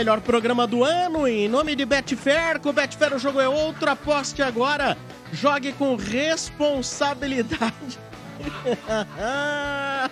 [0.00, 2.58] Melhor programa do ano em nome de Betfair.
[2.58, 3.90] Com Betfair o jogo é outro.
[3.90, 4.96] Aposte agora.
[5.30, 7.98] Jogue com responsabilidade.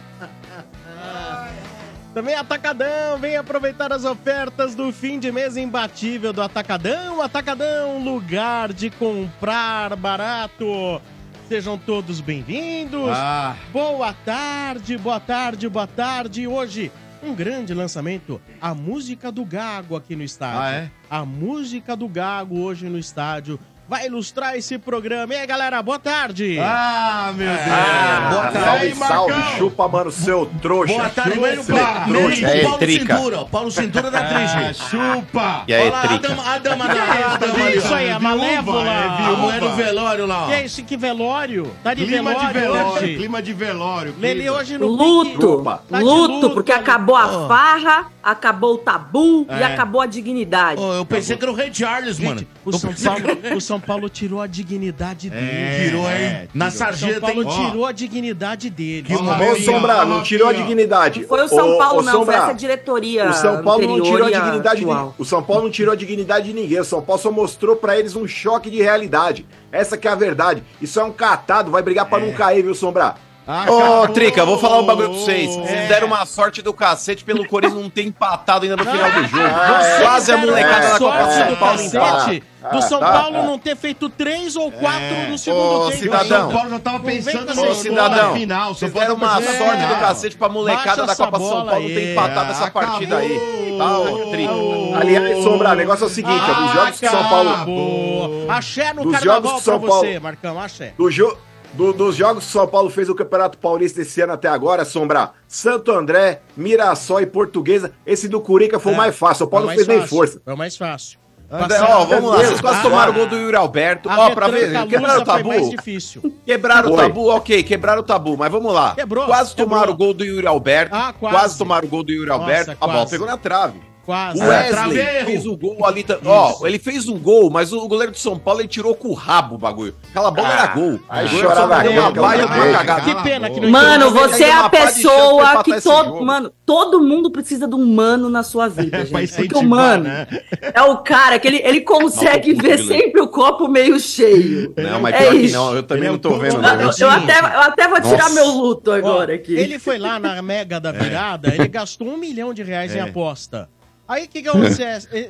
[2.12, 7.23] Também Atacadão, vem aproveitar as ofertas do fim de mês imbatível do Atacadão.
[7.23, 11.01] Atacadão, lugar de comprar barato.
[11.48, 13.09] Sejam todos bem-vindos.
[13.10, 13.57] Ah.
[13.73, 16.46] Boa tarde, boa tarde, boa tarde.
[16.46, 20.61] Hoje, um grande lançamento, a música do Gago aqui no estádio.
[20.61, 20.91] Ah, é?
[21.11, 23.59] A música do Gago hoje no estádio
[23.89, 25.33] vai ilustrar esse programa.
[25.35, 26.59] E aí, galera, boa tarde.
[26.61, 27.61] Ah, meu Deus.
[27.71, 28.59] Ah, boa tarde.
[28.65, 29.57] salve, Aí, salve, Marcão.
[29.59, 30.93] chupa, mano, seu trouxa.
[30.95, 32.05] Boa tarde, Chupa, menos seu trouxa.
[32.07, 33.16] pro É, Paulo trica.
[33.16, 33.45] Cintura.
[33.47, 34.75] Paulo Cintura da Ah, Trige.
[34.91, 35.65] chupa.
[35.66, 36.29] E aí, Olha lá, a Trica?
[36.29, 36.93] dama, a dama da
[37.33, 38.85] a dama ali, isso aí, a viúva, malévola.
[38.91, 39.37] é A viúva.
[39.43, 40.47] mulher do velório lá, ó.
[40.49, 40.85] Que é isso?
[40.85, 41.71] Que velório?
[41.83, 43.16] Tá de Clima de velório, velório, hoje.
[43.16, 44.15] clima de velório.
[44.19, 44.57] Lele clima.
[44.59, 45.63] hoje no Luto.
[45.63, 49.65] Tá luto, luto, porque acabou a farra, acabou o tabu e É.
[49.65, 50.80] acabou a dignidade.
[50.80, 52.41] Ô, eu pensei que era o Rei Charles, mano.
[52.41, 55.47] Gente, o São, Paulo, o São Paulo tirou a dignidade dele.
[55.47, 56.09] É, Tirou, hein?
[56.13, 56.79] é, Na tirou.
[56.79, 59.02] São sarjeta, Paulo tirou a dignidade dele.
[59.02, 59.15] Que.
[59.15, 61.21] Ô, Sombra, não tirou a dignidade.
[61.21, 63.30] Não foi o São Paulo, não, Sombra, foi essa diretoria.
[63.30, 65.15] O São Paulo não tirou a e dignidade de atual.
[65.19, 66.81] O São Paulo não tirou a dignidade de ninguém.
[66.81, 69.47] O São Paulo só mostrou pra eles um choque de realidade.
[69.71, 70.62] Essa que é a verdade.
[70.81, 73.15] Isso é um catado, vai brigar pra não cair, viu, Sombra?
[73.50, 74.09] Ah, Ô, acabou.
[74.09, 75.56] Trica, vou falar um bagulho pra vocês.
[75.56, 75.87] Vocês É.
[75.87, 79.42] deram uma sorte do cacete pelo Corinthians não ter empatado ainda no final do jogo.
[79.42, 80.00] Ah, é.
[80.03, 82.41] Quase a Deram molecada é, da Copa sorte de São do Paulo empata.
[82.76, 83.42] do São Ah, Paulo ah.
[83.44, 85.26] não ter feito três ou quatro É.
[85.31, 85.88] no segundo Ô, tempo.
[85.88, 86.42] O cidadão.
[86.42, 88.75] São Paulo já tava Não pensando no cidadão, na final.
[88.75, 92.12] Vocês deram uma sorte do cacete pra molecada Baixa da Copa São Paulo ter aí.
[92.12, 92.82] empatado essa Acabou.
[92.91, 93.75] partida aí.
[93.78, 94.53] Tá, ô, Trica.
[95.00, 98.47] Aliás, Sombra, o negócio é o seguinte, ó, dos jogos que São Paulo...
[98.50, 100.60] Axé no Dos carnaval jogos que pra você, Marcão.
[100.60, 100.92] Axé.
[100.98, 101.36] Do jo-
[101.72, 104.84] do- dos jogos que o São Paulo fez o Campeonato Paulista esse ano até agora,
[104.84, 109.38] Sombra, Santo André, Mirassol e Portuguesa, esse do Curica foi o É, mais fácil.
[109.38, 110.40] São Paulo não o fez nem fácil, força.
[110.44, 111.18] Foi o mais fácil.
[111.50, 112.36] André, ó, vamos lá.
[112.38, 114.10] Vocês quase tomaram o gol do Yuri Alberto.
[114.10, 115.70] A Ó, pra ver, quebraram o tabu.
[115.70, 116.34] difícil.
[116.44, 117.02] Quebraram o Foi.
[117.04, 118.94] tabu, ok, quebraram o tabu, mas vamos lá.
[118.94, 119.68] Quebrou, quase quebrou.
[119.70, 120.94] tomaram o gol do Yuri Alberto.
[120.94, 121.34] Ah, quase.
[121.36, 121.58] quase.
[121.58, 122.70] tomaram o gol do Yuri Nossa, Alberto.
[122.72, 123.10] a bola quase.
[123.12, 123.80] pegou na trave.
[124.08, 124.41] Quase.
[124.41, 125.26] O É, Wesley traveiro.
[125.26, 126.06] fez o gol ali.
[126.24, 129.12] Ó, ele fez um gol, mas o goleiro do São Paulo ele tirou com o
[129.12, 129.94] rabo o bagulho.
[130.08, 130.98] Aquela bola era gol.
[131.10, 133.00] aí deu uma baia de cagada.
[133.02, 136.24] Que pena que não Mano, você é a de pessoa que todo.
[136.24, 139.34] Mano, todo mundo precisa de um mano na sua vida, Pra gente.
[139.36, 140.26] Porque o mano né?
[140.72, 144.72] é o cara que ele, ele consegue Não, ver sempre o copo meio cheio.
[144.74, 145.54] Não, mas É isso.
[145.54, 146.62] não, eu também Ele não tô é vendo.
[146.62, 148.34] Não, Eu, eu- até, eu até vou tirar Nossa.
[148.36, 149.54] meu luto Ó, agora aqui.
[149.54, 153.02] Ele foi lá na Mega da Virada, ele gastou um milhão de reais em É.
[153.02, 153.68] aposta.
[154.08, 155.06] Aí o que que acontece?
[155.12, 155.20] E, e-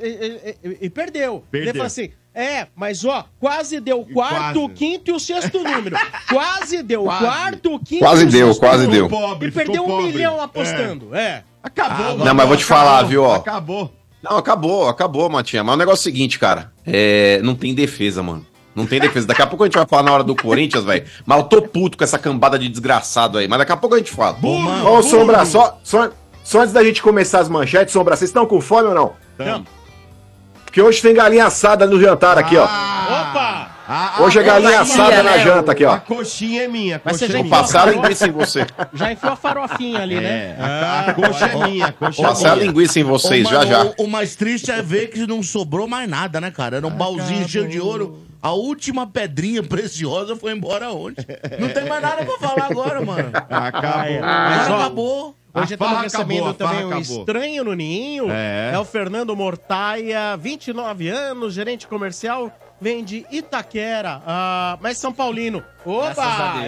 [0.63, 1.43] e- e- e perdeu.
[1.51, 1.69] Perdeu.
[1.69, 4.59] Ele falou assim: é, mas ó, quase deu o quarto, quase.
[4.59, 5.97] o quinto e o sexto número.
[6.29, 7.25] Quase deu o Quase.
[7.25, 9.07] quarto, o quinto Quase e o deu, sexto quase número.
[9.09, 9.19] deu.
[9.19, 10.05] Pobre, E perdeu um pobre.
[10.13, 11.13] milhão apostando.
[11.13, 11.43] É.
[11.61, 12.17] Acabou.
[12.19, 13.35] Não, mas vou te falar, viu, ó.
[13.35, 13.91] Acabou.
[14.23, 15.63] Não, acabou, acabou, Matinha.
[15.63, 16.71] Mas o negócio é o seguinte, cara.
[16.85, 18.45] É, não tem defesa, mano.
[18.75, 19.25] Não tem defesa.
[19.27, 21.05] Daqui a pouco a gente vai falar na hora do Corinthians, velho.
[21.25, 23.47] Mas eu tô puto com essa cambada de desgraçado aí.
[23.47, 24.37] Mas daqui a pouco a gente fala.
[24.87, 26.11] Ô, Sombra, só, só,
[26.49, 29.13] só antes da gente começar as manchetes, Sombra, vocês estão com fome ou não?
[29.37, 29.65] Tamo.
[30.65, 32.65] Porque hoje tem galinha assada no jantar aqui, ó.
[32.67, 33.71] Ah, Opa!
[33.87, 35.99] a- Hoje é a- galinha a- assada na né, janta aqui, A ó.
[35.99, 36.97] coxinha é minha.
[36.97, 37.61] A Mas você coxinha é Vou minha.
[37.61, 38.67] passar a linguiça em você.
[38.93, 40.57] Já enfiou a farofinha ali, É, né?
[40.59, 41.85] a, a coxa é minha.
[41.87, 42.67] A coxa Vou é passar a minha.
[42.67, 43.83] linguiça em vocês, Ô, já já.
[43.85, 46.77] O, o mais triste é ver que não sobrou mais nada, né, cara?
[46.77, 48.19] Era um baúzinho cheio de ouro.
[48.41, 51.25] A última pedrinha preciosa foi embora ontem.
[51.59, 53.29] Não tem mais nada pra falar agora, mano.
[53.49, 54.21] Acabou.
[54.21, 55.35] Mas, ó, acabou.
[55.53, 57.19] A Hoje estamos recebendo acabou, também um acabou.
[57.19, 58.29] estranho no ninho.
[58.29, 58.71] É.
[58.73, 58.77] É.
[58.77, 65.63] o Fernando Mortaia, 29 anos, gerente comercial, vem de Itaquera, ah, mas São Paulino.
[65.83, 66.61] Opa!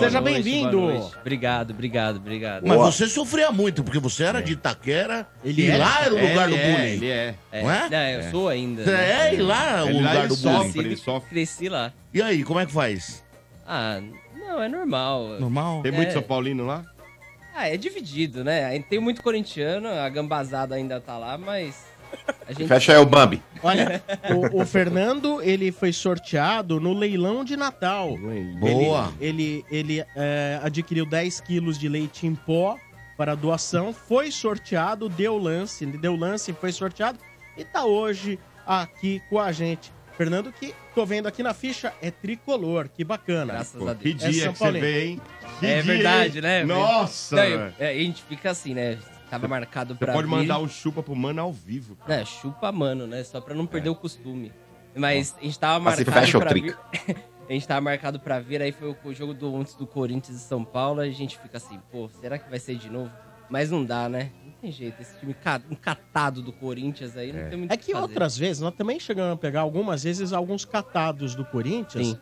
[0.00, 0.78] Seja bem-vindo.
[1.20, 2.66] Obrigado, obrigado, obrigado.
[2.66, 2.92] Mas Boa.
[2.92, 5.78] você sofria muito, porque você era de Itaquera Ele e é?
[5.78, 6.92] lá era o lugar do é, bullying.
[6.92, 7.34] Ele é.
[7.50, 7.88] É, não é?
[7.88, 8.84] Não, eu sou ainda.
[8.84, 9.28] Você né?
[9.30, 10.72] é, e lá é o lugar ele do sofre, bullying.
[10.72, 11.28] Cresci, ele sofre.
[11.30, 11.92] cresci lá.
[12.12, 13.24] E aí, como é que faz?
[13.66, 13.98] Ah,
[14.36, 15.38] não, é normal.
[15.40, 15.82] Normal?
[15.82, 16.12] Tem muito É.
[16.12, 16.84] São Paulino lá?
[17.58, 18.78] Ah, é dividido, né?
[18.88, 21.84] Tem muito corintiano, a gambazada ainda tá lá, mas.
[22.46, 22.68] A gente.
[22.68, 23.42] Fecha aí o Bambi.
[23.60, 24.00] Olha,
[24.30, 28.16] o, o Fernando, ele foi sorteado no leilão de Natal.
[28.60, 29.12] Boa.
[29.20, 32.78] Ele, ele, ele, é, adquiriu 10 quilos de leite em pó
[33.16, 37.18] para doação, foi sorteado, deu lance, deu lance, foi sorteado
[37.56, 39.92] e tá hoje aqui com a gente.
[40.16, 43.54] Fernando, que tô vendo aqui na ficha, é tricolor, que bacana.
[43.54, 44.24] Graças Pô, a que Deus.
[44.24, 45.20] É dia São que você vê, hein?
[45.60, 46.42] Que É dia, verdade, hein?
[46.42, 46.64] né?
[46.64, 48.98] Nossa, Não, eu- é, a gente fica assim, né?
[49.30, 50.12] Tava marcado Você pra.
[50.12, 50.34] pode vir.
[50.34, 51.96] mandar um chupa pro mano ao vivo.
[51.96, 52.18] cara.
[52.20, 53.22] Né, chupa mano, né?
[53.24, 54.52] Só pra não perder o costume.
[54.96, 56.66] Mas a gente tava Mas marcado fecha o pra trick.
[56.68, 56.76] vir.
[57.48, 60.38] a gente tava marcado pra vir, aí foi o, o jogo do antes do Corinthians
[60.38, 63.10] e São Paulo, aí a gente fica assim, pô, será que vai ser de novo?
[63.50, 64.30] Mas não dá, né?
[64.44, 65.00] Não tem jeito.
[65.00, 68.02] Esse time ca- encatado do Corinthians aí não tem muito É o que fazer.
[68.02, 72.08] outras vezes, nós também chegamos a pegar algumas vezes alguns catados do Corinthians.
[72.08, 72.18] Sim.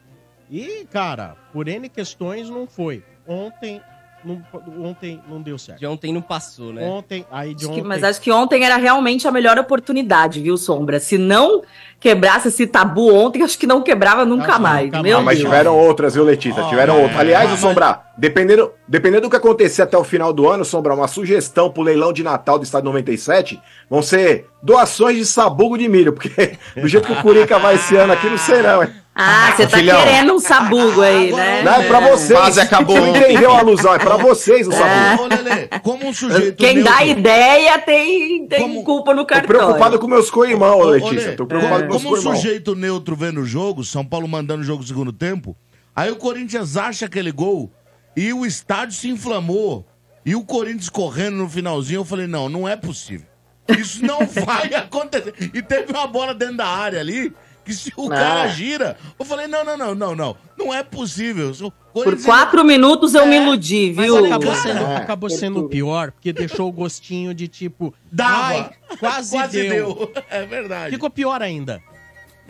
[0.50, 3.02] E, cara, por N questões não foi.
[3.26, 3.80] Ontem
[4.24, 4.42] não,
[4.84, 5.78] ontem não deu certo.
[5.78, 6.84] De ontem não passou, né?
[6.84, 7.88] Ontem, aí de Acho que- ontem.
[7.88, 10.98] mas acho que ontem era realmente a melhor oportunidade, viu, Sombra?
[10.98, 11.62] Se não
[12.00, 14.86] quebrasse esse tabu ontem, acho que não quebrava nunca mais.
[14.86, 15.48] nunca Meu Não, mas Deus.
[15.48, 16.62] tiveram outras, viu, Letícia?
[16.64, 17.20] Ó, tiveram é, outras.
[17.20, 20.94] Aliás, mas- o Sombra, dependendo, dependendo do que acontecer até o final do ano, Sombra,
[20.94, 23.60] uma sugestão pro leilão de Natal do Estado 97
[23.90, 27.96] vão ser doações de sabugo de milho, porque do jeito que o Curica vai esse
[27.96, 28.90] ano aqui, não sei não, hein?
[29.18, 29.98] Ah, você tá Filhão.
[30.02, 31.62] querendo um sabugo aí, né?
[31.62, 32.38] Não, é pra vocês.
[32.38, 35.22] Quase acabou Você entendeu a alusão, é pra vocês o sabugo.
[35.22, 39.28] Ô, Lelê, como um sujeito Quem dá neutro- ideia tem, tem Como- culpa no Tô
[39.28, 39.48] cartão.
[39.48, 41.34] preocupado com meus co-irmãos, Ô, Letícia.
[41.34, 44.60] Tô preocupado é, com meus como um sujeito neutro vendo o jogo, São Paulo mandando
[44.60, 45.56] o jogo no segundo tempo,
[45.94, 47.72] aí o Corinthians acha aquele gol
[48.16, 49.86] e o estádio se inflamou.
[50.24, 53.26] E o Corinthians correndo no finalzinho, eu falei, não, não é possível.
[53.68, 55.34] Isso não vai acontecer.
[55.54, 57.32] E teve uma bola dentro da área ali,
[57.64, 60.36] que se o cara gira, eu falei, não, não, não, não, não.
[60.56, 61.52] Não é possível.
[61.92, 64.26] Por quatro minutos eu me iludi, Mas viu?
[64.26, 64.96] acabou Cara, sendo, é.
[64.96, 67.94] acabou sendo pior, porque deixou o gostinho de tipo.
[68.10, 68.34] Dava.
[68.34, 70.12] Ai, quase, deu.
[70.30, 70.90] É verdade.
[70.92, 71.82] Ficou pior ainda.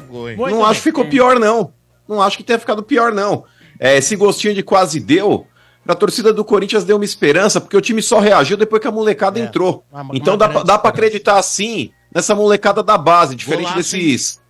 [0.08, 0.36] Foi.
[0.36, 1.72] Não acho que ficou pior, não.
[2.08, 3.44] Não acho que tenha ficado pior, não.
[3.78, 5.46] É, esse gostinho de quase deu.
[5.88, 8.90] A torcida do Corinthians deu uma esperança, porque o time só reagiu depois que a
[8.90, 9.42] molecada É.
[9.42, 9.84] entrou.
[9.92, 10.88] Uma- uma então dá, pra- dá pra esperança.
[10.88, 14.40] acreditar, sim, nessa molecada da base, diferente Golaço, desses.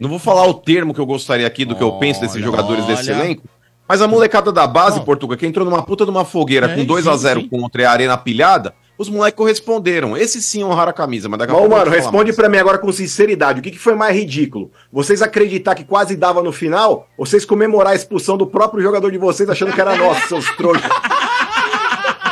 [0.00, 2.44] Não vou falar o termo que eu gostaria aqui do que eu penso desses Olha,
[2.44, 3.20] jogadores desse olha.
[3.24, 3.44] elenco.
[3.88, 5.04] Mas a molecada da base, Não.
[5.04, 7.48] Portugal, que entrou numa puta de uma fogueira É, com 2 sim, a 0 sim.
[7.48, 10.16] contra a arena pilhada, os moleques corresponderam.
[10.16, 12.90] Esse sim honraram a camisa, mas daqui a pouco mano, responde pra mim agora com
[12.92, 13.60] sinceridade.
[13.60, 14.70] O que, que foi mais ridículo?
[14.92, 17.08] Vocês acreditar que quase dava no final?
[17.18, 20.50] Ou vocês comemorar a expulsão do próprio jogador de vocês achando que era nosso, seus
[20.56, 20.90] trouxas?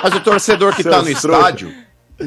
[0.02, 1.38] Mas o torcedor que tá no Seus trouxa.
[1.40, 1.72] estádio.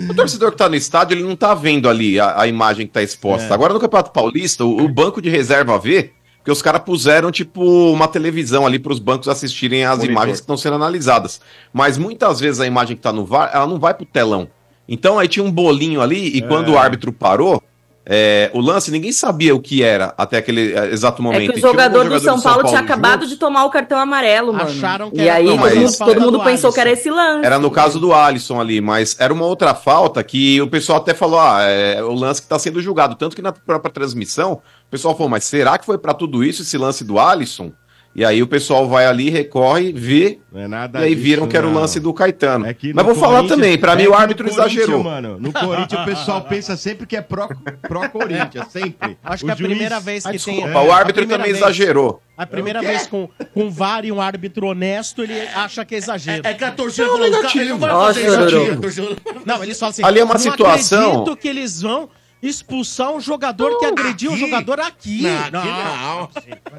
[0.10, 2.94] O torcedor que tá no estádio, ele não tá vendo ali a, a imagem que
[2.94, 3.54] tá exposta.
[3.54, 6.12] Agora no Campeonato Paulista, o, o banco de reserva vê,
[6.48, 7.62] porque os caras puseram, tipo,
[7.92, 10.10] uma televisão ali pros bancos assistirem as Monitor.
[10.12, 11.42] imagens que estão sendo analisadas.
[11.74, 14.48] Mas muitas vezes a imagem que tá no VAR, ela não vai pro telão.
[14.88, 17.62] Então aí tinha um bolinho ali, e quando o árbitro parou,
[18.10, 21.40] é, o lance, ninguém sabia o que era até aquele é, exato É momento.
[21.42, 23.30] que E o tinha um jogador do jogador São Paulo tinha acabado juntos.
[23.32, 24.70] de tomar o cartão amarelo, mano.
[24.70, 26.90] Acharam que e era aí Não, todo, mas- mundo, todo mundo do pensou que era
[26.92, 27.02] Alisson.
[27.02, 27.46] esse lance.
[27.46, 31.14] Era no caso do Alisson ali, mas era uma outra falta que o pessoal até
[31.14, 33.16] falou, ah, é o lance que tá sendo julgado.
[33.16, 36.62] Tanto que na própria transmissão, o pessoal falou, mas será que foi pra tudo isso
[36.62, 37.72] esse lance do Alisson?
[38.16, 41.48] E aí o pessoal vai ali, recorre, vê, Não é nada e aí disso, viram
[41.48, 42.66] que era o lance do Caetano.
[42.66, 45.04] É que mas vou falar também, pra é mim que o no árbitro Corinthians, exagerou.
[45.04, 47.48] Mano, no Corinthians o pessoal pensa sempre que é pró-
[47.84, 49.18] pró-Corinthians, sempre.
[49.24, 50.38] Acho O que é a juiz- primeira vez que Ah, tem.
[50.56, 52.22] desculpa, é, o a árbitro também vez- exagerou.
[52.36, 56.42] A primeira vez com, com VAR e um árbitro honesto, ele acha que é exagero.
[56.48, 59.12] É que a torcida falou, cara, ele não vai fazer isso chororô.
[59.14, 59.46] aqui.
[59.46, 60.04] Não, eles falam assim.
[60.04, 62.10] Ali é uma "Não situação- acredito que eles vão
[62.42, 65.22] expulsar um jogador que agrediu um jogador aqui.
[65.22, 66.30] Não, aqui não.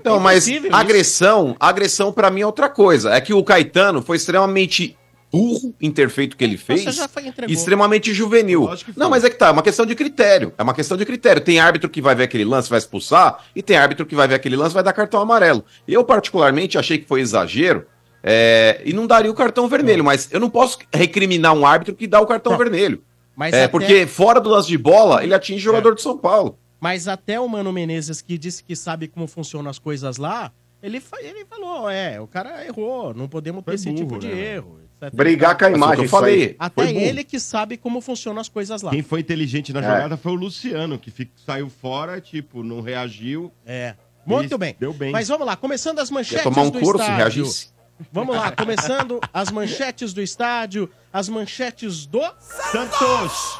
[0.05, 3.13] Não, mas agressão, agressão pra mim é outra coisa.
[3.13, 4.97] É que o Caetano foi extremamente
[5.31, 6.85] burro em ter feito o que ele fez.
[6.85, 7.53] Você já foi, entregou.
[7.55, 8.69] extremamente juvenil.
[8.97, 10.55] Não, mas é que tá, é uma questão de critério.
[10.57, 11.43] É uma questão de critério.
[11.43, 14.37] Tem árbitro que vai ver aquele lance, vai expulsar, e tem árbitro que vai ver
[14.37, 15.65] aquele lance, vai dar cartão amarelo.
[15.87, 17.85] Eu, particularmente, achei que foi exagero.
[18.23, 22.07] é, e não daria o cartão vermelho, mas eu não posso recriminar um árbitro que
[22.07, 22.59] dá o cartão Não.
[22.59, 23.03] vermelho.
[23.39, 26.19] Mas É, até- porque fora do lance de bola, ele atinge o jogador de São
[26.19, 26.59] Paulo.
[26.81, 30.51] Mas até o Mano Menezes, que disse que sabe como funcionam as coisas lá,
[30.83, 34.21] ele, fa- ele falou: é, o cara errou, não podemos ter Foi esse tipo burro,
[34.21, 34.55] de né?
[34.57, 34.81] erro.
[35.01, 35.15] etc.
[35.15, 36.57] Brigar com a imagem, eu falei.
[36.59, 38.91] Até ele que sabe como funcionam as coisas lá.
[38.91, 39.83] Quem foi inteligente na É.
[39.85, 43.53] jogada foi o Luciano, que fi- saiu fora, tipo, não reagiu.
[43.65, 43.95] É.
[44.27, 44.75] Muito bem.
[44.79, 45.11] deu bem.
[45.13, 47.17] Mas vamos lá, começando as Ia manchetes tomar um do couro se estádio.
[47.19, 47.69] reagisse.
[48.13, 53.59] Vamos lá, começando as manchetes do estádio, as manchetes do Santos!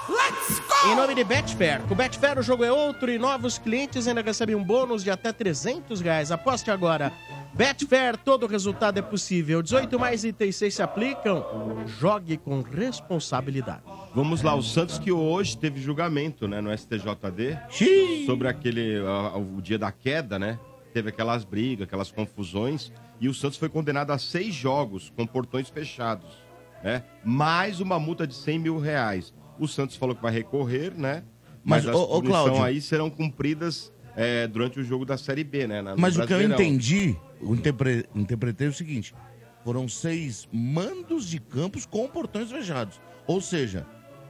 [0.87, 1.83] Em nome de Betfair.
[1.83, 5.33] Com Betfair o jogo é outro e novos clientes ainda recebem um bônus de até
[5.33, 6.31] 300 reais.
[6.31, 7.13] Aposte agora.
[7.53, 9.61] Betfair, todo resultado é possível.
[9.61, 11.45] 18 mais itens 6 se aplicam.
[11.87, 13.83] Jogue com responsabilidade.
[14.15, 17.59] Vamos lá, o Santos que hoje teve julgamento, né, no STJD,
[18.27, 20.59] sobre aquele, ah, o dia da queda, né?
[20.99, 22.91] Teve aquelas brigas, aquelas confusões,
[23.21, 26.27] e o Santos foi condenado a seis jogos com portões fechados,
[26.83, 27.05] né?
[27.25, 29.33] Mais uma multa de 100 mil reais.
[29.61, 31.23] O Santos falou que vai recorrer, né?
[31.65, 35.69] Mas, Mas, as ô- ô, aí serão cumpridas é, durante o jogo da Série B,
[35.69, 35.81] né?
[35.81, 39.15] na- Mas o que eu entendi, eu interpre- interpretei o seguinte:
[39.63, 43.01] foram seis mandos de campos com portões fechados.
[43.25, 43.87] Ou seja,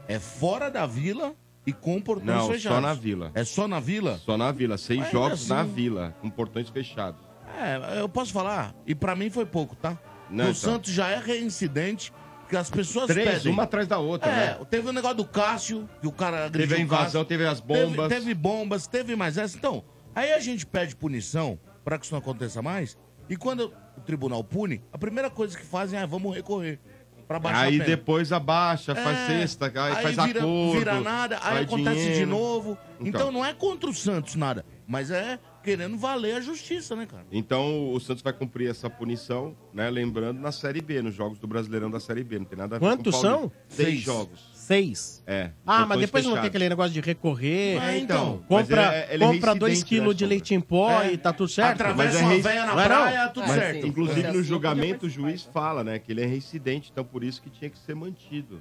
[0.07, 1.35] é fora da vila
[1.67, 2.77] e com portões Não, fechados.
[2.77, 3.31] só na vila.
[3.35, 4.19] É só na vila?
[4.25, 7.21] Só na vila, seis Mas jogos assim- na vila, com portões fechados.
[7.57, 8.75] É, eu posso falar.
[8.87, 9.99] E pra mim foi pouco, tá?
[10.31, 10.55] Não, o então.
[10.55, 12.13] Santos já é reincidente
[12.49, 13.53] que as pessoas Três, pedem.
[13.53, 14.67] uma atrás da outra, É, né?
[14.71, 17.25] teve o negócio do Cássio, que o cara agrediu Teve a o invasão, Cássio.
[17.25, 18.09] teve as Teve- bombas.
[18.09, 19.57] Teve, bombas, teve mais essa.
[19.57, 19.85] Então,
[20.15, 22.97] aí a gente pede punição pra que isso não aconteça mais.
[23.29, 26.81] E quando o tribunal pune, a primeira coisa que fazem é vamos recorrer.
[27.29, 27.85] Pra baixar Aí a pena.
[27.85, 30.79] depois abaixa, faz É, sexta, aí, faz vira, acordo.
[30.79, 32.19] vira nada, aí vai acontece dinheiro.
[32.21, 32.79] de novo.
[32.99, 33.07] Então.
[33.07, 33.33] Então.
[33.33, 37.27] não é contra o Santos nada, mas é querendo valer a justiça, né, cara?
[37.31, 39.91] Então o Santos vai cumprir essa punição, né?
[39.91, 42.39] Lembrando, na Série B, nos jogos do Brasileirão da Série B.
[42.39, 43.53] Não tem nada a ver Quantos com o são?
[43.69, 44.01] Seis, Seis.
[44.01, 44.41] jogos.
[44.69, 45.23] Seis.
[45.27, 45.49] É.
[45.67, 47.83] Ah, mas depois não tem aquele negócio de recorrer.
[47.83, 48.43] É, então.
[48.51, 51.13] Mas Compra, é- é compra dois quilos né, de leite em pó É.
[51.15, 51.81] e tá tudo certo.
[51.81, 52.85] Atravessa é uma rei- véia na é não?
[52.85, 53.81] praia, tudo Mas, certo.
[53.81, 53.89] sim.
[53.89, 57.49] Inclusive, no julgamento, o juiz fala, né, que ele é reincidente, então por isso que
[57.49, 58.61] tinha que ser mantido.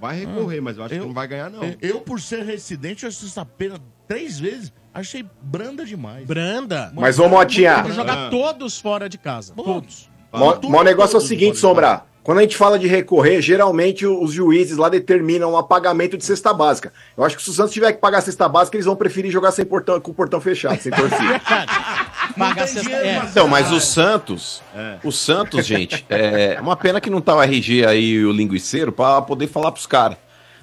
[0.00, 1.60] Vai recorrer, mas eu acho eu- que não vai ganhar, não.
[1.80, 6.24] Eu, por ser residente, eu assisti essa pena três vezes, achei branda demais.
[6.24, 6.92] Branda.
[6.94, 8.30] Mas, ô, Motinha, Tem que jogar Ah.
[8.30, 9.52] todos fora de casa.
[9.54, 10.08] Todos.
[10.32, 11.58] O negócio é o seguinte.
[11.58, 12.04] Sombra.
[12.24, 16.52] Quando a gente fala de recorrer, geralmente os juízes lá determinam o pagamento de cesta
[16.54, 16.92] básica.
[17.16, 19.30] Eu acho que se o Santos tiver que pagar a cesta básica, eles vão preferir
[19.32, 21.40] jogar sem portão, com o portão fechado, sem torcida.
[22.38, 23.22] Pagar cesta- é.
[23.28, 24.96] Então, mas o Santos, É.
[25.02, 28.92] o Santos, gente, é uma pena que não tá o RG aí e o linguiceiro
[28.92, 30.16] pra poder falar pros caras.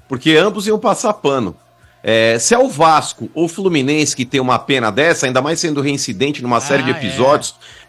[0.08, 1.56] Porque ambos iam passar pano.
[2.01, 5.60] É, se é o Vasco ou o Fluminense que tem uma pena dessa, ainda mais
[5.60, 7.00] sendo reincidente numa série de Ah, é.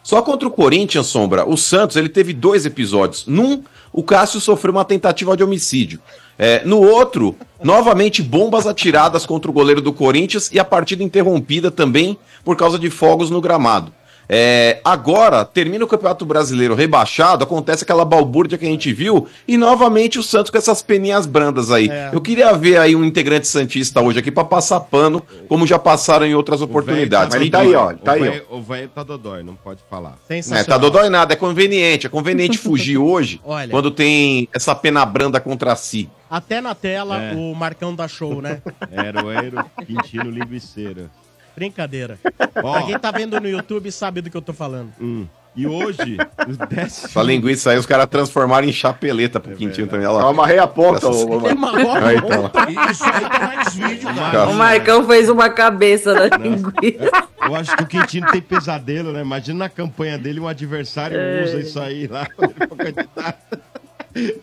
[0.02, 3.26] Só contra o Corinthians, Sombra, o Santos ele teve dois episódios.
[3.26, 6.00] Num, o Cássio sofreu uma tentativa de homicídio.
[6.38, 11.70] É, no outro, novamente bombas atiradas contra o goleiro do Corinthians e a partida interrompida
[11.70, 13.92] também por causa de fogos no gramado.
[14.32, 19.56] É, agora, termina o Campeonato Brasileiro rebaixado, acontece aquela balbúrdia que a gente viu, e
[19.56, 21.88] novamente o Santos com essas peninhas brandas aí.
[21.90, 22.10] É.
[22.12, 26.24] Eu queria ver aí um integrante Santista hoje aqui pra passar pano, como já passaram
[26.24, 27.34] em outras oportunidades.
[27.34, 27.92] Mas ele Quem tá aí, ó.
[27.92, 28.56] Tá aí, ó.
[28.56, 30.16] O velho tá dodói, não pode falar.
[30.28, 32.06] É, tá dodói nada, é conveniente.
[32.06, 33.68] É conveniente fugir hoje, Olha.
[33.68, 36.08] quando tem essa pena branda contra si.
[36.30, 37.34] Até na tela, É.
[37.34, 38.62] o Marcão da show, né?
[38.92, 41.10] Heroeiro, Quintino, Linguiceiro.
[41.56, 42.18] Brincadeira.
[42.62, 44.92] Ó, Pra quem tá vendo no YouTube sabe do que eu tô falando.
[45.00, 45.26] hum,
[45.56, 46.16] e hoje,
[46.48, 47.04] os décimos...
[47.06, 50.06] Essa linguiça aí, os caras transformaram em chapeleta pro Quintinho também.
[50.06, 50.30] Olha Eu lá.
[50.30, 52.50] amarrei a ponta, Essas- ô, ô, roda Aí, então.
[52.90, 54.48] Isso aí tá mais vídeo, cara.
[54.48, 57.10] O Marcão fez uma cabeça da linguiça.
[57.44, 59.22] Eu acho que o Quintino tem pesadelo, né?
[59.22, 62.26] Imagina na campanha dele um adversário usa isso aí lá
[62.78, 63.58] candidato.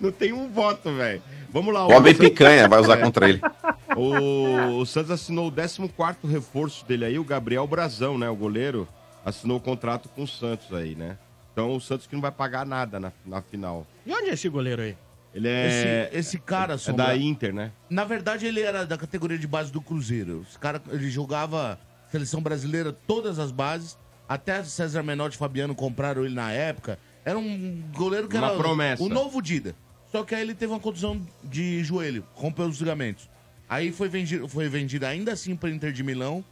[0.01, 1.21] Não tem um voto, velho.
[1.57, 1.87] Vamos lá.
[1.87, 3.41] O homem Santos- picanha vai usar contra ele.
[3.95, 8.29] O, o Santos assinou o 14 reforço dele aí, o Gabriel Brazão, né?
[8.29, 8.87] O goleiro
[9.25, 11.17] assinou o contrato com o Santos aí, né?
[11.51, 13.87] Então o Santos que não vai pagar nada na, na final.
[14.05, 14.95] E onde é esse goleiro aí?
[15.33, 17.71] Ele é, Esse, esse cara, é Sombra, da Inter, né?
[17.89, 20.45] na verdade, ele era da categoria de base do Cruzeiro.
[20.47, 21.79] Esse cara, ele jogava
[22.11, 23.97] seleção brasileira, todas as bases.
[24.29, 26.99] Até César Menotti e Fabiano compraram ele na época.
[27.25, 29.01] Era um goleiro que Uma era promessa.
[29.01, 29.73] o novo Dida.
[30.11, 33.29] Só que aí ele teve uma contusão de joelho, rompeu os ligamentos.
[33.69, 36.43] Aí foi vendido, foi vendido ainda assim para Inter de Milão.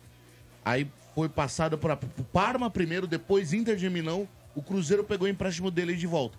[0.63, 1.97] Aí foi passado para
[2.33, 4.27] Parma primeiro, depois Inter de Milão.
[4.53, 6.37] O Cruzeiro pegou o empréstimo dele de volta.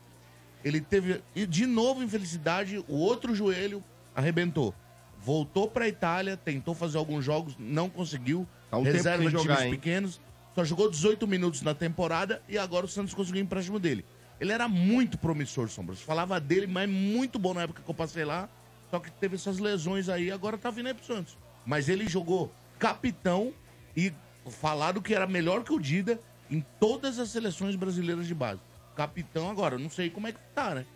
[0.65, 3.83] Ele teve e de novo infelicidade, o outro joelho
[4.15, 4.75] arrebentou.
[5.23, 8.47] Voltou para Itália, tentou fazer alguns jogos, não conseguiu.
[8.71, 9.71] Tá um reserva de jogar, times hein?
[9.71, 10.21] pequenos.
[10.55, 14.05] Só jogou 18 minutos na temporada e agora o Santos conseguiu o empréstimo dele.
[14.41, 15.95] Ele era muito promissor, Sombra.
[15.97, 18.49] Se falava dele, mas muito bom na época que eu passei lá.
[18.91, 21.37] Só que teve essas lesões aí, agora tá vindo aí pro Santos.
[21.65, 23.53] Mas ele jogou capitão
[23.97, 24.13] e
[24.49, 28.61] falaram que era melhor que o Dida em todas as seleções brasileiras de base.
[28.95, 30.87] Capitão agora, não sei como é que tá, né?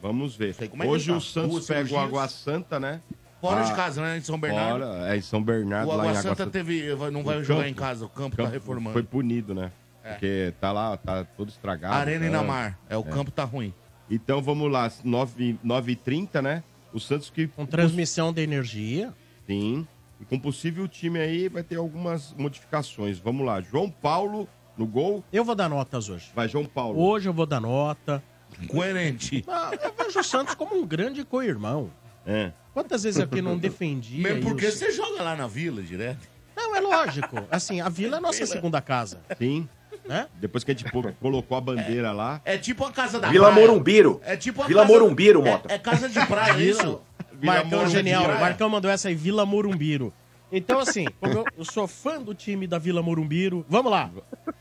[0.00, 0.54] Vamos ver.
[0.58, 1.16] É Hoje tá.
[1.16, 2.08] o Santos Duas pega o cirurgias.
[2.08, 3.02] Água Santa, né?
[3.40, 4.16] Fora Ah, de casa, né?
[4.16, 4.84] Em São Bernardo.
[4.84, 6.50] Fora, é em São Bernardo, o Água Água Santa Santa.
[6.50, 8.92] teve, não vai O jogar campo- em casa, o campo, O campo tá reformando.
[8.94, 9.70] Foi punido, né?
[10.06, 10.12] É.
[10.12, 11.96] Porque tá lá, tá todo estragado.
[11.96, 12.26] Arena tá?
[12.26, 12.78] Inamar.
[12.88, 13.74] É, o campo tá ruim.
[14.08, 16.62] Então vamos lá, 9h30, né?
[16.92, 17.48] O Santos que.
[17.48, 19.12] Com transmissão de energia.
[19.46, 19.86] Sim.
[20.20, 23.18] E com possível time aí vai ter algumas modificações.
[23.18, 23.60] Vamos lá.
[23.60, 24.48] João Paulo
[24.78, 25.24] no gol.
[25.32, 26.30] Eu vou dar notas hoje.
[26.34, 26.98] Vai, João Paulo.
[27.00, 28.22] Hoje eu vou dar nota.
[28.68, 29.44] Coerente.
[29.48, 31.90] Ah, eu vejo o Santos como um grande co-irmão.
[32.24, 32.52] É.
[32.72, 34.22] Quantas vezes aqui não defendia?
[34.22, 36.35] Mesmo e porque você joga lá na vila direto.
[36.56, 37.36] Não, é lógico.
[37.50, 39.20] Assim, a Vila é a nossa segunda casa.
[39.38, 39.68] Sim.
[40.04, 40.28] Né?
[40.36, 42.40] Depois que a gente pô- colocou a bandeira lá.
[42.44, 43.66] É tipo a casa da Vila praia.
[43.66, 44.20] Morumbiro.
[44.24, 44.92] É tipo a Vila casa...
[44.94, 45.70] Morumbiro, Mota.
[45.72, 47.02] É, é casa de praia, isso?
[47.42, 47.90] Marcão Morumbiro.
[47.90, 48.22] genial.
[48.38, 50.12] Marcão mandou essa aí, Vila Morumbiro.
[50.52, 54.10] Então, assim, como eu, eu sou fã do time da Vila Morumbiro, vamos lá.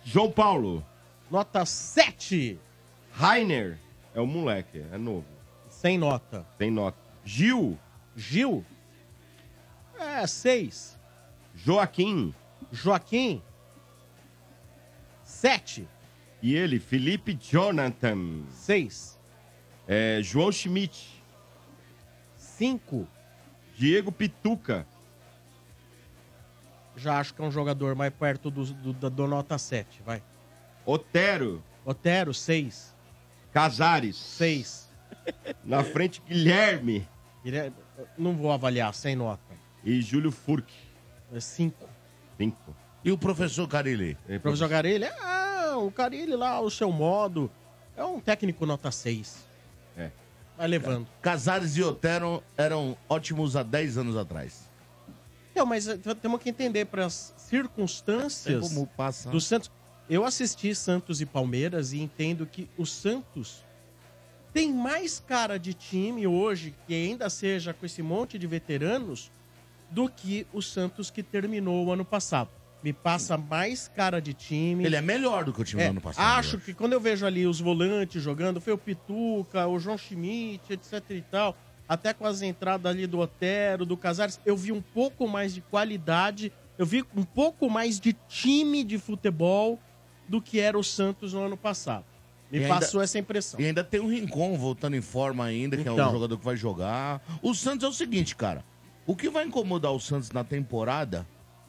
[0.03, 0.83] João Paulo.
[1.29, 2.59] Nota 7.
[3.13, 3.77] Rainer.
[4.15, 5.25] É o moleque, é novo.
[5.69, 6.43] Sem nota.
[6.57, 6.97] Tem nota.
[7.23, 7.77] Gil.
[8.15, 8.65] Gil.
[9.99, 10.94] É, 6.
[11.65, 12.31] Joaquim.
[12.71, 13.41] Joaquim.
[15.23, 15.87] 7.
[16.43, 18.43] E ele, Felipe Jonathan.
[18.51, 19.19] 6.
[19.87, 21.23] É, João Schmidt.
[22.37, 23.07] 5.
[23.75, 24.85] Diego Pituca.
[26.95, 30.21] Já acho que é um jogador mais perto do, do, da- do nota 7, vai.
[30.85, 31.63] Otero.
[31.83, 32.95] Otero, 6.
[33.51, 34.15] Casares.
[34.15, 34.87] 6.
[35.65, 37.07] Na frente, Guilherme.
[38.17, 39.41] Não vou avaliar, sem nota.
[39.83, 40.31] E Júlio
[41.39, 41.55] Furk.
[41.55, 41.89] 5.
[42.37, 42.75] 5.
[43.03, 44.17] E o professor Carilli?
[44.27, 47.51] O professor Garilli, ah, o Carilli lá, o seu modo.
[47.95, 49.45] É um técnico nota 6.
[49.97, 50.09] É.
[50.57, 51.07] Vai levando.
[51.21, 54.69] Casares e Otero eram ótimos há 10 anos atrás.
[55.55, 59.29] Não, mas eh, temos que entender para as circunstâncias É como passa.
[59.29, 59.71] do Santos.
[60.09, 63.63] Eu assisti Santos e Palmeiras e entendo que o Santos
[64.53, 69.31] tem mais cara de time hoje, que ainda seja com esse monte de veteranos,
[69.89, 72.49] do que o Santos que terminou o ano passado.
[72.83, 74.85] Me passa mais cara de time.
[74.85, 76.37] Ele é melhor do que o time É, do ano passado.
[76.37, 80.71] Acho que quando eu vejo ali os volantes jogando, foi o Pituca, o João Schmidt,
[80.73, 81.57] etc e tal,
[81.89, 85.61] até com as entradas ali do Otero, do Casares, eu vi um pouco mais de
[85.61, 89.79] qualidade, eu vi um pouco mais de time de futebol
[90.29, 92.05] do que era o Santos no ano passado.
[92.51, 93.59] Me E ainda- passou essa impressão.
[93.59, 96.09] E ainda tem o Rincon voltando em forma ainda, que é Então.
[96.09, 97.19] um jogador que vai jogar.
[97.41, 98.63] O Santos é o seguinte, cara.
[99.07, 101.27] O que vai incomodar o Santos na temporada,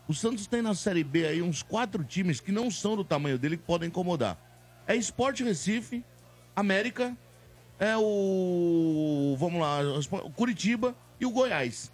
[0.08, 3.38] o Santos tem na Série B aí uns quatro times que não são do tamanho
[3.38, 4.38] dele que podem incomodar.
[4.86, 6.02] É Sport Recife,
[6.54, 7.14] América,
[7.78, 9.36] é o...
[9.38, 9.80] vamos lá,
[10.24, 11.92] o Curitiba e o Goiás.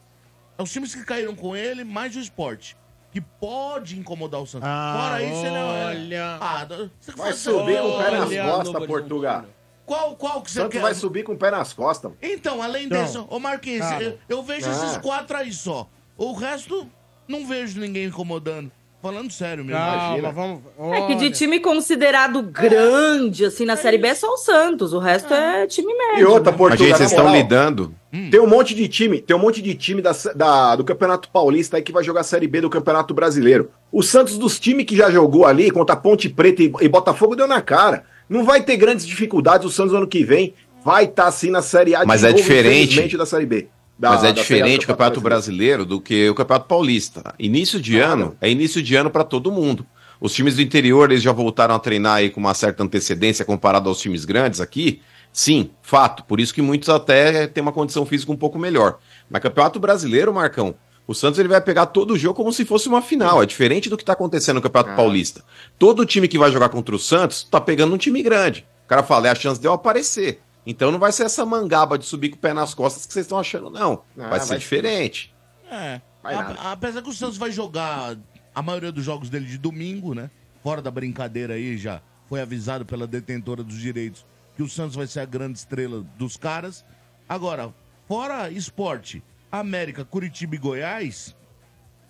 [0.56, 2.74] É os times que caíram com ele, mais o Sport.
[3.10, 4.68] Que pode incomodar o Santos.
[4.68, 5.60] Ah, Fora isso, ele é...
[5.60, 6.38] olha.
[6.40, 6.66] Ah,
[7.00, 9.44] você Vai subir o pé nas costas, Portugal.
[9.84, 10.80] Qual, qual que você Santos quer?
[10.82, 12.12] vai subir com o pé nas costas.
[12.22, 14.02] Então, além Então, desse, ô Marquinhos, cara.
[14.28, 14.72] eu, eu vejo Ah.
[14.72, 15.88] esses quatro aí só.
[16.16, 16.86] O resto,
[17.26, 18.70] não vejo ninguém incomodando.
[19.02, 19.80] Falando sério mesmo.
[19.80, 20.60] Calma, vamos.
[20.94, 24.92] É que de time considerado grande, assim, na Série B é só o Santos.
[24.92, 26.20] O resto é time médio.
[26.20, 26.56] E outra, né?
[26.58, 27.92] Portugal, Mas, gente, vocês estão lidando.
[28.30, 31.78] Tem um monte de time, tem um monte de time da, da- do Campeonato Paulista
[31.78, 33.70] aí que vai jogar a Série B do Campeonato Brasileiro.
[33.90, 37.48] O Santos, dos times que já jogou ali, contra Ponte Preta e, e Botafogo, deu
[37.48, 38.04] na cara.
[38.32, 40.54] Não vai ter grandes dificuldades o Santos ano que vem.
[40.84, 42.82] Vai estar assim na Série A Mas é diferente.
[42.84, 43.68] infelizmente, da Série B.
[43.98, 47.34] Da- Mas é diferente o Campeonato Brasileiro do que o Campeonato Paulista.
[47.38, 49.86] Início de ano é início de ano para todo mundo.
[50.20, 53.88] Os times do interior eles já voltaram a treinar aí com uma certa antecedência comparado
[53.88, 55.00] aos times grandes aqui.
[55.32, 56.24] Sim, fato.
[56.24, 58.98] Por isso que muitos até têm uma condição física um pouco melhor.
[59.30, 60.74] Mas Campeonato Brasileiro, Marcão,
[61.06, 63.42] o Santos ele vai pegar todo o jogo como se fosse uma final.
[63.42, 64.96] É diferente do que está acontecendo no Campeonato Ah.
[64.96, 65.44] Paulista.
[65.78, 68.66] Todo time que vai jogar contra o Santos tá pegando um time grande.
[68.84, 70.40] O cara fala, é a chance de eu aparecer.
[70.66, 73.24] Então não vai ser essa mangaba de subir com o pé nas costas que vocês
[73.26, 74.02] estão achando, não.
[74.18, 75.34] Ah, vai ser vai- diferente.
[75.70, 76.00] É.
[76.22, 78.16] Vai A- apesar que o Santos vai jogar
[78.54, 80.30] a maioria dos jogos dele de domingo, né?
[80.62, 84.24] Fora da brincadeira aí, já foi avisado pela detentora dos direitos
[84.56, 86.84] que o Santos vai ser a grande estrela dos caras.
[87.28, 87.74] Agora,
[88.06, 89.20] fora esporte,
[89.52, 91.36] América, Curitiba e Goiás,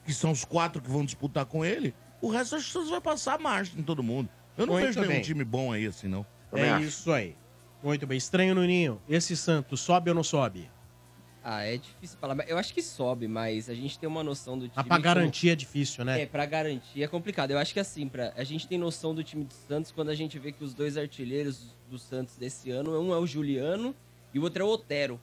[0.05, 3.35] que são os quatro que vão disputar com ele, o resto acho que vai passar
[3.35, 4.29] a marcha em todo mundo.
[4.57, 5.23] Eu não Muito vejo nenhum bem.
[5.23, 6.25] time bom aí assim, não.
[6.51, 6.85] Também É acho.
[6.85, 7.35] isso aí.
[7.83, 8.17] Muito bem.
[8.17, 9.01] Estranho no ninho.
[9.09, 10.71] Esse Santos sobe ou não sobe?
[11.43, 12.37] Ah, é difícil falar.
[12.37, 14.75] mas Eu acho que sobe, mas a gente tem uma noção do time.
[14.77, 16.23] Ah, pra como- garantir é difícil, né?
[16.23, 17.51] É, pra garantir é complicado.
[17.51, 20.15] Eu acho que assim, pra, a gente tem noção do time do Santos quando a
[20.15, 23.93] gente vê que os dois artilheiros do Santos desse ano, um é o Juliano
[24.33, 25.21] e o outro é o Otero,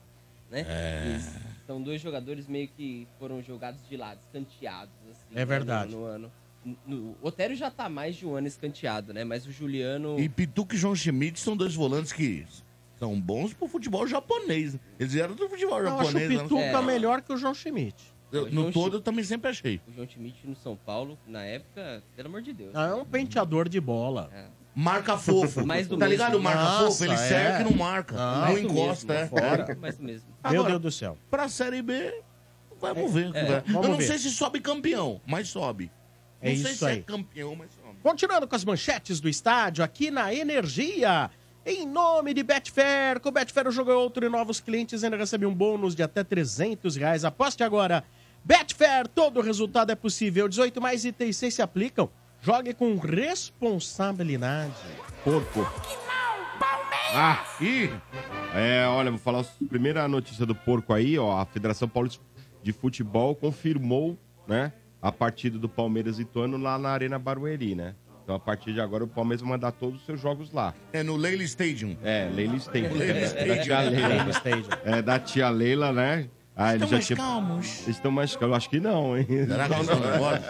[0.50, 0.66] né?
[1.06, 1.34] Eles
[1.70, 4.92] são dois jogadores meio que foram jogados de lado, escanteados.
[5.08, 5.92] Assim, É né, verdade.
[5.92, 6.32] No, no ano.
[6.64, 9.22] No- no- o Otero já tá mais de um ano escanteado, né?
[9.22, 10.18] Mas o Juliano.
[10.18, 12.44] E Pituca e João Schmidt são dois volantes que
[12.98, 14.74] são bons pro futebol japonês.
[14.74, 14.80] né?
[14.98, 16.28] Eles vieram do futebol Eu acho o japonês.
[16.30, 16.42] né?
[16.42, 16.82] Pituca É.
[16.82, 17.94] melhor que o João Schmidt.
[18.32, 19.80] Eu- no João todo eu também sempre achei.
[19.88, 22.74] O João Schmidt no São Paulo, na época, pelo amor de Deus.
[22.74, 24.28] Ah, É um penteador de bola.
[24.34, 24.46] É.
[24.74, 25.66] Marca fofo.
[25.66, 26.24] Mais do tá mesmo.
[26.24, 26.40] ligado?
[26.40, 27.16] Marca Nossa, fofo, ele é.
[27.16, 28.14] cerca e não marca.
[28.14, 28.40] Não.
[28.48, 29.40] não encosta, mesmo, é.
[29.40, 29.78] Fora.
[29.80, 30.28] Mais do mesmo.
[30.44, 31.18] Meu Agora, Deus do céu.
[31.30, 32.22] Pra Série B,
[32.80, 33.30] vamos ver.
[33.34, 33.64] É, cara.
[33.66, 34.06] vamos eu não ver.
[34.06, 35.90] sei se sobe campeão, mas sobe.
[36.40, 36.98] É não sei isso se aí.
[36.98, 37.98] é campeão, mas sobe.
[38.02, 41.30] Continuando com as manchetes do estádio, aqui na Energia.
[41.66, 45.18] Em nome de Betfair, com o Betfair o jogo é outro e novos clientes ainda
[45.18, 47.22] recebem um bônus de até 300 reais.
[47.24, 48.02] Aposte agora.
[48.42, 50.48] Betfair, todo resultado é possível.
[50.48, 52.08] 18 mais itens 6 se aplicam.
[52.42, 54.72] Jogue com responsabilidade.
[55.24, 55.66] Porco.
[57.12, 57.90] Ah, Ih,
[58.54, 61.38] é, olha, vou falar a primeira notícia do porco aí, ó.
[61.40, 62.22] A Federação Paulista
[62.62, 64.72] de Futebol confirmou, né,
[65.02, 67.94] a partida do Palmeiras e Ituano lá na Arena Barueri, né?
[68.22, 70.72] Então, a partir de agora, o Palmeiras vai mandar todos os seus jogos lá.
[70.92, 71.96] é no Leila Stadium.
[72.04, 72.92] É, Leila Stadium.
[72.94, 73.56] Leila É, Stadium.
[73.56, 74.08] da tia Leila.
[74.08, 74.68] Leila Stadium.
[74.84, 76.28] É, da tia Leila, né?
[76.62, 77.16] Ah, ele Estão já mais tinha...
[77.16, 77.82] calmos.
[77.84, 78.56] Eles estão mais calmos.
[78.58, 79.26] Acho que não, hein?
[79.26, 80.44] Será que eles estão nervosos?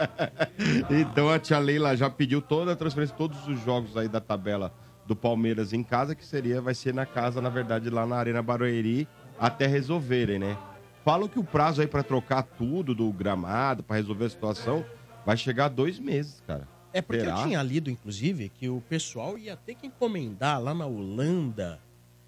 [0.90, 4.75] Então a tia Leila já pediu toda a transferência, todos os jogos aí da tabela
[5.07, 8.42] do Palmeiras em casa, que seria, vai ser na casa, na verdade, lá na Arena
[8.42, 9.07] Barueri,
[9.38, 10.59] até resolverem, né?
[11.05, 14.85] Falam que o prazo aí pra trocar tudo do gramado, pra resolver a situação,
[15.25, 16.66] vai chegar a dois meses, cara.
[16.92, 17.38] É porque Será?
[17.38, 21.79] eu tinha lido, inclusive, que o pessoal ia ter que encomendar lá na Holanda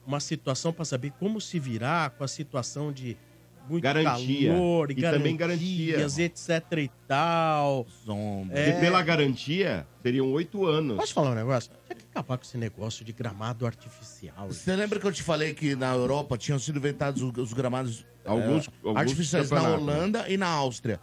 [0.07, 3.16] uma situação para saber como se virar com a situação de
[3.68, 4.53] muito Garantia.
[4.53, 5.92] calor E também garantia.
[5.96, 7.87] garantias, etc e tal.
[8.05, 8.59] Sombra.
[8.59, 8.70] É.
[8.70, 10.96] E pela garantia, seriam oito anos.
[10.96, 11.70] Posso falar um negócio?
[11.87, 14.48] Tinha que acabar com esse negócio de gramado artificial.
[14.48, 18.05] Você lembra que eu te falei que na Europa tinham sido inventados os, os gramados
[18.25, 19.75] Alguns- eh, alguns artificiais na?
[19.75, 21.01] Holanda e na Áustria?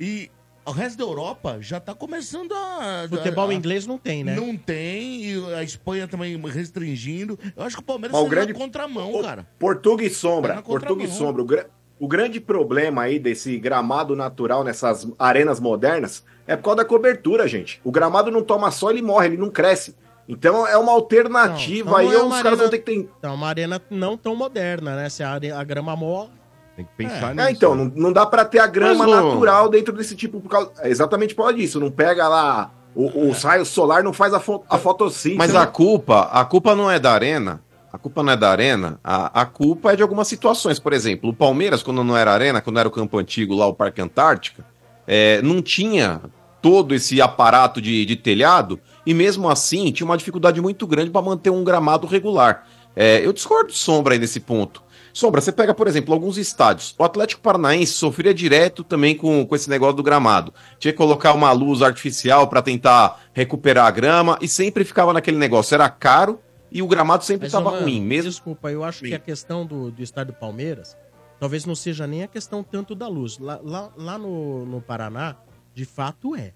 [0.00, 0.30] E
[0.66, 3.06] o resto da Europa já tá começando a.
[3.08, 4.34] Futebol a- inglês não tem, né?
[4.34, 7.38] Não tem, e a Espanha também restringindo.
[7.54, 9.46] Eu acho que o Palmeiras Mas o tá grande- na contramão, cara.
[9.58, 10.54] Portuga e Tá Sombra.
[10.54, 11.08] na Portuga e.
[11.08, 11.42] Sombra.
[11.42, 11.66] O, gra-
[11.98, 17.46] o grande problema aí desse gramado natural nessas arenas modernas é por causa da cobertura,
[17.48, 17.80] gente.
[17.84, 19.96] O gramado não toma sol, ele morre, ele não cresce.
[20.28, 23.10] Então é uma alternativa Não, aí, não é os caras vão ter que ter.
[23.18, 25.08] Então, uma arena não tão moderna, né?
[25.08, 26.30] Se a, are- a grama morre.
[26.76, 27.46] Tem que pensar nisso.
[27.48, 30.40] É, então, não, não dá pra ter a grama Mas, natural dentro desse tipo.
[30.40, 31.78] Por causa, é exatamente por causa disso.
[31.78, 32.72] Não pega lá.
[32.94, 35.38] O, os raios solar não faz a, fo, a fotossíntese.
[35.38, 37.60] Mas a culpa, a culpa não é da arena.
[37.94, 38.98] A culpa não é da arena.
[39.04, 40.80] A, a culpa é de algumas situações.
[40.80, 43.72] Por exemplo, o Palmeiras, quando não era arena, quando era o campo antigo lá, o
[43.72, 44.66] Parque Antártica,
[45.06, 46.20] é, não tinha
[46.60, 51.22] todo esse aparato de, de telhado e mesmo assim tinha uma dificuldade muito grande para
[51.22, 52.66] manter um gramado regular.
[52.96, 54.82] É, eu discordo de Sombra aí nesse ponto.
[55.12, 56.96] Sombra, você pega, por exemplo, alguns estádios.
[56.98, 60.52] O Atlético Paranaense sofria direto também com, com esse negócio do gramado.
[60.80, 65.36] Tinha que colocar uma luz artificial para tentar recuperar a grama e sempre ficava naquele
[65.36, 65.76] negócio.
[65.76, 66.40] Era caro
[66.74, 68.00] e o gramado sempre estava mano, ruim.
[68.02, 70.96] Mesmo Desculpa, eu acho que a questão do, do estádio Palmeiras
[71.38, 73.38] talvez não seja nem a questão tanto da luz.
[73.38, 75.36] Lá, lá, lá no, no Paraná,
[75.72, 76.52] de fato é.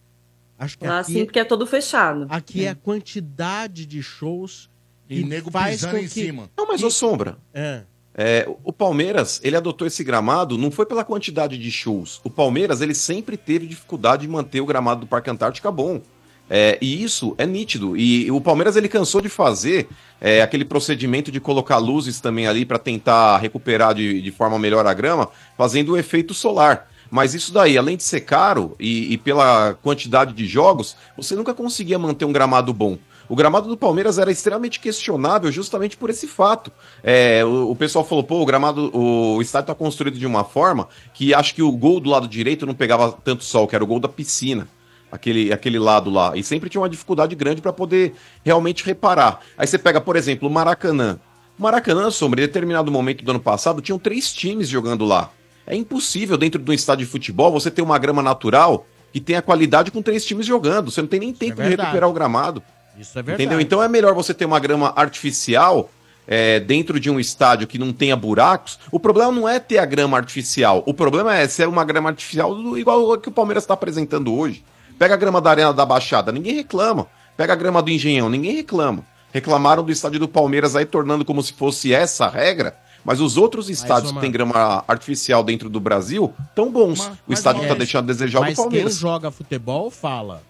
[0.58, 2.26] Acho que Lá aqui, sim, porque é todo fechado.
[2.28, 4.68] aqui é a quantidade de shows
[5.08, 6.08] E que nego faz pisando com em que...
[6.08, 6.50] cima.
[6.56, 7.84] Não, mas ô Sombra, É.
[8.20, 12.20] É, o Palmeiras, ele adotou esse gramado, não foi pela quantidade de shows.
[12.24, 16.02] O Palmeiras, ele sempre teve dificuldade de manter o gramado do Parque Antártica bom.
[16.50, 17.96] É, e isso é nítido.
[17.96, 19.88] E o Palmeiras, ele cansou de fazer
[20.20, 24.86] é, aquele procedimento de colocar luzes também ali para tentar recuperar de, de forma melhor
[24.86, 26.88] a grama, fazendo o efeito solar.
[27.10, 31.54] Mas isso daí, além de ser caro e, e pela quantidade de jogos, você nunca
[31.54, 32.98] conseguia manter um gramado bom.
[33.28, 36.72] O gramado do Palmeiras era extremamente questionável justamente por esse fato.
[37.02, 40.88] É, o, o pessoal falou, pô, o gramado, o, estádio está construído de uma forma
[41.12, 43.86] que acho que o gol do lado direito não pegava tanto sol, que era o
[43.86, 44.66] gol da piscina.
[45.10, 46.36] Aquele, aquele lado lá.
[46.36, 49.40] E sempre tinha uma dificuldade grande para poder realmente reparar.
[49.56, 51.18] Aí você pega, por exemplo, o Maracanã.
[51.58, 55.30] O Maracanã, Sombra, em determinado momento do ano passado, tinham três times jogando lá.
[55.66, 59.40] É impossível, dentro de um estádio de futebol, você ter uma grama natural que tenha
[59.42, 60.90] qualidade com três times jogando.
[60.90, 61.80] Você não tem nem tempo de verdade.
[61.82, 62.62] recuperar o gramado.
[62.98, 63.42] Isso é verdade.
[63.44, 63.60] Entendeu?
[63.60, 65.90] Então é melhor você ter uma grama artificial
[66.26, 68.78] é, dentro de um estádio que não tenha buracos.
[68.92, 70.82] O problema não é ter a grama artificial.
[70.86, 74.34] O problema é ser uma grama artificial do- igual a que o Palmeiras está apresentando
[74.34, 74.62] hoje.
[74.98, 77.06] Pega a grama da Arena da Baixada, ninguém reclama.
[77.36, 79.04] Pega a grama do Engenhão, ninguém reclama.
[79.32, 82.76] Reclamaram do estádio do Palmeiras aí, tornando como se fosse essa a regra.
[83.04, 86.98] Mas os outros estádios que tem grama artificial dentro do Brasil tão bons.
[86.98, 88.64] Mas- o mas, estádio que tá é, deixando a desejar é o do Mas quem
[88.64, 88.96] Palmeiras.
[88.96, 90.42] joga futebol fala.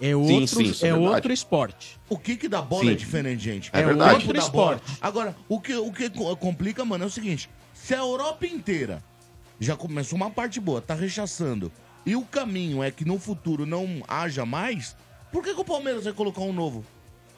[0.00, 2.00] É outro, sim, isso é é outro esporte.
[2.08, 2.90] O kick da bola Sim.
[2.90, 3.70] é diferente, gente.
[3.72, 4.14] É o verdade.
[4.14, 4.38] Outro bola.
[4.76, 4.98] esporte.
[5.00, 9.00] Agora, o que, o que co- complica, mano, é o seguinte: se a Europa inteira
[9.60, 11.70] já começou uma parte boa, tá rechaçando,
[12.04, 14.96] e o caminho é que no futuro não haja mais,
[15.30, 16.84] por que, que o Palmeiras vai colocar um novo?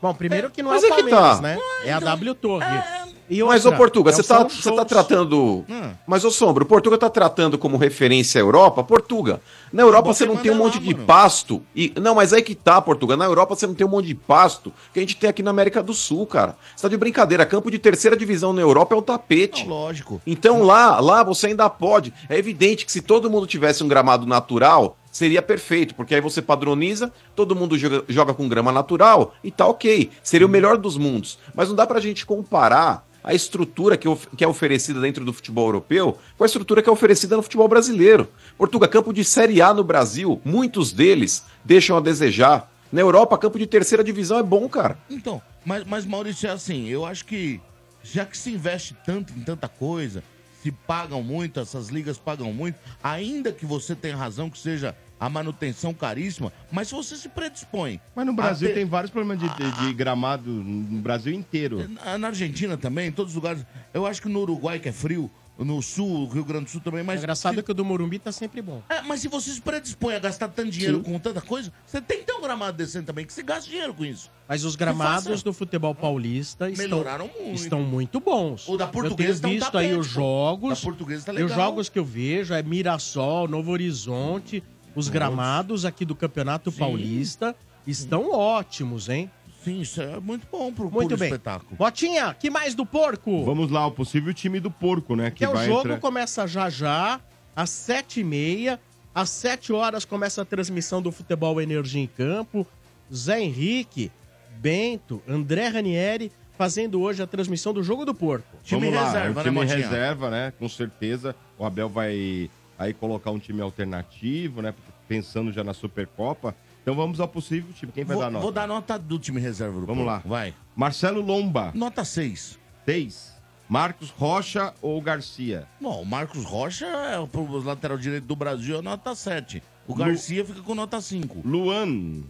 [0.05, 1.43] Bom, primeiro que não Mas é o é que Palmeiras, tá.
[1.43, 1.59] né?
[1.83, 2.83] É a W Torre.
[3.31, 5.64] E Mas, ô Portuga, é você o tá, você tá tratando.
[5.67, 5.93] Hum.
[6.07, 8.85] Mas, ô Sombra, o Portuga tá tratando como referência a Europa?
[8.85, 9.40] Portuga.
[9.73, 11.07] Na Europa Você não tem um monte lá, de mano.
[11.07, 11.62] pasto.
[11.75, 13.17] E, não, mas aí que tá, Portuga.
[13.17, 15.51] Na Europa você não tem um monte de pasto que a gente tem aqui na
[15.53, 16.55] América do Sul, cara.
[16.77, 17.47] Você tá de brincadeira.
[17.47, 19.62] Campo de terceira divisão na Europa é o tapete.
[19.62, 20.21] Não, lógico.
[20.27, 22.12] Então lá, lá você ainda pode.
[22.29, 26.42] É evidente que se todo mundo tivesse um gramado natural, seria perfeito, porque aí você
[26.42, 30.11] padroniza, todo mundo joga, joga com grama natural e tá ok.
[30.24, 31.38] Seria o melhor dos mundos.
[31.55, 35.68] Mas não dá pra gente comparar a estrutura que, que é oferecida dentro do futebol
[35.68, 38.29] europeu com a estrutura que é oferecida no futebol brasileiro.
[38.59, 42.68] Portugal, campo de Série A no Brasil, muitos deles deixam a desejar.
[42.90, 44.98] Na Europa, campo de terceira divisão é bom, cara.
[45.09, 47.61] Então, mas, mas Maurício, é assim, eu acho que
[48.03, 50.22] já que se investe tanto em tanta coisa,
[50.64, 55.29] se pagam muito, essas ligas pagam muito, ainda que você tenha razão que seja a
[55.29, 58.00] manutenção caríssima, mas se você se predispõe.
[58.14, 61.88] Mas no Brasil Até- tem vários problemas de, de- de gramado no Brasil inteiro.
[61.88, 63.64] Na, na Argentina também, em todos os lugares.
[63.92, 67.05] Eu acho que no Uruguai, que é frio, no sul, Rio Grande do Sul também,
[67.05, 67.20] mas.
[67.20, 68.83] É engraçado que o do Morumbi tá sempre bom.
[68.88, 72.18] É, mas se você se predispõe a gastar tanto dinheiro com tanta coisa, você tem
[72.18, 74.29] que ter um gramado decente também, que você gasta dinheiro com isso.
[74.48, 77.55] Mas os gramados faça- do futebol paulista estão, Melhoraram muito.
[77.55, 78.68] estão muito bons.
[78.68, 80.70] O da Portuguesa eu tá um tenho visto tapete, aí os jogos.
[80.81, 81.57] Da Portuguesa tá e os legal.
[81.68, 84.61] jogos que eu vejo é Mirassol, Novo Horizonte.
[84.94, 87.54] Os gramados aqui do Campeonato Paulista
[87.87, 89.30] estão ótimos, hein?
[89.64, 91.28] Sim, isso é muito bom pro Muito bem.
[91.28, 91.74] espetáculo.
[91.76, 93.44] Botinha, que mais do porco?
[93.44, 95.30] Vamos lá, o possível time do porco, né?
[95.30, 97.18] Que, Que é o jogo entrar- começa já já,
[97.57, 98.78] às sete e meia.
[99.14, 102.66] Às sete horas começa a transmissão do Futebol Energia em Campo.
[103.14, 104.11] Zé Henrique,
[104.59, 108.57] Bento, André Ranieri fazendo hoje a transmissão do jogo do porco.
[108.68, 109.76] Vamos lá, é o time Motinha?
[109.76, 110.52] reserva, né?
[110.59, 111.35] Com certeza.
[111.59, 114.75] O Abel vai aí colocar um time alternativo, né?
[115.09, 116.55] Pensando já na Supercopa.
[116.83, 117.93] Então vamos ao possível time.
[117.93, 118.43] Quem vai Vou, dar nota?
[118.43, 120.23] vou dar nota do time reserva do Vamos lá.
[120.25, 120.55] Vai.
[120.77, 122.59] Marcelo Lomba, Nota 6.
[122.85, 123.35] 6.
[123.69, 125.67] Marcos Rocha ou Garcia?
[125.81, 127.29] Bom, o Marcos Rocha é o
[127.63, 129.63] lateral direito do Brasil, é nota 7.
[129.87, 131.43] O Garcia fica com nota 5.
[131.45, 132.23] Luan,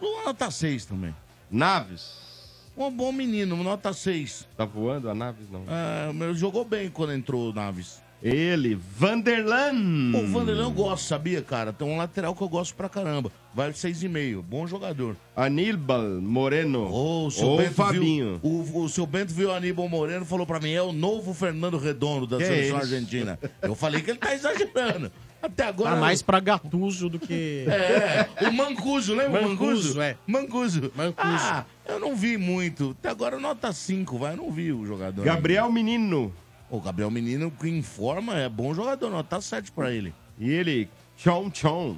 [0.00, 1.14] Luan, nota 6 também.
[1.50, 2.30] Naves.
[2.76, 4.46] Um bom menino, nota 6.
[4.56, 5.50] Tá voando a Naves?
[5.50, 5.64] Não.
[5.68, 8.00] É, jogou bem quando entrou o Naves.
[8.22, 9.72] Ele, Vanderlan.
[10.14, 11.72] O Vanderlei eu gosto, sabia, cara?
[11.72, 13.32] Tem um lateral que eu gosto pra caramba.
[13.54, 14.42] Vale 6,5.
[14.42, 15.16] Bom jogador.
[15.34, 16.82] Aníbal Moreno.
[16.90, 18.38] Ô, o seu ou Bento Fabinho.
[18.42, 20.92] Viu, o, o seu Bento viu o Aníbal Moreno e falou pra mim: é o
[20.92, 22.86] novo Fernando Redondo da Que seleção isso?
[22.94, 23.38] argentina.
[23.62, 25.10] Eu falei que ele tá exagerando.
[25.42, 25.94] Até agora.
[25.94, 27.64] Tá mais pra Gatuso do que.
[27.66, 30.00] É, o Mancuso, lembra o Mancuso, Mancuso?
[30.02, 30.16] é.
[30.26, 30.92] Mancuso.
[30.94, 31.24] Mancuso.
[31.26, 32.94] Ah, eu não vi muito.
[33.00, 34.34] Até agora nota 5, vai.
[34.34, 35.24] Eu não vi o jogador.
[35.24, 36.32] Gabriel Menino.
[36.70, 40.14] O Gabriel Menino, que informa, é bom jogador, nota 7 pra ele.
[40.38, 41.96] E ele, Chon Chon.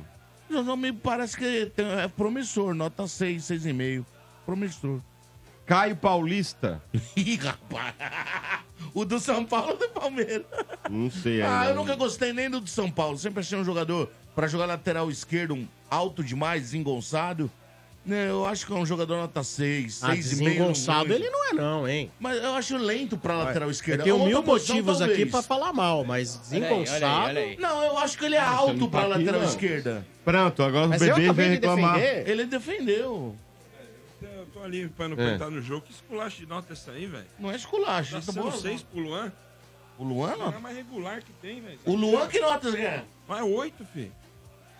[0.48, 4.04] Não me parece que tem- é promissor, nota 6, 6,5.
[4.46, 5.00] Promissor.
[5.66, 6.82] Caio Paulista.
[7.16, 7.94] Ih, rapaz.
[8.94, 10.44] O do São Paulo ou do Palmeiras?
[10.90, 11.70] Não sei Ah, ainda.
[11.70, 13.16] eu nunca gostei nem do do São Paulo.
[13.16, 17.48] Sempre achei um jogador pra jogar lateral esquerdo, um alto demais, desengonçado.
[18.04, 20.16] Né, eu acho que é um jogador nota 6, Ah, 6,5.
[20.16, 22.10] desengonçado ele não é, não, hein?
[22.18, 24.02] Mas eu acho lento pra lateral Eu esquerda.
[24.02, 25.30] tenho Outra mil posição, motivos aqui talvez.
[25.30, 27.34] pra falar mal, mas desengonçado.
[27.60, 29.48] Não, eu acho que ele é alto pra lateral não.
[29.48, 30.04] esquerda.
[30.24, 31.94] Pronto, agora Mas o eu bebê vem de reclamar.
[32.00, 32.28] defender.
[32.28, 33.36] Ele defendeu.
[34.20, 35.24] Eu tô ali pra não É.
[35.26, 35.82] apertar no jogo.
[35.86, 37.26] Que esculacho de nota é essa aí, velho?
[37.38, 38.12] Não é esculacho.
[38.14, 38.50] Tá Tá sendo bom.
[38.50, 39.32] 6 pro Luan.
[39.96, 40.48] O Luan, É não?
[40.48, 41.78] a mais regular que tem, velho.
[41.84, 43.04] O Luan que nota quer?
[43.28, 44.12] Mas 8, filho.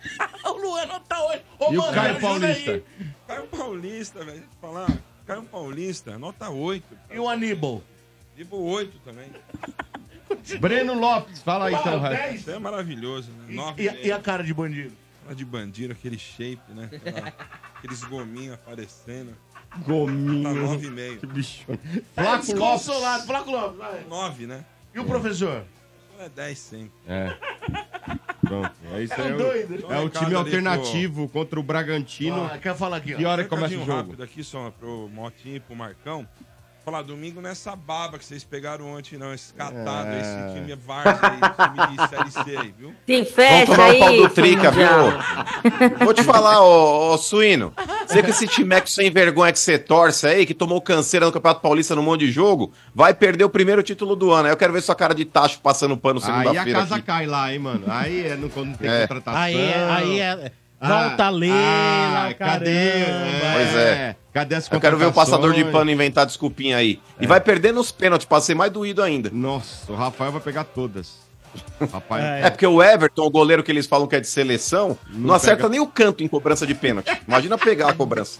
[0.45, 1.45] o Luan nota 8.
[1.59, 2.71] Ô, E o mano, Caio ajuda Paulista?
[2.71, 2.83] aí.
[3.27, 4.31] Caio Paulista, velho.
[4.31, 4.97] Deixa eu te falar.
[5.25, 6.85] Caio Paulista, nota 8.
[7.11, 7.81] E o Aníbal?
[8.35, 9.29] Tipo 8 também.
[10.59, 11.99] Breno Lopes, fala aí então.
[12.01, 12.41] 10.
[12.41, 13.45] Isso é maravilhoso, né?
[13.49, 14.93] E, 9 e a- e a cara de bandido?
[15.23, 16.89] Fala de bandido, aquele shape, né?
[16.91, 17.33] Aquela-
[17.77, 19.35] aqueles gominhos aparecendo.
[19.69, 20.43] Tá Gominho.
[20.43, 21.19] 9,5.
[21.19, 21.65] Que bicho.
[21.67, 21.77] Tá
[22.23, 22.47] Flaco Lopes.
[22.47, 23.25] desconsolado.
[23.25, 24.03] Flaco Lopes, vai.
[24.09, 24.65] 9, né?
[24.93, 25.63] E o professor?
[26.23, 26.91] É 10 sempre.
[27.07, 27.35] É.
[28.41, 28.71] Pronto.
[28.93, 29.31] É isso aí.
[29.31, 29.85] É, doido.
[29.85, 32.45] o, um é o recado time ali alternativo contra o Bragantino.
[32.45, 33.17] Ah, quer falar aqui, ó.
[33.17, 33.91] Que hora que começa o jogo?
[33.91, 36.27] rápido aqui só pro Motinho e pro Marcão.
[36.85, 39.33] Falar, domingo nessa baba que vocês pegaram ontem, não.
[39.33, 40.19] Esse catado, É.
[40.19, 42.93] esse time Várzea aí, time de Série C aí, viu?
[43.07, 43.95] Tem Vamos fecha tomar aí.
[43.95, 45.99] o pau do Trica, viu?
[46.03, 47.73] Vou te falar, ô, ô Suíno.
[48.05, 51.61] Você com esse timeco sem vergonha que você torce aí, que tomou canseira no Campeonato
[51.61, 54.47] Paulista num monte de jogo, vai perder o primeiro título do ano.
[54.47, 57.05] Aí eu quero ver sua cara de tacho passando pano Aí a segunda-feira casa aqui.
[57.05, 57.85] cai lá, hein, mano.
[57.87, 59.01] Aí é no, quando não tem É.
[59.07, 59.39] contratação.
[59.41, 60.51] Aí é, aí é.
[60.91, 62.59] Ah, a ler, ah, caramba.
[62.59, 63.05] cadê?
[63.53, 64.15] Pois é.
[64.33, 66.99] Cadê as Eu quero ver o passador de pano inventar desculpinha aí.
[67.19, 69.29] E vai perder nos pênaltis, pra ser mais doído ainda.
[69.31, 71.21] Nossa, o Rafael vai pegar todas.
[71.91, 72.41] Rapaz, É.
[72.47, 75.35] É porque o Everton, o goleiro que eles falam que é de seleção, não, Não
[75.35, 75.69] acerta pega.
[75.69, 77.11] nem o canto em cobrança de pênalti.
[77.27, 78.39] Imagina pegar a cobrança.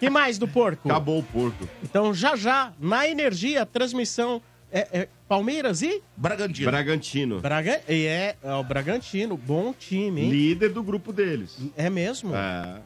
[0.00, 0.88] Que mais do porco?
[0.90, 1.68] acabou o porco.
[1.82, 6.70] Então, já já, na energia, a transmissão é, é Palmeiras e Bragantino.
[6.70, 7.40] Bragantino.
[7.40, 7.80] Braga...
[7.88, 9.36] e é, é o Bragantino.
[9.36, 10.30] Bom time, hein?
[10.30, 11.56] Líder do grupo deles.
[11.76, 12.34] É mesmo?
[12.34, 12.80] É.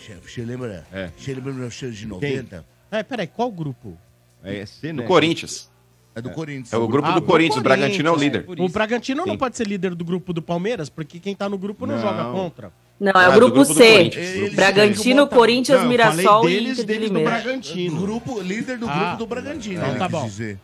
[0.00, 0.86] Chefe, você lembra?
[0.92, 1.10] É.
[1.16, 2.64] Você lembra do cheiro de 90?
[2.90, 3.96] É, peraí, qual grupo?
[4.42, 5.06] É C, Do né?
[5.06, 5.68] Corinthians.
[6.14, 6.72] É do Corinthians.
[6.72, 7.58] É o grupo Ah, do do Corinthians.
[7.60, 8.42] O Bragantino é o Corinthians.
[8.42, 8.46] líder.
[8.56, 8.68] Por O.
[8.68, 9.38] Bragantino não Sim.
[9.38, 12.02] pode ser líder do grupo do Palmeiras, porque quem tá no grupo não, Não.
[12.02, 12.72] joga contra.
[12.98, 13.92] Não, é Ah, o do grupo grupo do C.
[13.92, 14.26] Corinthians.
[14.26, 17.30] Eles Bragantino, botar- Corinthians, Não, Mirassol falei e deles, Inter de deles do Limeira.
[17.42, 18.00] Bragantino.
[18.00, 18.98] Grupo, líder do Ah.
[18.98, 19.80] grupo do Bragantino.
[19.84, 20.24] Então tá bom.
[20.24, 20.58] dizer.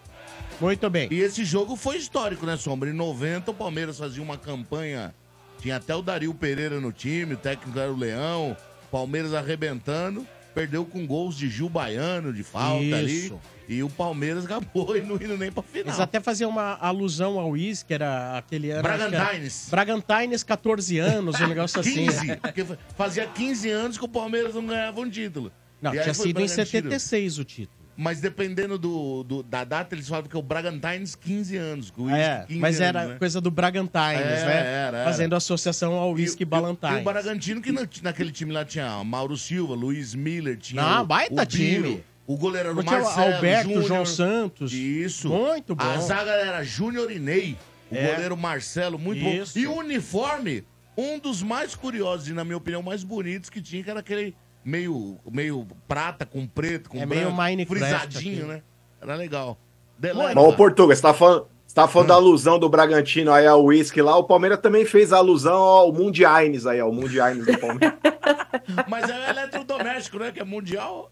[0.60, 1.08] Muito bem.
[1.10, 2.88] E esse jogo foi histórico, né, Sombra?
[2.90, 5.14] Em 90, o Palmeiras fazia uma campanha.
[5.60, 8.56] Tinha até o Dario Pereira no time, o técnico era o Leão.
[8.90, 10.26] Palmeiras arrebentando.
[10.54, 13.34] Perdeu com gols de Gil Baiano, de falta Isso.
[13.34, 13.34] ali.
[13.76, 15.86] E o Palmeiras acabou e não indo nem pra final.
[15.88, 18.82] Eles até faziam uma alusão ao Is, que era aquele ano.
[18.82, 19.66] que era- Bragantines.
[19.68, 22.06] Bragantines, 14 anos, um negócio assim.
[22.06, 22.36] 15.
[22.36, 22.64] Porque
[22.96, 25.50] fazia 15 anos que o Palmeiras não ganhava um título.
[25.82, 26.66] Não, E tinha sido em Bragantino.
[26.66, 27.83] 76 o título.
[27.96, 31.90] Mas dependendo do, do- da data, eles falam que é o Bragantines 15 anos.
[31.90, 33.18] que o É, 15 mas era anos, né?
[33.18, 34.52] coisa do Bragantines, É, né?
[34.87, 35.04] era, era.
[35.04, 36.98] Fazendo associação ao whisky Ballantines.
[36.98, 41.02] E o Bragantino, que na- naquele time lá tinha Mauro Silva, Luiz Miller, tinha Não,
[41.02, 42.04] o, baita o Biro, time.
[42.26, 43.85] o goleiro era o Tinha o Marcelo, Alberto, Júnior.
[43.87, 44.72] João Santos.
[44.72, 45.28] Isso.
[45.28, 45.85] Muito bom.
[45.85, 47.57] A zaga era Júnior e Ney.
[47.90, 48.11] O É.
[48.12, 49.54] goleiro Marcelo, muito Isso.
[49.54, 49.61] bom.
[49.61, 50.64] E o uniforme,
[50.98, 54.35] um dos mais curiosos e, na minha opinião, mais bonitos que tinha, que era aquele
[54.64, 58.53] meio, meio prata com preto, com É branco, meio frisadinho, aqui.
[58.53, 58.62] né?
[59.00, 59.59] Era legal.
[59.98, 60.35] Deleta.
[60.35, 63.64] Mas, ô Portuga, você tá falando, você tá falando da alusão do Bragantino aí ao
[63.64, 67.94] whisky lá, o Palmeiras também fez a alusão ao Mundiaines aí, ao Mundiaines do Palmeiras.
[68.88, 70.33] Mas é o eletrodoméstico, né?
[70.33, 71.11] Que é mundial.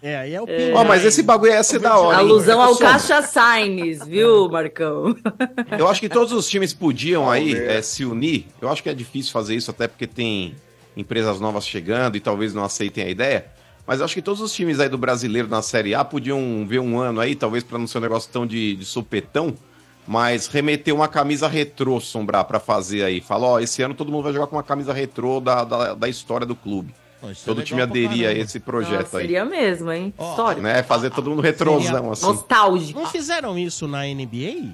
[0.00, 0.72] É, aí é o É.
[0.74, 2.18] Ó, mas esse bagulho ia ser da hora.
[2.18, 2.20] hein?
[2.20, 5.16] Alusão ao Caixa Sainz, viu, Marcão?
[5.76, 8.46] Eu acho que todos os times podiam aí eh, se unir.
[8.60, 10.54] Eu acho que é difícil fazer isso, até porque tem
[10.98, 13.46] empresas novas chegando e talvez não aceitem a ideia.
[13.86, 16.98] Mas acho que todos os times aí do brasileiro na Série A podiam ver um
[16.98, 19.54] ano aí, talvez para não ser um negócio tão de, de supetão,
[20.06, 23.20] mas remeter uma camisa retrô, Sombrar, pra fazer aí.
[23.22, 26.08] Fala, ó, esse ano todo mundo vai jogar com uma camisa retrô da, da, da
[26.08, 26.94] história do clube.
[27.20, 29.22] Pô, é Todo legal time aderir a esse projeto Nossa, aí.
[29.24, 30.12] seria mesmo, hein?
[30.18, 30.62] Histórico.
[30.62, 30.82] Né?
[30.82, 32.26] Fazer todo mundo retrosão, assim.
[32.26, 33.00] Nostálgico.
[33.00, 34.72] Não fizeram isso na NBA?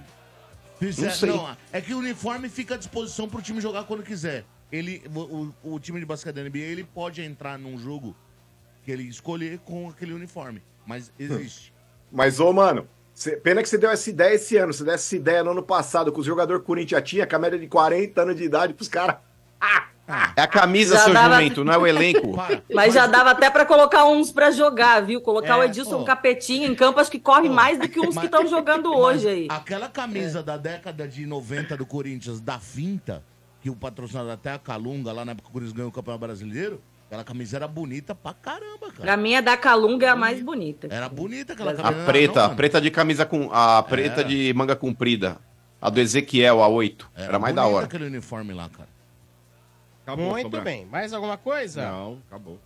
[0.79, 1.31] Fizer- Não sei.
[1.31, 4.45] não, é que o uniforme fica à disposição pro time jogar quando quiser.
[4.75, 8.17] Ele, o, o- time de basquete da NBA ele pode entrar num jogo
[8.83, 10.63] que ele escolher com aquele uniforme.
[10.87, 11.73] Mas existe.
[12.11, 14.73] Mas, ô, mano, cê- pena que você deu essa ideia esse ano.
[14.73, 17.59] Se desse essa ideia no ano passado, que o jogador Corinthians tinha, com a média
[17.59, 19.17] de 40 anos de idade pros caras.
[20.37, 22.35] É a camisa, Já seu dava- jumento, não é o elenco.
[22.37, 22.63] Para.
[22.75, 25.19] Mas já dava até pra colocar uns pra jogar, viu?
[25.23, 26.05] Colocar É, o Edilson ó.
[26.05, 29.27] Capetinho em campo, acho que corre mais do que uns Mas- que estão jogando hoje
[29.29, 29.47] aí.
[29.49, 33.23] Aquela camisa da década de 90 do Corinthians, da Finta,
[33.65, 36.21] que o patrocinador até a Calunga, lá na época que o Corinthians ganhou o Campeonato
[36.27, 39.01] Brasileiro, aquela camisa era bonita pra caramba, cara.
[39.01, 40.87] Pra mim, a da Calunga é a mais bonita.
[40.91, 41.97] Era bonita aquela A camisa.
[41.97, 43.51] não, preta, não, a preta de camisa com.
[43.51, 44.29] A preta Era.
[44.29, 45.39] de manga comprida.
[45.81, 47.11] A do Ezequiel, a 8.
[47.17, 47.87] Era, mais da hora.
[47.87, 48.89] aquele uniforme lá, cara.
[50.03, 50.61] Acabou, Muito Sombra.
[50.61, 50.85] bem.
[50.85, 51.91] Mais alguma coisa?
[51.91, 52.59] Não, acabou.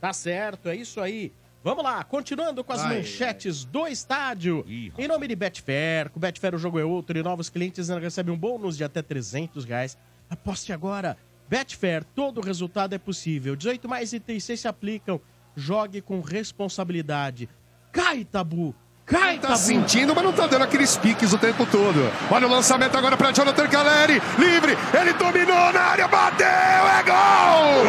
[0.00, 1.32] Tá certo, é isso aí.
[1.64, 4.64] Vamos lá, continuando com as Ai, manchetes do estádio.
[4.68, 8.00] Ih, em nome de Betfair, com Betfair o jogo é outro e novos clientes ainda
[8.00, 9.98] recebem um bônus de até 300 reais.
[10.28, 11.16] Aposte agora.
[11.48, 13.54] Betfair, todo resultado é possível.
[13.54, 15.20] 18 mais itens se aplicam.
[15.56, 17.48] Jogue com responsabilidade.
[17.92, 18.74] Cai, Tabu!
[19.06, 19.58] Cai, Tá Tabu!
[19.60, 22.10] sentindo, mas não tá dando aqueles piques o tempo todo.
[22.30, 24.14] Olha o lançamento agora pra Jonathan Caleri.
[24.38, 27.84] Livre, ele dominou na área, bateu, é gol!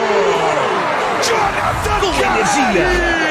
[1.23, 3.24] Jonathan Com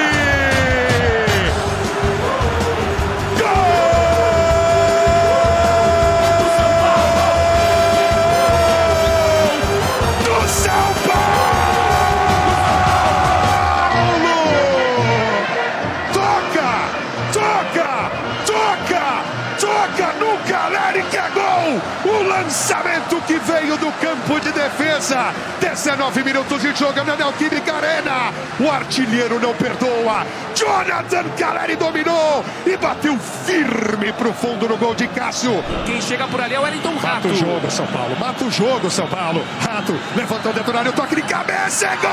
[22.55, 25.35] lançamento que veio do campo de defesa.
[25.61, 28.33] 19 minutos de jogo na Neoquímica Arena.
[28.61, 30.25] O artilheiro não perdoa.
[30.55, 35.65] Jonathan Caleri dominou e bateu firme pro fundo no gol de Cássio.
[35.85, 37.29] Quem chega por ali é o Wellington Mata Rato.
[37.29, 38.17] o jogo, São Paulo.
[38.21, 39.45] Mata o jogo, São Paulo.
[39.61, 41.87] Rato levantou o toque de cabeça.
[41.87, 42.13] É gol!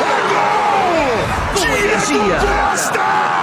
[0.00, 1.54] É gol!
[1.54, 2.38] Com Diego energia.
[2.38, 3.33] Costa!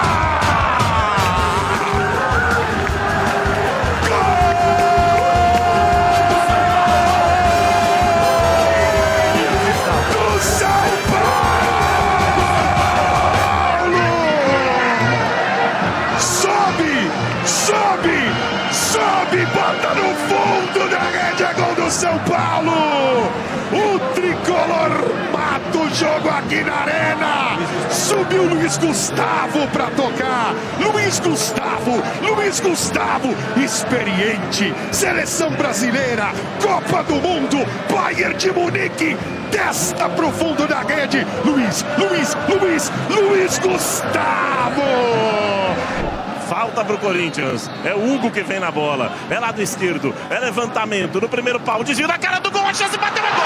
[22.28, 23.32] Paulo!
[23.72, 24.92] O tricolor
[25.32, 27.58] mata o jogo aqui na arena!
[27.90, 30.54] Subiu Luiz Gustavo pra tocar!
[30.80, 32.02] Luiz Gustavo!
[32.22, 33.36] Luiz Gustavo!
[33.58, 34.74] Experiente!
[34.92, 36.34] Seleção brasileira!
[36.62, 37.58] Copa do Mundo!
[37.90, 39.18] Bayern de Munique!
[39.52, 41.26] Testa pro fundo da rede!
[41.46, 41.86] Luiz!
[41.98, 42.38] Luiz!
[42.50, 42.92] Luiz!
[43.10, 44.82] Luiz Gustavo!
[46.52, 47.72] Falta pro Corinthians.
[47.86, 49.10] É o Hugo que vem na bola.
[49.30, 50.14] É lado esquerdo.
[50.30, 51.82] É levantamento no primeiro pau.
[51.82, 52.68] Desvio na cara do gol.
[52.68, 53.24] A chance bateu.
[53.24, 53.46] É gol.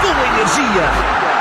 [0.00, 1.33] Com energia.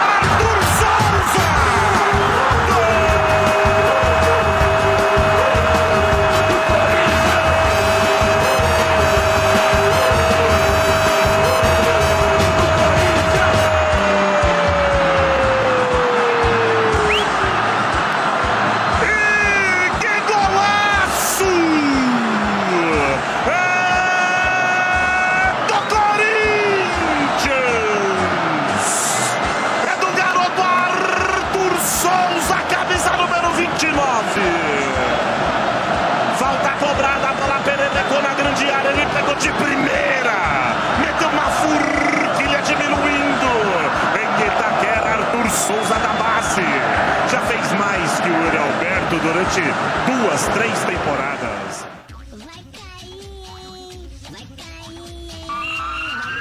[49.44, 49.62] Durante
[50.06, 51.86] duas, três temporadas.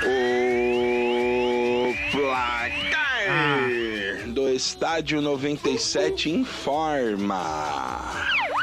[0.04, 3.28] O placar
[4.28, 7.42] do estádio 97 informa.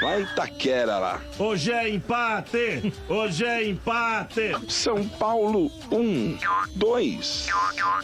[0.02, 1.22] Vai Itaquera lá.
[1.38, 2.94] Hoje é empate!
[3.10, 4.56] Hoje é empate!
[4.70, 6.38] São Paulo 1,
[6.76, 7.48] 2.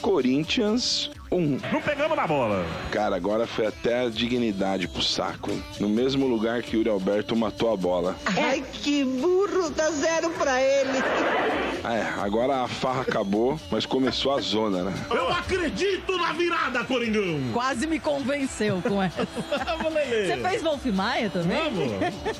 [0.02, 1.58] Corinthians 1.
[1.72, 2.66] Não pegamos na bola.
[2.92, 5.64] Cara, agora foi até a dignidade pro saco, hein?
[5.80, 8.16] No mesmo lugar que o Yuri Alberto matou a bola.
[8.26, 11.00] Ai, que burro, dá zero pra ele.
[11.84, 14.94] É, agora a farra acabou, mas começou a zona, né?
[15.12, 17.40] Eu acredito na virada, Coringão!
[17.54, 19.26] Quase me convenceu com essa.
[19.86, 21.60] Você fez Wolf Maia também?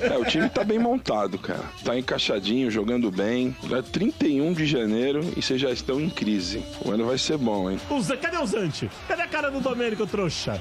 [0.02, 1.64] É, o time tá bem montado, cara.
[1.84, 3.56] Tá encaixadinho, jogando bem.
[3.70, 6.64] Já é 31 de janeiro e vocês já estão em crise.
[6.84, 7.80] O ano vai ser bom, hein?
[7.90, 8.75] O Zé- Cadê o Zante?
[9.08, 10.60] Cadê a cara do Domênico, trouxa?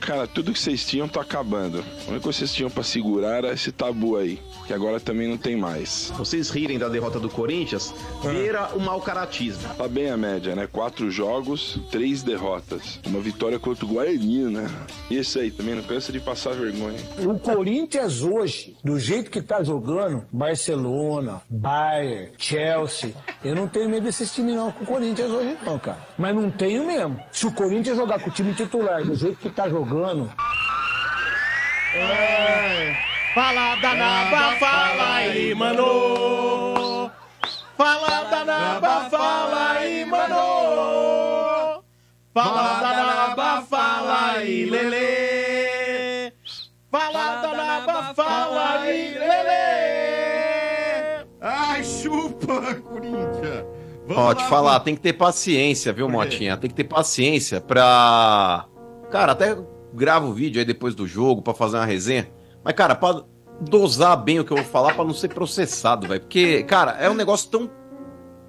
[0.00, 1.78] Cara, tudo que vocês tinham tá acabando.
[1.78, 5.28] A única coisa que vocês tinham pra segurar era esse tabu aí, que agora também
[5.28, 6.12] não tem mais.
[6.16, 9.62] Vocês rirem da derrota do Corinthians, beira o mau caratismo.
[9.76, 10.66] Tá bem a média, né?
[10.66, 13.00] Quatro jogos, três derrotas.
[13.06, 14.68] Uma vitória contra o Guarani, né?
[15.10, 16.98] E esse aí também não cansa de passar vergonha.
[17.18, 23.14] O Corinthians hoje, do jeito que tá jogando, Barcelona, Bayern, Chelsea,
[23.44, 25.98] eu não tenho medo desses times não com o Corinthians hoje não, cara.
[26.18, 27.22] Mas não tenho mesmo.
[27.30, 30.30] Se o Corinthians jogar com o time titular do jeito que tá jogando,
[33.34, 37.10] Fala da naba, fala aí, mano.
[37.76, 41.84] Fala da naba, fala aí, mano.
[42.34, 46.32] Fala da naba, fala aí, lele.
[46.90, 49.68] Fala da naba, fala aí, lele.
[51.40, 53.77] Ai, chupa, Corinthians.
[54.10, 56.56] Ó, te falar, tem que ter paciência, viu, Motinha?
[56.56, 58.66] Tem que ter paciência pra.
[59.10, 59.56] Cara, até
[59.92, 62.28] gravo o vídeo aí depois do jogo pra fazer uma resenha.
[62.64, 63.22] Mas, cara, pra
[63.60, 66.20] dosar bem o que eu vou falar pra não ser processado, velho.
[66.20, 67.70] Porque, cara, é um negócio tão.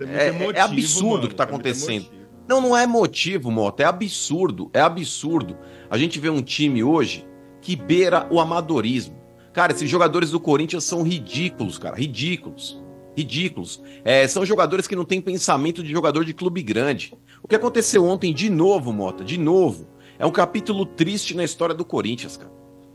[0.01, 2.07] É, é emotivo, absurdo o mano, que tá acontecendo.
[2.47, 3.83] Não, não é motivo, Mota.
[3.83, 4.69] É absurdo.
[4.73, 5.57] É absurdo.
[5.89, 7.27] A gente vê um time hoje
[7.61, 9.19] que beira o amadorismo.
[9.53, 11.95] Cara, esses jogadores do Corinthians são ridículos, cara.
[11.95, 12.78] Ridículos.
[13.19, 13.81] Ridículos.
[14.05, 17.13] É, são jogadores que não têm pensamento de jogador de clube grande.
[17.43, 21.75] O que aconteceu ontem, de novo, Mota, de novo, é um capítulo triste na história
[21.75, 22.51] do Corinthians, cara.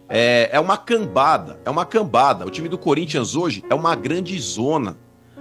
[0.09, 2.47] É, é uma cambada, é uma cambada.
[2.47, 4.99] O time do Corinthians hoje é uma grande zona.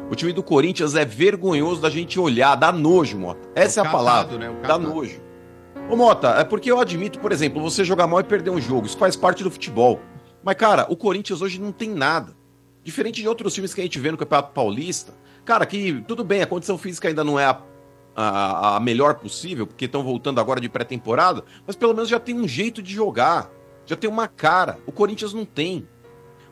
[0.10, 3.50] O time do Corinthians é vergonhoso da gente olhar, dá nojo, Mota.
[3.56, 4.38] Essa é, o a catado, palavra.
[4.38, 4.56] né?
[4.68, 5.22] Dá nojo.
[5.90, 8.86] Ô, Mota, é porque eu admito, por exemplo, você jogar mal e perder um jogo.
[8.86, 10.00] Isso faz parte do futebol.
[10.44, 12.36] Mas, cara, o Corinthians hoje não tem nada.
[12.84, 15.14] Diferente de outros times que a gente vê no Campeonato Paulista.
[15.46, 17.62] Cara, que tudo bem, a condição física ainda não é a,
[18.16, 22.36] a, a melhor possível, porque estão voltando agora de pré-temporada, mas pelo menos já tem
[22.36, 23.50] um jeito de jogar.
[23.86, 24.80] Já tem uma cara.
[24.86, 25.88] O Corinthians não tem.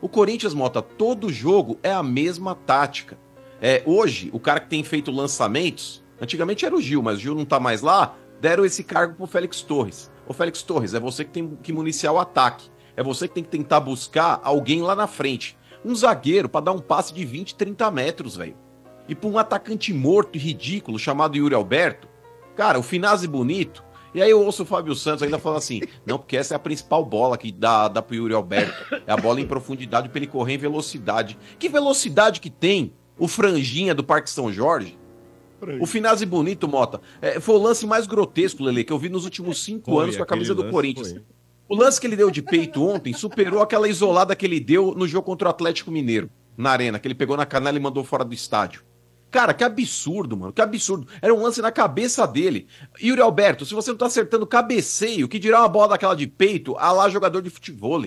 [0.00, 3.18] O Corinthians, Mota, todo jogo é a mesma tática.
[3.60, 7.34] É, hoje, o cara que tem feito lançamentos, antigamente era o Gil, mas o Gil
[7.34, 10.10] não tá mais lá, deram esse cargo pro Félix Torres.
[10.26, 12.68] Ô Félix Torres, é você que tem que municiar o ataque.
[12.96, 15.56] É você que tem que tentar buscar alguém lá na frente.
[15.84, 18.56] Um zagueiro pra dar um passe de 20, 30 metros, velho.
[19.08, 22.08] E pra um atacante morto e ridículo chamado Yuri Alberto,
[22.54, 23.84] cara, o Finazzi bonito.
[24.14, 26.60] E aí eu ouço o Fábio Santos ainda falando assim: não, porque essa é a
[26.60, 29.02] principal bola que dá, dá pro Yuri Alberto.
[29.06, 31.38] É a bola em profundidade pra ele correr em velocidade.
[31.58, 34.98] Que velocidade que tem o franjinha do Parque São Jorge?
[35.80, 37.00] O Finazzi bonito, Mota.
[37.20, 40.16] É, foi o lance mais grotesco, Lele, que eu vi nos últimos cinco Foi, anos
[40.16, 41.12] com a camisa do Corinthians.
[41.12, 41.22] foi.
[41.72, 45.08] O lance que ele deu de peito ontem superou aquela isolada que ele deu no
[45.08, 48.26] jogo contra o Atlético Mineiro, na arena, que ele pegou na canela e mandou fora
[48.26, 48.82] do estádio.
[49.30, 50.52] Cara, que absurdo, mano.
[50.52, 51.08] Que absurdo.
[51.22, 52.66] Era um lance na cabeça dele.
[53.02, 56.76] Yuri Alberto, se você não tá acertando cabeceio, que dirá uma bola daquela de peito,
[56.76, 58.04] a lá jogador de futebol.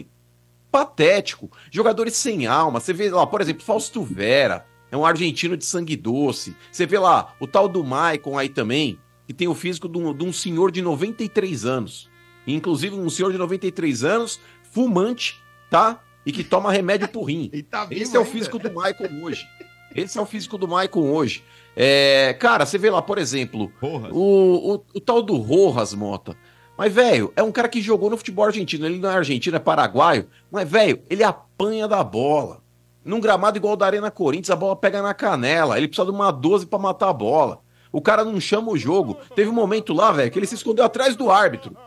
[0.71, 1.49] Patético.
[1.71, 2.79] Jogadores sem alma.
[2.79, 4.63] Você vê lá, por exemplo, Fausto Vera.
[4.91, 6.55] É um argentino de sangue doce.
[6.71, 10.13] Você vê lá o tal do Maicon aí também, que tem o físico de um,
[10.13, 12.13] de um senhor de 93 anos.
[12.47, 14.39] Inclusive um senhor de 93 anos,
[14.71, 16.01] fumante, tá?
[16.25, 17.49] E que toma remédio pro rim.
[17.69, 18.31] tá Esse é o ainda.
[18.31, 19.47] físico do Maicon hoje.
[19.95, 21.43] Esse é o físico do Maicon hoje.
[21.75, 26.35] É, cara, você vê lá, por exemplo, o, o, o tal do Rojas Mota.
[26.77, 28.85] Mas, velho, é um cara que jogou no futebol argentino.
[28.85, 30.27] Ele não é argentino, é paraguaio.
[30.51, 32.61] Mas, velho, ele apanha da bola.
[33.03, 35.77] Num gramado igual o da Arena Corinthians, a bola pega na canela.
[35.77, 37.59] Ele precisa de uma 12 pra matar a bola.
[37.91, 39.17] O cara não chama o jogo.
[39.35, 41.77] Teve um momento lá, velho, que ele se escondeu atrás do árbitro.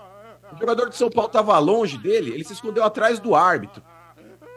[0.59, 3.81] O jogador de São Paulo tava longe dele, ele se escondeu atrás do árbitro.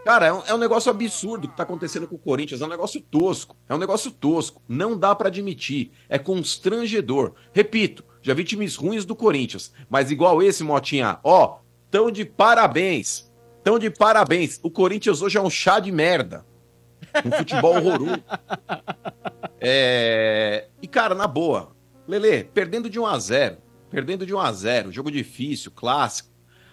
[0.03, 2.59] Cara, é um, é um negócio absurdo que tá acontecendo com o Corinthians.
[2.59, 3.55] É um negócio tosco.
[3.69, 4.59] É um negócio tosco.
[4.67, 5.91] Não dá pra admitir.
[6.09, 7.33] É constrangedor.
[7.53, 9.71] Repito, já vi times ruins do Corinthians.
[9.87, 11.59] Mas igual esse, Motinha, ó,
[11.91, 13.31] tão de parabéns.
[13.63, 14.59] Tão de parabéns.
[14.63, 16.43] O Corinthians hoje é um chá de merda.
[17.23, 18.23] Um futebol horroroso.
[19.59, 20.67] É...
[20.81, 21.75] E, cara, na boa.
[22.07, 23.57] Lele, perdendo de 1 a 0
[23.91, 26.29] Perdendo de 1 a 0 Jogo difícil, clássico.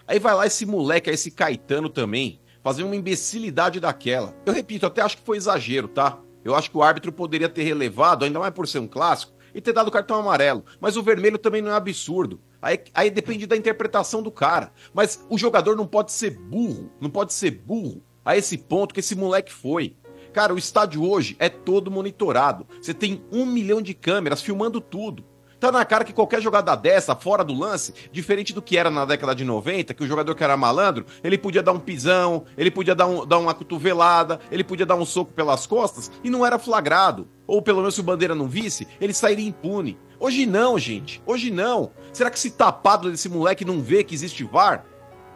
[0.07, 4.33] Aí vai lá esse moleque, esse Caetano também, fazer uma imbecilidade daquela.
[4.45, 6.17] Eu repito, até acho que foi exagero, tá?
[6.43, 9.59] Eu acho que o árbitro poderia ter relevado, ainda mais por ser um clássico, e
[9.59, 10.63] ter dado cartão amarelo.
[10.79, 12.41] Mas o vermelho também não é absurdo.
[12.61, 14.71] Aí, aí depende da interpretação do cara.
[14.93, 19.01] Mas o jogador não pode ser burro, não pode ser burro a esse ponto que
[19.01, 19.95] esse moleque foi.
[20.33, 22.65] Cara, o estádio hoje é todo monitorado.
[22.81, 25.25] Você tem um milhão de câmeras filmando tudo.
[25.59, 29.03] Tá na cara que qualquer jogada dessa, fora do lance, diferente do que era na
[29.03, 32.71] década de 90, que o jogador que era malandro, ele podia dar um pisão, ele
[32.71, 36.45] podia dar, um, dar uma cotovelada, ele podia dar um soco pelas costas e não
[36.45, 37.27] era flagrado.
[37.45, 39.97] Ou pelo menos se o Bandeira não visse, ele sairia impune.
[40.17, 41.21] Hoje não, gente.
[41.25, 41.91] Hoje não.
[42.13, 44.85] Será que esse tapado desse moleque não vê que existe VAR?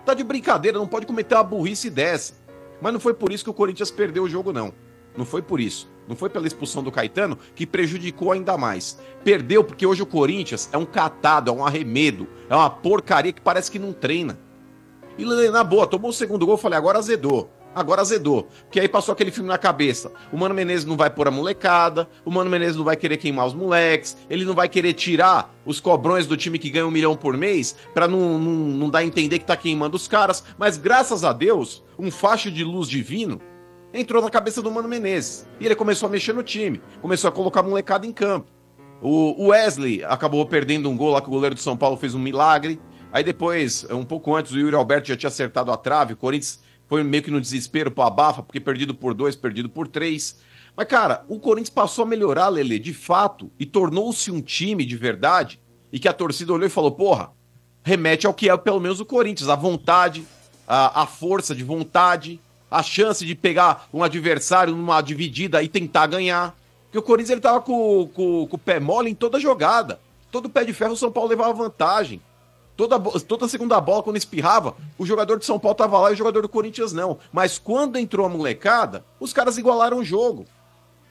[0.05, 2.35] Tá de brincadeira, não pode cometer uma burrice dessa.
[2.81, 4.73] Mas não foi por isso que o Corinthians perdeu o jogo, não.
[5.15, 5.91] Não foi por isso.
[6.07, 8.99] Não foi pela expulsão do Caetano que prejudicou ainda mais.
[9.23, 13.41] Perdeu porque hoje o Corinthians é um catado, é um arremedo, é uma porcaria que
[13.41, 14.37] parece que não treina.
[15.17, 17.49] E na boa, tomou o segundo gol, falei, agora azedou.
[17.75, 18.47] Agora azedou.
[18.63, 20.11] Porque aí passou aquele filme na cabeça.
[20.31, 23.47] O Mano Menezes não vai pôr a molecada, o Mano Menezes não vai querer queimar
[23.47, 27.15] os moleques, ele não vai querer tirar os cobrões do time que ganha um milhão
[27.15, 30.43] por mês pra não, não, não dar a entender que tá queimando os caras.
[30.57, 33.41] Mas graças a Deus, um facho de luz divino
[33.93, 35.47] entrou na cabeça do Mano Menezes.
[35.59, 38.51] E ele começou a mexer no time, começou a colocar molecada em campo.
[39.05, 42.19] O Wesley acabou perdendo um gol lá que o goleiro do São Paulo fez um
[42.19, 42.79] milagre.
[43.11, 46.13] Aí depois, um pouco antes, o Yuri Alberto já tinha acertado a trave.
[46.13, 49.89] O Corinthians foi meio que no desespero pro abafa, porque perdido por dois, perdido por
[49.89, 50.39] três.
[50.75, 54.95] Mas, cara, o Corinthians passou a melhorar, Lele, de fato, e tornou-se um time de
[54.95, 55.59] verdade,
[55.91, 57.31] e que a torcida olhou e falou: porra,
[57.83, 60.25] remete ao que é pelo menos o Corinthians, a vontade,
[60.65, 62.39] a, a força de vontade,
[62.73, 66.57] a chance de pegar um adversário numa dividida e tentar ganhar.
[66.85, 69.99] Porque o Corinthians ele tava com, com, com o pé mole em toda jogada.
[70.31, 72.19] Todo pé de ferro o São Paulo levava vantagem.
[72.75, 76.17] Toda, toda segunda bola, quando espirrava, o jogador de São Paulo tava lá e o
[76.17, 77.19] jogador do Corinthians não.
[77.31, 80.45] Mas quando entrou a molecada, os caras igualaram o jogo.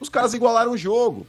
[0.01, 1.25] Os caras igualaram o jogo.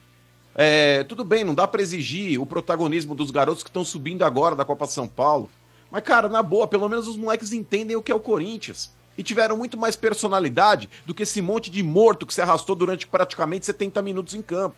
[0.56, 4.56] É, tudo bem, não dá para exigir o protagonismo dos garotos que estão subindo agora
[4.56, 5.48] da Copa São Paulo.
[5.92, 9.22] Mas, cara, na boa, pelo menos os moleques entendem o que é o Corinthians e
[9.22, 13.66] tiveram muito mais personalidade do que esse monte de morto que se arrastou durante praticamente
[13.66, 14.76] 70 minutos em campo.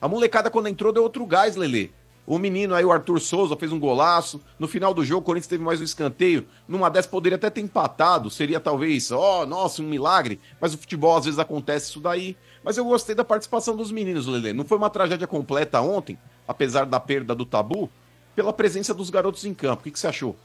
[0.00, 1.92] A molecada, quando entrou, deu outro gás, Lele.
[2.26, 4.40] O menino aí, o Arthur Souza, fez um golaço.
[4.58, 6.44] No final do jogo, o Corinthians teve mais um escanteio.
[6.66, 8.28] Numa dessas poderia até ter empatado.
[8.28, 10.40] Seria talvez, ó, oh, nossa, um milagre.
[10.60, 12.36] Mas o futebol às vezes acontece isso daí.
[12.64, 14.52] Mas eu gostei da participação dos meninos, Lele.
[14.52, 16.18] Não foi uma tragédia completa ontem,
[16.48, 17.88] apesar da perda do tabu,
[18.34, 19.82] pela presença dos garotos em campo.
[19.82, 20.36] O que, que você achou?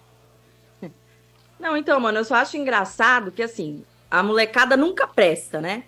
[1.61, 5.83] Não, então, mano, eu só acho engraçado que, assim, a molecada nunca presta, né?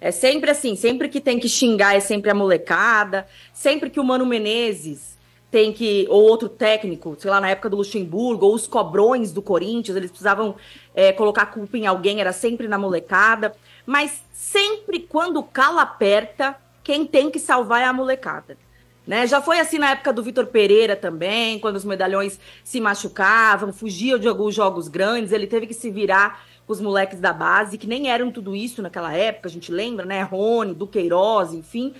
[0.00, 4.04] É sempre assim, sempre que tem que xingar é sempre a molecada, sempre que o
[4.04, 5.18] Mano Menezes
[5.50, 9.42] tem que, ou outro técnico, sei lá, na época do Luxemburgo, ou os cobrões do
[9.42, 10.56] Corinthians, eles precisavam
[10.94, 13.54] é, colocar culpa em alguém, era sempre na molecada.
[13.84, 18.56] Mas sempre quando o calo aperta, quem tem que salvar é a molecada.
[19.10, 19.26] Né?
[19.26, 24.20] Já foi assim na época do Vitor Pereira também, quando os medalhões se machucavam, fugiam
[24.20, 27.88] de alguns jogos grandes, ele teve que se virar com os moleques da base, que
[27.88, 30.22] nem eram tudo isso naquela época, a gente lembra, né?
[30.22, 31.92] Rony, Duqueiroz, enfim.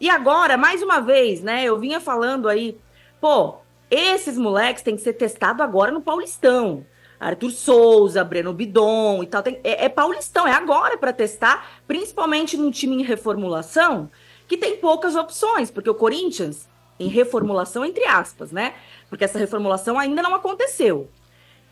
[0.00, 1.64] E agora, mais uma vez, né?
[1.64, 2.78] Eu vinha falando aí,
[3.20, 3.56] pô,
[3.90, 6.86] esses moleques têm que ser testados agora no Paulistão.
[7.20, 9.42] Arthur Souza, Breno Bidon e tal.
[9.42, 14.08] Tem, é, é Paulistão, é agora para testar, principalmente num time em reformulação
[14.46, 16.68] que tem poucas opções, porque o Corinthians,
[16.98, 18.74] em reformulação, entre aspas, né?
[19.08, 21.08] Porque essa reformulação ainda não aconteceu.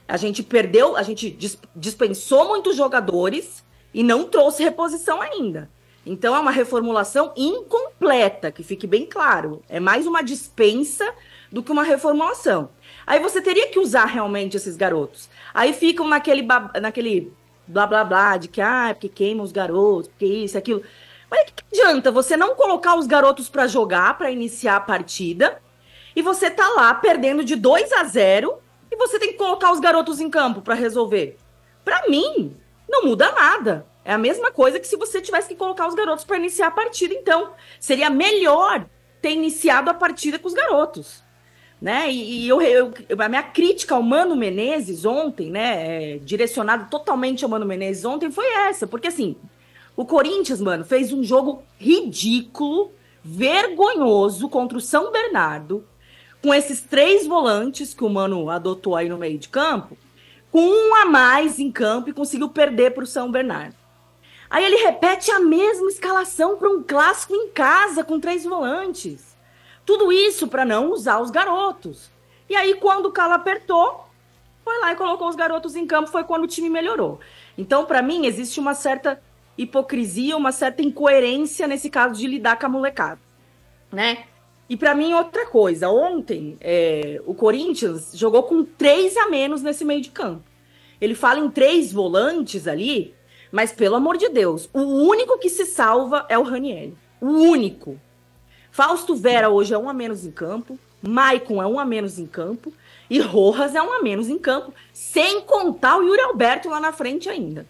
[0.09, 1.37] A gente perdeu, a gente
[1.75, 3.65] dispensou muitos jogadores
[3.95, 5.71] e não trouxe reposição ainda.
[6.05, 9.63] Então é uma reformulação incompleta, que fique bem claro.
[9.69, 11.15] É mais uma dispensa
[11.51, 12.71] do que uma reformulação.
[13.07, 15.29] Aí você teria que usar realmente esses garotos.
[15.55, 16.43] Aí ficam naquele,
[16.81, 17.33] naquele
[17.67, 20.83] blá blá blá de que, ah, é porque queima os garotos, porque isso, aquilo.
[21.33, 24.81] Mas o que, que adianta você não colocar os garotos para jogar, para iniciar a
[24.81, 25.63] partida,
[26.15, 28.59] e você tá lá perdendo de 2 a 0
[28.91, 31.39] e você tem que colocar os garotos em campo para resolver?
[31.83, 32.55] Para mim,
[32.87, 33.87] não muda nada.
[34.05, 36.71] É a mesma coisa que se você tivesse que colocar os garotos para iniciar a
[36.71, 37.53] partida, então.
[37.81, 38.85] Seria melhor
[39.23, 41.23] ter iniciado a partida com os garotos.
[41.81, 42.13] Né?
[42.13, 47.43] E, e eu, eu- a minha crítica ao Mano Menezes ontem, né, é, direcionado totalmente
[47.43, 49.35] ao Mano Menezes ontem, foi essa, porque assim,
[49.97, 55.85] o Corinthians, mano, fez um jogo ridículo, vergonhoso contra o São Bernardo,
[56.43, 59.97] com esses três volantes que o Mano adotou aí no meio de campo,
[60.51, 63.77] com um a mais em campo e conseguiu perder para o São Bernardo.
[64.51, 69.35] Aí ele repete a mesma escalação para um clássico em casa com três volantes.
[69.87, 72.11] Tudo isso para não usar os garotos.
[72.51, 74.05] E aí, quando o Calo apertou,
[74.63, 77.19] foi lá e colocou os garotos em campo, foi quando o time melhorou.
[77.57, 79.23] Então, para mim, existe uma certa
[79.57, 83.21] hipocrisia, uma certa incoerência nesse caso de lidar com a molecada,
[83.91, 84.25] né?
[84.69, 85.91] E para mim, outra coisa.
[85.91, 90.43] Ontem, é, o Corinthians jogou com três a menos nesse meio de campo.
[91.01, 93.15] Ele fala em três volantes ali,
[93.51, 96.93] mas pelo amor de Deus, o único que se salva é o Raniel.
[97.21, 98.01] O único.
[98.71, 102.27] Fausto Vera hoje é um a menos em campo, Maicon é um a menos em
[102.27, 102.73] campo
[103.11, 106.93] e Rojas é um a menos em campo, sem contar o Yuri Alberto lá na
[106.93, 107.67] frente ainda.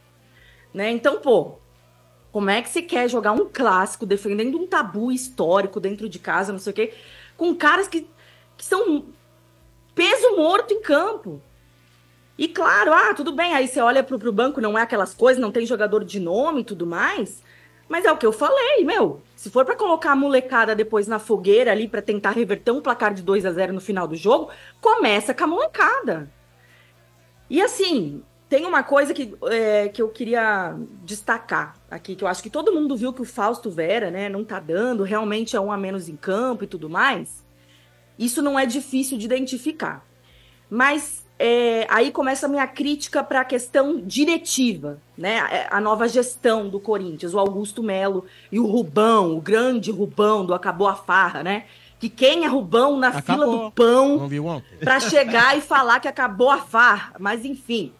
[0.72, 0.92] Né?
[0.92, 1.58] Então, pô,
[2.32, 6.50] como é que você quer jogar um clássico defendendo um tabu histórico dentro de casa,
[6.50, 6.94] não sei o quê,
[7.36, 8.08] com caras que,
[8.56, 9.04] que são
[9.94, 11.40] peso morto em campo?
[12.38, 15.40] E claro, ah, tudo bem, aí você olha pro, pro banco, não é aquelas coisas,
[15.40, 17.42] não tem jogador de nome e tudo mais.
[17.86, 19.20] Mas é o que eu falei, meu.
[19.36, 23.12] Se for pra colocar a molecada depois na fogueira ali pra tentar reverter um placar
[23.12, 26.32] de 2 a 0 no final do jogo, começa com a molecada.
[27.50, 28.22] E assim,
[28.52, 32.70] tem uma coisa que, é, que eu queria destacar aqui, que eu acho que todo
[32.70, 36.06] mundo viu que o Fausto Vera, né, não tá dando, realmente é um a menos
[36.06, 37.42] em campo e tudo mais.
[38.18, 40.04] Isso não é difícil de identificar.
[40.68, 45.66] Mas é, aí começa a minha crítica para a questão diretiva, né?
[45.70, 50.44] A, a nova gestão do Corinthians, o Augusto Melo e o Rubão, o grande Rubão
[50.44, 51.64] do Acabou a Farra, né?
[51.98, 53.64] Que quem é Rubão na fila Acabou.
[53.64, 54.28] do pão
[54.80, 57.14] para chegar e falar que acabou a farra.
[57.18, 57.92] Mas enfim,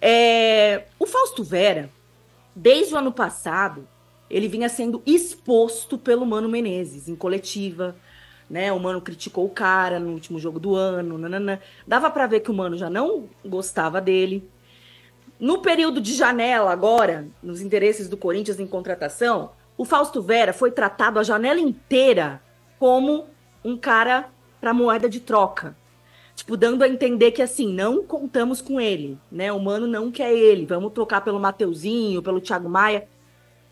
[0.00, 1.90] É, o Fausto Vera,
[2.54, 3.86] desde o ano passado,
[4.30, 7.96] ele vinha sendo exposto pelo Mano Menezes em coletiva.
[8.48, 11.18] Né, o Mano criticou o cara no último jogo do ano.
[11.18, 11.58] nananã.
[11.86, 14.48] Dava para ver que o Mano já não gostava dele.
[15.38, 20.72] No período de janela, agora, nos interesses do Corinthians em contratação, o Fausto Vera foi
[20.72, 22.42] tratado a janela inteira
[22.78, 23.26] como
[23.64, 24.30] um cara
[24.60, 25.76] para moeda de troca.
[26.38, 29.52] Tipo, dando a entender que assim, não contamos com ele, né?
[29.52, 30.64] O Mano não quer ele.
[30.66, 33.08] Vamos trocar pelo Mateuzinho, pelo Thiago Maia.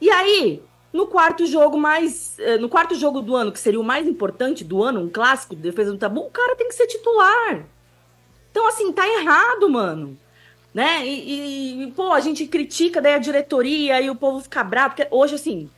[0.00, 0.60] E aí,
[0.92, 2.36] no quarto jogo mais.
[2.40, 5.54] eh, No quarto jogo do ano, que seria o mais importante do ano, um clássico
[5.54, 7.64] de defesa do tabu, o cara tem que ser titular.
[8.50, 10.18] Então, assim, tá errado, mano.
[10.74, 11.06] Né?
[11.06, 15.08] E, e, pô, a gente critica daí a diretoria e o povo fica bravo, porque
[15.10, 15.70] hoje, assim,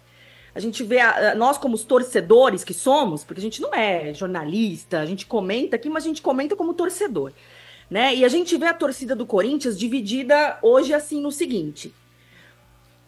[0.54, 4.12] a gente vê, a- nós como os torcedores que somos, porque a gente não é
[4.14, 7.32] jornalista, a gente comenta aqui, mas a gente comenta como torcedor,
[7.90, 8.14] né?
[8.14, 11.92] E a gente vê a torcida do Corinthians dividida hoje, assim, no seguinte: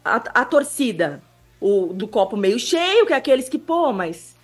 [0.04, 1.22] a, a torcida
[1.60, 4.36] o, do copo meio cheio, que é aqueles que, pô, mas,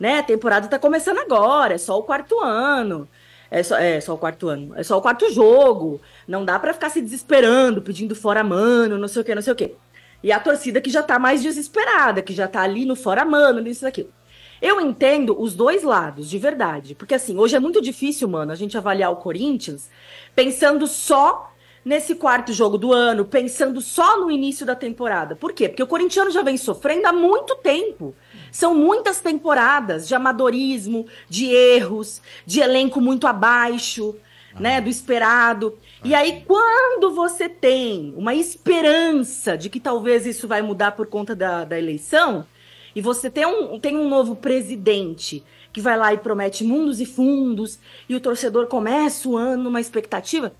[0.00, 3.08] né, a temporada tá começando agora, é só o quarto ano.
[3.50, 6.00] É só, é só o quarto ano, é só o quarto jogo.
[6.26, 9.52] Não dá pra ficar se desesperando, pedindo fora mano, não sei o que, não sei
[9.52, 9.74] o que.
[10.22, 13.60] E a torcida que já tá mais desesperada, que já tá ali no fora mano,
[13.60, 14.12] nisso daquilo.
[14.60, 16.94] Eu entendo os dois lados, de verdade.
[16.94, 19.90] Porque assim, hoje é muito difícil, mano, a gente avaliar o Corinthians
[20.34, 21.52] pensando só
[21.84, 25.34] nesse quarto jogo do ano, pensando só no início da temporada.
[25.34, 25.68] Por quê?
[25.68, 28.14] Porque o corintiano já vem sofrendo há muito tempo.
[28.52, 34.14] São muitas temporadas de amadorismo, de erros, de elenco muito abaixo,
[34.58, 35.78] né, do esperado.
[36.04, 41.34] E aí, quando você tem uma esperança de que talvez isso vai mudar por conta
[41.34, 42.46] da, da eleição,
[42.94, 45.42] e você tem um, tem um novo presidente
[45.72, 47.78] que vai lá e promete mundos e fundos,
[48.08, 50.52] e o torcedor começa o ano numa expectativa,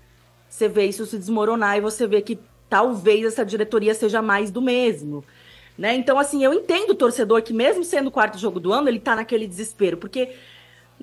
[0.49, 2.39] você vê isso se desmoronar e você vê que
[2.69, 5.23] talvez essa diretoria seja mais do mesmo.
[5.77, 5.95] Né?
[5.95, 8.99] Então, assim, eu entendo o torcedor que, mesmo sendo o quarto jogo do ano, ele
[8.99, 10.29] tá naquele desespero, porque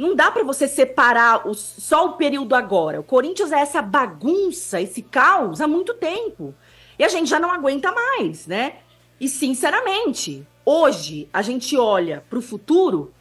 [0.00, 3.00] não dá pra você separar só o período agora.
[3.00, 6.54] O Corinthians é essa bagunça, esse caos há muito tempo.
[6.98, 8.76] E a gente já não aguenta mais, né?
[9.20, 13.12] E, sinceramente, hoje a gente olha pro futuro,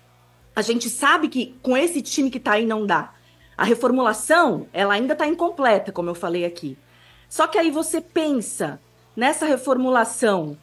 [0.55, 3.13] a gente sabe que com esse time que tá aí não dá.
[3.57, 6.77] A reformulação, ela ainda tá incompleta, como eu falei aqui.
[7.27, 8.80] Só que aí você pensa
[9.15, 10.57] nessa reformulação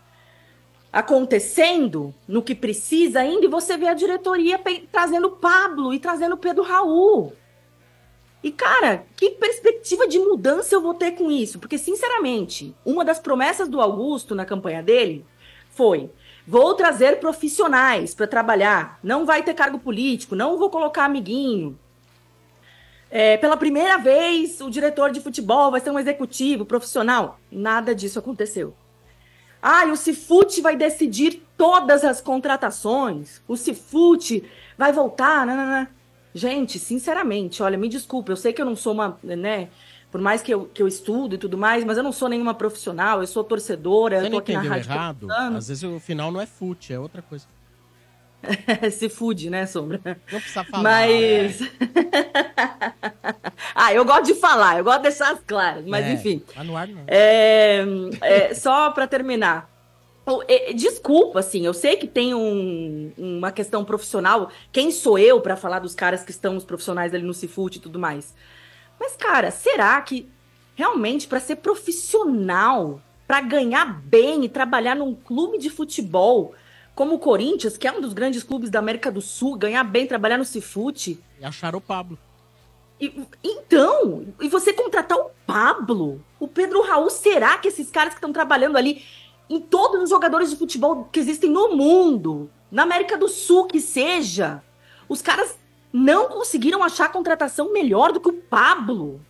[0.97, 4.59] acontecendo no que precisa ainda e você vê a diretoria
[4.91, 7.35] trazendo Pablo e trazendo Pedro Raul.
[8.43, 11.59] E cara, que perspectiva de mudança eu vou ter com isso?
[11.59, 15.23] Porque sinceramente, uma das promessas do Augusto na campanha dele
[15.69, 16.09] foi:
[16.47, 21.79] vou trazer profissionais para trabalhar, não vai ter cargo político, não vou colocar amiguinho.
[23.11, 27.39] é, pela primeira vez o diretor de futebol vai ser um executivo profissional.
[27.53, 28.75] Nada disso aconteceu.
[29.69, 33.43] Ah, e o Cifute vai decidir todas as contratações.
[33.49, 34.45] O Cifute
[34.79, 35.45] vai voltar.
[35.45, 35.91] Nanana.
[36.33, 39.69] Gente, sinceramente, olha, me desculpe, eu sei que eu não sou uma, né?
[40.09, 42.55] Por mais que eu, que eu estudo e tudo mais, mas eu não sou nenhuma
[42.55, 44.93] profissional, eu sou torcedora, Você eu tô aqui na rádio.
[44.93, 45.27] errado?
[45.33, 47.47] Às vezes o final não é fute, é outra coisa.
[48.93, 50.01] Se fude, né, Sombra?
[50.31, 50.83] Não precisa falar.
[50.83, 51.61] Mas.
[53.75, 56.43] ah, eu gosto de falar, eu gosto de deixar as claras, mas É, enfim.
[56.55, 57.03] Mas no ar não.
[57.07, 57.85] É,
[58.21, 59.71] é, só para terminar.
[60.49, 64.51] É, Desculpa, assim, eu sei que tem um- uma questão profissional.
[64.73, 67.81] Quem sou eu para falar dos caras que estão os profissionais ali no Cifute e
[67.81, 68.35] tudo mais?
[68.99, 70.29] Mas, cara, será que
[70.75, 76.55] realmente para ser profissional, para ganhar bem e trabalhar num clube de futebol
[76.97, 80.07] como o Corinthians, que é um dos grandes clubes da América do Sul, ganhar bem,
[80.07, 82.19] trabalhar no Cifute, E acharam o Pablo.
[83.01, 83.13] e-
[83.45, 88.33] então, e você contratar o Pablo, o Pedro Raul, será que esses caras que estão
[88.33, 89.05] trabalhando ali
[89.49, 93.81] em todos os jogadores de futebol que existem no mundo, na América do Sul que
[93.81, 94.63] seja,
[95.09, 95.57] os caras
[95.93, 99.21] não conseguiram achar a contratação melhor do que o Pablo?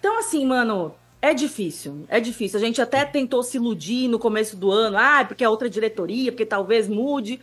[0.00, 0.94] Então, assim, mano,
[1.30, 2.58] é difícil, é difícil.
[2.58, 6.30] A gente até tentou se iludir no começo do ano, ah, porque é outra diretoria,
[6.32, 7.40] porque talvez mude.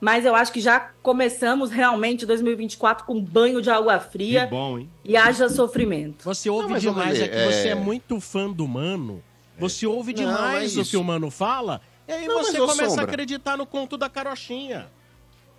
[0.00, 4.78] Mas eu acho que já começamos realmente 2024 com banho de água fria Que bom,
[4.78, 4.90] hein?
[5.04, 6.24] e haja sofrimento.
[6.24, 9.22] Você ouve Não, demais, Lelê, é que você é é- muito fã do Mano.
[9.58, 12.82] Você ouve Não, demais é o que o Mano fala, e aí Não, você começa
[12.84, 13.04] a Sombra.
[13.04, 14.88] acreditar no conto da carochinha.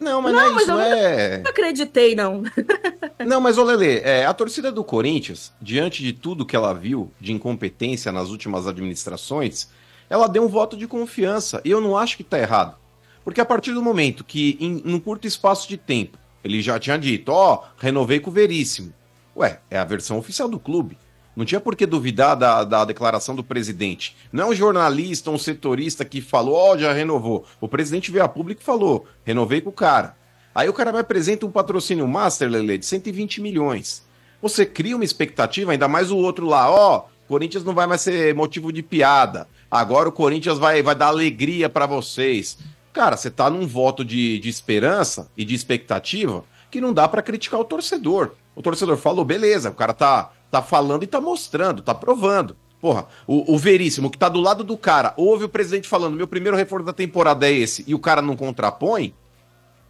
[0.04, 1.38] Não, mas Não, não, é mas isso, eu é...
[1.40, 2.44] Não acreditei, não.
[3.26, 7.10] Não, mas ô Lele, é, a torcida do Corinthians, diante de tudo que ela viu
[7.22, 9.70] de incompetência nas últimas administrações,
[10.10, 11.62] ela deu um voto de confiança.
[11.64, 12.76] E eu não acho que tá errado.
[13.24, 16.98] Porque a partir do momento que, em num curto espaço de tempo, ele já tinha
[16.98, 18.94] dito, ó, renovei com o Veríssimo.
[19.36, 20.98] Ué, é a versão oficial do clube.
[21.36, 24.16] Não tinha por que duvidar da, da declaração do presidente.
[24.32, 27.46] Não é um jornalista, um setorista que falou, ó, já renovou.
[27.60, 30.16] O presidente veio a público e falou, renovei com o cara.
[30.54, 34.04] Aí o cara me apresenta um patrocínio master, Lele, de 120 milhões.
[34.42, 38.36] Você cria uma expectativa, ainda mais o outro lá, ó, Corinthians não vai mais ser
[38.36, 39.48] motivo de piada.
[39.72, 42.58] Agora o Corinthians vai, vai dar alegria pra vocês.
[42.92, 47.24] Cara, você tá num voto de, de esperança e de expectativa que não dá pra
[47.24, 48.32] criticar o torcedor.
[48.56, 52.56] O torcedor falou, beleza, o cara tá, tá falando e tá mostrando, tá provando.
[52.80, 56.28] Porra, o, o Veríssimo, que tá do lado do cara, ouve o presidente falando, meu
[56.28, 59.16] primeiro reforço da temporada é esse, e o cara não contrapõe,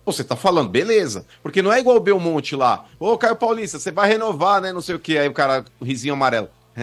[0.06, 1.26] Você tá falando, beleza.
[1.42, 2.86] Porque não é igual o Belmonte lá.
[2.98, 4.72] Ô, Caio Paulista, você vai renovar, né?
[4.72, 5.18] Não sei o que.
[5.18, 6.48] Aí o cara, risinho amarelo.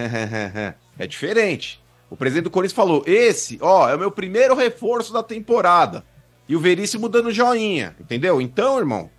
[0.97, 1.81] é diferente.
[2.09, 6.03] O presidente do Corinthians falou: esse, ó, é o meu primeiro reforço da temporada.
[6.47, 8.41] E o Veríssimo dando joinha, entendeu?
[8.41, 9.09] Então, irmão,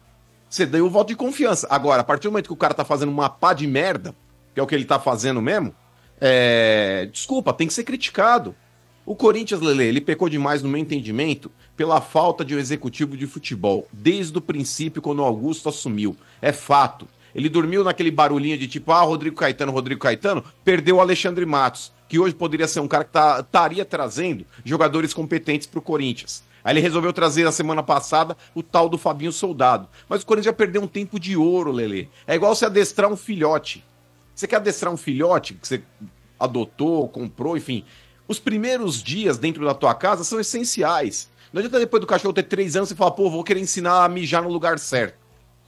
[0.48, 1.66] você deu o voto de confiança.
[1.70, 4.14] Agora, a partir do momento que o cara tá fazendo uma pá de merda,
[4.54, 5.74] que é o que ele tá fazendo mesmo,
[6.20, 7.08] é...
[7.12, 8.54] desculpa, tem que ser criticado.
[9.04, 13.26] O Corinthians, Lele, ele pecou demais, no meu entendimento, pela falta de um executivo de
[13.26, 16.16] futebol, desde o princípio, quando o Augusto assumiu.
[16.40, 17.08] É fato.
[17.34, 21.90] Ele dormiu naquele barulhinho de tipo, ah, Rodrigo Caetano, Rodrigo Caetano, perdeu o Alexandre Matos,
[22.08, 26.44] que hoje poderia ser um cara que tá- estaria trazendo jogadores competentes pro Corinthians.
[26.62, 29.88] Aí ele resolveu trazer na semana passada o tal do Fabinho Soldado.
[30.08, 32.08] Mas o Corinthians já perdeu um tempo de ouro, Lele.
[32.26, 33.82] É igual você adestrar um filhote.
[34.34, 35.82] Você quer adestrar um filhote que você
[36.38, 37.84] adotou, comprou, enfim.
[38.26, 41.30] Os primeiros dias dentro da tua casa são essenciais.
[41.52, 44.08] Não adianta depois do cachorro ter três anos você falar, pô, vou querer ensinar a
[44.08, 45.16] mijar no lugar certo.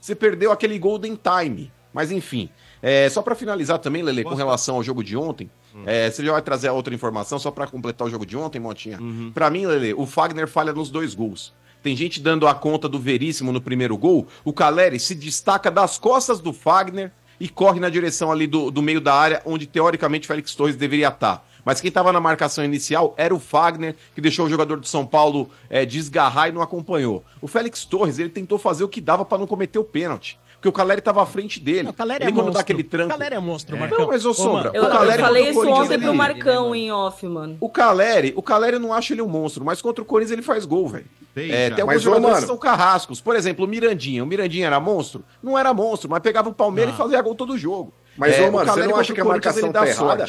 [0.01, 1.71] Você perdeu aquele golden time.
[1.93, 2.49] Mas enfim,
[2.81, 5.49] é, só pra finalizar também, Lele, com relação ao jogo de ontem,
[5.85, 8.59] é, você já vai trazer a outra informação só pra completar o jogo de ontem,
[8.59, 8.99] Motinha?
[9.33, 11.53] Pra mim, Lele, o Fagner falha nos dois gols.
[11.81, 14.27] Tem gente dando a conta do Veríssimo no primeiro gol.
[14.43, 18.81] O Caleri se destaca das costas do Fagner e corre na direção ali do, do
[18.81, 21.45] meio da área, onde teoricamente Félix Torres deveria estar.
[21.65, 25.05] Mas quem estava na marcação inicial era o Fagner, que deixou o jogador de São
[25.05, 27.25] Paulo é, desgarrar e não acompanhou.
[27.41, 30.39] O Félix Torres, ele tentou fazer o que dava para não cometer o pênalti.
[30.65, 31.89] Porque o Caleri estava à frente dele.
[31.89, 32.53] O Caleri ele é quando monstro.
[32.55, 33.05] dá aquele tranco.
[33.13, 33.79] O Caleri é monstro, É.
[33.81, 33.99] Marcão.
[33.99, 36.91] Não, mas ô Sombra, Eu, o Caleri eu falei isso ontem pro ele- Marcão em
[36.91, 37.57] off, mano.
[37.59, 40.41] O Caleri, o Caleri eu não acho ele um monstro, mas contra o Corinthians ele
[40.41, 41.05] faz gol, velho.
[41.35, 43.21] Tem, É, tem alguns Mas, jogadores mano- que são carrascos.
[43.21, 44.23] Por exemplo, o Mirandinha.
[44.23, 45.23] O Mirandinha era monstro?
[45.43, 46.95] Não era monstro, mas pegava o Palmeiras Ah.
[46.95, 47.93] e fazia gol todo jogo.
[48.17, 49.87] Mas, É, ô, o mano, você não acha o que a marcação ele dá tá
[49.87, 50.25] errada?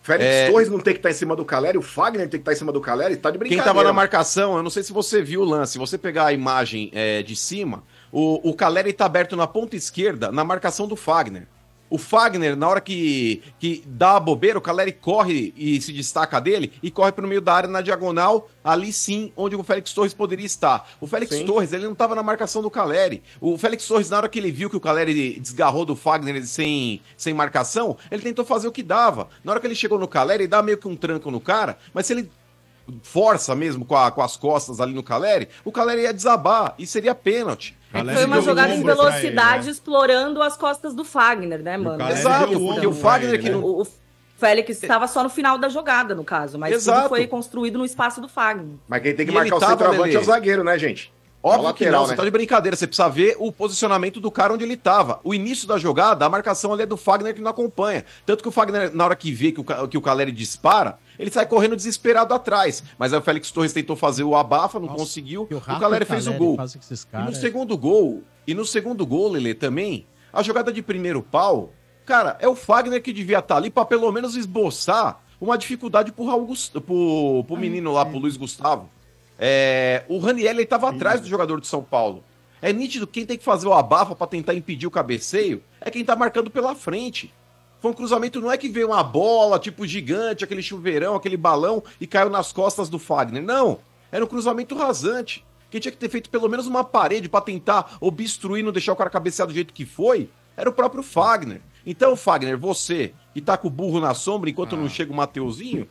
[0.00, 0.50] Félix É.
[0.50, 2.56] Torres não tem que estar em cima do Caleri, o Fagner tem que estar em
[2.56, 3.64] cima do Caleri, tá de Quem brincadeira.
[3.74, 6.32] tava na marcação, eu não sei se você viu o lance, se você pegar a
[6.32, 7.82] imagem é, de cima,
[8.12, 11.46] o, o Caleri tá aberto na ponta esquerda, na marcação do Fagner.
[11.88, 16.40] O Fagner, na hora que, que dá a bobeira, o Caleri corre e se destaca
[16.40, 20.12] dele e corre pro meio da área na diagonal, ali sim, onde o Félix Torres
[20.12, 20.90] poderia estar.
[21.00, 21.46] O Félix Sim.
[21.46, 23.22] Torres, ele não estava na marcação do Caleri.
[23.40, 27.00] O Félix Torres, na hora que ele viu que o Caleri desgarrou do Fagner sem,
[27.16, 29.28] sem marcação, ele tentou fazer o que dava.
[29.44, 31.78] Na hora que ele chegou no Caleri, ele dá meio que um tranco no cara,
[31.94, 32.28] mas se ele
[33.02, 36.86] força mesmo com, a- com as costas ali no Caleri, o Caleri ia desabar e
[36.86, 37.76] seria pênalti.
[38.00, 41.98] É que foi uma jogada em velocidade explorando as costas do Fagner, né, mano?
[41.98, 43.66] Caleri Exato, porque o Fagner que ele, não- né?
[43.66, 43.86] O, o
[44.38, 47.02] Félix estava só no final da jogada, no caso, mas Exato.
[47.02, 48.76] tudo foi construído no espaço do Fagner.
[48.86, 51.12] Mas quem tem que E marcar ele o centroavante é o zagueiro, né, gente?
[51.46, 52.16] Óbvio É o que lateral, não, você né?
[52.16, 52.76] tá de brincadeira.
[52.76, 55.20] Você precisa ver o posicionamento do cara onde ele tava.
[55.22, 58.04] O início da jogada, a marcação ali é do Fagner que não acompanha.
[58.24, 61.30] Tanto que o Fagner, na hora que vê que o, que o Caleri dispara, ele
[61.30, 62.82] sai correndo desesperado atrás.
[62.98, 65.48] Mas aí o Félix Torres tentou fazer o abafa, não conseguiu.
[65.50, 66.58] O, rato Caleri fez o gol.
[67.12, 67.34] E no é.
[67.34, 71.72] segundo gol, e no segundo gol, Lele, também, a jogada de primeiro pau,
[72.04, 76.24] cara, é o Fagner que devia estar ali pra pelo menos esboçar uma dificuldade pro
[76.24, 76.72] Raul Gust...
[76.72, 78.88] pro, pro menino lá, pro Luiz Gustavo.
[79.38, 82.24] É, o Raniel ele tava atrás do jogador de São Paulo.
[82.62, 85.90] É nítido que quem tem que fazer o abafa pra tentar impedir o cabeceio é
[85.90, 87.32] quem tá marcando pela frente.
[87.80, 91.82] Foi um cruzamento, não é que veio uma bola, tipo gigante, aquele chuveirão, aquele balão
[92.00, 93.42] e caiu nas costas do Fagner.
[93.42, 93.78] Não.
[94.10, 95.44] Era um cruzamento rasante.
[95.70, 98.96] Quem tinha que ter feito pelo menos uma parede pra tentar obstruir, não deixar o
[98.96, 101.60] cara cabecear do jeito que foi, era o próprio Fagner.
[101.84, 104.78] Então, Fagner, você que tá com o burro na sombra enquanto Ah.
[104.78, 105.86] não chega o Mateuzinho,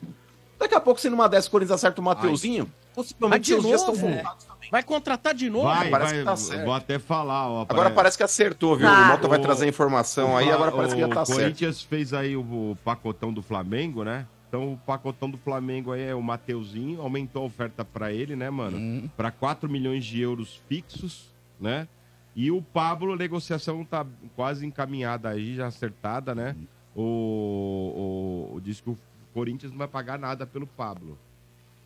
[0.58, 3.76] daqui a pouco, se numa dessa o Corinthians acerta o Mateuzinho, Mas possivelmente de novo,
[3.76, 3.98] estão é.
[3.98, 4.48] voltados.
[4.72, 5.66] Vai contratar de novo?
[5.66, 6.66] Vai, parece vai, que tá certo.
[6.66, 7.48] vou até falar.
[7.50, 8.88] Ó, Agora parece que acertou, viu?
[8.88, 9.04] Tá.
[9.04, 11.40] O Mota vai trazer a informação aí, Fla- agora parece que já tá O certo.
[11.40, 14.26] Corinthians fez aí o, o pacotão do Flamengo, né?
[14.48, 18.50] Então o pacotão do Flamengo aí é o Mateuzinho, aumentou a oferta pra ele, né,
[18.50, 18.78] mano?
[18.78, 19.10] Uhum.
[19.16, 21.30] Pra 4 milhões de euros fixos,
[21.60, 21.88] né?
[22.36, 26.56] E o Pablo, a negociação tá quase encaminhada aí, já acertada, né?
[26.96, 28.98] O, o, diz que o
[29.34, 31.18] Corinthians não vai pagar nada pelo Pablo.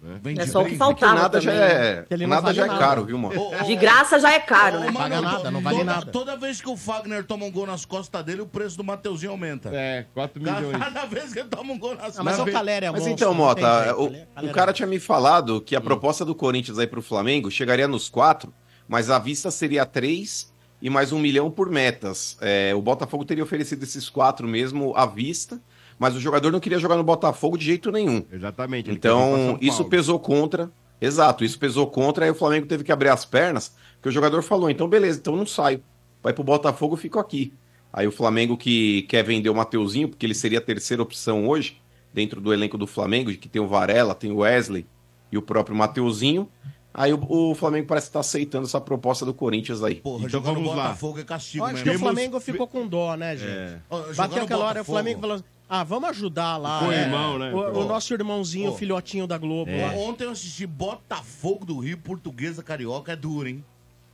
[0.02, 0.34] Né?
[0.38, 2.06] É só o que faltava nada já também, é- né?
[2.08, 2.80] Que ele não nada vale já é nada.
[2.80, 3.36] caro, viu, mano?
[3.66, 4.88] De graça já é caro, né?
[4.88, 6.06] Ô, mano, to- toda, nada.
[6.12, 9.32] Toda vez que o Fagner toma um gol nas costas dele, o preço do Mateuzinho
[9.34, 9.70] aumenta.
[9.74, 10.72] É, 4 milhões.
[10.80, 12.54] Cada vez que ele toma um gol nas Ah, mas costas.
[12.54, 15.00] o Caleri é Mas monstro, então, não Mota, tem o, o cara é tinha me
[15.00, 18.54] falado que a proposta do Corinthians aí pro Flamengo chegaria nos quatro,
[18.88, 22.38] mas a vista seria três e mais um milhão por metas.
[22.40, 25.60] É, o Botafogo teria oferecido esses quatro mesmo à vista,
[26.00, 28.24] mas o jogador não queria jogar no Botafogo de jeito nenhum.
[28.32, 28.90] Exatamente.
[28.90, 30.72] Então, isso pesou contra.
[31.02, 34.42] Exato, isso pesou contra, aí o Flamengo teve que abrir as pernas, porque o jogador
[34.42, 35.82] falou, então beleza, então não saio.
[36.22, 37.54] Vai pro Botafogo, eu fico aqui.
[37.94, 41.78] Aí o Flamengo que quer vender o Mateuzinho, porque ele seria a terceira opção hoje,
[42.14, 44.86] dentro do elenco do Flamengo, que tem o Varela, tem o Wesley
[45.32, 46.50] e o próprio Mateuzinho.
[46.94, 49.96] Aí o, o Flamengo parece estar aceitando essa proposta do Corinthians aí.
[49.96, 50.84] Porra, Então jogar no vamos lá.
[50.84, 51.92] Botafogo é castigo Eu acho mesmo.
[51.92, 53.50] que o Flamengo ficou com dó, né, gente?
[53.50, 53.80] É.
[53.90, 54.86] Ó, jogar Bateu aquela hora, o.
[54.86, 56.88] Flamengo falou assim, ah, vamos ajudar lá.
[56.88, 57.54] O é, irmão, né?
[57.54, 58.78] O, o nosso irmãozinho, Pô.
[58.78, 59.70] filhotinho da Globo.
[59.72, 59.92] lá.
[59.94, 63.64] Ontem eu assisti Botafogo do Rio, Portuguesa Carioca, é duro, hein?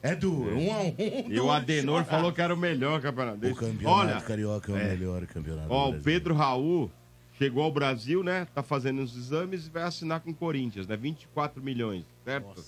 [0.04, 0.96] É duro, um a um.
[1.30, 3.48] E o Adenor falou que era o melhor campeonato.
[3.48, 4.90] O campeonato Olha, carioca é o é.
[4.90, 5.68] melhor campeonato.
[5.72, 6.00] Ó, o.
[6.00, 6.92] Pedro Raul
[7.40, 8.46] chegou ao Brasil, né?
[8.54, 10.96] Tá fazendo os exames e vai assinar com o Corinthians, né?
[10.96, 12.64] 24 milhões, certo?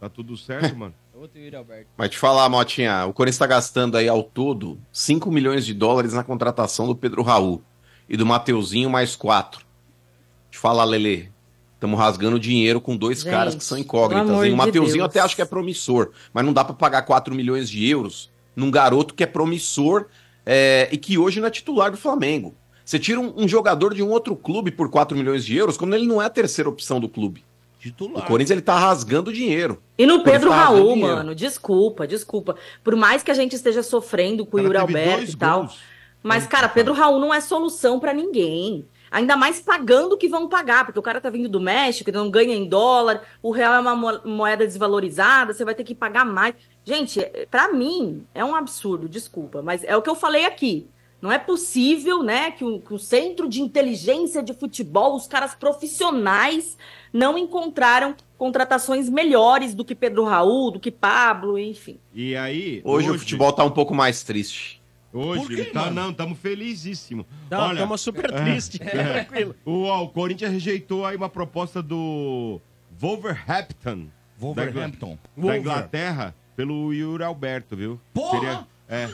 [0.00, 0.94] Tá tudo certo, mano?
[1.20, 1.90] Outro Yuri Alberto.
[1.98, 6.14] Mas te falar, Motinha, o Corinthians está gastando aí ao todo 5 milhões de dólares
[6.14, 7.62] na contratação do Pedro Raul
[8.08, 9.62] e do Mateuzinho mais 4.
[10.50, 11.30] Te falar, Lele,
[11.74, 14.30] estamos rasgando dinheiro com dois Gente, caras que são incógnitas.
[14.30, 14.38] hein?
[14.38, 15.10] O de Mateuzinho Deus.
[15.10, 18.70] até acho que é promissor, mas não dá para pagar 4 milhões de euros num
[18.70, 20.06] garoto que é promissor
[20.46, 22.54] é, e que hoje não é titular do Flamengo.
[22.82, 25.94] Você tira um, um jogador de um outro clube por 4 milhões de euros, quando
[25.94, 27.44] ele não é a terceira opção do clube.
[27.80, 28.26] O Titular.
[28.26, 29.82] Corinthians ele tá rasgando dinheiro.
[29.96, 32.54] E no O Pedro tá Raul, mano, desculpa, desculpa.
[32.84, 35.60] Por mais que a gente esteja sofrendo com o Yuri Alberto e tal.
[35.60, 35.78] gols.
[36.22, 38.84] Mas, cara, Pedro Raul não é solução pra ninguém.
[39.10, 42.16] Ainda mais pagando o que vão pagar, porque o cara tá vindo do México, ele
[42.18, 45.96] não ganha em dólar, o real é uma mo- moeda desvalorizada, você vai ter que
[45.96, 46.54] pagar mais.
[46.84, 47.20] Gente,
[47.50, 50.86] pra mim é um absurdo, desculpa, mas é o que eu falei aqui.
[51.20, 55.54] Não é possível, né, que o, que o centro de inteligência de futebol, os caras
[55.54, 56.78] profissionais,
[57.12, 61.98] não encontraram contratações melhores do que Pedro Raul, do que Pablo, enfim.
[62.14, 62.80] E aí.
[62.84, 64.80] Hoje, o futebol tá um pouco mais triste.
[65.12, 65.94] Hoje, quê, tá, mano?
[65.94, 67.26] não, estamos felizíssimos.
[67.50, 68.78] Não, Olha, tamo super é, triste.
[68.80, 69.24] é.
[69.24, 69.56] Tranquilo.
[69.64, 72.60] O, ó, o Corinthians rejeitou aí uma proposta do
[72.98, 74.06] Wolverhampton.
[74.38, 75.08] Wolverhampton.
[75.08, 75.60] Da, Ingl- da Wolver.
[75.60, 78.00] Inglaterra pelo Yuri Alberto, viu?
[78.14, 78.38] Porra!
[78.38, 79.08] Seria, é.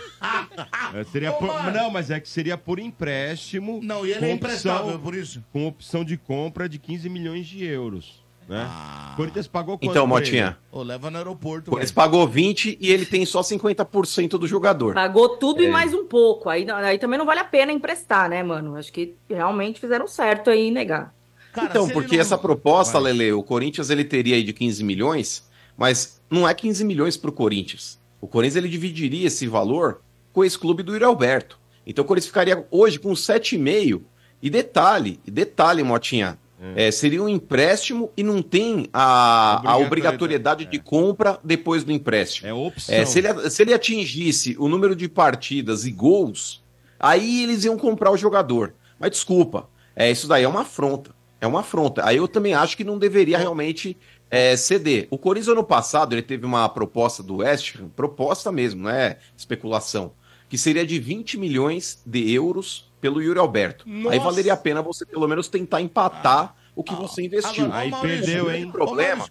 [0.99, 3.81] É, seria Ô, por- não, mas é que seria por empréstimo.
[3.83, 5.43] Não, e ele com é opção- imprestável por isso.
[5.53, 8.25] Com opção de compra de 15 milhões de euros.
[8.49, 8.65] Né?
[9.13, 10.57] O Corinthians pagou quanto Então, pra Motinha.
[10.71, 11.69] Ô, leva no aeroporto.
[11.69, 14.95] O Corinthians pagou 20 e ele tem só 50% do jogador.
[14.95, 15.71] Pagou tudo e É.
[15.71, 16.49] mais um pouco.
[16.49, 18.77] Aí, aí também não vale a pena emprestar, né, mano?
[18.77, 21.13] Acho que realmente fizeram certo aí em negar.
[21.61, 25.43] então, porque essa proposta, Lele, o Corinthians ele teria aí de 15 milhões,
[25.77, 27.99] mas não é 15 milhões pro Corinthians.
[28.21, 30.01] O Corinthians ele dividiria esse valor
[30.33, 31.59] com esse clube do Alberto.
[31.87, 34.03] Então o Corinthians ficaria hoje com 7,5.
[34.43, 36.39] E detalhe, e detalhe, Motinha,
[36.75, 42.49] é, seria um empréstimo e não tem a, a obrigatoriedade de compra depois do empréstimo.
[42.49, 42.95] É opção.
[42.95, 46.63] É, se, ele, se ele atingisse o número de partidas e gols,
[46.99, 48.75] aí eles iam comprar o jogador.
[48.99, 51.15] Mas desculpa, é, isso daí é uma afronta.
[51.41, 52.07] É uma afronta.
[52.07, 53.97] Aí eu também acho que não deveria realmente
[54.31, 55.07] é, ceder.
[55.11, 60.13] O Corinthians, ano passado, ele teve uma proposta do West, proposta mesmo, não é especulação,
[60.49, 63.85] que seria de 20 milhões de euros pelo Yuri Alberto.
[63.87, 64.21] Aí Nossa.
[64.21, 67.65] valeria a pena você pelo menos tentar empatar o que você investiu.
[67.65, 68.71] agora, Aí Maurício, perdeu, o grande hein?
[68.71, 69.27] Problema,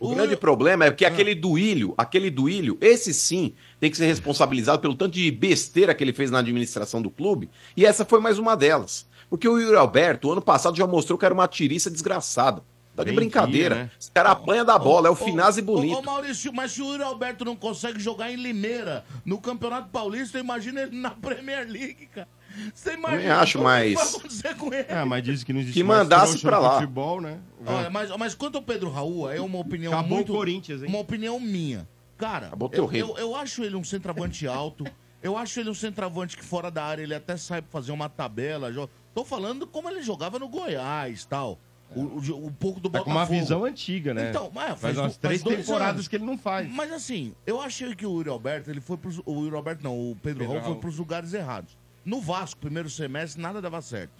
[0.00, 4.80] o grande problema é que aquele duílio, aquele duílio, esse sim tem que ser responsabilizado
[4.80, 8.38] pelo tanto de besteira que ele fez na administração do clube, e essa foi mais
[8.38, 9.06] uma delas.
[9.30, 12.62] Porque o Yuri Alberto, ano passado, já mostrou que era uma tiriça desgraçada.
[13.04, 13.74] Tá de brincadeira.
[13.74, 13.90] dia, né?
[14.00, 15.98] Esse cara apanha da bola, é o Finazzi Ô, bonito.
[15.98, 20.38] ô, Maurício, mas se o Yuri Alberto não consegue jogar em Limeira, no Campeonato Paulista,
[20.38, 22.28] imagina ele na Premier League, cara.
[22.74, 24.86] Você imagina Também acho, o que mas- vai acontecer com ele?
[24.90, 26.74] Ah, mas diz que não existe Que mais mandasse pra no lá.
[26.74, 27.38] futebol, né?
[27.64, 30.32] Olha, mas, mas quanto ao Pedro Raul, é uma opinião Acabou muito...
[30.32, 30.88] o Corinthians, hein?
[30.88, 31.86] Uma opinião minha.
[32.16, 34.84] Cara, Acabou eu, eu, eu acho ele um centroavante alto.
[35.22, 38.72] Eu acho ele um centroavante que fora da área ele até sabe fazer uma tabela.
[39.14, 41.58] Tô falando como ele jogava no Goiás tal.
[41.94, 43.10] O, o, um pouco do Tá com Botafogo.
[43.34, 44.28] uma visão antiga, né?
[44.30, 46.08] Então, mas faz, faz, umas faz três dois temporadas anos.
[46.08, 46.70] que ele não faz.
[46.70, 49.20] Mas assim, eu achei que o Yuri Alberto, ele foi pros.
[49.24, 50.80] O Yuri Alberto não, o Pedro, Pedro Raul foi Raul.
[50.80, 51.76] pros lugares errados.
[52.04, 54.12] No Vasco, primeiro semestre, nada dava certo.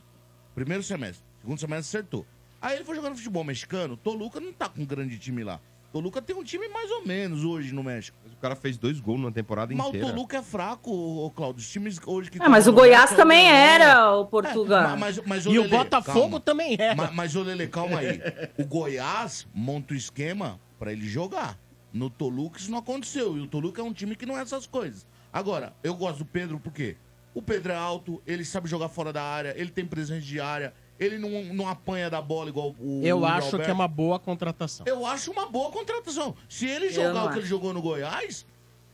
[0.54, 1.24] Primeiro semestre.
[1.40, 2.26] Segundo semestre, acertou.
[2.60, 3.96] Aí ele foi jogando futebol mexicano.
[3.96, 5.60] Toluca não tá com um grande time lá.
[5.93, 8.16] Toluca tem um time mais ou menos hoje no México.
[8.22, 10.09] Mas o cara fez dois gols numa temporada Mas o inteira.
[10.09, 11.61] Toluca é fraco, ô, Cláudio.
[11.61, 14.91] Os times hoje que Ah, mas o Goiás é também era o Portugal.
[14.91, 16.41] É, mas, mas, E o Lelê, Botafogo calma.
[16.41, 16.95] também era.
[16.95, 18.20] Mas, mas ô Lele, calma aí.
[18.59, 21.59] O Goiás monta o esquema pra ele jogar.
[21.91, 23.36] No Toluca isso não aconteceu.
[23.39, 25.07] E o Toluca é um time que não é essas coisas.
[25.32, 26.97] Agora, eu gosto do Pedro por quê?
[27.34, 30.74] O Pedro é alto, ele sabe jogar fora da área, ele tem presença de área,
[30.99, 33.01] ele não, não apanha da bola igual o.
[33.05, 33.64] Eu o acho Alberto.
[33.64, 34.84] que é uma boa contratação.
[34.86, 36.34] Eu acho uma boa contratação.
[36.49, 38.44] Se ele jogar o que ele jogou no Goiás,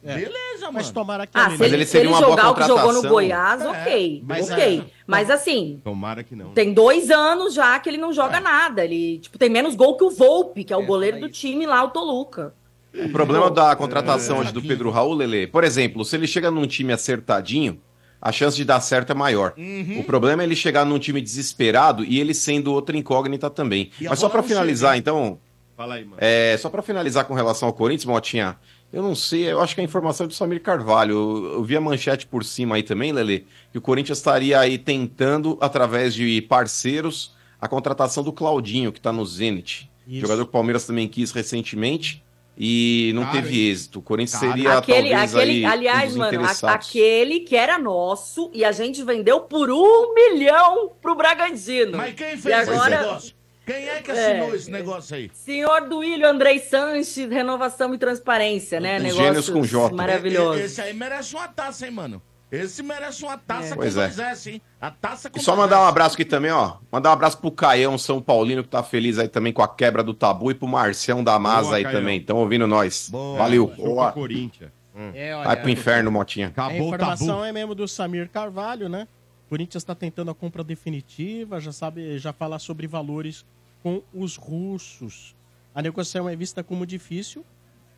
[0.04, 0.14] É.
[0.16, 0.72] beleza, mano.
[0.74, 3.62] Mas tomara que Ah, ele- se ele, se ele jogar o que jogou no Goiás,
[3.62, 4.22] É, ok.
[4.26, 4.80] mas ok.
[4.80, 4.84] é.
[5.06, 6.50] Mas assim, Tomara que não.
[6.52, 8.14] tem dois anos já que ele não É.
[8.14, 8.84] joga nada.
[8.84, 11.82] Ele tipo, tem menos gol que o Volpe, que é o goleiro do time lá,
[11.84, 12.52] o Toluca.
[12.94, 16.66] O problema da contratação hoje do Pedro Raul, Lele, por exemplo, se ele chega num
[16.66, 17.80] time acertadinho,
[18.24, 19.52] a chance de dar certo é maior.
[19.58, 20.00] Uhum.
[20.00, 23.90] O problema é ele chegar num time desesperado e ele sendo outra incógnita também.
[24.00, 25.38] E Mas só não finalizar, chega, então,
[25.76, 26.16] Fala aí, mano.
[26.18, 28.56] é, só pra finalizar com relação ao Corinthians, Motinha,
[28.90, 31.12] eu não sei, eu acho que a informação é do Samir Carvalho.
[31.12, 34.78] Eu, eu vi a manchete por cima aí também, Lele, que o Corinthians estaria aí
[34.78, 39.90] tentando, através de parceiros, a contratação do Claudinho, que tá no Zenit.
[40.06, 40.20] Isso.
[40.22, 42.23] Jogador que o Palmeiras também quis recentemente
[42.56, 43.98] e não teve êxito.
[43.98, 47.78] O Corinthians seria aquele, talvez aquele, aí um aliás, dos mano, a- aquele que era
[47.78, 51.96] nosso e a gente vendeu por um milhão pro Bragantino.
[51.96, 53.34] Mas quem E fez agora, esse negócio?
[53.66, 54.56] Quem é que assinou É.
[54.56, 55.30] esse negócio aí?
[55.32, 59.00] Senhor Duílio Andrei Sanches, renovação e transparência, né?
[59.00, 59.94] Gênios com J.
[59.94, 60.60] Maravilhoso.
[60.60, 62.20] Esse aí merece uma taça, hein, mano?
[62.54, 63.76] Esse merece uma taça é.
[63.76, 64.62] dois S, hein?
[64.80, 66.76] A taça com E só mandar um abraço aqui também, ó.
[66.90, 70.02] Mandar um abraço pro Caião São Paulino, que tá feliz aí também com a quebra
[70.02, 72.00] do tabu, e pro Marcião da Masa Boa, aí Caião.
[72.00, 72.20] também.
[72.20, 73.08] Estão ouvindo nós.
[73.10, 73.38] Boa.
[73.38, 73.66] Valeu.
[73.68, 74.12] Boa.
[74.12, 74.70] Corinthians.
[75.12, 76.52] É, olha, Vai pro inferno, Motinha.
[76.56, 79.08] a informação é mesmo do Samir Carvalho, né?
[79.46, 83.44] O Corinthians está tentando a compra definitiva, já sabe, já fala sobre valores
[83.82, 85.34] com os russos.
[85.74, 87.44] A negociação é vista como difícil,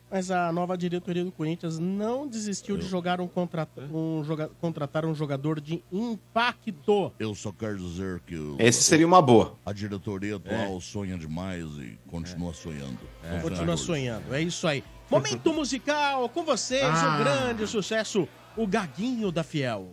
[0.09, 5.05] mas a nova diretoria do Corinthians não desistiu de jogar um contrato, um joga, contratar
[5.05, 7.11] um jogador de impacto.
[7.19, 9.55] Eu só quero dizer que o- Esse seria uma boa.
[9.65, 12.99] a diretoria atual sonha demais e continua sonhando.
[13.21, 14.83] São Continua sonhando, é isso aí.
[15.09, 17.15] Momento musical com vocês, Ah.
[17.15, 19.89] o grande sucesso, o Gaguinho da Fiel.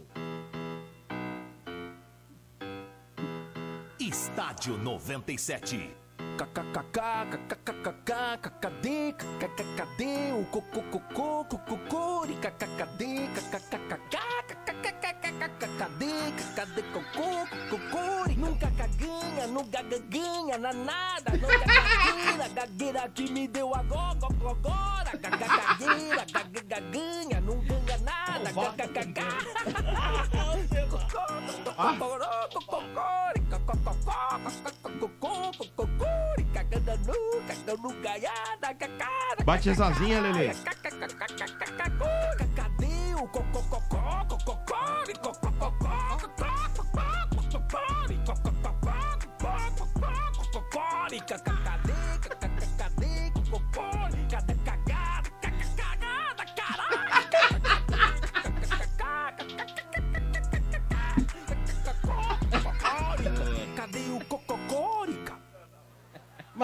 [3.98, 5.90] Estádio 97.
[8.60, 9.14] Cadê,
[9.76, 13.28] cadê o cocô, cocô, cocô, cadê,
[15.78, 18.04] cadê, cadê cocô, cocô,
[18.36, 24.18] nunca caganha, nunca gaganha, na nada, nunca gagueira, gagueira que me deu agora,
[24.50, 26.26] agora, gagueira,
[26.66, 28.50] gaganha, não ganha nada,
[39.44, 40.50] Bate as asinhas, Lelê.
[42.54, 43.80] Cadê o cocococó,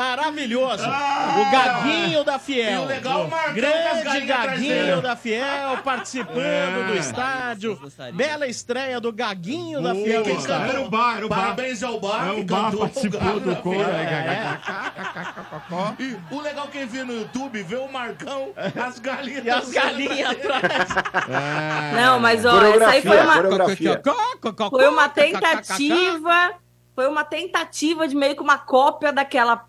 [0.01, 0.85] Maravilhoso.
[0.87, 1.37] Ah!
[1.41, 2.73] o Gaguinho da Fiel.
[2.73, 6.87] E o legal, o Grande Gaguinho da Fiel participando É.
[6.87, 7.79] do estádio.
[8.15, 10.05] Bela estreia do Gaguinho da Boa.
[10.05, 10.23] Fiel.
[10.23, 10.55] Quem cantou?
[10.55, 11.41] Era o bar, era o bar.
[11.41, 14.59] Parabéns ao bar É, o bar participou do da coro, é.
[15.99, 19.45] E o legal quem vê no YouTube, vê o Marcão, as galinhas.
[19.45, 20.89] E as galinhas atrás.
[21.95, 26.55] Não, mas ó, essa aí foi uma, foi uma tentativa.
[27.01, 29.67] Foi uma tentativa de meio que uma cópia daquela.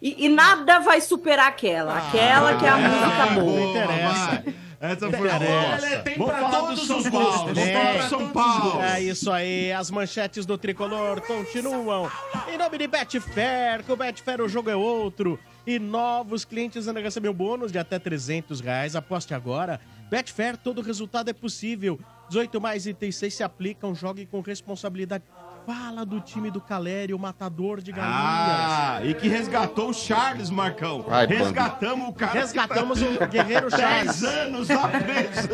[0.00, 1.98] E, e nada vai superar aquela.
[1.98, 3.60] Aquela que é a música boa.
[3.60, 4.44] Não interessa.
[4.80, 5.88] Essa foi Interessa.
[5.88, 6.02] boa.
[6.04, 7.26] Tem Vamos pra todos os Paulo.
[7.26, 7.52] gostos.
[7.52, 8.80] Do São Paulo.
[8.80, 12.08] É isso aí, as manchetes do Tricolor continuam.
[12.48, 15.36] Em nome de Betfair, com Betfair o jogo é outro.
[15.66, 18.94] E novos clientes ainda recebem um bônus de até 300 reais.
[18.94, 19.80] Aposte agora.
[20.08, 21.98] Betfair, todo resultado é possível.
[22.30, 25.24] 18 mais itens 6 se aplicam, jogue com responsabilidade.
[25.66, 28.16] Fala do time do Calério, matador de galinhas.
[28.16, 31.02] Ah, e que resgatou o Charles, Marcão.
[31.02, 31.34] Bando.
[31.34, 32.32] Resgatamos o cara.
[32.32, 34.20] Resgatamos o guerreiro Charles.
[34.20, 35.48] 10 anos preso.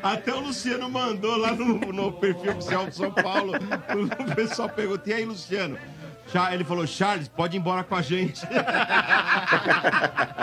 [0.02, 3.52] Até o Luciano mandou lá no, no perfil oficial do São Paulo.
[4.18, 5.78] O pessoal perguntou: e aí, Luciano?
[6.52, 8.44] Ele falou: Charles, pode ir embora com a gente.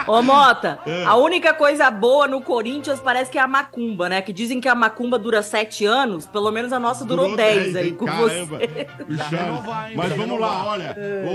[0.08, 1.04] Ô, Mota, É.
[1.06, 4.22] a única coisa boa no Corinthians parece que é a macumba, né?
[4.22, 7.74] Que dizem que a macumba dura sete anos, pelo menos a nossa durou, Durou dez
[7.74, 7.96] 10, aí hein?
[7.96, 8.58] com Caramba.
[8.60, 8.88] você.
[9.10, 9.96] O Charles.
[9.96, 10.96] Mas vamos lá, olha.
[10.98, 11.26] É.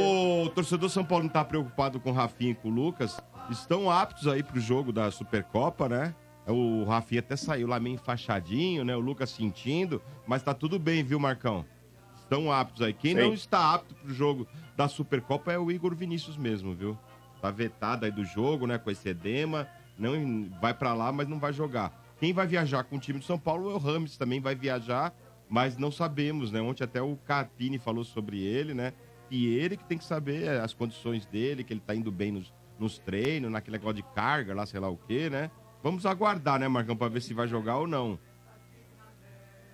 [0.44, 3.20] O torcedor São Paulo não tá preocupado com o Rafinha e com o Lucas.
[3.50, 6.14] Estão aptos aí pro jogo da Supercopa, né?
[6.46, 8.94] O Rafinha até saiu lá meio enfaixadinho, né?
[8.96, 10.00] O Lucas sentindo.
[10.26, 11.64] Mas tá tudo bem, viu, Marcão?
[12.30, 12.92] Estão aptos aí.
[12.92, 13.22] Quem Sim.
[13.22, 16.96] não está apto pro jogo da Supercopa é o Igor Vinícius mesmo, viu?
[17.42, 18.78] Tá vetado aí do jogo, né?
[18.78, 19.66] Com esse edema.
[19.98, 21.92] Não vai pra lá, mas não vai jogar.
[22.20, 25.12] Quem vai viajar com o time de São Paulo é o Rames, também vai viajar,
[25.48, 26.60] mas não sabemos, né?
[26.60, 28.92] Ontem até o Carpini falou sobre ele, né?
[29.28, 32.30] E ele que tem que saber eh, as condições dele, que ele tá indo bem
[32.30, 35.50] nos, nos treinos, naquele negócio de carga lá, sei lá o quê, né?
[35.82, 38.18] Vamos aguardar, né, Marcão, pra ver se vai jogar ou não.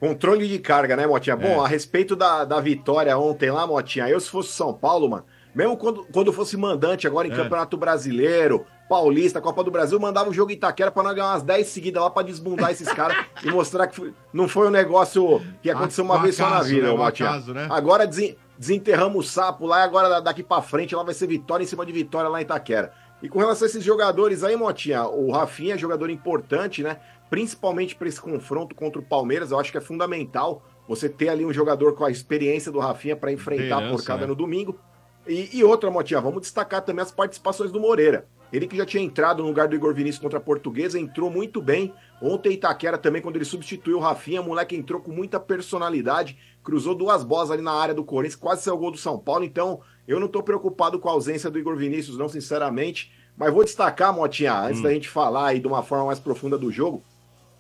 [0.01, 1.34] Controle de carga, né, Motinha?
[1.34, 1.36] É.
[1.36, 5.24] Bom, a respeito da, da vitória ontem lá, Motinha, eu se fosse São Paulo, mano,
[5.55, 7.34] mesmo quando, quando fosse mandante agora em É.
[7.36, 11.42] Campeonato Brasileiro, Paulista, Copa do Brasil, mandava um jogo em Itaquera pra nós ganhar umas
[11.42, 15.42] 10 seguidas lá pra desbundar esses caras e mostrar que foi- não foi um negócio
[15.62, 16.97] que aconteceu uma Um vez só na vida, né?
[16.97, 17.30] Motinha.
[17.30, 17.66] acaso, né?
[17.70, 21.64] Agora desen- desenterramos o sapo lá e agora daqui pra frente lá vai ser vitória
[21.64, 22.92] em cima de vitória lá em Itaquera.
[23.22, 26.99] E com relação a esses jogadores aí, Motinha, o Rafinha é jogador importante, né?
[27.31, 31.45] Principalmente para esse confronto contra o Palmeiras, eu acho que é fundamental você ter ali
[31.45, 34.27] um jogador com a experiência do Rafinha para enfrentar a Liderança, porcada né?
[34.29, 34.79] no domingo.
[35.27, 38.27] E, e outra, Motinha, vamos destacar também as participações do Moreira.
[38.53, 41.61] Ele que já tinha entrado no lugar do Igor Vinícius contra a Portuguesa, entrou muito
[41.61, 41.93] bem.
[42.22, 46.95] Ontem Itaquera também, quando ele substituiu o Rafinha, o moleque entrou com muita personalidade, cruzou
[46.95, 49.45] duas bolas ali na área do Corinthians, quase saiu o gol do São Paulo.
[49.45, 53.13] Então, eu não tô preocupado com a ausência do Igor Vinícius, não, sinceramente.
[53.37, 54.84] Mas vou destacar, Motinha, antes Hum.
[54.84, 57.03] da gente falar aí de uma forma mais profunda do jogo,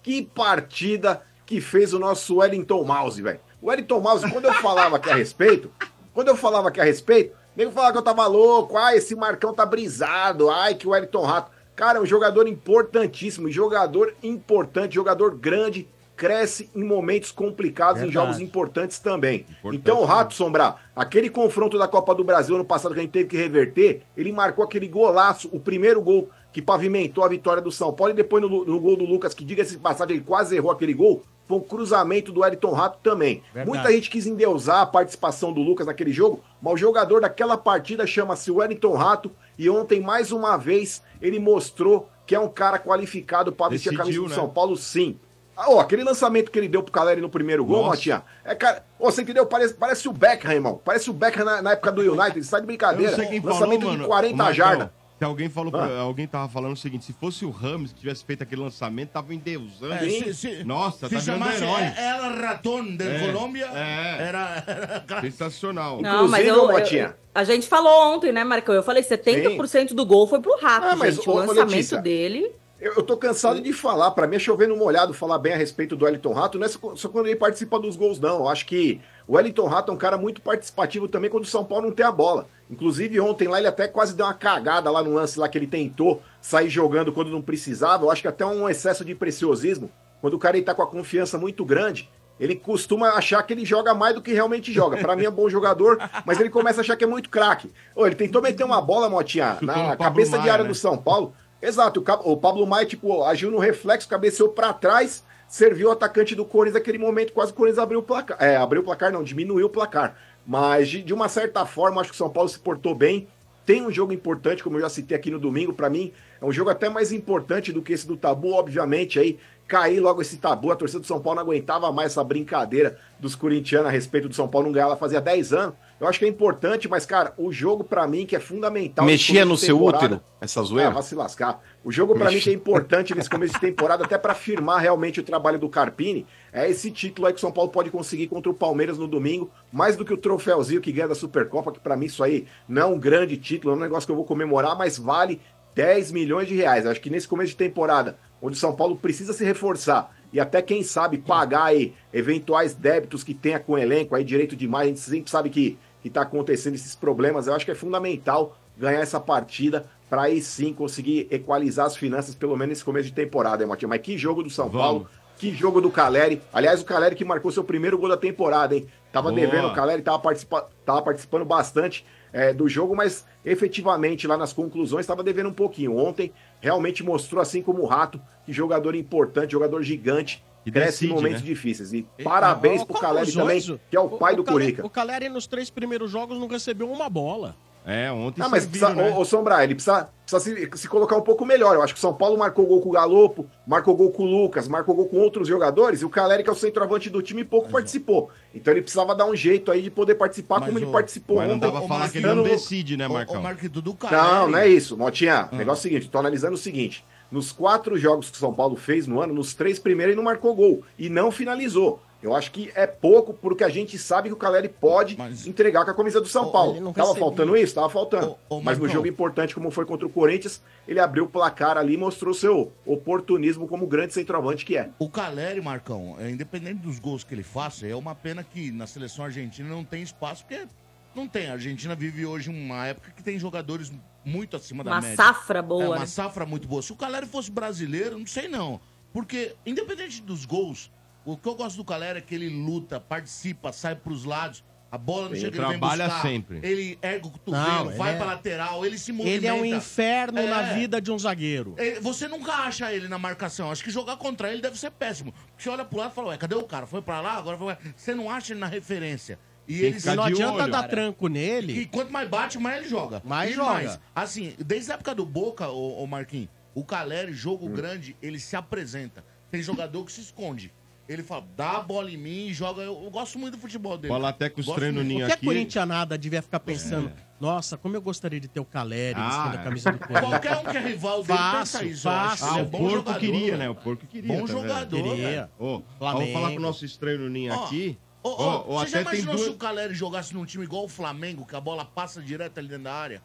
[0.06, 3.40] que partida que fez o nosso Wellington Mouse, velho.
[3.60, 5.68] O Wellington Mouse, quando eu falava aqui a respeito,
[6.14, 9.52] quando eu falava aqui a respeito, nego falava que eu tava louco, ai, esse Marcão
[9.52, 11.50] tá brisado, ai, que o Wellington Rato.
[11.74, 18.26] Cara, é um jogador importantíssimo, jogador importante, jogador grande, cresce em momentos complicados, em Verdade.
[18.26, 19.44] jogos importantes também.
[19.72, 23.10] então, o Rato, Sombra, aquele confronto da Copa do Brasil ano passado que a gente
[23.10, 27.70] teve que reverter, ele marcou aquele golaço, o primeiro gol que pavimentou a vitória do
[27.70, 30.56] São Paulo, e depois no, no gol do Lucas, que diga-se de passagem, ele quase
[30.56, 33.42] errou aquele gol, foi um cruzamento do Elton Rato também.
[33.52, 33.68] Verdade.
[33.68, 38.06] Muita gente quis endeusar a participação do Lucas naquele jogo, mas o jogador daquela partida
[38.06, 43.52] chama-se Wellington Rato, e ontem, mais uma vez, ele mostrou que é um cara qualificado
[43.52, 44.34] para vestir a camisa do né?
[44.34, 45.18] São Paulo, sim.
[45.54, 47.90] Ah, ó, aquele lançamento que ele deu pro Caleri no primeiro gol, Nossa.
[47.90, 49.44] Matinha, é cara, ó, você entendeu?
[49.44, 50.80] Parece, parece o Beckham, irmão.
[50.82, 53.10] Parece o Beckham na, na época do United, você tá de Eu brincadeira.
[53.10, 54.08] não sei quem lançamento falou, de mano.
[54.08, 54.88] 40 Marcão, jardas.
[55.18, 56.00] Se alguém falou, pra- Ah.
[56.00, 59.32] alguém tava falando o seguinte, se fosse o Ramos que tivesse feito aquele lançamento, tava
[59.34, 59.94] endeusando.
[59.94, 61.82] É, se- se- Nossa, se tá chamasse herói.
[61.96, 64.16] El Ratón de É, Colômbia, é.
[64.28, 64.64] era...
[64.66, 65.20] era...
[65.22, 66.02] Sensacional.
[66.02, 68.74] Não, mas eu, eu- a gente falou ontem, né, Marcão?
[68.74, 71.28] Eu falei 70% do gol foi pro Rato, Ah, mas, gente.
[71.28, 72.52] o lançamento Letícia, dele.
[72.86, 75.96] Eu, eu tô cansado de falar, pra mim é chovendo molhado falar bem a respeito
[75.96, 78.38] do Wellington Rato, não é só, quando ele participa dos gols, não.
[78.38, 81.64] Eu acho que o Wellington Rato é um cara muito participativo também quando o São
[81.64, 82.46] Paulo não tem a bola.
[82.70, 85.66] Inclusive, ontem lá ele até quase deu uma cagada lá no lance lá que ele
[85.66, 88.04] tentou sair jogando quando não precisava.
[88.04, 89.90] Eu acho que até um excesso de preciosismo.
[90.20, 92.08] Quando o cara ele tá com a confiança muito grande,
[92.38, 94.96] ele costuma achar que ele joga mais do que realmente joga.
[94.96, 97.72] Pra mim é bom jogador, mas ele começa a achar que é muito craque.
[97.96, 100.68] Ele tentou meter uma bola, Motinha, no na cabeça de Maia, área né?
[100.68, 101.34] do São Paulo.
[101.60, 106.44] Exato, o, Pablo Maia, tipo, agiu no reflexo, cabeceou pra trás, serviu o atacante do
[106.44, 108.36] Corinthians naquele momento, quase o Corinthians abriu o placar.
[108.40, 110.16] É, abriu o placar, não, diminuiu o placar.
[110.46, 113.26] Mas de, de uma certa forma, acho que o São Paulo se portou bem.
[113.64, 116.52] Tem um jogo importante, como eu já citei aqui no domingo, pra mim, é um
[116.52, 120.70] jogo até mais importante do que esse do tabu, obviamente, aí cair logo esse tabu,
[120.70, 124.34] a torcida do São Paulo não aguentava mais essa brincadeira dos corintianos a respeito do
[124.34, 125.74] São Paulo não ganhar lá fazia 10 anos.
[125.98, 129.04] Eu acho que é importante, mas, cara, o jogo pra mim que é fundamental.
[129.04, 130.90] Mexia no seu útero, essa zoeira?
[130.90, 131.62] Ah, vai se lascar.
[131.82, 135.20] O jogo pra mim que é importante nesse começo de temporada, até pra firmar realmente
[135.20, 138.50] o trabalho do Carpini, é esse título aí que o São Paulo pode conseguir contra
[138.50, 141.96] o Palmeiras no domingo, mais do que o troféuzinho que ganha da Supercopa, que pra
[141.96, 144.76] mim isso aí não é um grande título, é um negócio que eu vou comemorar,
[144.76, 145.40] mas vale
[145.76, 146.84] 10 milhões de reais.
[146.84, 150.40] Eu acho que nesse começo de temporada, onde o São Paulo precisa se reforçar e
[150.40, 154.86] até, quem sabe, pagar aí eventuais débitos que tenha com o elenco, aí direito demais,
[154.86, 158.56] a gente sempre sabe que, que tá acontecendo esses problemas, eu acho que é fundamental
[158.76, 163.14] ganhar essa partida para aí sim conseguir equalizar as finanças, pelo menos nesse começo de
[163.14, 163.70] temporada, hein?
[163.88, 165.08] Mas que jogo do São Paulo,
[165.38, 166.42] que jogo do Caleri.
[166.52, 168.86] Aliás, o Caleri que marcou seu primeiro gol da temporada, hein?
[169.10, 169.40] Tava Boa.
[169.40, 172.04] devendo o Caleri, tava, participa tava participando bastante
[172.36, 175.96] é, do jogo, mas efetivamente lá nas conclusões estava devendo um pouquinho.
[175.96, 176.30] Ontem
[176.60, 181.14] realmente mostrou, assim como o Rato, que jogador importante, jogador gigante, E cresce em decide,
[181.14, 181.46] momentos né?
[181.46, 181.94] difíceis.
[181.94, 183.60] E parabéns Ó, pro Caleri também,
[183.90, 184.86] que é o pai do Caleri- Curica.
[184.86, 187.56] O Caleri nos três primeiros jogos não recebeu uma bola.
[187.88, 189.16] É, ontem Não, mas serviram, precisa, né?
[189.16, 191.76] ô, ô, Sombra, ele precisa, precisa se, se colocar um pouco melhor.
[191.76, 194.26] Eu acho que o São Paulo marcou gol com o Galopo, marcou gol com o
[194.26, 197.44] Lucas, marcou gol com outros jogadores, e o Caleri, que é o centroavante do time,
[197.44, 198.28] pouco participou.
[198.52, 201.54] Então ele precisava dar um jeito aí de poder participar como ele participou Mas não
[201.54, 201.70] ontem.
[201.70, 203.40] dá pra falar que ele não decide, né, Marcão?
[203.40, 205.48] Marquito, do Não, não é isso, Motinha.
[205.52, 207.04] O negócio é o seguinte, tô analisando o seguinte.
[207.30, 210.24] Nos quatro jogos que o São Paulo fez no ano, nos três primeiros ele não
[210.24, 212.00] marcou gol e não finalizou.
[212.26, 215.16] Eu acho que é pouco porque a gente sabe que o Caleri pode
[215.46, 216.74] entregar com a camisa do São Paulo.
[216.92, 217.20] Tava recebia.
[217.20, 217.74] faltando isso?
[217.74, 218.36] Tava faltando.
[218.62, 221.96] Mas no jogo importante, como foi contra o Corinthians, ele abriu o placar ali e
[221.96, 224.90] mostrou seu oportunismo como grande centroavante que é.
[224.98, 228.86] O Caleri, Marcão, é, independente dos gols que ele faça, é uma pena que na
[228.86, 230.66] seleção argentina não tem espaço, porque
[231.14, 231.48] não tem.
[231.48, 233.92] A Argentina vive hoje uma época que tem jogadores
[234.24, 235.16] muito acima da Uma média.
[235.16, 236.06] safra boa, É, uma né?
[236.06, 236.82] safra muito boa.
[236.82, 238.80] Se o Caleri fosse brasileiro, não sei não.
[239.12, 240.90] Porque, independente dos gols,
[241.26, 244.64] o que eu gosto do Caleri é que ele luta, participa, sai pros lados.
[244.90, 246.22] A bola não Ele chega, ele vem trabalha buscar.
[246.22, 246.60] sempre.
[246.62, 249.36] Ele ergue o cotovelo, Não, vai ele pra é- lateral, ele se movimenta.
[249.38, 250.46] Ele é um inferno É.
[250.46, 251.74] na vida de um zagueiro.
[251.76, 253.70] É, Você nunca acha ele na marcação.
[253.70, 255.32] Acho que jogar contra ele deve ser péssimo.
[255.32, 256.86] Porque você olha pro lado e fala, ué, cadê o cara?
[256.86, 257.76] Foi pra lá, agora foi.
[257.96, 259.38] Você não acha ele na referência.
[259.68, 260.70] E ele não adianta olho.
[260.72, 260.88] dar Cara.
[260.88, 261.80] tranco nele.
[261.80, 263.20] E quanto mais bate, mais ele joga.
[263.24, 264.00] Mais E joga.
[264.14, 268.54] Assim, desde a época do Boca, o, o Marquinhos, o Caleri, jogo grande, ele se
[268.54, 269.24] apresenta.
[269.50, 270.72] Tem jogador que se esconde.
[271.08, 272.82] Ele fala, dá a bola em mim e joga.
[272.82, 274.12] Eu, eu gosto muito do futebol dele.
[274.12, 275.08] Fala até com os Gosto treinos muito.
[275.08, 275.46] ninho O que a aqui.
[275.46, 277.12] corintianada devia ficar pensando?
[277.38, 279.64] Nossa, como eu gostaria de ter o Caleri Ah, vestindo a é.
[279.64, 280.28] camisa do Corinthians.
[280.30, 282.08] Qualquer um que é rival dele pensa Fácil, isso.
[282.08, 282.28] eu acho.
[282.38, 282.46] fácil.
[282.46, 283.68] Ah, Ele é o bom porco jogador, queria, né?
[283.70, 284.28] O porco queria.
[284.28, 284.60] Bom tá vendo?
[284.62, 285.50] jogador, Queria.
[285.60, 285.84] velho.
[285.98, 286.32] Flamengo.
[286.32, 287.98] falar com o nosso estranho ninho Ó, aqui.
[288.22, 289.58] Ô, ô, Ó, ó, você já até tem imaginou se o duas.
[289.58, 292.94] Caleri jogasse num time igual o Flamengo, que a bola passa direto ali dentro da
[292.94, 293.22] área?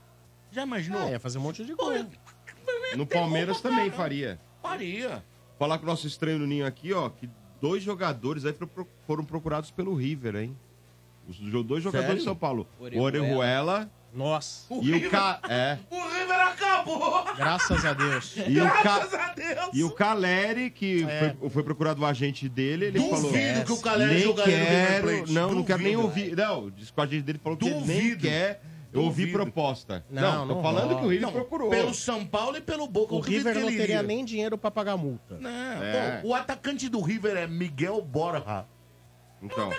[0.51, 1.01] Já imaginou?
[1.01, 1.91] É, ia fazer um monte de gol.
[2.95, 4.39] No Palmeiras também faria.
[4.61, 5.23] Faria.
[5.57, 7.29] Falar com o nosso estranho no ninho aqui, ó, que
[7.61, 8.55] dois jogadores aí
[9.05, 10.57] foram- procurados pelo River, hein?
[11.29, 12.17] Os dois jogadores Sério?
[12.17, 12.67] de São Paulo.
[12.79, 13.89] O Orejuela.
[14.13, 15.39] Nossa, e o Ca...
[15.47, 15.77] É.
[15.89, 17.23] O River acabou!
[17.37, 18.35] graças a Deus.
[18.45, 18.81] E o, Ca...
[18.81, 19.69] Graças a Deus!
[19.73, 21.33] e o Caleri, que É.
[21.39, 23.31] foi, foi procurado o agente dele, ele Duvido falou...
[23.65, 25.31] que o Caleri jogaria no River Plate.
[25.31, 26.07] Não, não quero nem Duvido.
[26.07, 26.35] ouvir.
[26.35, 28.27] Não, disse que o agente dele falou que ele nem Duvido.
[28.93, 29.31] Ouvir Duvido.
[29.31, 30.05] proposta.
[30.09, 30.99] Não, Não, tô não falando rola.
[30.99, 31.69] que o River Não, procurou.
[31.69, 33.13] pelo São Paulo e pelo Boca.
[33.13, 34.03] O eu duvido River que não ele teria iria.
[34.07, 35.37] nem dinheiro pra pagar multa.
[35.39, 35.49] Não,
[35.83, 36.19] É.
[36.21, 38.65] pô, o atacante do River é Miguel Borja.
[39.43, 39.71] Então.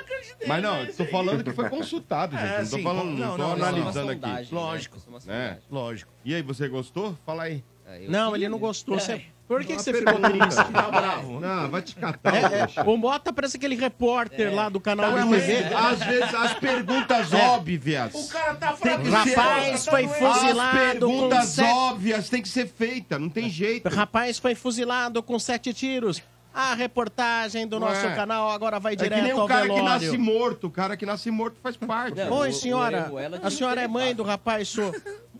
[0.46, 2.46] Mas não, tô falando que foi consultado, gente.
[2.46, 4.20] É, não tô sim, falando, não, não, tô analisando aqui.
[4.20, 4.60] sondagem, né?
[4.60, 4.96] Lógico.
[4.96, 5.02] É É.
[5.20, 5.58] sondagem.
[5.70, 6.12] Lógico.
[6.24, 7.16] E aí, você gostou?
[7.24, 7.62] Fala aí.
[7.86, 8.46] É, eu Não, queria.
[8.46, 8.98] ele não gostou.
[8.98, 9.24] Você- É.
[9.52, 10.64] Por que, que você ficou triste?
[10.72, 11.40] Tá bravo.
[11.40, 12.34] Não, vai te catar.
[12.34, 15.74] É, é, o Mota parece aquele repórter lá do canal Ué, do mas TV.
[15.74, 17.48] às vezes as perguntas É.
[17.48, 18.14] óbvias.
[18.14, 19.02] O cara tá Tem fraco.
[19.02, 23.18] que Rapaz, ser- Rapaz, foi As fuzilado perguntas com sete- óbvias tem que ser feita,
[23.18, 23.88] não tem jeito.
[23.88, 26.22] Rapaz foi fuzilado com sete tiros.
[26.54, 27.80] A reportagem do Ué.
[27.80, 29.88] nosso canal agora vai É que direto nem o ao cara que velório.
[29.88, 30.66] nasce morto.
[30.66, 32.16] O cara que nasce morto faz parte.
[32.18, 33.10] Não, Oi, senhora.
[33.42, 34.92] A senhora é mãe do rapaz, so...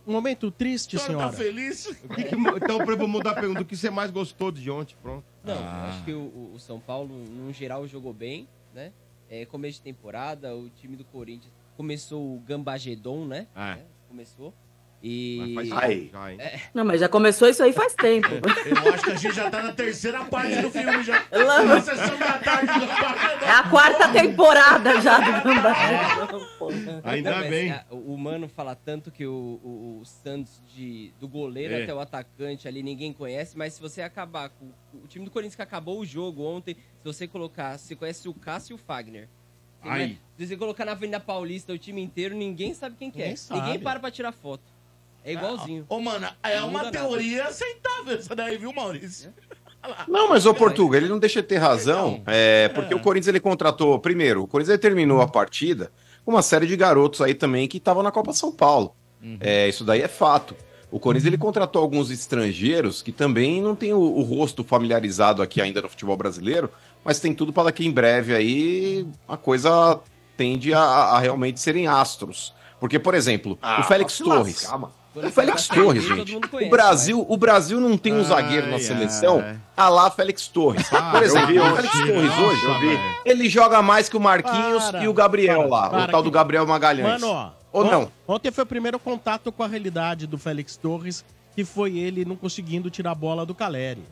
[0.07, 1.27] um momento triste, senhora.
[1.27, 1.87] tá feliz?
[1.87, 4.97] Que que então, eu mudar a pergunta, o que você mais gostou de ontem?
[5.03, 5.25] Pronto.
[5.45, 5.91] Não, Ah.
[5.91, 8.93] acho que o, o São Paulo, no geral, jogou bem, né?
[9.31, 13.47] É, começo de temporada, o time do Corinthians começou o Gambagedon, né?
[13.57, 13.71] É.
[13.73, 14.53] É, Começou.
[15.03, 15.53] E.
[15.55, 16.11] Mas faz Aí.
[16.13, 16.33] já?
[16.33, 18.29] É, Não, mas já começou isso aí faz tempo.
[18.31, 21.19] Eu acho que a gente já tá na terceira parte do filme já.
[21.31, 22.13] Gambagedon.
[23.45, 27.01] É a quarta temporada já do Gambagedon.
[27.05, 27.71] Ainda Não, bem.
[27.71, 31.83] é, o Mano fala tanto que o, o- o Santos, de, do goleiro É.
[31.83, 35.57] até o atacante ali, ninguém conhece, mas se você acabar com o time do Corinthians
[35.57, 39.29] que acabou o jogo ontem, se você colocar, você conhece o Cássio e o Fagner.
[39.85, 40.17] Ai.
[40.39, 43.25] Se você colocar na Avenida Paulista o time inteiro, ninguém sabe quem que é.
[43.25, 43.61] Ninguém sabe.
[43.63, 44.63] Ninguém para pra tirar foto.
[45.25, 45.85] É igualzinho.
[45.89, 46.99] Ô, mano, é Não uma muda nada.
[46.99, 49.33] teoria aceitável essa daí, viu, Maurício?
[50.07, 53.41] Não, mas o Portuga, ele não deixa de ter razão, é, porque o Corinthians ele
[53.41, 55.91] contratou, primeiro, o Corinthians ele terminou a partida
[56.25, 58.95] com uma série de garotos aí também que estavam na Copa São Paulo.
[59.41, 60.55] É, isso daí é fato.
[60.91, 65.61] O Corinthians ele contratou alguns estrangeiros que também não tem o, o rosto familiarizado aqui
[65.61, 66.71] ainda no futebol brasileiro,
[67.05, 69.99] mas tem tudo para que em breve aí a coisa
[70.37, 72.53] tende a, a realmente serem astros.
[72.79, 74.63] Porque, por exemplo, o Félix se Torres.
[74.63, 74.93] lascar, mano.
[75.13, 76.33] Quando O Félix tá Torres, gente.
[76.33, 79.57] mundo O conhece, Brasil, o Brasil não tem um Ai, zagueiro na ai, seleção ai.
[79.77, 80.91] a lá Félix Torres.
[80.93, 81.77] Ah, Por exemplo, eu vi o.
[81.77, 82.99] Félix Torres Nossa, hoje, eu vi.
[83.27, 86.23] ele joga mais que o Marquinhos Para, e o Gabriel para, lá, para o tal
[86.23, 87.21] que- do Gabriel Magalhães.
[87.21, 87.51] Mano, ó.
[87.73, 88.13] Ou on- não?
[88.27, 91.23] Ontem foi o primeiro contato com a realidade do Félix Torres,
[91.55, 94.03] que foi ele não conseguindo tirar a bola do Caleri.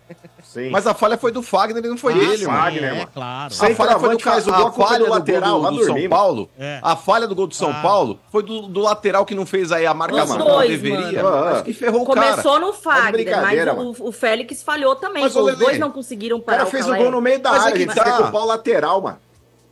[0.42, 0.68] Sim.
[0.70, 2.58] Mas a falha foi do Fagner e não foi Ah, dele, sim, mano.
[2.58, 3.08] Fagner, é, mano.
[3.14, 3.54] claro.
[3.54, 5.84] Sem A falha foi do, faz o gol, é falha do lateral, do, do do
[5.84, 6.08] São.
[6.08, 6.50] Paulo.
[6.58, 6.80] É.
[6.82, 7.80] A falha do gol do São Ah.
[7.82, 11.22] Paulo foi do, do lateral que não fez aí a marcação Os como dois, deveria.
[11.22, 11.44] mano.
[11.46, 12.30] Acho que ferrou o cara.
[12.32, 15.22] Começou no Fagner, mas o, o Félix falhou também.
[15.22, 17.04] Mas, os dois não conseguiram O parar cara fez o Caleri.
[17.04, 18.30] gol no meio da Mas é área, gente tem tá.
[18.32, 19.18] o lateral, mano.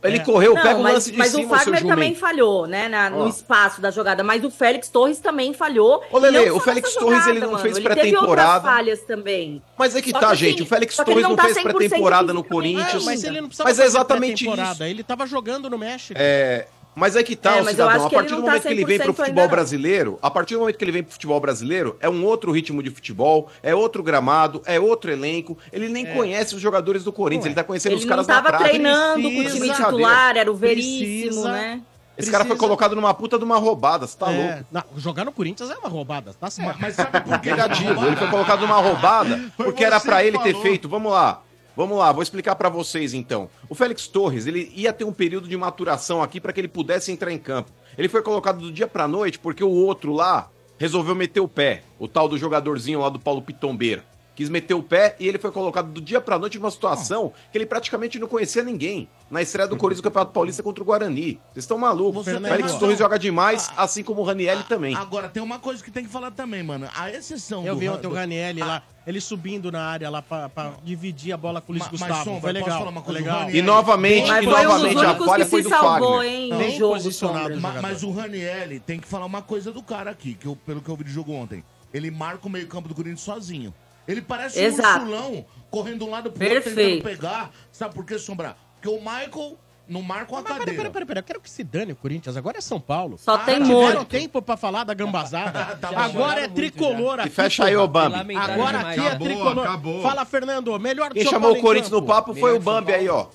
[0.01, 0.19] Ele É.
[0.19, 2.87] correu, Não, pega o mas, lance de mas cima, o seu Fagner também falhou, né?
[2.87, 4.23] na- no espaço da jogada.
[4.23, 6.01] Mas o Félix Torres também falhou.
[6.09, 7.59] Ô, Lelê, E não o Félix Torres, ele não mano.
[7.59, 8.61] fez Ele teve pré-temporada.
[8.61, 9.61] falhas também.
[9.77, 10.53] Mas é que Só tá, que, gente.
[10.55, 12.43] assim, O Félix Torres não não tá fez 100% pré-temporada no.
[12.45, 13.03] Corinthians.
[13.03, 14.83] É, mas ele não precisava Mas é exatamente isso.
[14.83, 16.17] Ele tava jogando no México.
[16.17, 16.67] É,
[16.99, 17.89] mas é que tá, É, o cidadão.
[17.89, 19.49] A ele partir do não tá momento que ele vem pro 100% futebol ainda não.
[19.49, 22.83] brasileiro, a partir do momento que ele vem pro futebol brasileiro, é um outro ritmo
[22.83, 25.57] de futebol, é outro gramado, é outro elenco.
[25.71, 28.35] Ele nem conhece os jogadores do Corinthians, ele tá conhecendo Ele os não caras na
[28.35, 28.69] tava prática.
[28.69, 31.81] treinando com o Precisa- time titular, era o Veríssimo, Precisa- né?
[32.17, 34.65] Esse cara foi Precisa- colocado numa puta de uma roubada, você tá É, louco.
[34.69, 36.77] não, jogar no Corinthians é uma roubada, tá certo.
[36.77, 37.49] Mas sabe por que?
[37.49, 40.89] Negativo, ele foi colocado numa roubada porque era que ele ter feito.
[40.89, 41.41] Vamos lá.
[41.79, 43.49] Vamos lá, vou explicar pra vocês então.
[43.69, 47.09] O Félix Torres, ele ia ter um período de maturação aqui pra que ele pudesse
[47.09, 47.71] entrar em campo.
[47.97, 51.83] Ele foi colocado do dia pra noite porque o outro lá resolveu meter o pé,
[51.97, 54.03] o tal do jogadorzinho lá do Paulo Pitombeira.
[54.39, 57.57] Quis meter o pé e ele foi colocado do dia pra noite numa situação que
[57.57, 59.09] ele praticamente não conhecia ninguém.
[59.29, 61.33] Na estreia do Corinthians do Campeonato Paulista contra o Guarani.
[61.51, 62.23] Vocês estão malucos.
[62.23, 62.75] Você Félix.
[62.75, 64.95] Torres joga demais, assim como o Ranielli também.
[64.95, 66.87] Agora, tem uma coisa que tem que falar também, mano.
[66.95, 67.81] A exceção Eu do...
[67.81, 71.59] vi ontem o Ranielli lá, ele subindo na área lá pra, pra dividir a bola
[71.59, 72.23] com o Luiz Ma- mas, Gustavo.
[72.23, 72.79] Sombra, foi posso legal.
[72.79, 73.19] falar uma coisa?
[73.19, 73.49] legal.
[73.51, 76.31] E novamente, Mas e novamente a falha foi se do salvou, Fagner.
[76.33, 77.57] hein, no jogo, posicionado Sombra.
[77.57, 77.87] o Ma- jogador.
[77.89, 80.87] mas o Ranielli tem que falar uma coisa do cara aqui, que eu, pelo que
[80.87, 81.61] eu vi do jogo ontem.
[81.93, 83.73] Ele marca o meio-campo do Corinthians sozinho.
[84.09, 85.05] Ele parece Exato.
[85.05, 87.03] um ursulão correndo de um lado pro outro Perfeito.
[87.03, 87.51] tentando pegar.
[87.71, 88.57] Sabe por que, Sombra?
[88.75, 89.57] Porque o Michael
[89.87, 90.77] não marca uma Mas peraí, cadeira.
[90.77, 92.35] peraí, peraí, peraí, eu quero que se dane o Corinthians.
[92.37, 93.17] Agora é São Paulo.
[93.17, 94.05] Só Ah, tem Tiveram morto.
[94.05, 95.77] tempo pra falar da gambazada.
[95.81, 97.29] Tá Agora é muito tricolor E aqui.
[97.29, 98.35] fecha aí, ô Bambi.
[98.35, 98.97] Agora demais.
[98.97, 99.59] aqui é Acabou, tricolor.
[99.67, 100.01] acabou.
[100.01, 100.79] Fala, Fernando.
[100.79, 102.07] Melhor do Quem São chamou Paulo o em Corinthians no campo.
[102.13, 103.27] papo foi o Bambi aí, ó.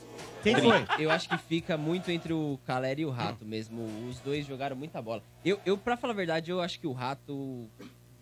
[0.42, 0.84] Quem foi?
[0.98, 3.82] Eu acho que fica muito entre o Caleri e o Rato mesmo.
[4.10, 5.22] Os dois jogaram muita bola.
[5.44, 7.66] Eu, eu pra falar a verdade, eu acho que o Rato,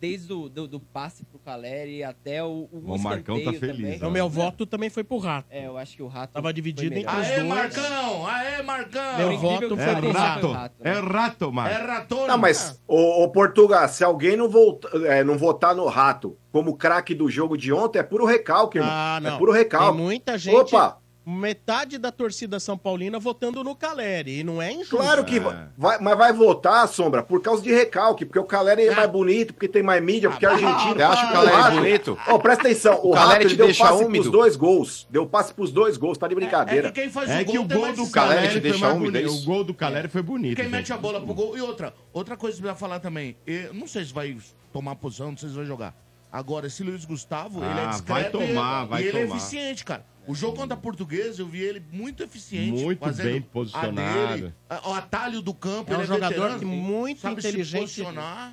[0.02, 3.94] desde o do, do passe pro Caleri até o, o, O Marcão tá feliz, também.
[3.94, 5.46] Então, meu voto também foi pro Rato.
[5.48, 7.48] É, eu acho que o Rato Tava dividido entre os Aê, dois.
[7.48, 8.26] Marcão!
[8.26, 9.16] Aê, Marcão!
[9.18, 10.00] Meu voto foi É Rato.
[10.00, 10.50] foi o rato.
[10.50, 11.00] Rato, É né?
[11.00, 11.86] rato, É Marco.
[11.86, 12.26] ratona.
[12.26, 16.76] Não, mas, ô, ô Portugal, se alguém não, volta, é, não votar no Rato como
[16.76, 18.92] craque do jogo de ontem, é puro recalque, irmão.
[18.92, 19.36] Ah, não.
[19.36, 19.96] É puro recalque.
[19.96, 20.56] Tem muita gente.
[20.74, 24.40] Opa, Metade da torcida São Paulina votando no Caleri.
[24.40, 24.96] E não é injusto.
[24.96, 25.68] claro que É.
[25.78, 29.54] vai, mas vai votar, Sombra, por causa de recalque, porque o Caleri é mais bonito,
[29.54, 30.94] porque tem mais mídia, porque é argentino.
[30.96, 32.18] Você acha o O Caleri Rato- bonito?
[32.26, 34.22] Ó, presta atenção, o, O Caleri Rato deu deixa passe úmido?
[34.24, 35.06] pros dois gols.
[35.10, 36.90] Deu passe pros dois gols, tá de É brincadeira.
[36.90, 38.10] que quem faz É o que gol o gol do.
[38.10, 39.42] Caleri te deixa úmido, é bonito.
[39.42, 40.56] O gol do Caleri foi bonito.
[40.56, 40.92] Quem mete gente.
[40.92, 41.56] a bola pro gol.
[41.56, 43.36] E outra, outra coisa que eu ia falar também.
[43.46, 44.36] Eu não sei se vai
[44.72, 45.94] tomar posição, não sei se vai jogar.
[46.32, 49.22] Agora, esse Luiz Gustavo, ele é Ah, discreto vai tomar, e, vai e ele é
[49.26, 49.36] tomar.
[49.36, 50.04] eficiente, cara.
[50.26, 52.82] O jogo contra a Portuguesa, eu vi ele muito eficiente.
[52.82, 54.34] Muito fazendo bem a posicionado.
[54.36, 58.02] dele, a- o atalho do campo, É um ele jogador veterano, que muito inteligente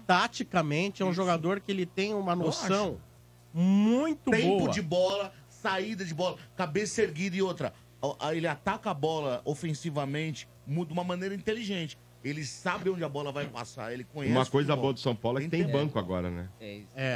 [0.07, 1.01] taticamente.
[1.01, 1.15] É um Isso.
[1.15, 2.99] jogador que ele tem uma noção
[3.53, 4.71] muito tempo boa.
[4.71, 7.73] de bola, saída de bola, cabeça erguida e outra.
[8.31, 11.97] Ele ataca a bola ofensivamente de uma maneira inteligente.
[12.23, 14.35] Ele sabe onde a bola vai passar, ele conhece.
[14.35, 16.49] Uma coisa boa do São Paulo é que tem banco agora, né?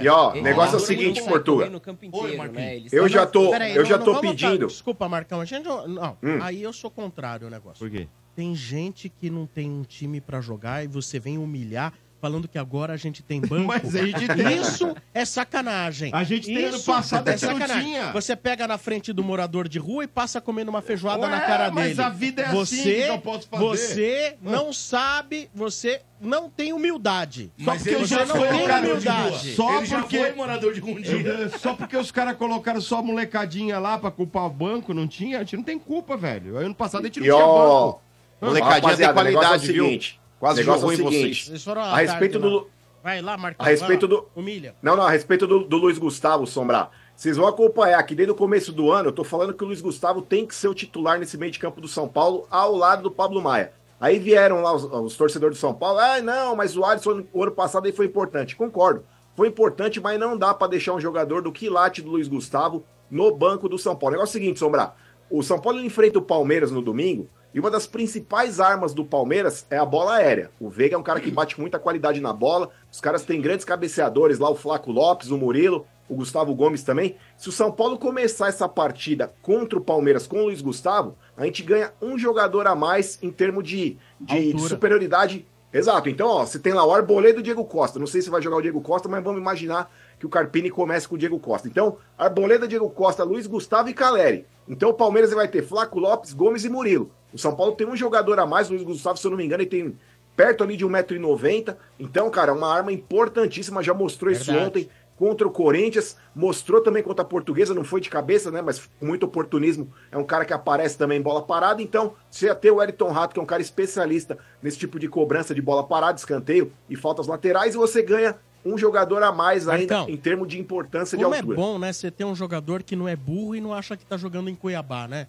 [0.02, 1.66] E ó, o negócio é o seguinte, Portuga.
[2.14, 2.94] Oi, Marquinhos.
[2.94, 4.68] Eu já tô, eu não- já não tô pedindo.
[4.68, 5.42] Desculpa, Marcão.
[5.42, 6.40] A gente, não, Hum.
[6.42, 7.80] aí eu sou contrário ao negócio.
[7.80, 8.08] Por quê?
[8.36, 11.94] Tem gente que não tem um time pra jogar e você vem humilhar
[12.24, 13.66] falando que agora a gente tem banco.
[13.68, 14.62] Mas a gente tem.
[14.62, 16.10] Isso é sacanagem.
[16.14, 18.12] A gente tem ano Isso passado é não sacanagem.
[18.14, 21.42] Você pega na frente do morador de rua e passa comendo uma feijoada Ué, na
[21.42, 22.02] cara mas dele.
[22.02, 23.66] a vida é assim, você, que eu posso fazer?
[23.78, 27.52] Você não sabe, você não tem humildade.
[27.58, 29.18] Mas Só ele porque já você não foi tem morador de rua.
[29.20, 29.56] humildade.
[29.56, 31.50] Só Ele já porque foi morador de um dia.
[31.60, 35.40] Só porque os caras colocaram só a molecadinha lá pra culpar o banco, não tinha?
[35.40, 36.56] A gente não tem culpa, velho.
[36.56, 38.02] Ano passado a gente não E tinha ó, banco.
[38.42, 40.00] Molecadinha tem rapaziada, o negócio qualidade, é o viu?
[40.44, 41.68] Quase negócio jogou é em o seguinte, vocês.
[41.78, 42.64] A respeito do, lá.
[43.02, 43.66] Vai lá, Marcão.
[43.66, 44.76] A respeito do- Humilha.
[44.82, 46.92] Não, não, a respeito do, do Luiz Gustavo, Sombrar.
[47.16, 49.80] Vocês vão acompanhar que desde o começo do ano eu tô falando que o Luiz
[49.80, 53.04] Gustavo tem que ser o titular nesse meio de campo do São Paulo ao lado
[53.04, 53.72] do Pablo Maia.
[54.02, 57.44] Aí vieram lá os, os torcedores do São Paulo, ah, não, mas o Alisson o
[57.44, 58.54] ano passado aí foi importante.
[58.54, 59.06] Concordo,
[59.38, 63.34] foi importante, mas não dá pra deixar um jogador do quilate do Luiz Gustavo no
[63.34, 64.16] banco do São Paulo.
[64.16, 64.94] O negócio é o seguinte, Sombrar,
[65.30, 69.06] o São Paulo ele enfrenta o Palmeiras no domingo e uma das principais armas do
[69.06, 70.50] Palmeiras é a bola aérea.
[70.60, 72.70] O Veiga é um cara que bate muita qualidade na bola.
[72.92, 77.16] Os caras têm grandes cabeceadores lá, o Flaco Lopes, o Murilo, o Gustavo Gomes também.
[77.38, 81.46] Se o São Paulo começar essa partida contra o Palmeiras com o Luiz Gustavo, a
[81.46, 84.70] gente ganha um jogador a mais em termos de, de Altura.
[84.70, 85.46] superioridade.
[85.72, 86.10] Exato.
[86.10, 88.00] Então, ó, você tem lá o Arboleda e o Diego Costa.
[88.00, 91.08] Não sei se vai jogar o Diego Costa, mas vamos imaginar que o Carpini comece
[91.08, 91.68] com o Diego Costa.
[91.68, 94.46] Então, Arboleda, Diego Costa, Luiz Gustavo e Caleri.
[94.68, 97.12] Então, o Palmeiras vai ter Flaco Lopes, Gomes e Murilo.
[97.34, 99.64] O São Paulo tem um jogador a mais, Luiz Gustavo, se eu não me engano,
[99.64, 99.98] ele tem
[100.36, 101.76] perto ali de 1,90m.
[102.00, 104.68] Então, cara, é uma arma importantíssima, já mostrou isso Verdade.
[104.68, 108.90] ontem contra o Corinthians, mostrou também contra a Portuguesa, não foi de cabeça, né, mas
[109.00, 112.56] com muito oportunismo, é um cara que aparece também em bola parada, então você ia
[112.56, 115.84] ter o Eriton Rato, que é um cara especialista nesse tipo de cobrança de bola
[115.84, 118.36] parada, escanteio e faltas laterais, e você ganha
[118.66, 121.58] um jogador a mais ainda Marcão, em termos de importância de Como é altura.
[121.58, 121.94] bom, né?
[121.94, 124.56] Você ter um jogador que não é burro e não acha que tá jogando em
[124.56, 125.28] Cuiabá, né?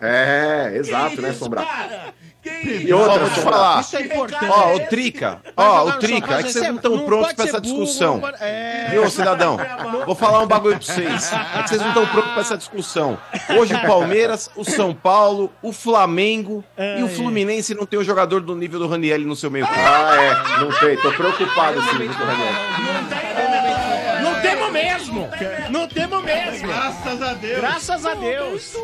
[0.00, 1.66] É, exato, né, Sombra?
[2.64, 3.80] E outra, vou te falar.
[3.80, 4.46] Isso é importante.
[4.48, 7.42] Ó, o Trica, Vai ó, o Trica, é que você vocês não estão prontos ser
[7.48, 8.22] essa discussão.
[8.40, 8.88] é.
[8.90, 9.58] Viu, cidadão?
[10.06, 11.32] Vou falar um bagulho pra vocês.
[11.32, 13.18] É que vocês não estão prontos pra essa discussão.
[13.58, 16.64] Hoje o Palmeiras, o São Paulo, o Flamengo
[16.98, 19.78] e o Fluminense não tem um jogador do nível do Ranielli no seu meio campo.
[19.80, 22.52] Ah, é, não tem, tô preocupado sim, viu, Raniel?
[24.22, 25.28] Não temos mesmo!
[25.70, 26.68] Não temos mesmo!
[26.68, 27.60] Graças a Deus.
[27.60, 28.74] Graças a Deus!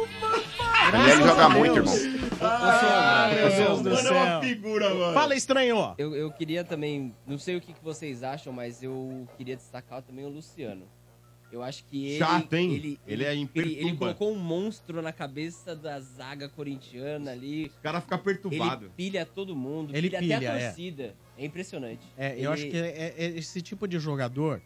[0.90, 1.94] Ranielli joga muito, irmão.
[2.40, 4.40] Ah, meu Deus do Mano, é uma céu.
[4.40, 5.14] figura, mano.
[5.14, 5.94] Fala, estranho!
[5.98, 10.02] Eu, eu queria também, não sei o que, que vocês acham, mas eu queria destacar
[10.02, 10.86] também o Luciano.
[11.52, 12.18] Eu acho que ele.
[12.18, 12.72] Chato, hein?
[12.74, 17.66] Ele, Ele é ele, ele colocou um monstro na cabeça da zaga corintiana ali.
[17.78, 18.86] O cara fica perturbado.
[18.86, 20.48] Ele pilha todo mundo, Ele pilha, pilha, até é.
[20.48, 21.14] a torcida.
[21.38, 22.02] É, impressionante.
[22.18, 24.60] É, eu Ele- acho que é- é- esse tipo de jogador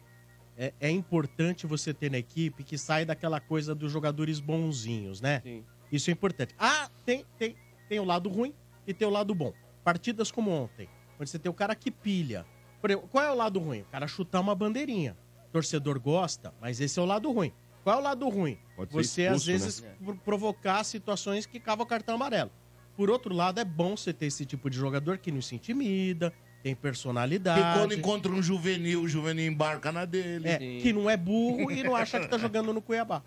[0.61, 5.39] é, é importante você ter na equipe que sai daquela coisa dos jogadores bonzinhos, né?
[5.41, 5.63] Sim.
[5.89, 6.53] Isso é importante.
[6.59, 7.55] Ah, tem, tem,
[7.87, 8.53] tem o lado ruim
[8.85, 9.53] e tem o lado bom.
[9.85, 12.45] Partidas como ontem, onde você tem o cara que pilha.
[12.81, 13.81] Por exemplo, qual é o lado ruim?
[13.81, 15.17] O cara chutar uma bandeirinha.
[15.47, 17.51] O torcedor gosta, mas esse é o lado ruim.
[17.83, 18.59] Qual é o lado ruim?
[18.75, 19.95] Pode Você, expulso, às vezes, né?
[20.03, 22.51] pro- provocar situações que cavam o cartão amarelo.
[22.97, 26.33] Por outro lado, é bom você ter esse tipo de jogador que não se intimida,
[26.63, 27.59] tem personalidade.
[27.59, 30.47] E quando encontra um juvenil, o juvenil embarca na dele.
[30.47, 33.21] É, que não é burro e não acha que tá jogando no Cuiabá.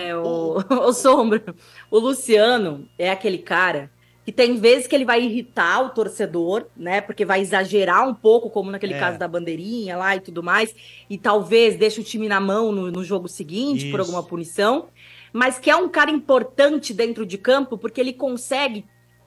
[0.00, 0.58] É, o,
[0.88, 1.42] o Sombra,
[1.90, 3.90] o Luciano é aquele cara
[4.24, 7.00] que tem vezes que ele vai irritar o torcedor, né?
[7.00, 8.98] Porque vai exagerar um pouco, como naquele É.
[8.98, 10.74] caso da bandeirinha lá e tudo mais,
[11.10, 14.10] e talvez deixe o time na mão no, no jogo seguinte por Isso.
[14.10, 14.86] alguma punição,
[15.32, 18.84] mas que é um cara importante dentro de campo porque ele consegue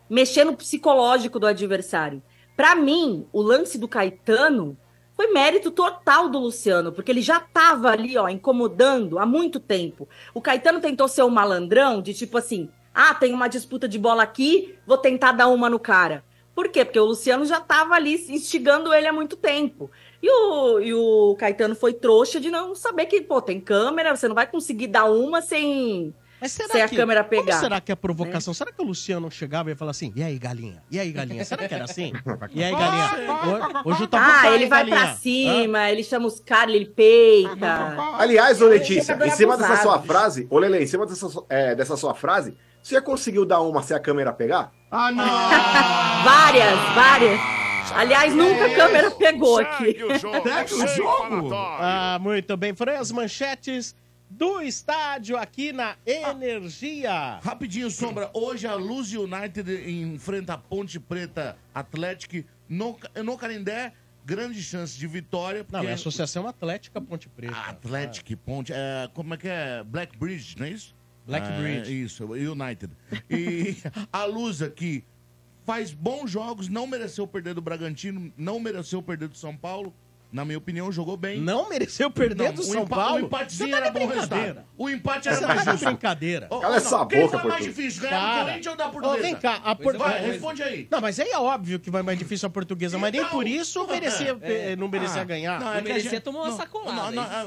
[0.09, 2.21] mexer no psicológico do adversário.
[2.55, 4.77] Pra mim, o lance do Caetano
[5.15, 10.07] foi mérito total do Luciano, porque ele já tava ali, ó, incomodando há muito tempo.
[10.33, 14.23] O Caetano tentou ser um malandrão, de tipo assim, ah, tem uma disputa de bola
[14.23, 16.23] aqui, vou tentar dar uma no cara.
[16.53, 16.85] Por quê?
[16.85, 19.91] Porque o Luciano já tava ali instigando ele há muito tempo.
[20.23, 24.27] E o, e o Caetano foi trouxa de não saber que, pô, tem câmera, você
[24.27, 27.59] não vai conseguir dar uma sem, Mas será sem a que, câmera como pegar.
[27.59, 28.53] será que é a provocação?
[28.53, 30.83] Será que o Luciano chegava e ia falar assim, e aí, galinha?
[30.91, 31.43] E aí, galinha?
[31.45, 32.11] Será que era assim?
[32.53, 33.31] E aí, galinha?
[33.85, 34.97] Ho- Hoje eu tô Ah, pro pai, ele vai galinha.
[35.07, 37.95] pra cima, ele chama os caras, ele peita.
[38.17, 39.81] Aliás, ô Letícia, em cima dessa abusado.
[39.81, 43.61] sua frase, ô Lele, em cima dessa, é, dessa sua frase, você já conseguiu dar
[43.61, 44.71] uma sem a câmera pegar?
[44.91, 45.25] Ah, não!
[46.23, 47.39] Várias, várias.
[47.95, 49.85] Aliás, nunca a câmera pegou aqui.
[49.85, 51.49] Segue o jogo.
[51.53, 52.75] Ah, muito bem.
[52.75, 53.95] Foram as manchetes
[54.29, 57.39] do estádio aqui na Energia.
[57.43, 58.29] Rapidinho, Sombra.
[58.33, 63.93] Hoje a Luz United enfrenta a Ponte Preta Atlético no, no Carindé.
[64.25, 65.59] Grande chance de vitória.
[65.59, 67.55] Não, porque- é a Associação Atlética Ponte Preta.
[67.55, 68.73] Atlético, Ponte.
[68.73, 69.83] É, como é que é?
[69.83, 70.95] Black Bridge, não é isso?
[71.27, 72.03] Black É, Bridge.
[72.03, 72.91] Isso, United.
[73.29, 73.77] E
[74.11, 75.03] a Luz aqui
[75.63, 79.93] faz bons jogos, não mereceu perder do Bragantino, não mereceu perder do São Paulo.
[80.35, 81.39] Na minha opinião, jogou bem.
[81.39, 83.15] Não mereceu perder do o São Paulo?
[83.15, 84.43] O empatezinho tá era bom brincadeira.
[84.43, 84.65] resultado.
[84.77, 85.85] O empate era Você mais tá de justo.
[85.85, 86.47] brincadeira.
[86.49, 88.45] Cala não, essa quem boca, foi mais difícil, ganhar do.
[88.45, 89.21] Corinthians ou da Portuguesa?
[89.21, 90.09] vem cá, a é, Portuguesa.
[90.11, 90.87] vai, responde aí.
[90.91, 93.47] Não, mas aí é óbvio que vai mais difícil a portuguesa, mas nem Então, por
[93.47, 94.71] isso merecia, é.
[94.71, 95.57] eh, não merecia Ah, ganhar.
[95.57, 97.45] não, é que a gente- não, não, não, é,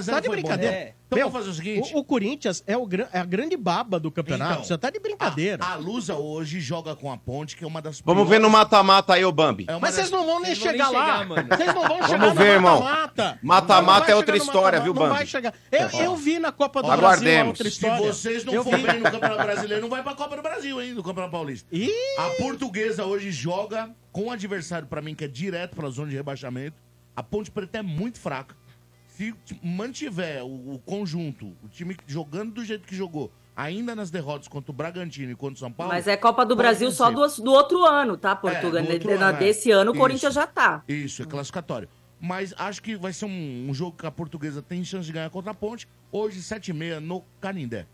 [0.00, 0.72] 1x0 Tá de brincadeira.
[0.76, 0.94] É.
[1.08, 1.92] Então Meu, vamos fazer o seguinte.
[1.94, 4.52] O, o Corinthians é, o, gran- é a grande baba do campeonato.
[4.52, 5.64] Então, Você tá de brincadeira.
[5.64, 8.48] A, a Lusa hoje joga com a Ponte, que é uma das Vamos ver no
[8.50, 9.64] mata-mata aí, ô Bambi.
[9.66, 11.24] É uma Mas vocês não vão nem chegar lá.
[11.24, 12.82] Vocês não vão chegar Vamos ver, irmão.
[13.42, 14.06] mata-mata.
[14.06, 15.16] Não é outra história, viu, Não Bambi?
[15.16, 15.54] vai chegar.
[15.70, 17.22] Eu, eu vi na Copa do Aguardemos.
[17.22, 18.12] Brasil a outra Se história.
[18.12, 18.82] vocês não Eu for vi.
[18.86, 20.92] bem no Campeonato Brasileiro, não vai pra Copa do Brasil, hein?
[20.94, 21.68] No Campeonato Paulista.
[21.72, 21.90] Ih!
[22.18, 26.16] A portuguesa hoje joga com um adversário, pra mim, que é direto pra zona de
[26.16, 26.76] rebaixamento.
[27.14, 28.54] A Ponte Preta é muito fraca.
[29.08, 34.46] Se mantiver o, o conjunto, o time jogando do jeito que jogou, ainda nas derrotas
[34.46, 35.92] contra o Bragantino e contra o São Paulo.
[35.92, 38.80] Mas é Copa do Brasil só do, do outro ano, tá, Portugal?
[38.80, 39.32] É, do é.
[39.32, 39.96] Desse ano o.
[39.96, 40.84] Corinthians já tá.
[40.86, 41.88] Isso, é classificatório.
[42.20, 45.30] Mas acho que vai ser um, um jogo que a portuguesa tem chance de ganhar
[45.30, 45.86] contra a Ponte.
[46.10, 47.86] Hoje, 7h30 no Canindé.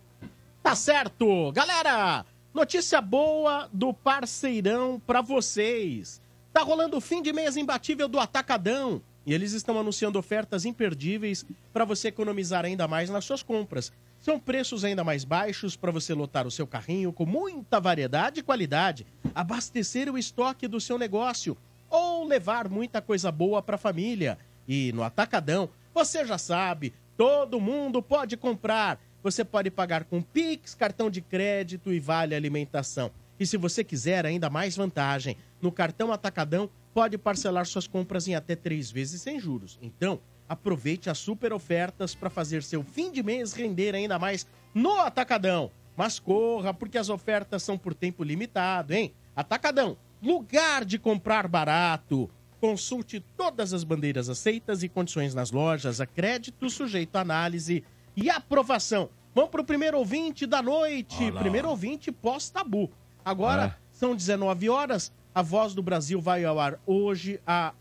[0.63, 1.53] Tá certo.
[1.53, 6.23] Galera, notícia boa do parceirão pra vocês.
[6.53, 9.03] Tá rolando o fim de mês imbatível do Atacadão.
[9.27, 13.93] E eles estão anunciando ofertas imperdíveis para você economizar ainda mais nas suas compras.
[14.21, 18.43] São preços ainda mais baixos para você lotar o seu carrinho com muita variedade e
[18.43, 21.57] qualidade, abastecer o estoque do seu negócio
[21.95, 24.37] ou levar muita coisa boa para a família.
[24.67, 29.01] E no Atacadão, você já sabe, todo mundo pode comprar.
[29.23, 33.11] Você pode pagar com Pix, cartão de crédito e vale alimentação.
[33.39, 38.35] E se você quiser ainda mais vantagem, no cartão Atacadão pode parcelar suas compras em
[38.35, 39.79] até três vezes sem juros.
[39.81, 45.01] Então, aproveite as super ofertas para fazer seu fim de mês render ainda mais no
[45.01, 45.71] Atacadão.
[45.97, 49.13] Mas corra, porque as ofertas são por tempo limitado, hein?
[49.35, 52.29] Atacadão, lugar de comprar barato.
[52.61, 57.85] Consulte todas as bandeiras aceitas e condições nas lojas, a crédito sujeito a análise
[58.17, 59.11] e aprovação.
[59.35, 61.17] Vamos pro primeiro ouvinte da noite.
[61.25, 61.41] Olha lá.
[61.41, 62.91] primeiro ouvinte pós-tabu.
[63.25, 65.13] Agora, são 19 horas.
[65.35, 67.73] A Voz do Brasil vai ao ar hoje às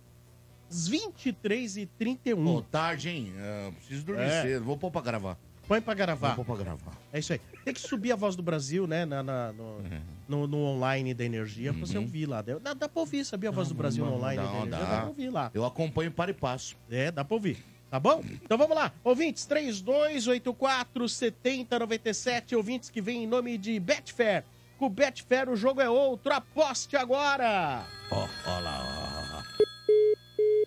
[0.89, 2.43] 23h31.
[2.43, 3.33] Pô, tarde, hein?
[3.37, 4.41] É, preciso dormir É.
[4.41, 4.65] cedo.
[4.65, 5.37] Vou pôr pra gravar.
[5.67, 6.35] Põe pra gravar.
[6.35, 6.91] Pôr pra gravar.
[7.11, 7.39] É isso aí.
[7.63, 9.05] Tem que subir a Voz do Brasil, né?
[9.05, 9.77] na- na- no,
[10.27, 12.03] no- no online da energia, pra você Uhum.
[12.03, 12.41] ouvir lá.
[12.41, 13.49] Dá, dá pra ouvir, sabia?
[13.49, 14.69] A Voz do Brasil no online da energia.
[14.71, 14.85] dá.
[14.99, 15.51] Pra ouvir lá.
[15.53, 16.75] Eu acompanho para e passo.
[16.91, 17.63] É, dá pra ouvir.
[17.89, 18.23] Tá bom?
[18.43, 18.91] Então vamos lá.
[19.03, 22.55] Ouvintes, 3284 7097.
[22.55, 24.43] Ouvintes que vêm em nome de Betfair.
[24.79, 26.33] Com o Betfair o jogo é outro.
[26.33, 27.85] Aposte agora.
[28.11, 29.42] Ó, ó lá, ó.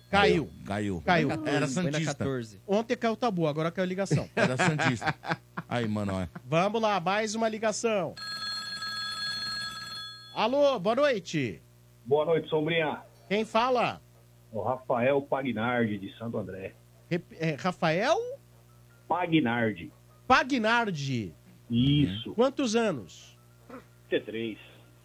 [0.09, 0.49] Caiu.
[0.65, 1.01] Caiu.
[1.05, 1.29] Caiu.
[1.45, 2.25] Era Santista.
[2.65, 4.29] Ontem caiu o tabu, agora caiu a ligação.
[4.35, 5.13] Era Santista.
[5.67, 6.27] Aí, mano, ó.
[6.45, 8.15] Vamos lá, mais uma ligação.
[10.33, 11.61] Alô, boa noite.
[12.05, 13.01] Boa noite, Sombrinha.
[13.27, 14.01] Quem fala?
[14.51, 16.73] O Rafael Pagnardi, de Santo André.
[17.09, 18.17] Rep- é, Rafael
[19.07, 19.91] Pagnardi.
[20.25, 21.33] Pagnardi.
[21.69, 22.33] Isso.
[22.33, 23.37] Quantos anos?
[24.09, 24.57] 33.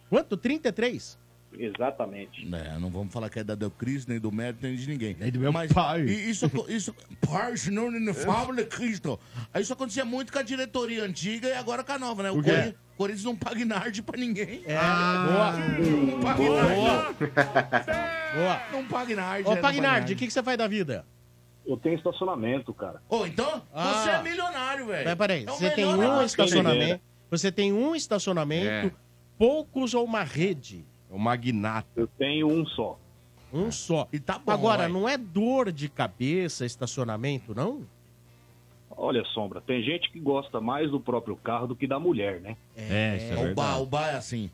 [0.09, 0.37] Quanto?
[0.37, 1.19] 33?
[1.57, 2.47] Exatamente.
[2.53, 5.15] É, não vamos falar que é da Del Cristo, nem do mérito, nem de ninguém.
[5.19, 6.01] Nem do meu Mas pai.
[6.01, 6.95] e- Isso, isso,
[7.27, 9.19] pai, senão não fala de Cristo.
[9.53, 12.31] Aí Isso acontecia muito com a diretoria antiga e agora com a nova, né?
[12.31, 12.35] O?
[12.35, 14.63] Corinthians, Corinthians não paga Nard pra ninguém.
[14.65, 15.51] É, boa.
[16.11, 17.17] Não paga Nard.
[18.35, 18.61] Boa.
[18.71, 19.47] Não paga Nard.
[19.49, 21.05] Ô, Pagnardi, o que, que você faz da vida?
[21.65, 23.01] Eu tenho estacionamento, cara.
[23.07, 23.93] Ô, então, Ah.
[24.03, 25.05] você é milionário, velho.
[25.05, 27.01] Mas peraí, É você tem um estacionamento.
[27.31, 28.91] Você tem um estacionamento, É.
[29.37, 30.85] poucos ou uma rede?
[31.13, 31.87] O magnata.
[31.95, 32.97] Eu tenho um só.
[33.53, 34.07] Um só.
[34.11, 34.91] E tá bom, Agora, vai.
[34.91, 37.83] não é dor de cabeça estacionamento, não?
[38.89, 42.57] Olha, Sombra, tem gente que gosta mais do próprio carro do que da mulher, né?
[42.75, 43.81] É, isso é o, bar, verdade.
[43.81, 44.49] o bar é assim.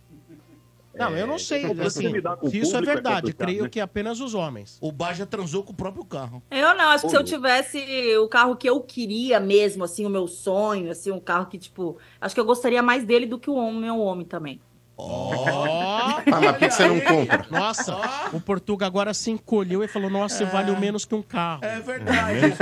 [0.93, 1.63] Não, eu não sei.
[1.63, 3.69] então, pra Assim, se isso é é verdade, creio né?
[3.69, 4.77] que apenas os homens.
[4.81, 6.43] O bar já transou com o próprio carro.
[6.51, 10.09] Eu não, acho que se eu tivesse o carro que eu queria mesmo, assim, o
[10.09, 13.49] meu sonho, assim, um carro que, tipo, acho que eu gostaria mais dele do que
[13.49, 14.59] o homem, meu homem também.
[15.01, 16.19] Ó!
[16.31, 17.45] Ah, mas por que você não compra?
[17.49, 17.97] Nossa,
[18.33, 21.61] o Portuga agora se encolheu e falou: Nossa, vale o menos que um carro.
[21.63, 22.53] É verdade.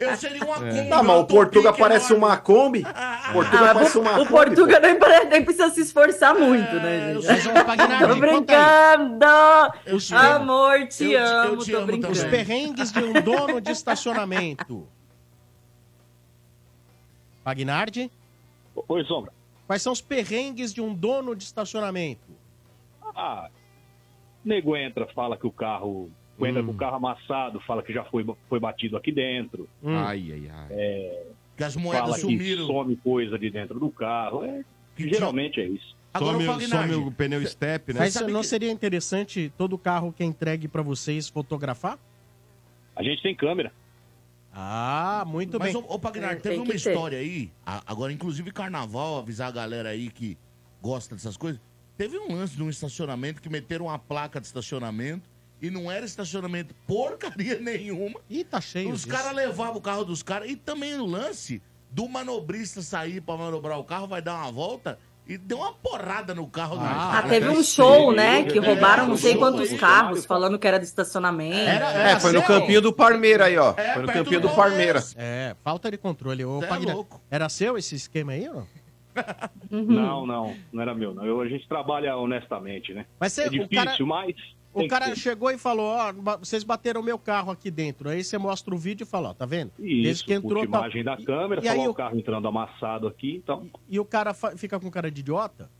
[0.00, 0.88] Eu seria uma Kombi.
[0.88, 2.80] Tá, mas o Portuga parece uma Kombi.
[2.80, 4.26] O Portuga Ah, parece o, uma o.
[4.26, 4.98] Portuga nem,
[5.44, 7.48] precisa se esforçar muito, né, gente?
[7.48, 8.96] Ô, Pagnardi, Tô conta aí.
[8.96, 10.16] brincando!
[10.16, 12.12] Amor, te Eu eu amo, te tô amo brincando.
[12.12, 14.86] os perrengues de um dono de estacionamento.
[17.44, 18.10] Pagnardi?
[18.88, 19.32] Oi, Sombra.
[19.66, 22.20] Quais são os perrengues de um dono de estacionamento?
[23.14, 23.48] Ah,
[24.44, 26.10] nego entra, fala que o carro.
[26.38, 26.66] Entra Hum.
[26.66, 29.66] com o carro amassado, fala que já foi, foi batido aqui dentro.
[29.82, 29.96] Hum.
[29.96, 30.66] Ai, ai, ai.
[30.70, 31.26] É,
[31.56, 32.66] Que as moedas fala sumiram.
[32.66, 34.44] que some coisa de dentro do carro.
[34.44, 34.62] É,
[34.98, 35.96] geralmente é isso.
[36.12, 38.00] Agora, some, o some o pneu step, né?
[38.00, 41.98] Mas sabe não que- seria interessante todo carro que é entregue pra vocês fotografar?
[42.94, 43.72] A gente tem câmera.
[44.58, 45.82] Ah, muito Mas, bem.
[45.82, 46.76] ô, ô Pagnar, É, teve uma que ter.
[46.90, 47.52] história aí,
[47.86, 50.38] agora, inclusive carnaval, avisar a galera aí que
[50.80, 51.60] gosta dessas coisas.
[51.98, 55.28] Teve um lance de um estacionamento que meteram uma placa de estacionamento
[55.60, 58.18] e não era estacionamento porcaria nenhuma.
[58.30, 58.90] Ih, tá cheio.
[58.92, 60.48] Os caras levavam o carro dos caras.
[60.50, 61.60] E também o lance
[61.90, 66.34] do manobrista sair pra manobrar o carro, vai dar uma volta e deu uma porrada
[66.34, 67.28] no carro do Ah, Ah, cara.
[67.28, 68.44] teve um show, né?
[68.44, 69.78] Que É, roubaram não um sei quantos aí.
[69.78, 71.56] carros, falando que era do estacionamento.
[71.56, 73.74] É, foi no campinho do Parmeira aí, ó.
[73.76, 75.00] É, Foi no campinho do do Parmeira.
[75.16, 76.44] É, falta de controle.
[76.44, 77.20] Ô, é Pagna- louco.
[77.30, 78.66] Era seu esse esquema aí ou não?
[79.72, 79.84] Uhum.
[79.86, 81.14] Não, não, não era meu.
[81.14, 81.24] Não.
[81.24, 83.06] Eu, a gente trabalha honestamente, né?
[83.18, 84.34] Mas cê- é difícil, cara- mas.
[84.84, 88.08] O cara chegou e falou, ó, ba- vocês bateram meu carro aqui dentro.
[88.08, 89.72] Aí você mostra o vídeo e fala, ó, tá vendo?
[89.78, 93.06] Desde Isso, que entrou, tá- imagem da câmera, e aí falar o- carro entrando amassado
[93.08, 93.66] aqui, então...
[93.88, 95.70] E o cara fa- fica com cara de idiota?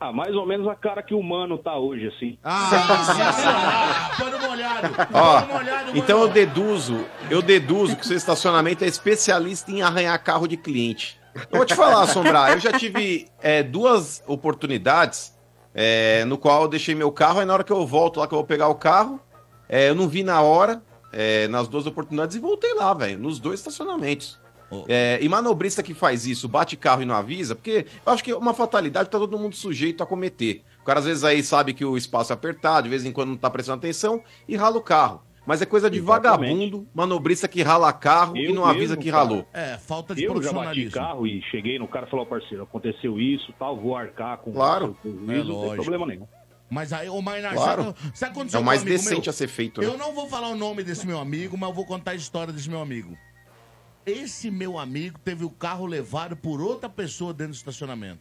[0.00, 2.38] Ah, mais ou menos a cara que o humano tá hoje, assim.
[2.44, 4.88] Ah, pano molhado.
[5.12, 9.82] Ó, Pano molhado, então eu deduzo, eu deduzo que o seu estacionamento é especialista em
[9.82, 11.18] arranhar carro de cliente.
[11.50, 15.36] Eu vou te falar, Sombrar, eu já tive é, duas oportunidades
[15.74, 18.34] é, no qual eu deixei meu carro, aí na hora que eu volto lá, que
[18.34, 19.20] eu vou pegar o carro,
[19.68, 20.82] é, eu não vi na hora,
[21.12, 24.38] é, nas duas oportunidades, e voltei lá, velho, nos dois estacionamentos.
[24.86, 28.30] É, e manobrista que faz isso, bate carro e não avisa, porque eu acho que
[28.30, 30.62] é uma fatalidade que tá todo mundo sujeito a cometer.
[30.82, 33.30] O cara às vezes aí sabe que o espaço é apertado, de vez em quando
[33.30, 35.22] não tá prestando atenção e rala o carro.
[35.48, 36.50] Mas é coisa de Exatamente.
[36.52, 39.22] vagabundo, manobrista que rala carro e Eu não avisa mesmo, que cara.
[39.24, 39.48] ralou.
[39.54, 40.90] É, falta de Eu já bati profissionalismo.
[40.92, 44.94] carro e cheguei no cara e falou, parceiro, aconteceu isso, tal, vou arcar com Claro.
[45.02, 45.74] com o É prejuízo, não lógico.
[45.76, 46.26] tem problema nenhum.
[46.70, 47.82] Mas aí, ô Mainar, Claro.
[47.82, 49.30] sabe, sabe o É o mais amigo decente meu?
[49.30, 49.86] a ser feito, né?
[49.86, 52.52] Eu não vou falar o nome desse meu amigo, mas eu vou contar a história
[52.52, 53.16] desse meu amigo.
[54.04, 58.20] Esse meu amigo teve o carro levado por outra pessoa dentro do estacionamento.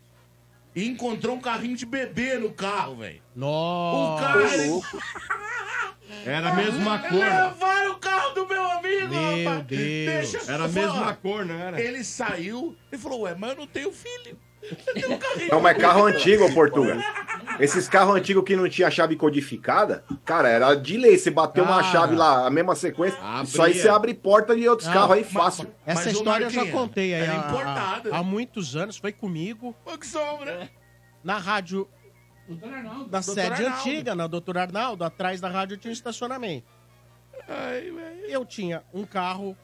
[0.73, 3.21] E encontrou um carrinho de bebê no carro, velho.
[3.35, 4.15] Nossa!
[4.15, 4.81] O carro.
[6.25, 7.11] Era a mesma cor.
[7.19, 9.65] Levaram o carro do meu amigo, Meu rapaz.
[9.65, 10.31] Deus.
[10.31, 10.87] Deixa eu Era a falar.
[10.93, 11.81] mesma cor, não era?
[11.81, 14.37] Ele saiu e falou: Ué, mas eu não tenho filho.
[14.93, 16.97] Tem um carrinho Não, mas carro antigo, ô Portuga.
[17.59, 21.17] Esses carros antigos que não tinha chave codificada, cara, era de lei.
[21.17, 21.91] Você bateu uma Cara.
[21.91, 23.43] chave lá, a mesma sequência, Abria.
[23.43, 25.67] isso aí você abre porta de outros carros aí mas- fácil.
[25.85, 28.09] Essa história eu já contei aí era há- importada.
[28.13, 30.69] há, há muitos anos, foi comigo, Pô, que sombra.
[31.23, 31.87] na rádio
[33.09, 33.75] da sede Arnaldo.
[33.77, 36.67] antiga, na Doutor Arnaldo, atrás da rádio tinha um estacionamento.
[37.47, 37.91] Ai.
[38.27, 39.57] Eu tinha um carro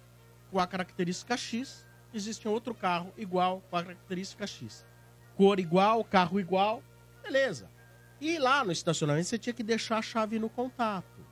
[0.52, 4.86] com a característica X, existia outro carro igual com a característica X.
[5.36, 6.84] Cor igual, carro igual,
[7.24, 7.70] beleza.
[8.22, 11.24] E lá no estacionamento você tinha que deixar a chave no contato.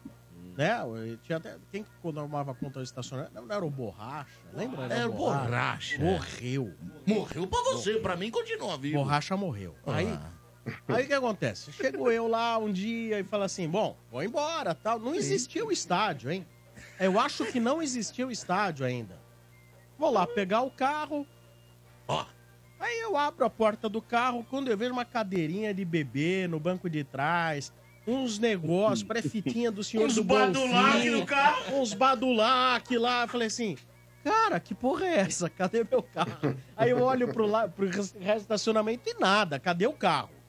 [0.58, 0.78] Né?
[0.82, 3.34] Eu Tinha até, quem que tomava conta do estacionamento?
[3.34, 4.94] Não, não era o Borracha, lembra?
[4.94, 5.98] Era o Borracha.
[6.00, 6.74] Morreu.
[7.08, 8.98] Morreu pra você, pra mim continua vivo.
[8.98, 9.76] Borracha morreu.
[9.86, 10.20] Aí,
[10.88, 11.72] aí o que acontece?
[11.72, 15.00] Chegou eu lá um dia e fala assim: bom, vou embora tal.
[15.00, 16.46] Não existia o estádio, hein?
[17.00, 19.20] Eu acho que não existia o estádio ainda.
[19.98, 21.26] Vou lá pegar o carro.
[22.08, 22.26] Ó.
[22.80, 26.60] Aí eu abro a porta do carro, quando eu vejo uma cadeirinha de bebê no
[26.60, 27.72] banco de trás,
[28.08, 31.80] uns negócios, pré-fitinha do senhor Uns do badulac no carro.
[31.80, 33.24] Uns badulac lá.
[33.24, 33.78] Eu falei assim,
[34.24, 35.48] cara, que porra é essa?
[35.50, 36.56] Cadê meu carro?
[36.76, 37.68] Aí eu olho pro, la...
[37.68, 40.41] pro estacionamento e nada, cadê o carro?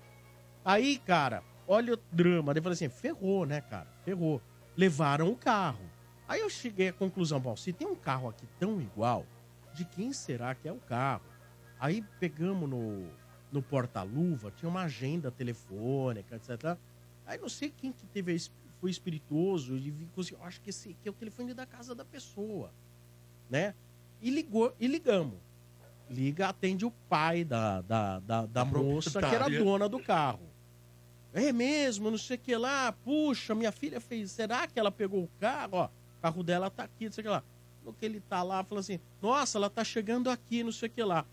[0.64, 2.52] Aí, cara, olha o drama.
[2.54, 3.86] Daí eu falei assim, ferrou, né, cara?
[4.04, 4.40] Ferrou.
[4.76, 5.84] Levaram o carro.
[6.28, 9.26] Aí eu cheguei à conclusão, bom, se tem um carro aqui tão igual,
[9.74, 11.22] de quem será que é o carro?
[11.78, 13.06] Aí pegamos no,
[13.50, 16.76] no porta-luva, tinha uma agenda telefônica, etc.
[17.26, 18.40] Aí não sei quem que teve,
[18.80, 22.70] foi espirituoso e conseguiu- acho que esse aqui é o telefone da casa da pessoa,
[23.50, 23.74] né?
[24.20, 25.38] E ligou, e ligamos.
[26.08, 28.64] Liga, atende o pai da, da, da, da
[28.94, 30.40] moça que era dona do carro.
[31.34, 32.92] É mesmo, não sei o que lá.
[33.04, 34.30] Puxa, minha filha fez.
[34.30, 35.70] Será que ela pegou o carro?
[35.72, 37.42] Ó, o carro dela tá aqui, não sei o que lá.
[37.84, 40.92] No que ele tá lá, fala assim: Nossa, ela tá chegando aqui, não sei o
[40.92, 41.24] que lá.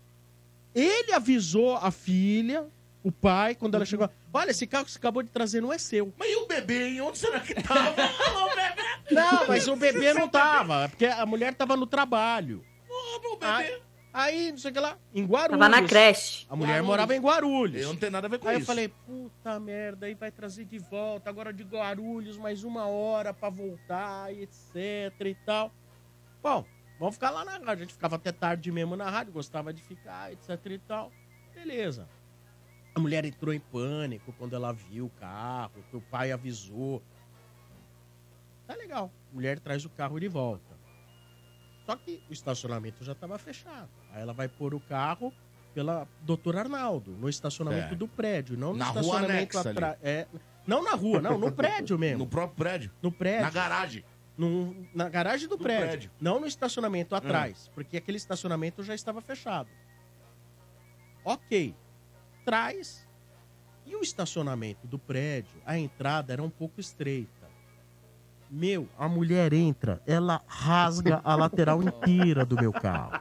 [0.74, 2.66] Ele avisou a filha,
[3.02, 4.08] o pai, quando ela chegou.
[4.32, 6.12] Olha, esse carro que você acabou de trazer não é seu.
[6.18, 7.00] Mas e o bebê, hein?
[7.00, 7.90] Onde será que tava?
[7.92, 8.82] o bebê.
[9.10, 12.64] Não, mas o bebê não tava, porque a mulher tava no trabalho.
[12.86, 13.52] Porra, meu bebê.
[13.52, 13.82] Aí,
[14.12, 15.58] aí, não sei o que lá, em Guarulhos.
[15.60, 16.46] Tava na creche.
[16.48, 16.86] A mulher Guarulhos.
[16.88, 17.82] morava em Guarulhos.
[17.82, 18.66] Eu não tenho nada a ver com Aí eu isso.
[18.66, 23.48] falei, puta merda, aí vai trazer de volta, agora de Guarulhos, mais uma hora pra
[23.48, 25.72] voltar, e etc e tal.
[26.42, 26.64] Bom,
[27.00, 27.70] Vamos ficar lá na rádio.
[27.70, 31.10] A gente ficava até tarde mesmo na rádio, gostava de ficar, etc e tal.
[31.54, 32.06] Beleza.
[32.94, 37.02] A mulher entrou em pânico quando ela viu o carro, que o pai avisou.
[38.66, 39.10] Tá legal.
[39.32, 40.76] A mulher traz o carro de volta.
[41.86, 43.88] Só que o estacionamento já estava fechado.
[44.12, 45.32] Aí ela vai pôr o carro
[45.74, 47.96] pela Doutor Arnaldo, no estacionamento Certo.
[47.98, 49.96] do prédio, não no Na rua estacionamento atrás.
[50.02, 50.26] É,
[50.66, 52.18] não na rua, não, no prédio mesmo.
[52.18, 52.90] No próprio prédio.
[53.00, 53.42] No prédio.
[53.44, 54.04] Na garagem.
[54.36, 56.10] No- na garagem do, Do prédio, prédio.
[56.20, 59.68] Não no estacionamento atrás, porque aquele estacionamento já estava fechado.
[61.24, 61.74] Ok.
[62.44, 63.06] Traz.
[63.86, 67.28] E o estacionamento do prédio, a entrada era um pouco estreita.
[68.48, 73.20] Meu, a mulher entra, ela rasga a lateral inteira do meu carro.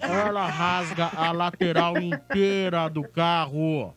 [0.00, 3.94] Ela rasga a lateral inteira do carro.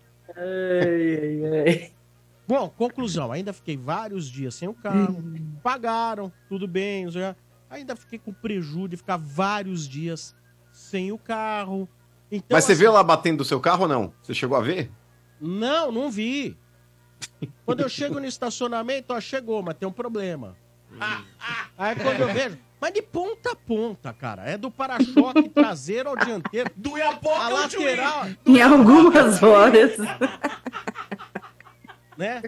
[2.47, 5.23] Bom, conclusão, ainda fiquei vários dias sem o carro.
[5.61, 7.07] Pagaram, tudo bem.
[7.07, 7.35] lá.
[7.69, 10.35] Ainda fiquei com prejuízo de ficar vários dias
[10.72, 11.88] sem o carro.
[12.31, 14.14] Então, Mas você assim, viu ela batendo do seu carro ou não?
[14.23, 14.91] Você chegou a ver?
[15.39, 16.57] Não, não vi.
[17.65, 20.56] Quando eu chego no estacionamento, ó, chegou, mas tem um problema.
[21.77, 22.57] Aí quando eu vejo.
[22.81, 24.43] Mas de ponta a ponta, cara.
[24.43, 26.72] É do para-choque traseiro ao dianteiro.
[26.76, 28.26] Do Iapoca a ao lateral.
[28.45, 29.97] Em algumas horas.
[32.18, 32.41] Né?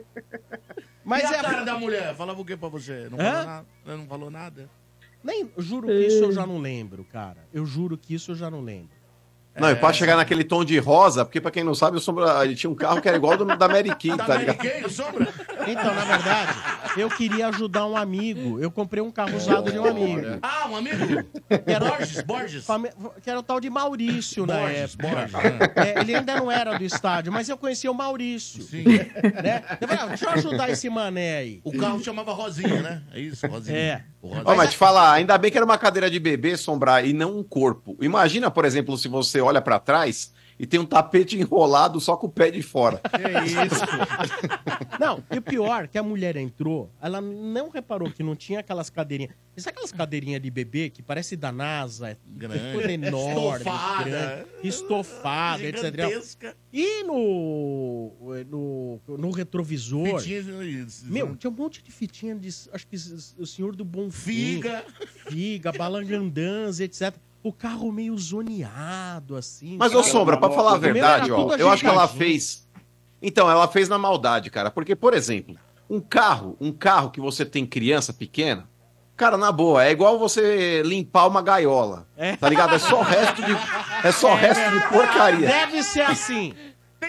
[1.01, 2.13] Mas e a é- cara da mulher?
[2.13, 3.07] Falava o que pra você?
[3.09, 3.23] Não Hã?
[3.31, 3.65] falou nada?
[3.85, 4.69] Não falou nada?
[5.23, 7.47] Nem, juro que isso eu já não lembro, cara.
[7.53, 8.89] Eu juro que isso eu já não lembro.
[9.55, 12.43] Não, e pode chegar naquele tom de rosa, porque pra quem não sabe, o Sombra,
[12.43, 14.57] ele tinha um carro que era igual do, da Mary Kay, tá ligado?
[15.67, 16.53] Então, na verdade,
[16.97, 18.59] eu queria ajudar um amigo.
[18.59, 20.39] Eu comprei um carro usado de um amigo.
[20.41, 20.97] Ah, um amigo?
[21.65, 22.65] Que era, Borges, Borges.
[23.23, 25.07] Que era o tal de Maurício na Borges, época.
[25.09, 25.33] Borges,
[25.75, 28.63] É, ele ainda não era do estádio, mas eu conhecia o Maurício.
[28.63, 28.83] Sim.
[28.83, 29.63] Né?
[29.79, 31.61] Eu falei, ah, deixa eu ajudar esse mané aí.
[31.63, 33.01] O carro chamava Rosinha, né?
[33.13, 33.77] É isso, Rosinha.
[33.77, 34.03] É.
[34.21, 37.39] Ó, mas te falar, ainda bem que era uma cadeira de bebê sombrar e não
[37.39, 37.97] um corpo.
[38.01, 40.31] Imagina, por exemplo, se você olha pra trás
[40.61, 43.01] e tem um tapete enrolado só com o pé de fora.
[43.21, 43.81] É isso.
[44.99, 48.89] Não, e o pior, que a mulher entrou, ela não reparou que não tinha aquelas
[48.89, 49.33] cadeirinhas.
[49.57, 52.17] Sabe aquelas cadeirinhas de bebê que parece da NASA?
[52.27, 52.93] Grande.
[52.93, 54.09] enorme, Estofada.
[54.09, 55.83] grande, estofada, etc.
[55.85, 56.57] Gigantesca.
[56.71, 58.11] E no,
[58.47, 60.19] no, no retrovisor.
[60.19, 62.49] Fitinhas, Meu, tinha um monte de fitinha de.
[62.71, 62.95] Acho que
[63.37, 64.85] o senhor do Bom Figa.
[65.27, 67.15] Figa, balangandãs, etc.
[67.43, 69.75] O carro meio zoneado, assim.
[69.77, 70.03] Mas, ô?
[70.03, 72.67] Sombra, pra falar a verdade, ó, eu acho que ela fez.
[73.21, 74.69] Então, ela fez na maldade, cara.
[74.69, 75.55] Porque, por exemplo,
[75.89, 78.69] um carro, um carro que você tem criança pequena,
[79.15, 82.07] cara, na boa, é igual você limpar uma gaiola.
[82.39, 82.75] Tá ligado?
[82.75, 83.57] É só resto de.
[84.03, 85.47] É só resto de porcaria.
[85.47, 86.53] Deve ser assim.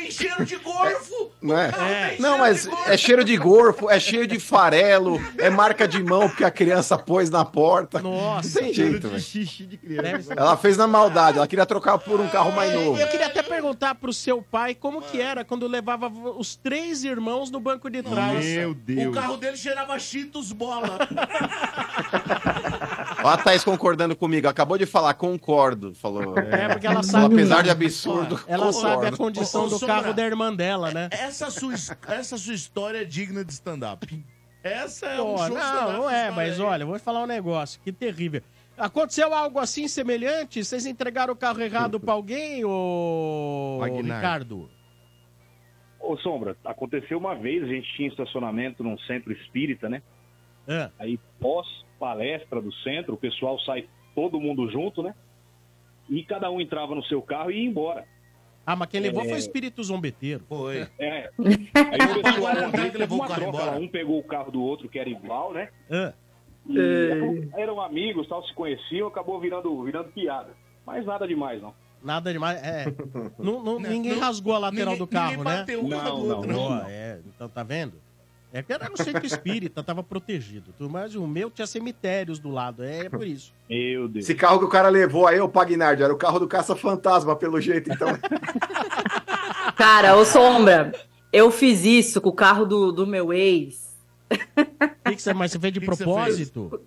[0.03, 1.31] Tem cheiro de gorfo.
[1.41, 2.17] Não é?
[2.19, 6.45] Não, mas é cheiro de gorfo, é cheio de farelo, é marca de mão porque
[6.45, 8.01] a criança pôs na porta.
[8.01, 8.61] Nossa.
[8.61, 9.21] Não tem jeito, velho.
[9.21, 10.35] Xixi de criança.
[10.37, 12.99] Ela fez na maldade, ela queria trocar por um carro mais novo.
[12.99, 17.51] Eu queria até perguntar pro seu pai como que era quando levava os três irmãos
[17.51, 18.45] no banco de trás.
[18.45, 19.09] Meu Deus.
[19.09, 20.99] O carro dele cheirava Cheetos bola.
[23.23, 25.95] Ó, a Thaís concordando comigo, acabou de falar, concordo.
[25.95, 26.39] Falou.
[26.39, 27.35] É, porque ela sabe.
[27.35, 28.41] Apesar de absurdo.
[28.47, 28.81] Ela concordo.
[28.81, 29.87] sabe a condição do Sombra.
[29.87, 31.09] carro da irmã dela, né?
[31.11, 31.75] Essa sua,
[32.09, 34.25] essa sua história é digna de stand-up.
[34.63, 35.93] Essa é um Pô, show de não, stand-up.
[35.93, 36.67] não é, mas aí.
[36.67, 38.43] olha, vou te falar um negócio, que terrível.
[38.77, 40.65] Aconteceu algo assim semelhante?
[40.65, 44.17] Vocês entregaram o carro errado pra alguém, ô Wagner.
[44.17, 44.71] Ricardo?
[46.01, 50.03] Ô, Sombra, aconteceu uma vez, a gente tinha estacionamento num centro espírita, né?
[50.67, 50.91] É.
[50.99, 51.19] Aí,
[52.07, 55.15] pós-palestra do centro, o pessoal sai todo mundo junto, né?
[56.11, 58.05] E cada um entrava no seu carro e ia embora.
[58.67, 59.25] Ah, mas quem levou É.
[59.27, 60.45] foi o espírito zombeteiro.
[60.49, 60.87] Foi.
[60.99, 61.31] É.
[61.39, 64.89] Aí o pessoal que levou uma o carro troca, um pegou o carro do outro
[64.89, 65.69] que era igual, né?
[65.91, 66.13] Ah,
[66.69, 70.51] E eram, eram amigos, tal, se conheciam, acabou virando, virando piada.
[70.87, 71.73] Mas nada demais, não.
[72.03, 72.61] nada demais.
[72.63, 72.85] É.
[73.39, 75.59] Não- não- Não, ninguém não- rasgou a lateral ninguém- do carro, ninguém né?
[75.59, 76.69] bateu um Não, não, outro, não.
[76.81, 77.95] Pô, é, então tá vendo?
[78.53, 80.75] É que era no centro espírita, tava protegido.
[80.79, 83.53] Mas o meu tinha cemitérios do lado, é por isso.
[83.69, 84.25] Meu Deus.
[84.27, 87.59] Esse carro que o cara levou aí, o Pagnardi, era o carro do caça-fantasma, pelo
[87.61, 88.09] jeito, então.
[89.77, 90.93] Cara, ô Sombra,
[91.33, 93.97] eu fiz isso com o carro do, do meu ex.
[94.31, 96.81] O que que você, mas você fez de Que propósito?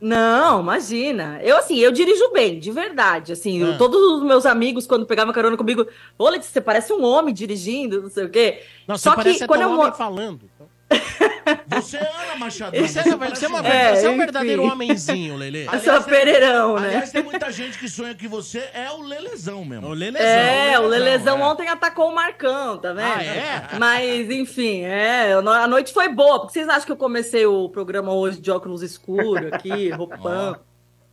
[0.00, 1.40] Não, imagina.
[1.42, 3.32] Eu, assim, eu dirijo bem, de verdade.
[3.32, 3.78] Assim, eu- Ah.
[3.78, 5.86] todos os meus amigos, quando pegavam carona comigo,
[6.18, 8.62] ô, Letícia, você parece um homem dirigindo, não sei o quê.
[8.86, 10.50] Não, você Só parece que até quando um eu homem falando.
[11.68, 12.76] Você é Ana Machado.
[12.78, 13.14] Você, é, você, é
[13.48, 14.18] uma- É, você é um enfim.
[14.18, 15.66] verdadeiro homenzinho, Lelê.
[15.66, 16.88] Eu sou pereirão, né?
[16.88, 19.88] Aliás, tem muita gente que sonha que você é o Lelezão mesmo.
[19.88, 20.26] O Lelezão.
[20.26, 21.44] É, o Lelezão é.
[21.44, 23.06] ontem atacou o Marcão, tá vendo?
[23.06, 23.68] Ah, é?
[23.78, 26.40] Mas, enfim, é, a noite foi boa.
[26.40, 30.56] Porque vocês acham que eu comecei o programa hoje de óculos escuros aqui, roupão?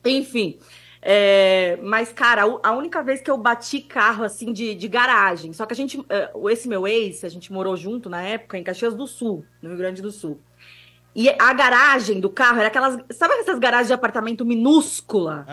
[0.06, 0.57] Enfim.
[1.02, 5.52] É, mas, cara, a- única vez que eu bati carro, assim, de, de garagem.
[5.53, 5.99] Só que a gente.
[6.10, 9.69] é, Esse meu ex, a gente morou junto na época em Caxias do Sul, no
[9.69, 10.40] Rio Grande do Sul.
[11.14, 12.98] E a garagem do carro era aquelas.
[13.11, 15.44] Sabe essas garagens de apartamento minúscula?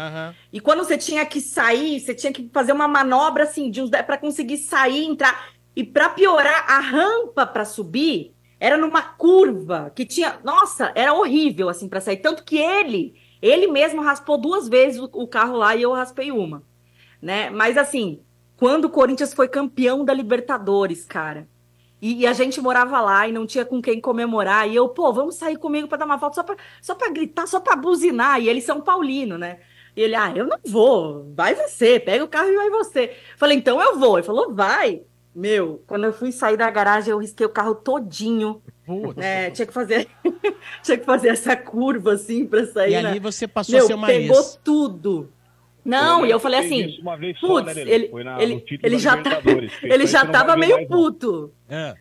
[0.52, 3.90] E quando você tinha que sair, você tinha que fazer uma manobra assim, de uns
[3.90, 5.48] para conseguir sair, entrar.
[5.74, 10.38] E para piorar, a rampa para subir era numa curva que tinha.
[10.44, 12.18] Nossa, era horrível assim para sair.
[12.18, 16.62] Tanto que ele, ele mesmo raspou duas vezes o, carro lá e eu raspei uma.
[17.20, 17.51] Né?
[17.51, 18.20] Mas assim,
[18.56, 21.48] quando o Corinthians foi campeão da Libertadores, cara.
[22.01, 24.69] E, e a gente morava lá e não tinha com quem comemorar.
[24.69, 27.60] E eu, pô, vamos sair comigo para dar uma volta só pra, só gritar, só
[27.60, 28.40] pra buzinar.
[28.40, 29.60] E eles são paulino, né?
[29.97, 33.16] E ele, ah, eu não vou, vai você, pega o carro e vai você.
[33.36, 34.16] Falei, então eu vou.
[34.16, 35.02] Ele falou, vai.
[35.39, 38.60] Meu, quando eu fui sair da garagem, eu risquei o carro todinho.
[39.19, 40.09] É, tinha que fazer,
[40.82, 42.90] tinha que fazer essa curva assim pra sair.
[42.90, 43.20] E ali né?
[43.20, 44.59] você passou Meu, a ser uma pegou ex.
[44.65, 45.32] tudo.
[45.85, 46.98] Não, e eu falei assim,
[47.40, 49.40] putz, né, ele, Foi na- ele, ele já tá,
[49.85, 51.52] ele já tava meio puto.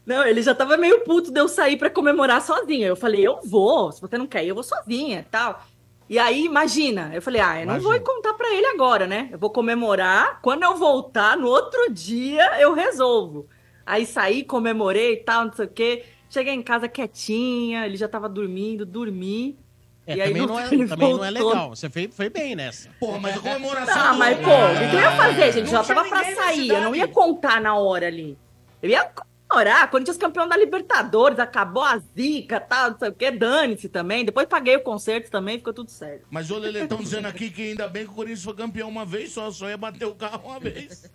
[0.03, 2.87] Não, ele já tava meio puto de eu sair pra comemorar sozinha.
[2.87, 5.63] Eu falei, eu vou, se você não quer ir, eu vou sozinha, tal.
[6.09, 9.27] E aí, imagina, eu falei, ah, eu não vou contar pra ele agora, né?
[9.31, 13.45] Eu vou comemorar, quando eu voltar, no outro dia, eu resolvo.
[13.85, 16.05] Aí saí, comemorei e tal, não sei o quê.
[16.29, 19.57] Cheguei em casa quietinha, ele já tava dormindo, dormi.
[20.05, 21.69] É, e aí também, não é, também não é legal.
[21.69, 22.89] Você foi, foi bem nessa.
[22.97, 24.01] Porra, mas a comemoração.
[24.01, 25.69] Ah, mas pô, o que eu ia fazer, gente?
[25.69, 28.37] Já Não tinha tava pra sair, eu não ia contar na hora ali.
[28.81, 29.11] Eu ia
[29.47, 34.25] comemorar, Corinthians campeão da Libertadores, acabou a zica, tal, não sei o quê, dane-se também.
[34.25, 36.25] Depois paguei o concerto também, ficou tudo certo.
[36.29, 39.05] Mas o Lelê estão dizendo aqui que ainda bem que o Corinthians foi campeão uma
[39.05, 41.09] vez só, só ia bater o carro uma vez.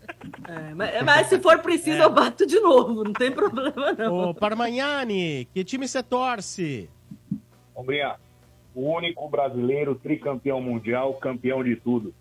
[0.48, 4.30] É, mas, mas se for preciso, eu bato de novo, não tem problema não.
[4.30, 6.88] Ô, Parmagnani, que time você torce?
[7.74, 8.16] Ombrinha,
[8.74, 12.14] o único brasileiro tricampeão mundial, campeão de tudo.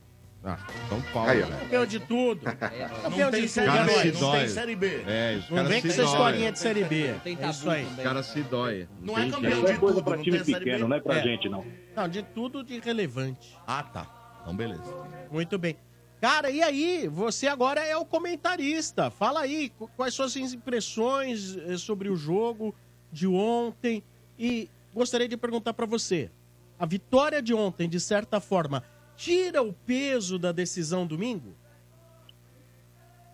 [0.43, 0.57] Ah,
[0.89, 1.29] São Paulo.
[1.29, 1.45] Aí, ó.
[1.45, 1.59] né?
[1.59, 2.41] Campeão de tudo.
[3.03, 3.65] Campeão tem de tudo.
[3.65, 4.39] cara B, não dói.
[4.39, 5.03] tem série B.
[5.05, 6.11] É, os Não caras vem com se essa dói.
[6.11, 7.13] historinha de Série B.
[7.23, 7.85] Tem É isso aí.
[7.85, 8.87] Os caras se dói.
[9.01, 10.87] Não é campeão de É tudo, pra não série pequeno, B.
[10.87, 11.23] não é pra É.
[11.23, 11.63] gente, não.
[11.95, 13.55] Não, de tudo de relevante.
[13.67, 14.39] Ah, tá.
[14.41, 14.83] Então, beleza.
[15.31, 15.77] Muito bem.
[16.19, 17.07] Cara, e aí?
[17.07, 19.11] Você agora é o comentarista.
[19.11, 22.73] Fala aí, qu- quais suas impressões eh, sobre o jogo
[23.11, 24.03] de ontem?
[24.39, 26.31] E gostaria de perguntar pra você:
[26.79, 28.83] a vitória de ontem, de certa forma,
[29.21, 31.53] tira o peso da decisão domingo?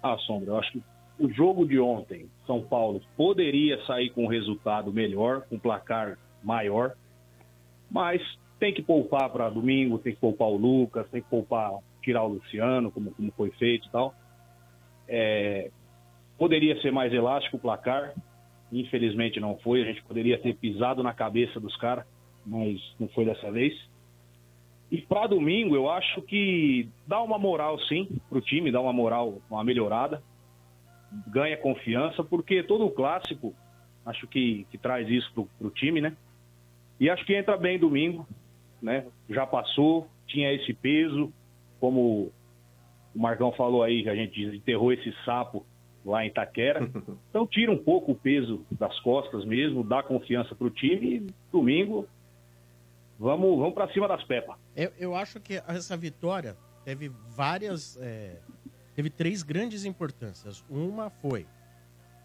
[0.04, 0.84] Ah, Sombra, eu acho que
[1.18, 6.18] o jogo de ontem, São Paulo, poderia sair com um resultado melhor, com um placar
[6.44, 6.94] maior,
[7.90, 8.22] mas
[8.60, 11.72] tem que poupar para domingo, tem que poupar o Lucas, tem que poupar,
[12.04, 14.14] tirar o Luciano, como, como foi feito e tal.
[15.08, 15.72] É,
[16.38, 18.14] poderia ser mais elástico o placar,
[18.74, 22.06] infelizmente não foi, a gente poderia ter pisado na cabeça dos caras,
[22.46, 23.74] mas não foi dessa vez.
[24.90, 29.40] E para domingo, eu acho que dá uma moral, sim, pro time, dá uma moral,
[29.50, 30.24] uma melhorada.
[31.28, 33.54] Ganha confiança, porque todo o clássico,
[34.06, 36.16] acho que, que traz isso pro, pro time, né?
[37.00, 38.26] E acho que entra bem domingo,
[38.82, 39.06] né?
[39.30, 41.32] Já passou, tinha esse peso,
[41.80, 42.32] como
[43.14, 45.66] o Marcão falou aí, que a gente enterrou esse sapo
[46.06, 46.90] lá em Itaquera.
[47.30, 52.08] Então tira um pouco o peso das costas mesmo, dá confiança pro time e domingo
[53.20, 54.56] vamos, vamos para cima das pepas.
[54.76, 57.98] Eu, eu acho que essa vitória teve várias.
[58.02, 58.40] é,
[58.96, 60.64] teve três grandes importâncias.
[60.70, 61.46] Uma foi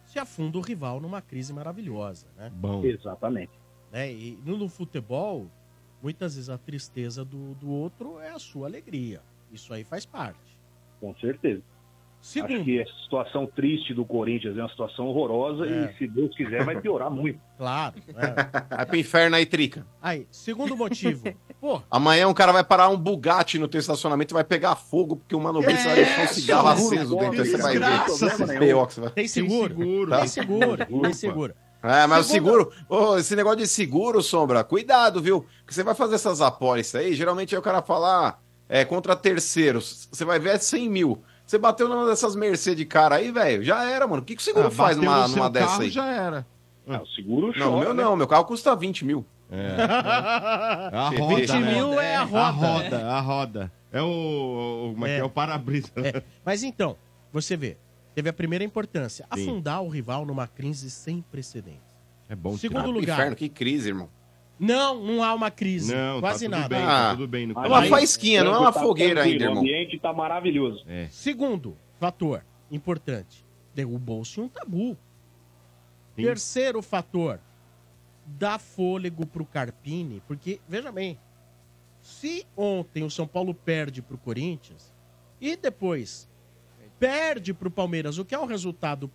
[0.06, 2.50] se afunda o rival numa crise maravilhosa, né?
[2.54, 2.84] Bom.
[2.84, 3.52] Exatamente.
[3.90, 4.12] né?
[4.12, 5.46] E no, no futebol,
[6.02, 9.22] muitas vezes a tristeza do, do outro é a sua alegria.
[9.50, 10.58] Isso aí faz parte.
[11.00, 11.62] Com certeza.
[12.22, 12.54] Segundo.
[12.54, 15.92] Acho que a situação triste do Corinthians é uma situação horrorosa É.
[15.92, 17.40] e, se Deus quiser, vai piorar muito.
[17.58, 17.96] Claro.
[18.14, 18.34] né?
[18.70, 19.84] Vai pro inferno aí, Trica.
[20.00, 21.24] Aí, segundo motivo.
[21.60, 25.16] Pô, Amanhã um cara vai parar um Bugatti no teu estacionamento e vai pegar fogo
[25.16, 27.42] porque o Mano Mendes vai deixar um cigarro seguro, aceso dentro.
[27.42, 28.04] Aí você vai ver.
[28.84, 30.10] você vai- tem seguro?
[30.10, 30.18] Tá?
[30.20, 30.76] Tem seguro.
[31.02, 31.54] Tem seguro.
[31.84, 35.44] É, mas Segunda- o seguro, ô, esse negócio de seguro, Sombra, cuidado, viu?
[35.58, 38.34] Porque você vai fazer essas apólices aí, geralmente aí o cara fala, ah,
[38.68, 41.22] é contra terceiros, você vai ver é 100 mil.
[41.52, 44.22] Você bateu numa dessas Mercedes cara aí, velho, já era, mano.
[44.22, 45.90] O que, que o seguro Ah, faz numa, numa dessa carro, aí?
[45.90, 46.46] já era.
[46.88, 49.22] Ah, o seguro Não, o meu não, meu carro custa 20 mil.
[49.50, 49.66] É.
[49.66, 51.74] É a roda, 20 né?
[51.74, 52.40] mil é a roda.
[52.40, 53.72] A roda, a roda.
[53.92, 55.24] É o, o, como é, que é?
[55.24, 55.92] o para-brisa.
[55.96, 56.22] É.
[56.42, 56.96] Mas então,
[57.30, 57.76] você vê,
[58.14, 59.42] teve a primeira importância, Sim.
[59.42, 61.82] afundar o rival numa crise sem precedentes.
[62.30, 63.18] É bom Segundo Ah, lugar.
[63.18, 64.08] Inferno, que crise, irmão.
[64.64, 65.92] Não, não há uma crise.
[65.92, 66.76] Não, quase tá tudo nada.
[66.76, 67.46] bem, Ah, tá tudo bem.
[67.48, 69.56] No é uma faísquinha, não é uma Tá fogueira ainda, irmão.
[69.56, 70.84] O ambiente tá maravilhoso.
[70.86, 71.08] É.
[71.10, 73.44] Segundo fator importante,
[73.74, 74.96] derrubou-se um tabu.
[76.14, 76.22] Sim.
[76.22, 77.40] Terceiro fator,
[78.24, 81.18] dá fôlego pro Carpini, porque, veja bem,
[82.00, 84.92] Se ontem o São Paulo perde pro Corinthians
[85.40, 86.28] e depois
[87.00, 89.10] perde pro Palmeiras, o que é um resultado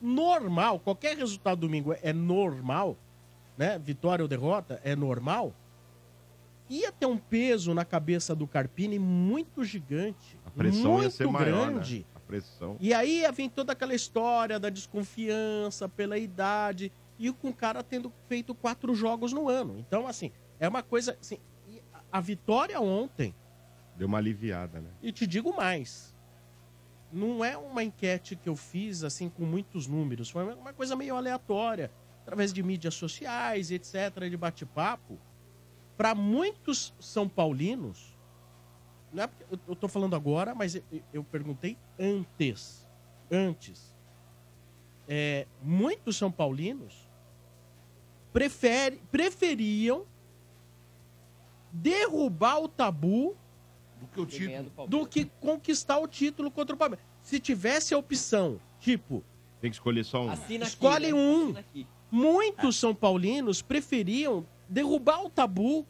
[0.00, 2.96] normal, qualquer resultado domingo é normal,
[3.56, 3.78] né?
[3.78, 5.52] Vitória ou derrota é normal.
[6.70, 10.38] Ia ter um peso na cabeça do Carpini muito gigante.
[10.46, 11.98] A pressão muito ia ser maior, grande.
[11.98, 12.04] né?
[12.14, 12.76] A pressão.
[12.80, 17.82] E aí ia vir toda aquela história da desconfiança pela idade e com o cara
[17.82, 19.76] tendo feito quatro jogos no ano.
[19.78, 21.16] Então, assim, é uma coisa.
[21.20, 21.38] Assim,
[21.92, 23.34] a- a vitória ontem,
[23.96, 24.88] Deu uma aliviada, né?
[25.02, 26.14] e te digo mais,
[27.12, 31.14] não é uma enquete que eu fiz assim com muitos números, foi uma coisa meio
[31.14, 31.90] aleatória,
[32.22, 35.18] através de mídias sociais, etc., de bate-papo.
[35.96, 38.16] Para muitos São Paulinos,
[39.12, 40.80] não é porque eu, tô falando agora, mas
[41.12, 42.86] eu, perguntei antes.
[43.30, 43.92] Antes.
[45.06, 46.94] É, muitos São Paulinos
[48.32, 50.06] prefere, preferiam
[51.72, 53.36] derrubar o tabu
[54.00, 54.86] do que o título.
[54.88, 57.04] do que conquistar o título contra o Palmeiras.
[57.22, 59.22] Se tivesse a opção, tipo,
[59.60, 60.32] Tem que escolher só um.
[60.62, 61.54] escolhe um.
[62.12, 65.86] Muitos São Paulinos preferiam derrubar o tabu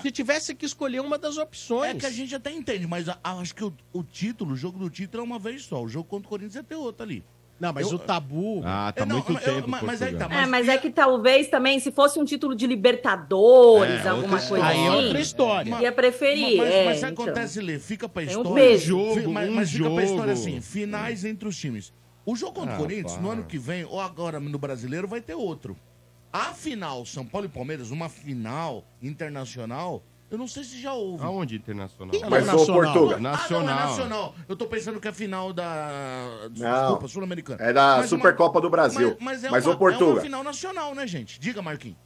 [0.00, 1.90] se tivesse que escolher uma das opções.
[1.90, 4.56] É que a gente até entende, mas a- a- acho que o, o título, o
[4.56, 5.82] jogo do título é uma vez só.
[5.82, 7.24] O jogo contra o Corinthians ia ter outro ali.
[7.60, 8.60] Não, mas Eu- o tabu.
[8.64, 9.68] Ah, tá É, não, muito eu- tempo.
[9.70, 12.66] mas- mas aí tá, É, mas é que talvez também, se fosse um título de
[12.66, 14.64] Libertadores, É, alguma coisa história.
[14.64, 15.80] assim, Aí é outra história.
[15.82, 16.56] ia preferir.
[16.58, 17.24] Mas, é, mas o que então.
[17.24, 17.78] acontece, Lê?
[17.78, 18.64] Fica pra Tem um história.
[18.64, 18.86] peso.
[18.86, 20.48] Jogo, mas, um mas fica pra história jogo.
[20.48, 21.92] assim: finais entre os times.
[22.26, 25.20] O jogo contra o Ah, Corinthians, no ano que vem, ou agora no brasileiro, vai
[25.20, 25.76] ter outro.
[26.32, 31.22] A final, São Paulo e Palmeiras, uma final internacional, eu não sei se já houve.
[31.24, 32.14] Aonde internacional?
[32.28, 32.92] Mas, falou ô, nacional?
[32.92, 33.86] Portuga, Ah, não, é Nacional.
[33.88, 34.34] nacional.
[34.48, 36.48] Eu tô pensando que é final da.
[36.50, 37.62] Desculpa, Sul-Americana.
[37.62, 39.10] É da Mas uma- Supercopa do Brasil.
[39.20, 40.04] Mas, mas é, Mas, uma, ô, Portuga.
[40.04, 41.38] é uma final nacional, né, gente?
[41.38, 41.98] Diga, Marquinhos.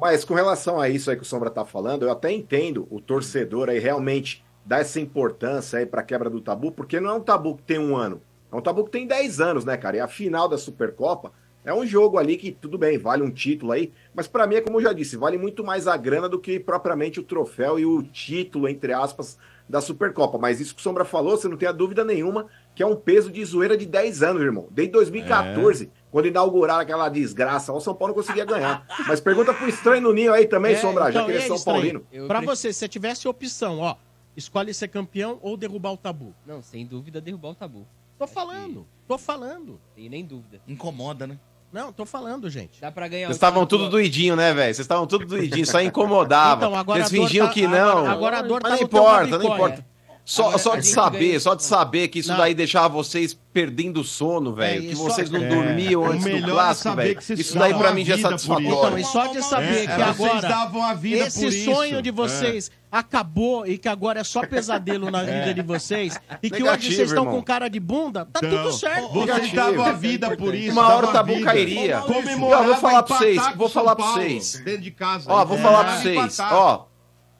[0.00, 3.00] Mas com relação a isso aí que o Sombra tá falando, eu até entendo o
[3.00, 7.20] torcedor aí realmente dar essa importância aí pra quebra do tabu, porque não é um
[7.20, 9.96] tabu que tem um ano, é um tabu que tem 10 anos, né, cara?
[9.96, 11.32] E a final da Supercopa
[11.64, 14.60] é um jogo ali que, tudo bem, vale um título aí, mas pra mim é
[14.60, 17.84] como eu já disse, vale muito mais a grana do que propriamente o troféu e
[17.84, 19.36] o título, entre aspas,
[19.68, 20.38] da Supercopa.
[20.38, 22.96] Mas isso que o Sombra falou, você não tem a dúvida nenhuma que é um
[22.96, 24.68] peso de zoeira de 10 anos, irmão.
[24.70, 28.86] Desde 2014, quando inauguraram aquela desgraça, o São Paulo não conseguia ganhar.
[29.06, 31.56] Mas pergunta pro estranho no ninho aí também, Sombra, já então, que ele é São
[31.56, 32.00] estranho?
[32.00, 32.28] Paulino.
[32.28, 33.96] Pra você, se tivesse opção, ó,
[34.36, 36.32] escolhe ser campeão ou derrubar o tabu.
[36.46, 37.84] Não, sem dúvida derrubar o tabu.
[38.18, 39.80] Tô falando, tô falando.
[39.94, 40.60] Tem nem dúvida.
[40.66, 41.38] Incomoda, né?
[41.72, 42.80] Não, tô falando, gente.
[42.80, 44.74] Dá pra ganhar Vocês estavam tudo doidinho, né, velho?
[44.74, 46.64] Vocês estavam tudo doidinho, só incomodava.
[46.66, 48.06] Então, agora Eles a dor fingiam tá- que agora- não.
[48.10, 49.86] agora a dor Mas tá não importa, não importa.
[50.30, 52.36] Só, Agora só de saber, ganha- só de saber que isso Não.
[52.36, 54.84] daí deixava vocês perdendo sono, velho.
[54.84, 55.48] É, que vocês não é.
[55.48, 57.16] dormiam antes do é clássico, velho.
[57.18, 58.68] que Isso daí pra mim já é satisfatório.
[58.68, 61.64] Então, e só de saber É, que vocês agora davam a vida esse por isso.
[61.74, 66.50] sonho de vocês acabou e que agora é só pesadelo na vida de vocês e
[66.50, 69.08] que hoje vocês estão com cara de bunda, tá Então, tudo certo.
[69.08, 69.56] Vocês Negativo.
[69.56, 70.72] davam a vida por isso.
[70.72, 71.44] Uma hora o tabu vida.
[71.46, 71.98] cairia.
[72.02, 74.60] Comemorava Eu vou falar pra vocês, vou falar pra vocês.
[74.62, 75.24] Dentro de casa.
[75.32, 76.38] Ó, vou É, falar pra vocês.
[76.38, 76.84] Ó,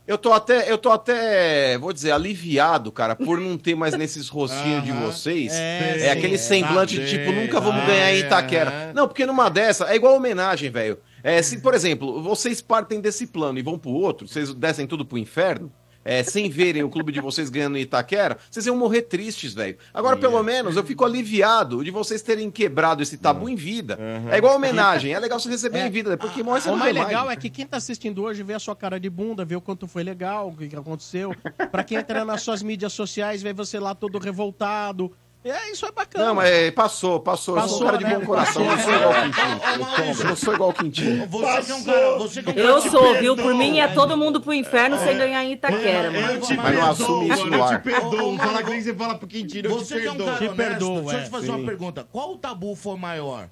[0.09, 4.27] eu tô até, eu tô até, vou dizer, aliviado, cara, por não ter mais nesses
[4.31, 5.53] rostinhos de vocês.
[5.53, 6.39] É, É, sim, aquele é.
[6.39, 8.21] semblante de tipo, nunca vamos ganhar em.
[8.21, 8.91] Itaquera.
[8.95, 10.99] Não, porque numa dessa, é igual homenagem, velho.
[11.23, 15.05] É, se, por exemplo, vocês partem desse plano e vão pro outro, vocês descem tudo
[15.05, 15.71] pro inferno,
[16.09, 19.77] é, sem verem o clube de vocês ganhando em Itaquera, vocês iam morrer tristes, velho.
[19.93, 23.99] Agora, pelo menos, eu fico aliviado de vocês terem quebrado esse tabu em vida.
[24.31, 26.79] É igual homenagem, é legal você receber em vida, depois que morre você O não
[26.79, 27.09] mais vê mais.
[27.11, 29.61] legal é que quem tá assistindo hoje vê a sua cara de bunda, vê o
[29.61, 31.35] quanto foi legal, o que que aconteceu.
[31.71, 35.13] Pra quem entra nas suas mídias sociais, vê você lá todo revoltado.
[35.45, 36.27] É, isso é bacana.
[36.27, 37.57] Não, mas é, passou, passou.
[37.57, 38.19] eu sou Passou, um cara de né?
[38.19, 40.19] bom coração, eu não sou igual o Quintinho.
[40.19, 41.27] Eu não sou igual o Quintinho.
[41.29, 42.19] Você que é um cara.
[42.19, 43.21] Você que é um cara Eu de sou, perdão.
[43.23, 43.37] viu?
[43.37, 46.33] Por mim é todo mundo pro inferno sem ganhar em Itaquera, mano.
[46.33, 47.79] Eu te Mas não assume isso no eu ar.
[47.81, 48.37] te perdoo.
[48.37, 50.27] Fala que você fala pro Quintino, eu te Você que é um perdoo.
[50.35, 51.25] cara Te perdoo, deixa eu é.
[51.25, 51.53] te fazer Sim.
[51.53, 52.07] uma pergunta.
[52.11, 53.49] Qual o tabu foi maior?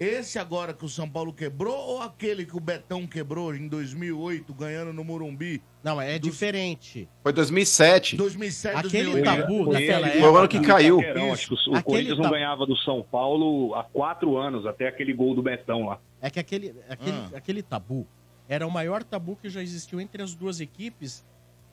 [0.00, 4.52] Esse agora que o São Paulo quebrou ou aquele que o Betão quebrou em 2008,
[4.52, 5.62] ganhando no Morumbi?
[5.84, 7.08] Não, é diferente.
[7.22, 8.16] Foi 2007.
[8.16, 9.24] 2007, Aquele 2008.
[9.42, 10.60] tabu Foi daquela ele- Foi o ano época.
[10.60, 10.98] que caiu.
[11.32, 15.12] Acho que o, Aquele Corinthians não ganhava do São Paulo há quatro anos, até aquele
[15.12, 16.00] gol do Betão lá.
[16.20, 17.36] É que aquele, aquele, Ah.
[17.36, 18.04] aquele tabu
[18.48, 21.24] era o maior tabu que já existiu entre as duas equipes,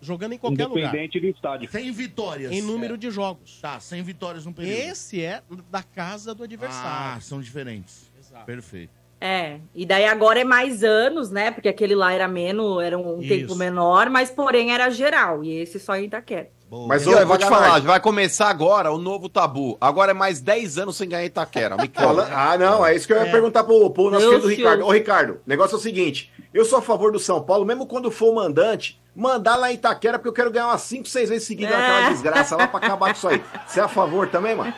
[0.01, 0.83] jogando em qualquer lugar.
[0.89, 1.69] Independente do estádio.
[1.71, 2.51] Sem vitórias.
[2.51, 3.59] Em número de jogos.
[3.59, 4.77] Tá, sem vitórias no período.
[4.79, 7.21] Esse é da casa do Ah, adversário.
[7.21, 8.08] são diferentes.
[8.39, 8.45] Exato.
[8.45, 8.99] Perfeito.
[9.21, 11.51] É, e daí agora é mais anos, né?
[11.51, 13.27] Porque aquele lá era menos, era um Isso.
[13.27, 15.43] tempo menor, mas porém era geral.
[15.43, 16.49] E esse só em Itaquera.
[16.87, 19.75] Mas E ô, a eu vou te falar, vai começar agora o novo tabu.
[19.81, 21.75] Agora é mais 10 anos sem ganhar Itaquera.
[21.75, 21.91] Me.
[22.31, 23.31] Ah, não, é isso que eu ia É.
[23.31, 24.47] perguntar pro, pro nosso querido.
[24.47, 24.85] Ricardo.
[24.85, 27.87] Ô, Ricardo, o negócio é o seguinte: eu sou a favor do São Paulo, mesmo
[27.87, 31.45] quando for mandante, mandar lá em Itaquera, porque eu quero ganhar umas 5, 6 vezes
[31.45, 31.77] seguidas É.
[31.77, 33.43] naquela desgraça lá pra acabar com isso aí.
[33.67, 34.73] Você é a favor também, mano?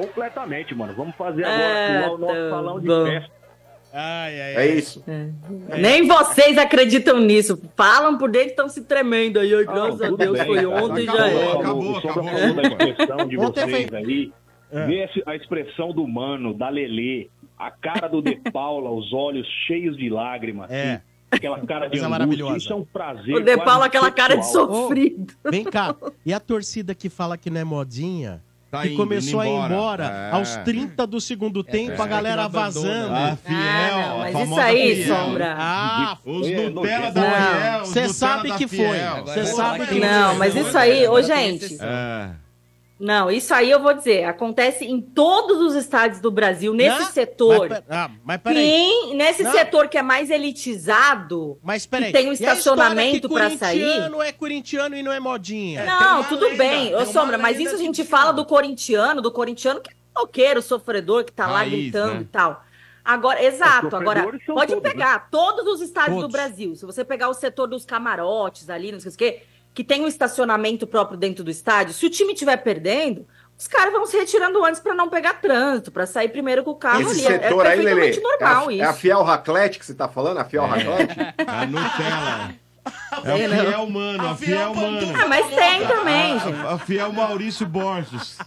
[0.00, 0.94] Completamente, mano.
[0.96, 3.04] Vamos fazer É, agora o nosso tá salão de bom.
[3.06, 3.38] festa.
[3.92, 5.02] Ai, ai, É isso.
[5.80, 7.60] Nem vocês acreditam nisso.
[7.74, 9.54] Falam por dentro e estão se tremendo aí.
[9.54, 10.84] Ai, graças a Deus, bem, foi cara.
[10.84, 11.98] ontem já Acabou, é.
[11.98, 14.32] acabou, da expressão de vocês aí.
[14.70, 14.84] É.
[14.86, 19.46] Ver esse- a expressão do Mano, da Lelê, a cara do De Paula, os olhos
[19.66, 20.70] cheios de lágrimas.
[20.70, 20.92] É.
[20.96, 22.08] assim, Aquela cara de Coisa angústia.
[22.08, 22.56] maravilhosa.
[22.58, 23.34] Isso é um prazer.
[23.34, 24.66] O De Paula, aquela cara de sexual.
[24.66, 25.32] sofrido.
[25.50, 25.94] Vem cá,
[26.26, 28.42] e a torcida que fala que não é modinha?
[28.70, 29.74] Tá que indo, começou indo a ir embora.
[29.74, 30.36] embora É.
[30.36, 33.12] aos 30 do segundo tempo, a galera não abandona, vazando.
[33.12, 33.32] né?
[33.32, 35.16] Ah, fiel, Ah, não, mas a isso aí, fiel.
[35.16, 35.54] Sombra.
[35.58, 37.22] Ah, Os É, Nutella da.
[37.22, 37.84] Fiel.
[37.86, 38.98] Você sabe que foi.
[39.24, 41.78] Você sabe que que Não, mas isso aí, ô gente.
[41.80, 42.28] É.
[42.98, 44.24] Não, isso aí eu vou dizer.
[44.24, 47.68] Acontece em todos os estádios do Brasil, nesse Não, setor.
[47.68, 48.64] Mas, ah, mas peraí.
[48.64, 49.52] Sim, nesse Não.
[49.52, 51.58] setor que é mais elitizado.
[51.62, 52.12] Mas peraí.
[52.12, 53.80] tem um história estacionamento pra sair?
[53.80, 55.84] corintiano é corintiano e não é modinha.
[55.84, 56.94] Não, tudo lenda, bem.
[56.96, 61.24] Ô, Sombra, mas isso a gente fala do corintiano, do corintiano que é toqueiro, sofredor,
[61.24, 62.20] que tá lá Raiz, gritando né?
[62.22, 62.64] e tal.
[63.04, 63.94] Agora, exato.
[63.96, 64.80] Agora, pode todos, né?
[64.80, 66.32] pegar todos os estádios do Todos.
[66.32, 66.74] Brasil.
[66.74, 69.42] Se você pegar o setor dos camarotes ali, não sei o quê,
[69.74, 73.26] que tem um estacionamento próprio dentro do estádio, se o time estiver perdendo,
[73.56, 76.76] os caras vão se retirando antes pra não pegar trânsito, pra sair primeiro com o
[76.76, 77.36] carro Esse ali.
[77.36, 78.82] É- setor é aí, Lelê, perfeitamente normal é, a, isso.
[78.82, 80.38] é a Fiel Raclete que você tá falando?
[80.38, 81.14] A Fiel Raclete?
[81.46, 82.54] A Nutella.
[83.24, 83.64] É o não.
[83.64, 85.12] fiel mano, a fiel mano.
[85.22, 86.60] Ah, mas tem também, gente.
[86.60, 88.38] A, a fiel Maurício Borges.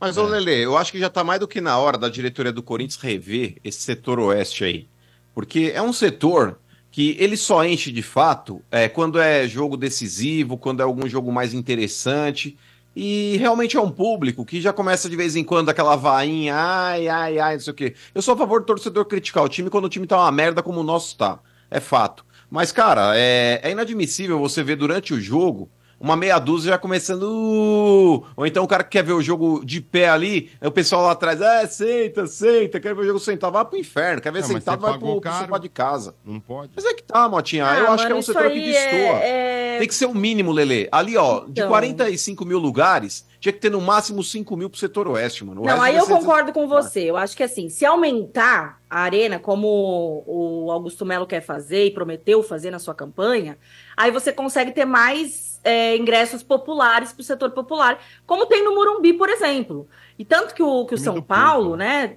[0.00, 2.52] Mas, ô Lele, eu acho que já tá mais do que na hora da diretoria
[2.52, 4.88] do Corinthians rever esse setor oeste aí.
[5.34, 6.58] Porque é um setor
[6.94, 11.32] que ele só enche de fato é, quando é jogo decisivo, quando é algum jogo
[11.32, 12.56] mais interessante.
[12.94, 17.08] E realmente é um público que já começa de vez em quando aquela vainha, ai,
[17.08, 17.94] ai, ai, não sei o quê.
[18.14, 20.62] Eu sou a favor do torcedor criticar o time quando o time tá uma merda
[20.62, 21.40] como o nosso tá.
[21.68, 22.24] É fato.
[22.48, 25.68] Mas, cara, é, é inadmissível você ver durante o jogo
[26.04, 27.22] uma meia dúzia já começando.
[27.24, 31.02] "Uh", Ou então o cara que quer ver o jogo de pé ali, o pessoal
[31.02, 34.42] lá atrás, ah, senta, senta, quer ver o jogo sentado, vai pro inferno, quer ver
[34.42, 36.14] Não, mas sentado, você vai pro, pro sofá de casa.
[36.24, 36.70] Não pode.
[36.76, 39.18] Mas é que tá, Motinha, eu Ah, acho que é mano, um setor que destoa.
[39.22, 40.88] é- é- Tem que ser o mínimo, Lele.
[40.92, 41.68] Ali, ó, de Então.
[41.68, 45.62] 45 mil lugares, tinha que ter no máximo 5 mil pro setor oeste, mano.
[45.62, 47.00] O Não, aí vai eu concordo com você.
[47.10, 51.90] Eu acho que assim, se aumentar a arena, como o Augusto Melo quer fazer e
[51.90, 53.58] prometeu fazer na sua campanha,
[53.96, 58.74] aí você consegue ter mais é, ingressos populares para o setor popular, como tem no
[58.74, 59.88] Morumbi, por exemplo.
[60.18, 62.16] E tanto que o, que o São Paulo, né?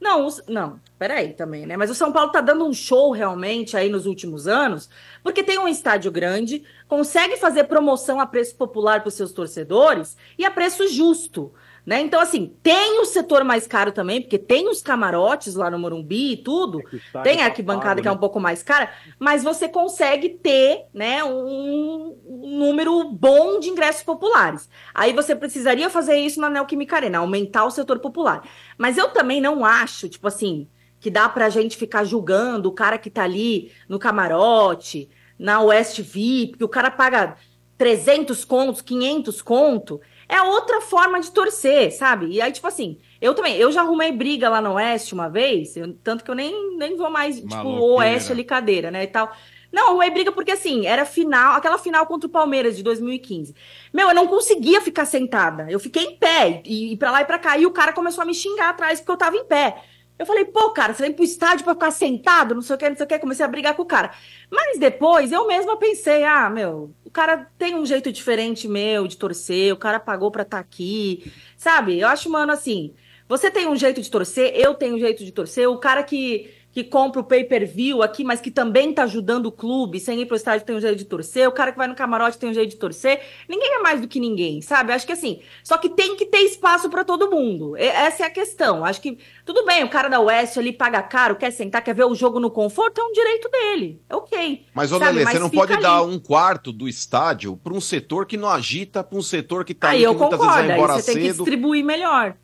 [0.00, 1.76] Não, os- não, peraí também, né?
[1.76, 4.88] Mas o São Paulo tá dando um show realmente aí nos últimos anos,
[5.22, 10.16] porque tem um estádio grande, consegue fazer promoção a preço popular para os seus torcedores
[10.38, 11.52] e a preço justo.
[11.88, 12.02] Né?
[12.02, 16.32] Então, assim, tem o setor mais caro também, porque tem os camarotes lá no Morumbi
[16.32, 16.80] e tudo.
[16.80, 20.84] estádio Tem a tá arquibancada que é um pouco mais cara, mas você consegue ter
[20.92, 24.68] né, um número bom de ingressos populares.
[24.92, 28.46] Aí você precisaria fazer isso na Neoquímica Arena, aumentar o setor popular.
[28.76, 30.68] Mas eu também não acho, tipo assim,
[31.00, 35.08] que dá pra gente ficar julgando o cara que tá ali no camarote,
[35.38, 37.36] na West VIP, que o cara paga
[37.78, 39.98] 300 contos, 500 conto.
[40.28, 42.26] É outra forma de torcer, sabe?
[42.26, 45.76] E aí, tipo assim, eu também, eu já arrumei briga lá no Oeste uma vez,
[45.76, 47.82] eu- tanto que eu nem, nem vou mais, tipo, Maloqueira.
[47.82, 49.32] o Oeste ali, cadeira, né, e tal.
[49.72, 53.54] Não, arrumei briga porque, assim, era final, aquela final contra o Palmeiras de 2015.
[53.92, 55.66] Meu, eu não conseguia ficar sentada.
[55.70, 57.58] Eu fiquei em pé, e, e pra lá e pra cá.
[57.58, 59.82] E o cara começou a me xingar atrás porque eu tava em pé.
[60.18, 62.88] Eu falei, pô, cara, você vem pro estádio pra ficar sentado, não sei o que,
[62.88, 63.18] não sei o que.
[63.18, 64.10] Comecei a brigar com o cara.
[64.50, 69.16] Mas depois eu mesma pensei, ah, meu, o cara tem um jeito diferente meu de
[69.16, 71.98] torcer, o cara pagou pra estar aqui, sabe?
[71.98, 72.92] Eu acho, mano, assim,
[73.26, 76.52] você tem um jeito de torcer, eu tenho um jeito de torcer, o cara que,
[76.82, 80.36] que compra o pay-per-view aqui, mas que também tá ajudando o clube, sem ir pro
[80.36, 82.70] estádio tem um jeito de torcer, o cara que vai no camarote tem um jeito
[82.70, 84.92] de torcer, ninguém é mais do que ninguém, sabe?
[84.92, 87.76] Eu Acho que assim, só que tem que ter espaço pra todo mundo.
[87.76, 88.84] E- Essa é a questão.
[88.84, 92.04] Acho que tudo bem, o cara da West ali paga caro, quer sentar, quer ver
[92.04, 94.00] o jogo no conforto, é um direito dele.
[94.08, 94.66] É ok.
[94.72, 95.18] Mas, ô sabe?
[95.18, 95.82] Lele, você não pode ali.
[95.82, 99.74] dar um quarto do estádio pra um setor que não agita, pra um setor que
[99.74, 101.36] tá Aí eu que muitas concordo, vezes vai aí embora você tem que cedo.
[101.38, 102.36] distribuir melhor.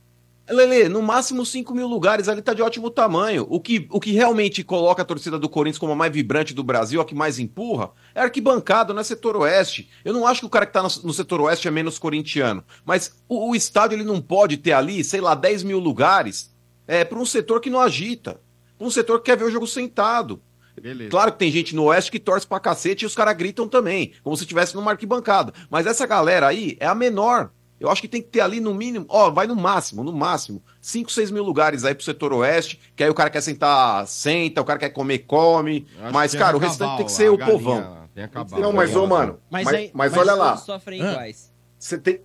[0.48, 3.46] Lele, no máximo 5 mil lugares ali tá de ótimo tamanho.
[3.48, 6.62] O que, o que realmente coloca a torcida do Corinthians como a mais vibrante do
[6.62, 9.88] Brasil, a que mais empurra, é arquibancada, não é setor oeste.
[10.04, 12.62] Eu não acho que o cara que tá no, no setor oeste é menos corintiano.
[12.84, 16.54] Mas o, o estádio ele não pode ter ali, sei lá, 10 mil lugares
[16.86, 18.40] é, para um setor que não agita.
[18.76, 20.42] Pra um setor que quer ver o jogo sentado.
[20.80, 21.10] Beleza.
[21.10, 24.12] Claro que tem gente no Oeste que torce pra cacete e os caras gritam também,
[24.22, 25.54] como se estivesse numa arquibancada.
[25.70, 27.50] Mas essa galera aí é a menor.
[27.80, 30.62] Eu acho que tem que ter ali no mínimo, ó, vai no máximo, no máximo,
[30.80, 34.60] 5, 6 mil lugares aí pro setor oeste, que aí o cara quer sentar, senta,
[34.60, 35.86] o cara quer comer, come.
[36.12, 38.08] Mas, cara, o restante tem que ser o galinha povão.
[38.14, 38.60] Tem acabado.
[38.60, 40.50] Não, mas, ô, mano, Mas mas, aí- mas mas olha lá.
[40.50, 41.52] todos sofrem iguais.
[41.78, 42.20] Você tem.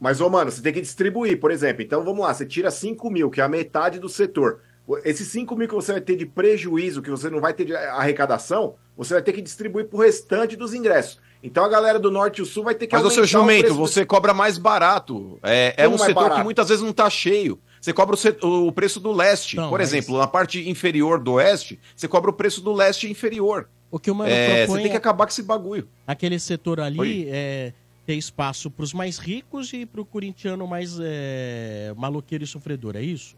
[0.00, 1.82] Mas, ô, mano, você tem que distribuir, por exemplo.
[1.82, 4.60] Então, vamos lá, você tira 5 mil, que é a metade do setor.
[5.04, 7.74] Esses 5 mil que você vai ter de prejuízo, que você não vai ter de
[7.74, 11.18] arrecadação, você vai ter que distribuir pro restante dos ingressos.
[11.42, 13.38] Então, a galera do Norte e o Sul vai ter que Mas, ô seu aumentar
[13.38, 15.38] o jumento, preço do- você cobra mais barato.
[15.42, 16.36] É, é um mais setor barato?
[16.40, 17.60] que muitas vezes não tá cheio.
[17.80, 19.54] Você cobra o, set- o preço do leste.
[19.56, 23.08] Não, Por mas- exemplo, na parte inferior do oeste, você cobra o preço do leste
[23.08, 23.68] inferior.
[23.90, 25.88] O que o mano É, propõe você tem que é- acabar com esse bagulho.
[26.06, 27.72] Aquele setor ali é
[28.04, 33.36] ter espaço pros mais ricos e pro corintiano mais é, maloqueiro e sofredor, é isso?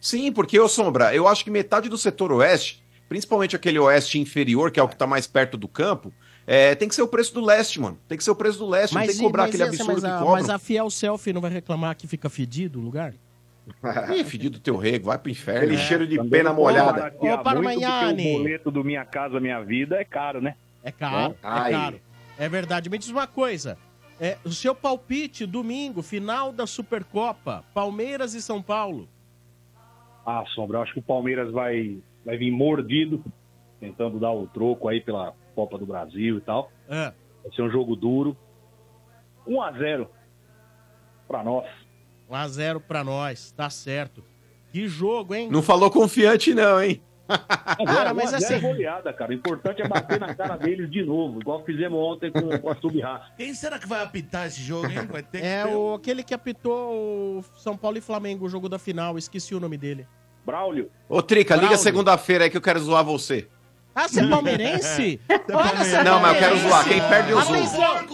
[0.00, 4.70] Sim, porque, ô Sombra, eu acho que metade do setor oeste, principalmente aquele oeste inferior,
[4.70, 6.12] que é o que tá mais perto do campo,
[6.52, 7.96] é, tem que ser o preço do leste, mano.
[8.08, 9.92] Tem que ser o preço do leste, não tem que cobrar mas aquele essa- absurdo
[9.92, 10.32] mas que a, cobram.
[10.32, 13.14] Mas a Fiel Selfie não vai reclamar que fica fedido o lugar?
[14.16, 15.60] Ih, fedido teu rego, vai pro inferno.
[15.62, 17.14] Aquele cheiro de Também pena molhada.
[17.20, 20.56] Ô, O boleto do Minha Casa Minha Vida é caro, né?
[20.82, 21.70] É caro, é Ai.
[21.72, 22.00] caro.
[22.36, 22.90] É verdade.
[22.90, 23.78] Me diz uma coisa.
[24.18, 29.08] É, o seu palpite, domingo, final da Supercopa, Palmeiras e São Paulo.
[30.26, 33.24] Ah, Sombra, eu acho que o Palmeiras vai, vai vir mordido,
[33.78, 36.72] tentando dar o troco aí pela Copa do Brasil e tal.
[36.88, 37.12] É.
[37.42, 38.34] Vai ser um jogo duro.
[39.46, 40.08] 1 a 0
[41.28, 41.66] pra nós.
[42.30, 44.24] 1x0 pra nós, tá certo.
[44.72, 45.50] Que jogo, hein?
[45.50, 47.02] Não falou confiante, não, hein?
[47.84, 49.32] Cara, mas 1 a 0 assim- é goleada, cara.
[49.32, 52.74] O importante é bater na cara deles de novo, igual fizemos ontem com, com a
[52.76, 53.26] Sub-Raça.
[53.36, 55.06] Quem será que vai apitar esse jogo, hein?
[55.10, 58.48] Vai ter que É ter- o, aquele que apitou o São Paulo e Flamengo, o
[58.48, 59.18] jogo da final.
[59.18, 60.06] Esqueci o nome dele.
[60.46, 60.90] Braulio.
[61.08, 61.82] Ô, Trica, liga Braulio.
[61.82, 63.46] segunda-feira aí que eu quero zoar você.
[63.94, 65.20] Ah, você é palmeirense?
[65.52, 66.84] Olha, você é Não, mas eu quero zoar.
[66.88, 67.54] Quem perde, eu zoo.
[67.54, 68.08] Atenção!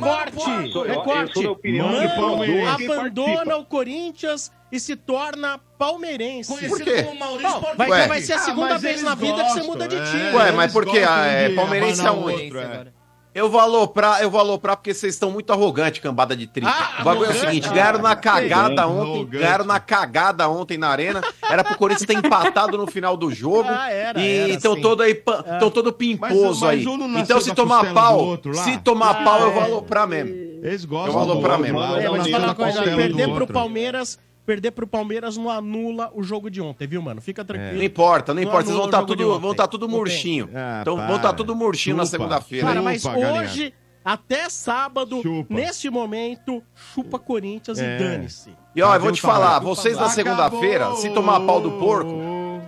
[0.00, 0.50] Corte!
[0.50, 1.46] Eu sou Recorte!
[1.46, 6.52] opinião Mano abandona o Corinthians e se torna palmeirense.
[6.52, 7.02] Conhecido Por quê?
[7.02, 9.86] como Maurício vai, vai ser a Ah, segunda mas vez na vida que você muda
[9.86, 10.04] de é.
[10.04, 10.34] time.
[10.34, 11.04] Ué, mas por quê?
[11.08, 12.42] Ah, é, palmeirense aonde?
[12.44, 12.86] outro, é.
[13.34, 16.70] Eu vou aloprar, eu vou aloprar porque vocês estão muito arrogantes, cambada de trica.
[16.70, 17.46] Ah, o bagulho é o arrogante?
[17.50, 19.38] seguinte, ganharam na cagada Arrogante, ontem, arrogante.
[19.42, 21.20] ganharam na cagada ontem na arena.
[21.42, 23.68] Era pro Corinthians ter empatado no final do jogo.
[23.68, 26.84] Ah, era, e estão todo aí, pa- tão todo pimposo Mas- aí.
[26.86, 29.64] mas Então se tomar pau, outro se tomar Ah, pau eu vou é.
[29.64, 30.32] aloprar mesmo.
[30.62, 31.08] Eles gostam.
[31.08, 31.78] Eu vou aloprar mesmo.
[31.80, 33.52] É, mas nasceu fala da uma coisa, perder pro outro.
[33.52, 37.20] Palmeiras, perder pro Palmeiras não anula o jogo de ontem, viu, mano?
[37.20, 37.76] Fica tranquilo.
[37.76, 39.40] Não importa, não Não importa, vocês vão anula estar de tudo, ontem.
[39.40, 40.48] vão estar tudo murchinho.
[40.54, 41.06] Ah, então para.
[41.06, 42.10] vão estar tudo murchinho na Chupa.
[42.18, 42.66] segunda-feira.
[42.66, 43.42] Cara, mas Chupa, galinha.
[43.42, 45.54] hoje, até sábado, Chupa.
[45.54, 46.62] neste momento,
[46.94, 47.96] chupa Corinthians É.
[47.96, 48.50] e dane-se.
[48.76, 52.10] E ó, eu vou te falar, vocês na segunda-feira, se tomar pau do porco,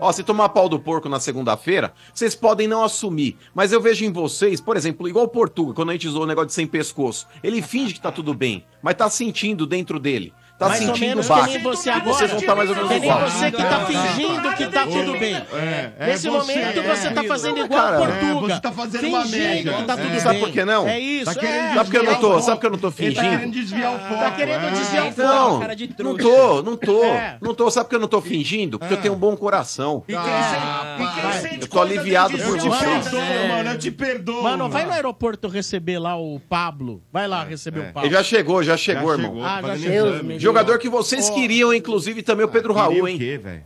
[0.01, 3.36] ó, se tomar pau do porco na segunda-feira, vocês podem não assumir.
[3.55, 6.27] Mas eu vejo em vocês, por exemplo, igual o Portuga, quando a gente usou o
[6.27, 7.27] negócio de sem pescoço.
[7.43, 10.32] Ele finge que tá tudo bem, mas tá sentindo dentro dele.
[10.59, 11.47] Tá mais ou sentindo menos baixo.
[11.49, 12.05] que nem você agora.
[12.15, 13.28] vocês vão estar mais ou menos que nem igual.
[13.31, 15.35] você que tá fingindo que tá tudo bem.
[15.35, 16.97] É, é Nesse você, momento é.
[16.97, 18.55] você tá fazendo igual Cara, é, Portuga.
[18.55, 19.73] você tá fazendo uma fingindo média.
[19.74, 20.11] que tá tudo É.
[20.11, 20.20] bem.
[20.20, 20.89] Sabe por que não?
[20.89, 21.74] É isso, Tá querendo é.
[21.74, 22.37] Sabe por que eu não desviar tô?
[22.37, 23.20] o Sabe por que eu não tô tá fingindo?
[23.20, 24.15] querendo desviar o foco.
[24.20, 24.70] Tá querendo é.
[24.70, 25.23] desviar o foco.
[25.28, 26.23] Não, cara de não trouxa.
[26.23, 27.39] tô, não tô, É.
[27.43, 27.70] não tô.
[27.70, 28.78] Sabe por que eu não tô fingindo?
[28.78, 30.03] Porque eu tenho um bom coração.
[30.09, 30.97] E quem, Ah,
[31.37, 33.05] e sente Eu tô aliviado por de vocês.
[33.05, 33.11] você.
[33.11, 34.43] Perdoo, mano, eu te perdoo.
[34.43, 37.03] Mano, vai no aeroporto receber lá o Pablo.
[37.12, 37.83] Vai lá receber é.
[37.83, 38.09] o Pablo.
[38.09, 39.45] Ele já chegou, já chegou, irmão.
[39.45, 40.45] Ah, já chegou.
[40.47, 41.35] Jogador que vocês Ó.
[41.35, 43.18] queriam, inclusive, também o Pedro Queria Raul, o hein?
[43.18, 43.64] quê, velho?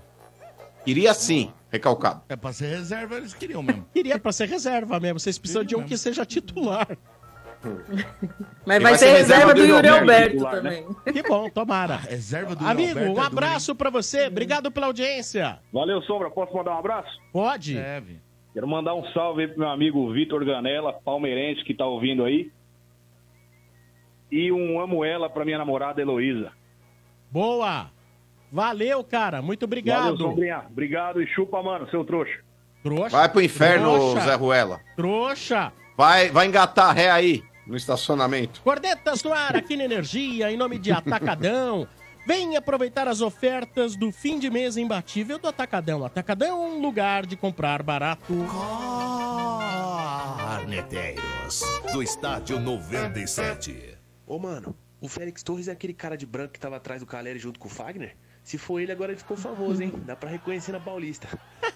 [0.84, 2.22] Queria sim, recalcado.
[2.28, 3.86] É pra ser reserva, eles queriam mesmo.
[3.92, 5.20] Queria pra ser reserva mesmo.
[5.20, 6.88] Vocês precisam de um que seja titular.
[8.64, 10.82] Mas Quem vai ser reserva do Yuri Alberto titular, né?
[10.82, 11.12] também.
[11.12, 11.96] Que bom, tomara.
[12.08, 14.28] Reserva do Amigo, Alberto um é abraço pra você.
[14.28, 15.58] Obrigado pela audiência.
[15.70, 16.30] Valeu, Sombra.
[16.30, 17.10] Posso mandar um abraço?
[17.30, 17.74] Pode.
[17.74, 18.18] Deve.
[18.54, 22.50] Quero mandar um salve aí pro meu amigo Vitor Ganella, palmeirense, que tá ouvindo aí.
[24.32, 26.52] E um amo ela pra minha namorada Heloísa.
[27.30, 27.90] Boa.
[28.52, 29.40] Valeu, cara.
[29.40, 30.18] Muito Valeu, obrigado.
[30.18, 30.64] Sombrinha.
[30.70, 32.40] Obrigado e chupa, mano, seu trouxa.
[32.82, 33.16] Trouxa.
[33.16, 34.20] Vai pro inferno, Trouxa.
[34.20, 34.80] Zé Ruela.
[34.96, 35.72] Trouxa.
[35.96, 38.60] Vai, vai engatar ré aí, no estacionamento.
[38.62, 41.86] Cornetas no ar aqui na Energia, em nome de Atacadão.
[42.26, 46.04] Vem aproveitar as ofertas do fim de mês imbatível do Atacadão.
[46.04, 48.32] Atacadão é um lugar de comprar barato.
[50.36, 51.62] Corneteiros,
[51.92, 53.98] do estádio 97.
[54.26, 57.38] Ô, mano, o Félix Torres é aquele cara de branco que tava atrás do Caleri
[57.38, 58.16] junto com o Fagner?
[58.42, 59.92] Se for ele, agora ele ficou famoso, hein?
[60.06, 61.28] Dá pra reconhecer na Paulista.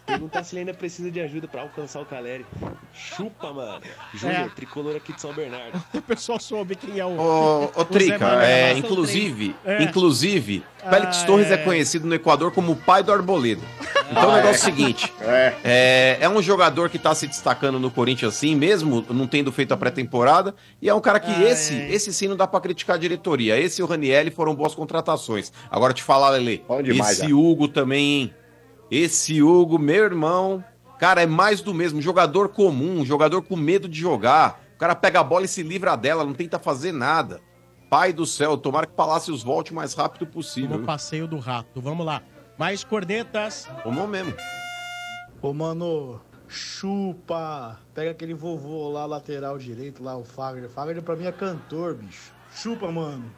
[0.07, 2.45] Perguntar se ele ainda precisa de ajuda pra alcançar o Caleri.
[2.93, 3.83] Chupa, mano.
[4.15, 4.49] Júnior, É.
[4.49, 5.83] tricolor aqui de São Bernardo.
[5.95, 7.11] O pessoal soube quem é o.
[7.19, 9.55] Ô, ô Zé Trica, é, inclusive.
[9.65, 9.83] É.
[9.83, 11.55] inclusive, Félix Ah, Torres é.
[11.55, 11.57] é.
[11.59, 13.63] conhecido no Equador como o pai do Arboleda.
[14.11, 15.55] Então o negócio é o seguinte: É.
[15.65, 19.73] é, é um jogador que tá se destacando no Corinthians assim, mesmo não tendo feito
[19.73, 21.91] a pré-temporada, e é um cara que Ah, esse, é.
[21.93, 23.59] esse sim não dá pra criticar a diretoria.
[23.59, 25.53] Esse e o Ranielli foram boas contratações.
[25.71, 27.33] Agora te falar, Lele, demais, esse.
[27.33, 28.35] Hugo também, hein?
[28.91, 30.63] Esse Hugo, meu irmão,
[30.97, 32.01] Cara, é mais do mesmo.
[32.01, 34.63] Jogador comum, jogador com medo de jogar.
[34.77, 37.41] O cara pega a bola e se livra dela, não tenta fazer nada.
[37.95, 40.79] Pai do céu, tomara que o Palácios volte o mais rápido possível.
[40.79, 41.81] No passeio do rato.
[41.81, 42.23] Vamos lá.
[42.59, 43.69] Mais cornetas.
[43.85, 44.35] Vamos mesmo.
[45.41, 47.79] Ô, mano, chupa.
[47.95, 50.69] Pega aquele vovô lá, lateral direito, lá, o Fagner.
[50.69, 52.33] Fagner pra mim é cantor, bicho.
[52.53, 53.33] Chupa, mano.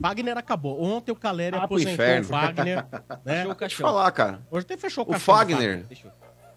[0.00, 0.82] Fagner acabou.
[0.82, 2.24] Ontem o Caleri Ah, pro aposentou inferno.
[2.28, 2.86] o Fagner.
[3.26, 3.44] né?
[3.44, 4.40] Deixa eu te falar, cara.
[4.50, 5.86] Hoje até fechou o O caixão do Fagner.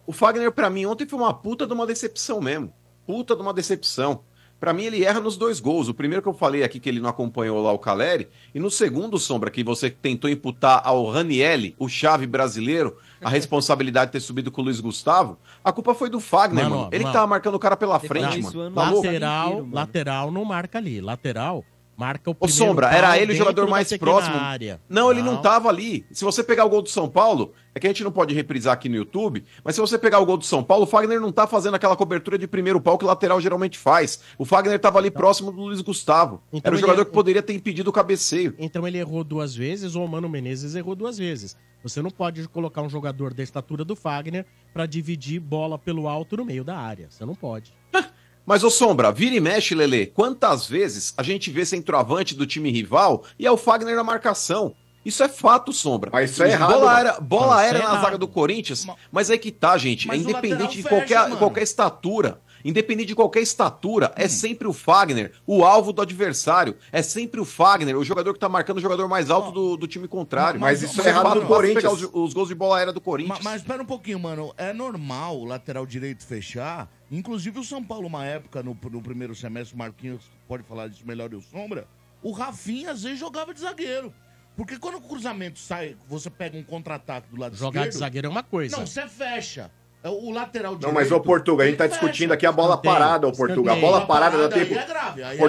[0.08, 2.74] O Fagner, pra mim, ontem foi uma puta de uma decepção mesmo.
[3.06, 4.24] Puta de uma decepção.
[4.60, 5.88] Pra mim, ele erra nos dois gols.
[5.88, 8.28] O primeiro que eu falei aqui que ele não acompanhou lá o Caleri.
[8.54, 14.08] E no segundo, Sombra, que você tentou imputar ao Ranielli, o chave brasileiro, a responsabilidade
[14.08, 15.38] de ter subido com o Luiz Gustavo.
[15.64, 16.90] A culpa foi do Fagner, Mano, mano.
[16.92, 17.14] Ele mano.
[17.14, 18.72] que tava marcando o cara pela frente, mano.
[18.72, 19.06] Tá louco?
[19.06, 21.00] lateral, lateral não marca ali.
[21.00, 21.64] Lateral
[22.00, 24.38] marca o Ô, primeiro Sombra, pau era ele o jogador mais próximo.
[24.38, 24.80] área.
[24.88, 26.06] Não, ele não tava ali.
[26.12, 28.74] Se você pegar o gol do São Paulo, é que a gente não pode reprisar
[28.74, 31.32] aqui no YouTube, mas se você pegar o gol do São Paulo, o Fagner não
[31.32, 34.22] tá fazendo aquela cobertura de primeiro pau que o lateral geralmente faz.
[34.38, 36.42] O Fagner tava ali próximo do Luiz Gustavo.
[36.54, 38.56] Então Era o jogador que poderia ter impedido o cabeceio.
[38.58, 41.58] Então ele errou duas vezes, ou o Mano Menezes errou duas vezes.
[41.84, 46.38] Você não pode colocar um jogador da estatura do Fagner pra dividir bola pelo alto
[46.38, 47.08] no meio da área.
[47.10, 47.74] Você não pode.
[48.50, 50.08] Mas, ô Sombra, vira e mexe, Lelê.
[50.08, 54.74] Quantas vezes a gente vê centroavante do time rival e é o Fagner na marcação?
[55.06, 56.10] Isso é fato, Sombra.
[56.12, 56.98] Mas isso é errado, Bola mano.
[56.98, 58.88] aérea, bola Mas é na zaga do Corinthians.
[59.12, 60.08] Mas aí que tá, gente.
[60.08, 61.38] Mas é independente de fecha, qualquer, mano.
[61.38, 62.42] qualquer estatura.
[62.66, 66.76] Independente de qualquer estatura, é sempre o Fagner, o alvo do adversário.
[66.92, 69.88] É sempre o Fagner, o jogador que tá marcando o jogador mais alto do, do
[69.88, 70.60] time contrário.
[70.60, 71.84] Mas isso é Você errado do Corinthians.
[71.84, 73.38] pegar os, os gols de bola aérea do Corinthians.
[73.44, 74.52] Ma- Mas espera um pouquinho, mano.
[74.58, 76.90] É normal o lateral direito fechar.
[77.12, 81.04] Inclusive o São Paulo, uma época, no, no primeiro semestre, o Marquinhos pode falar disso
[81.06, 81.88] melhor e o Sombra.
[82.22, 84.14] O Rafinha às vezes jogava de zagueiro.
[84.56, 88.00] Porque quando o cruzamento sai, você pega um contra-ataque do lado Jogar de esquerdo.
[88.02, 88.76] zagueiro é uma coisa.
[88.78, 89.72] Não, você fecha.
[90.04, 90.88] É O lateral direito.
[90.88, 92.34] Não, mas ô Portuga, a gente tá ele discutindo fecha.
[92.36, 93.74] aqui a bola Escanteio, parada, ô Portuga.
[93.74, 94.80] A bola parada dá aí tempo.
[94.80, 95.42] é grave, aí é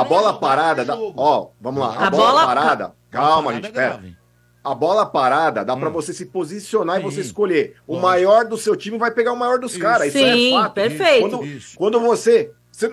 [0.00, 0.96] a bola jogo, parada, é dá...
[0.98, 1.94] ó, vamos lá.
[1.96, 4.16] A, A bola, bola- parada, calma, parada gente, é pera.
[4.64, 5.80] A bola parada dá Hum.
[5.80, 7.76] pra você se posicionar e você escolher.
[7.86, 9.80] O maior do seu time vai pegar o maior dos Isso.
[9.80, 10.08] caras.
[10.14, 10.72] Isso Sim, é fato.
[10.74, 11.20] perfeito.
[11.30, 11.76] Quando, Isso.
[11.78, 12.50] quando você.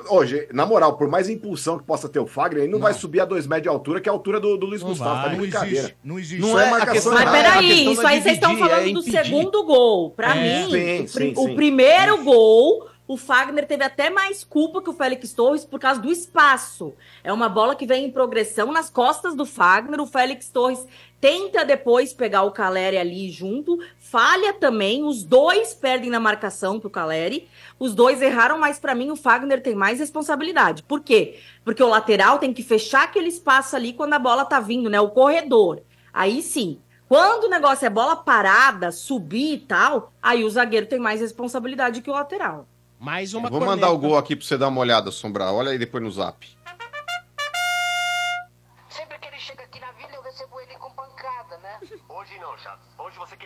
[0.09, 3.19] Hoje, na moral, por mais impulsão que possa ter o Fagner, ele não, vai subir
[3.19, 5.13] a dois metros de altura, que é a altura do, do Luiz Não Gustavo.
[5.15, 5.31] Tá vai.
[5.33, 5.77] Não brincadeira.
[5.77, 6.41] existe, não existe.
[6.41, 8.89] Não é marcação Mas errada, a peraí, questão isso não é aí vocês estão falando
[8.89, 10.09] é do segundo gol.
[10.11, 10.41] Pra É.
[10.65, 11.55] mim, Sim, o, sim, o sim.
[11.55, 16.11] primeiro gol, o Fagner teve até mais culpa que o Félix Torres por causa do
[16.11, 16.91] espaço.
[17.23, 20.01] É uma bola que vem em progressão nas costas do Fagner.
[20.01, 20.83] O Félix Torres
[21.26, 25.03] tenta depois pegar o Caleri ali junto, falha também.
[25.03, 27.49] Os dois perdem na marcação pro Caleri.
[27.80, 30.84] Os dois erraram, mas pra mim o Fagner tem mais responsabilidade.
[30.84, 31.39] Por quê?
[31.64, 35.02] Porque o lateral tem que fechar aquele espaço ali quando a bola tá vindo, né?
[35.02, 35.81] O corredor.
[36.14, 36.77] Aí sim.
[37.10, 42.03] Quando o negócio é bola parada, subir e tal, aí o zagueiro tem mais responsabilidade
[42.03, 42.68] que o lateral.
[42.99, 45.52] Mais uma Vou mandar o gol aqui pra você dar uma olhada, Sombra.
[45.52, 46.47] Olha aí depois no zap.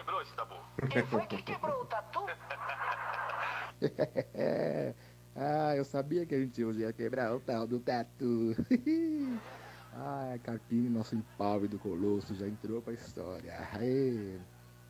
[0.09, 0.55] Quebrou esse tabu.
[0.89, 2.25] Quem foi que quebrou o tatu?
[5.35, 8.55] ah, eu sabia que a gente hoje ia quebrar o tal do tatu.
[9.93, 13.53] ah, Carpini, nosso impávido colosso, já entrou pra história.
[13.73, 14.39] Aê,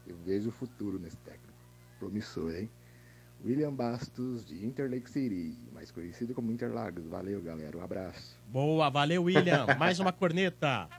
[0.08, 1.54] eu vejo o futuro nesse técnico.
[2.00, 2.70] Promissor, hein?
[3.44, 7.06] William Bastos, de Interlake City, mais conhecido como Interlagos.
[7.08, 7.78] Valeu, galera.
[7.78, 8.38] Um abraço.
[8.48, 9.66] Boa, valeu, William.
[9.78, 10.90] Mais uma corneta.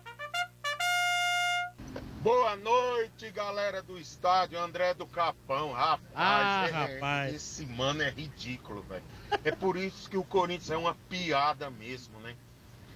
[2.21, 5.73] Boa noite, galera do estádio André do Capão.
[5.73, 7.35] Rapaz, Ah, é- rapaz.
[7.35, 9.03] esse mano é ridículo, velho.
[9.43, 12.37] É por isso que o Corinthians é uma piada mesmo, né?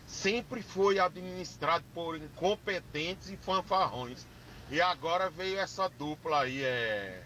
[0.06, 4.26] Sempre foi administrado por incompetentes e fanfarrões.
[4.70, 7.22] E agora veio essa dupla aí, é.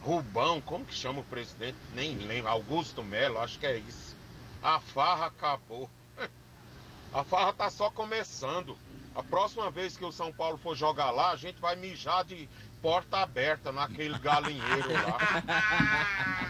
[0.00, 1.76] Rubão, como que chama o presidente?
[1.94, 2.50] Nem lembro.
[2.50, 4.16] Augusto Melo, acho que é isso.
[4.62, 5.90] A farra acabou.
[7.12, 8.78] A farra tá só começando.
[9.14, 12.48] A próxima vez que o São Paulo for jogar lá, a gente vai mijar de
[12.80, 15.18] porta aberta naquele galinheiro lá.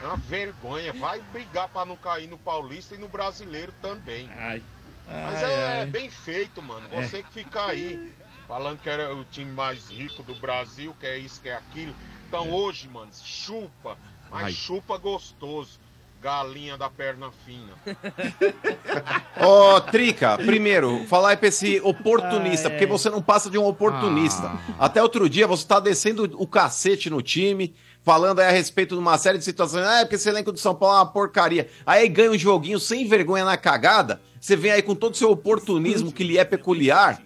[0.03, 0.93] É uma vergonha.
[0.93, 4.29] Vai brigar pra não cair no Paulista e no Brasileiro também.
[4.29, 5.87] Mas Ai, é ai.
[5.87, 6.87] bem feito, mano.
[6.93, 7.03] É.
[7.03, 8.13] Você que fica aí
[8.47, 11.95] falando que era o time mais rico do Brasil, que é isso, que é aquilo.
[12.29, 13.99] Então hoje, mano, chupa,
[14.31, 14.53] mas Ai.
[14.53, 15.81] chupa gostoso.
[16.21, 17.73] Galinha da perna fina.
[19.43, 22.75] Ô, Trica, primeiro, falar aí pra esse oportunista, Ah, é.
[22.75, 24.53] porque você não passa de um oportunista.
[24.79, 29.01] Até outro dia você tá descendo o cacete no time, falando aí a respeito de
[29.01, 29.87] uma série de situações.
[29.87, 31.69] Ah, é porque esse elenco do São Paulo é uma porcaria.
[31.87, 35.31] Aí ganha um joguinho sem vergonha na cagada, você vem aí com todo o seu
[35.31, 37.21] oportunismo que lhe é peculiar,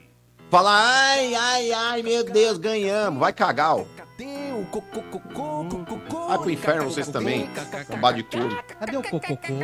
[0.50, 3.18] fala, ai, ai, ai, meu Deus, ganhamos.
[3.18, 3.84] Vai cagar, ó.
[6.26, 7.48] Vai pro inferno vocês também.
[7.88, 8.64] Cambá de couro.
[8.80, 9.54] Cadê o cococô?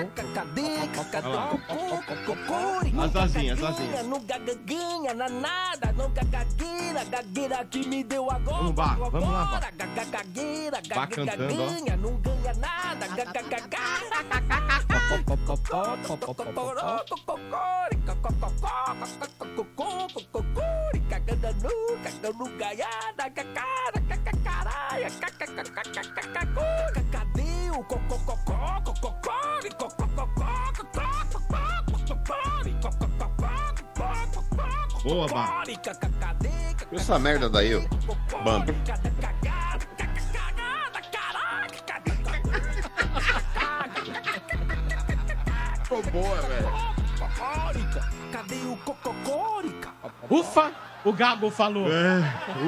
[3.03, 4.07] As asinhas, as asinhas.
[4.07, 8.59] Não gagaguinha, na nada, não gagagueira, gagueira que me deu agora.
[8.59, 9.61] Vamos, Bá, vamos lá.
[9.95, 11.37] Gagagueira, cantando, ó.
[11.37, 13.07] gagaguinha, não ganha nada,
[15.11, 15.25] Cadê
[27.71, 27.83] o
[35.03, 35.65] Boa, Bá.
[36.91, 37.81] Viu essa merda daí, ó?
[38.45, 38.75] Bambi.
[50.31, 50.73] Ufa!
[51.05, 51.89] O Gago falou.
[51.91, 52.19] É,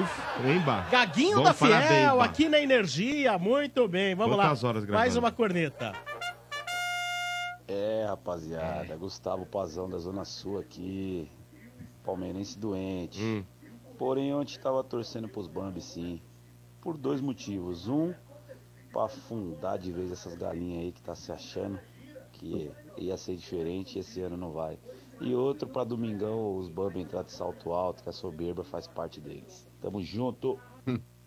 [0.01, 0.81] ufa, Bá?
[0.91, 2.25] Gaguinho Bom, da Fiel, Bá.
[2.25, 3.39] aqui na Energia.
[3.39, 4.69] Muito bem, vamos Quantas lá.
[4.69, 5.93] horas Mais uma corneta.
[7.69, 11.31] É, rapaziada, Gustavo Pazão da Zona Sul aqui,
[12.03, 13.23] palmeirense doente.
[13.23, 13.45] Hum.
[13.99, 16.21] Porém, ontem tava torcendo pros Bambi sim,
[16.81, 17.87] por dois motivos.
[17.87, 18.13] Um,
[18.93, 21.79] pra afundar de vez essas galinhas aí que tá se achando
[22.33, 24.79] que ia ser diferente e esse ano não vai.
[25.23, 29.21] E outro, pra domingão os Bambi entrar de salto alto, que a soberba faz parte
[29.21, 29.69] deles.
[29.81, 30.59] Tamo junto.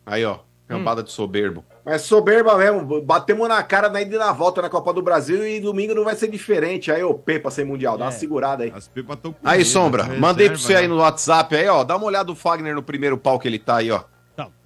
[0.05, 0.39] Aí, ó.
[0.67, 1.63] Cambada de soberbo.
[1.85, 5.47] Mas soberba mesmo, batemos na cara na ida e na volta na Copa do Brasil
[5.47, 6.91] e domingo não vai ser diferente.
[6.91, 8.73] Aí, ô Pepa sem Mundial, dá uma segurada aí.
[8.75, 11.83] As pepas estão Aí, Sombra, mandei pra você aí no WhatsApp aí, ó.
[11.83, 14.03] Dá uma olhada do Fagner no primeiro pau que ele tá aí, ó.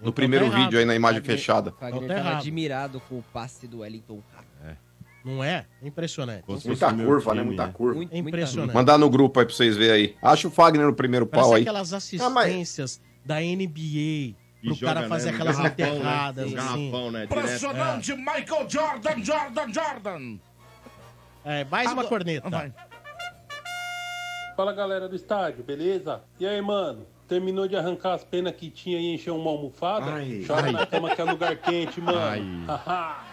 [0.01, 0.63] No primeiro tá errado.
[0.63, 1.71] vídeo aí na imagem fechada.
[1.71, 2.37] O Fagner Tá tava errado.
[2.37, 4.23] admirado com o passe do Wellington.
[5.35, 5.65] Não é?
[5.81, 6.43] Impressionante.
[6.65, 7.43] Muita curva, né?
[7.43, 7.95] Muita curva.
[7.95, 8.73] Muito- É impressionante.
[8.73, 10.15] Mandar no grupo aí pra vocês verem aí.
[10.21, 11.61] Acha o Fagner no primeiro Parece pau aí.
[11.61, 15.89] aquelas Ah, mas- assistências da NBA pro joga, cara fazer né, aquelas garrafão, né?
[15.93, 16.51] enterradas.
[16.51, 16.67] No assim.
[16.91, 17.23] garrafão, né?
[17.25, 20.37] Impressionante, Michael Jordan, Jordan, Jordan.
[21.45, 22.73] É, mais uma corneta.
[24.55, 26.21] Fala galera do estádio, beleza?
[26.39, 27.05] E aí, mano?
[27.29, 30.11] Terminou de arrancar as penas que tinha e encher uma almofada?
[30.13, 30.71] Ai, Chora ai.
[30.71, 32.65] na cama que é lugar quente, mano.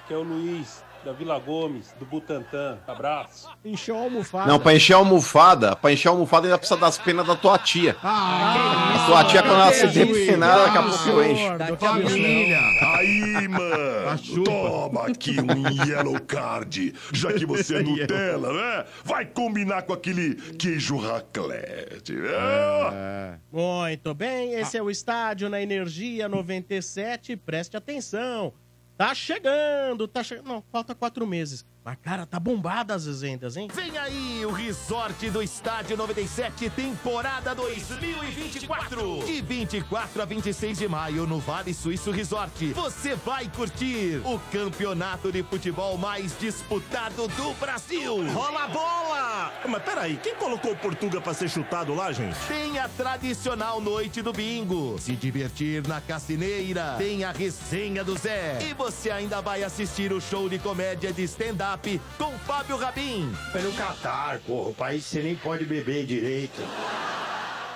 [0.07, 2.79] Que é o Luiz, da Vila Gomes, do Butantã.
[2.85, 3.49] Abraço.
[3.65, 4.51] Encheu a almofada.
[4.51, 7.57] Não, pra encher a almofada, pra encher a almofada ainda precisa das penas da tua
[7.59, 7.95] tia.
[8.03, 11.77] Ah, a tua tia, quando ela se depinar, daqui a pouco eu encho.
[11.79, 12.59] Família!
[12.97, 14.45] Aí, mano!
[14.45, 16.93] Toma aqui um yellow card.
[17.13, 18.85] Já que você é Nutella, né?
[19.05, 22.15] Vai combinar com aquele queijo raclette.
[22.15, 23.39] né?
[23.53, 27.37] Muito bem, esse é o estádio na Energia 97.
[27.37, 28.53] Preste atenção.
[28.97, 30.47] Tá chegando, tá chegando.
[30.47, 31.65] Não, falta quatro meses.
[31.87, 33.69] Mas, cara, tá bombada as vendas, hein?
[33.73, 39.25] Vem aí o Resort do Estádio 97, temporada 2024.
[39.25, 45.31] De 24 a 26 de maio, no Vale Suíço Resort, você vai curtir o campeonato
[45.31, 48.33] de futebol mais disputado do Brasil.
[48.33, 49.53] Rola a bola!
[49.69, 52.37] Mas peraí, quem colocou o Portuga pra ser chutado lá, gente?
[52.49, 58.59] Tem a tradicional noite do bingo, se divertir na cassineira, tem a resenha do Zé.
[58.61, 61.76] E você ainda vai assistir o show de comédia de stand-up
[62.19, 63.31] com Fábio Rabin.
[63.53, 66.63] Pelo Catar, porra, o país você nem pode beber direito.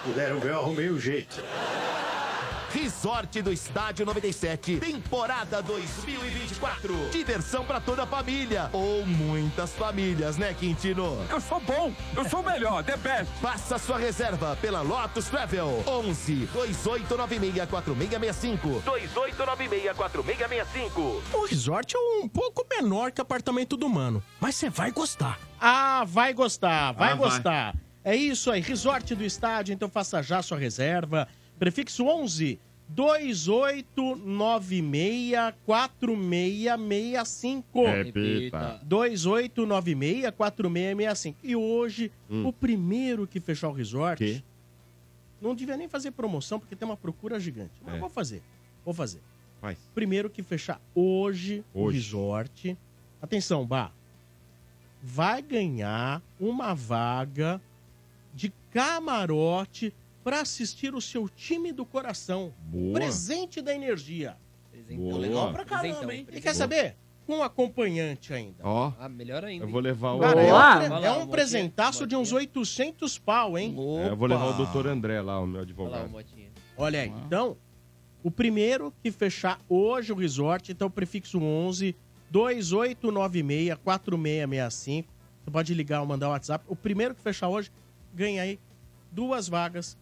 [0.05, 1.43] Puderam ver, eu arrumei o jeito.
[2.72, 7.10] Resort do Estádio 97, temporada 2024.
[7.10, 8.70] Diversão pra toda a família.
[8.72, 11.18] Ou muitas famílias, né, Quintino?
[11.28, 13.26] Eu sou bom, eu sou o melhor, the best.
[13.40, 15.82] Faça sua reserva pela Lotus Travel.
[15.84, 18.68] 11 2896 4665.
[18.84, 21.22] 2896 4665.
[21.36, 25.38] O resort é um pouco menor que apartamento do mano, mas você vai gostar.
[25.60, 27.28] Ah, vai gostar, vai Ah, vai.
[27.30, 27.74] gostar.
[28.02, 31.28] É isso aí, resort do estádio, então faça já sua reserva.
[31.61, 32.59] Prefixo 11
[32.89, 37.85] 2896 4665.
[37.87, 38.81] Repita.
[38.82, 41.39] 2896 4665.
[41.45, 42.47] E hoje, Hum.
[42.49, 44.43] o primeiro que fechar o resort, Que?
[45.41, 47.70] não devia nem fazer promoção, porque tem uma procura gigante.
[47.85, 47.99] Mas É.
[47.99, 48.43] vou fazer,
[48.85, 49.20] vou fazer.
[49.61, 49.77] Faz.
[49.95, 51.99] Primeiro que fechar hoje, o Hoje.
[51.99, 52.77] resort.
[53.23, 53.93] Atenção, Bá.
[55.03, 57.61] Vai ganhar uma vaga
[58.35, 62.52] de camarote para assistir o seu time do coração.
[62.66, 62.94] Boa.
[62.94, 64.36] Presente da energia.
[64.90, 65.18] Boa.
[65.18, 66.26] Legal pra caramba, hein?
[66.32, 66.97] E quer saber?
[67.26, 68.56] Com acompanhante ainda.
[68.62, 69.64] Ó, Ah, melhor ainda.
[69.64, 70.18] eu vou levar o...
[70.20, 73.74] Cara, é um, pre- é um presentaço de uns 800 pau, hein?
[74.05, 76.10] É, eu vou levar o doutor André lá, o meu advogado.
[76.76, 77.56] Olha aí, então,
[78.22, 81.94] o primeiro que fechar hoje o resort, então prefixo 11
[82.30, 85.09] 2896 4665.
[85.44, 86.64] Você pode ligar ou mandar o WhatsApp.
[86.68, 87.70] O primeiro que fechar hoje
[88.14, 88.59] ganha aí
[89.12, 89.97] duas vagas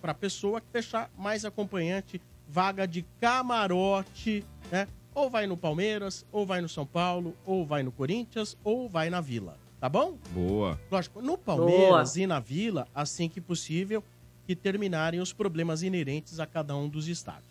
[0.00, 4.88] para pessoa que fechar mais acompanhante, vaga de camarote, né?
[5.14, 9.10] ou vai no Palmeiras, ou vai no São Paulo, ou vai no Corinthians, ou vai
[9.10, 9.56] na Vila.
[9.80, 10.18] Tá bom?
[10.32, 10.78] Boa.
[10.90, 14.04] Lógico, no Palmeiras e na Vila, assim que possível,
[14.46, 17.44] que terminarem os problemas inerentes a cada um dos estádios.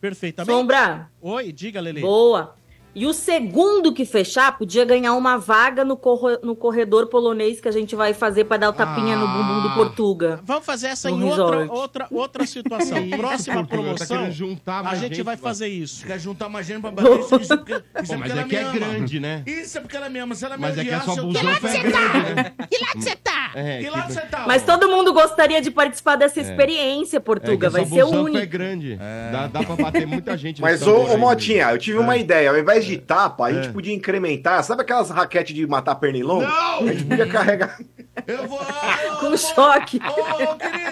[0.00, 0.54] Perfeitamente.
[0.54, 1.10] Sombra.
[1.20, 2.00] Oi, diga, Lele.
[2.00, 2.56] Boa.
[2.94, 7.66] E o segundo que fechar podia ganhar uma vaga no, corro- no corredor polonês que
[7.68, 10.40] a gente vai fazer pra dar o tapinha no bumbum do Portuga.
[10.44, 11.70] Vamos fazer essa em outra, resort.
[11.80, 13.08] outra, outra situação.
[13.18, 16.06] Próxima tá promoção, juntar a gente gente, vai fazer isso.
[16.06, 18.40] Quer juntar mais gente pra bater isso, isso, porque, isso Pô, é mas porque ela
[18.40, 18.72] é que me é ama.
[18.72, 19.42] grande, né?
[19.46, 20.34] Isso é porque ela me ama.
[20.36, 22.12] Se ela me Mas é que é eu- busão Que lado você tá?
[22.34, 22.52] né?
[22.70, 23.50] Que lado você tá?
[23.56, 24.44] É, Que lado você tá?
[24.46, 26.42] Mas todo mundo gostaria de participar dessa É.
[26.44, 27.66] experiência, Portuga.
[27.66, 28.38] É vai ser o único.
[28.38, 28.96] é grande.
[29.32, 32.20] Dá, dá pra bater muita gente Mas, ô, Motinha, eu tive uma É.
[32.20, 32.50] ideia.
[32.50, 33.72] Ao invés de tapa, a gente É.
[33.72, 34.62] podia incrementar.
[34.64, 36.42] Sabe aquelas raquetes de matar pernilongo?
[36.42, 36.78] Não!
[36.80, 37.78] A gente podia carregar.
[38.26, 38.58] Eu vou.
[39.20, 40.00] Com choque.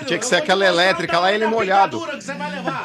[0.06, 2.00] Tinha que ser aquela elétrica lá, ele molhado.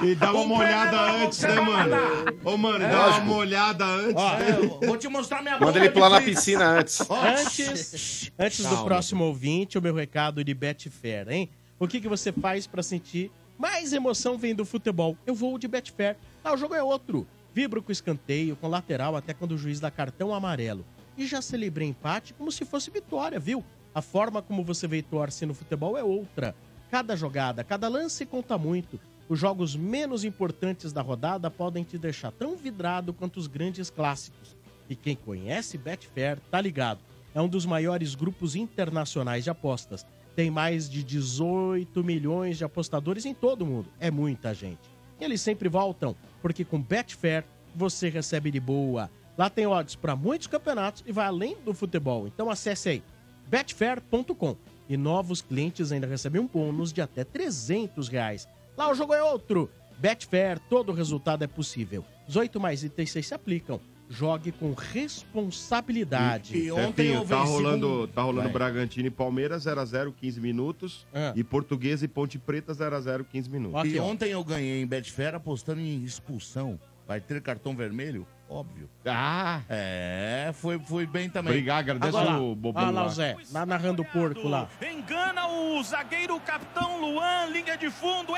[0.04, 1.96] E dá uma olhada antes, né, mano?
[2.44, 3.34] Ô, mano, dá uma Lógico.
[3.34, 4.16] olhada antes.
[4.16, 4.58] Ó, né?
[4.62, 7.00] eu vou te mostrar minha Manda ele pular na piscina antes.
[7.10, 11.50] Antes, antes do próximo ouvinte, o meu recado de Betfair, hein?
[11.80, 15.16] O que, que você faz pra sentir mais emoção vendo futebol?
[15.26, 16.16] Eu vou de Betfair.
[16.44, 17.28] Ah, o jogo é outro.
[17.58, 20.86] Vibro com escanteio, com lateral, até quando o juiz dá cartão amarelo.
[21.18, 23.66] E já celebrei empate como se fosse vitória, viu?
[23.96, 26.56] A forma como você vê torce no futebol é outra.
[26.92, 29.00] Cada jogada, cada lance conta muito.
[29.28, 34.56] Os jogos menos importantes da rodada podem te deixar tão vidrado quanto os grandes clássicos.
[34.88, 37.00] E quem conhece Betfair tá ligado.
[37.34, 40.06] É um dos maiores grupos internacionais de apostas.
[40.36, 43.90] Tem mais de 18 milhões de apostadores em todo o mundo.
[44.00, 44.97] É muita gente.
[45.20, 47.44] Eles sempre voltam, porque com Betfair
[47.76, 49.10] você recebe de boa.
[49.38, 52.28] Lá tem odds para muitos campeonatos e vai além do futebol.
[52.28, 53.04] Então acesse aí
[53.48, 54.56] betfair.com.
[54.90, 58.48] E novos clientes ainda recebem um bônus de até 300 reais.
[58.78, 59.70] Lá o jogo é outro.
[59.98, 62.06] Betfair, todo resultado é possível.
[62.28, 63.82] 18 mais itens 6 se aplicam.
[64.10, 66.54] Jogue com responsabilidade.
[66.54, 68.54] Cefinho, tá rolando, tá rolando Vai.
[68.54, 71.06] Bragantino e Palmeiras 0x0, 15 minutos.
[71.14, 71.34] Ah.
[71.36, 73.92] E Portuguesa e Ponte Preta 0x0, 15 minutos.
[73.92, 76.80] E ontem eu ganhei em Betfair apostando em expulsão.
[77.08, 78.28] Vai ter cartão vermelho?
[78.50, 78.90] Óbvio.
[79.06, 79.62] Ah!
[79.70, 81.52] É, foi, foi bem também.
[81.54, 82.42] Obrigado, agradece Agora lá.
[82.42, 83.08] o bobão Olha lá, lá.
[83.08, 84.70] o Zé, lá narrando o porco lá.
[84.82, 88.36] Engana o zagueiro capitão Luan, linha de fundo,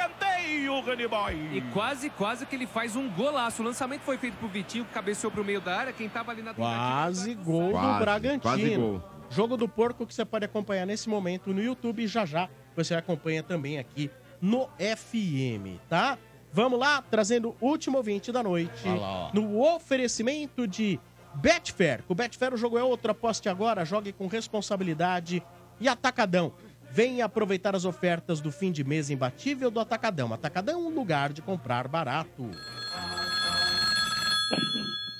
[0.00, 1.34] escanteio, Rani Boy.
[1.56, 3.62] E quase, quase que ele faz um golaço.
[3.62, 5.92] O lançamento foi feito pro Vitinho, que cabeceou pro meio da área.
[5.92, 8.40] Quem tava ali na Quase gol Quase, do Bragantino.
[8.40, 9.02] quase gol.
[9.30, 12.94] Jogo do porco que você pode acompanhar nesse momento no YouTube e já já você
[12.94, 14.10] acompanha também aqui
[14.40, 16.16] no FM, tá?
[16.52, 18.86] Vamos lá, trazendo o último ouvinte da noite.
[18.86, 19.30] Olha lá, ó.
[19.32, 21.00] No oferecimento de
[21.34, 22.02] Betfair.
[22.04, 25.42] Com o Betfair o jogo é outro, aposte agora, jogue com responsabilidade
[25.80, 26.52] e atacadão.
[26.90, 30.32] Venha aproveitar as ofertas do fim de mês imbatível do Atacadão.
[30.32, 32.50] Atacadão é um lugar de comprar barato.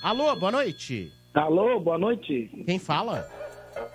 [0.03, 1.13] Alô, boa noite.
[1.35, 2.51] Alô, boa noite.
[2.65, 3.29] Quem fala?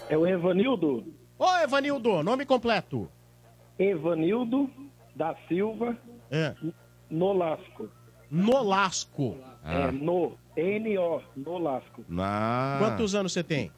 [0.10, 1.04] É o Evanildo.
[1.40, 3.10] Ô, Evanildo, nome completo.
[3.80, 4.70] Evanildo
[5.16, 5.98] da Silva
[6.30, 6.54] É.
[7.10, 7.90] Nolasco.
[8.30, 9.38] Nolasco.
[9.64, 12.06] É no, N-O, Nolasco.
[12.18, 12.78] Ah.
[12.80, 13.72] Quantos anos você tem?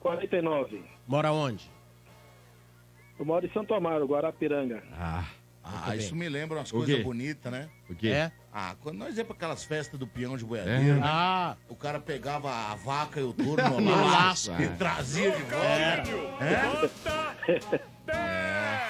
[0.00, 0.82] 49.
[1.06, 1.70] Mora onde?
[3.18, 4.82] Eu moro em Santo Amaro, Guarapiranga.
[4.92, 5.24] Ah.
[5.66, 7.70] Ah, isso me lembra umas coisas bonitas, né?
[7.88, 8.08] O quê?
[8.08, 8.30] É?
[8.52, 10.94] Ah, quando nós ia pra aquelas festas do peão de boiadeiro, É.
[10.96, 11.00] né?
[11.02, 11.56] Ah.
[11.70, 14.52] O cara pegava a vaca e o touro no laço.
[14.60, 16.44] e trazia de volta.
[16.44, 17.80] É?
[18.12, 18.43] É.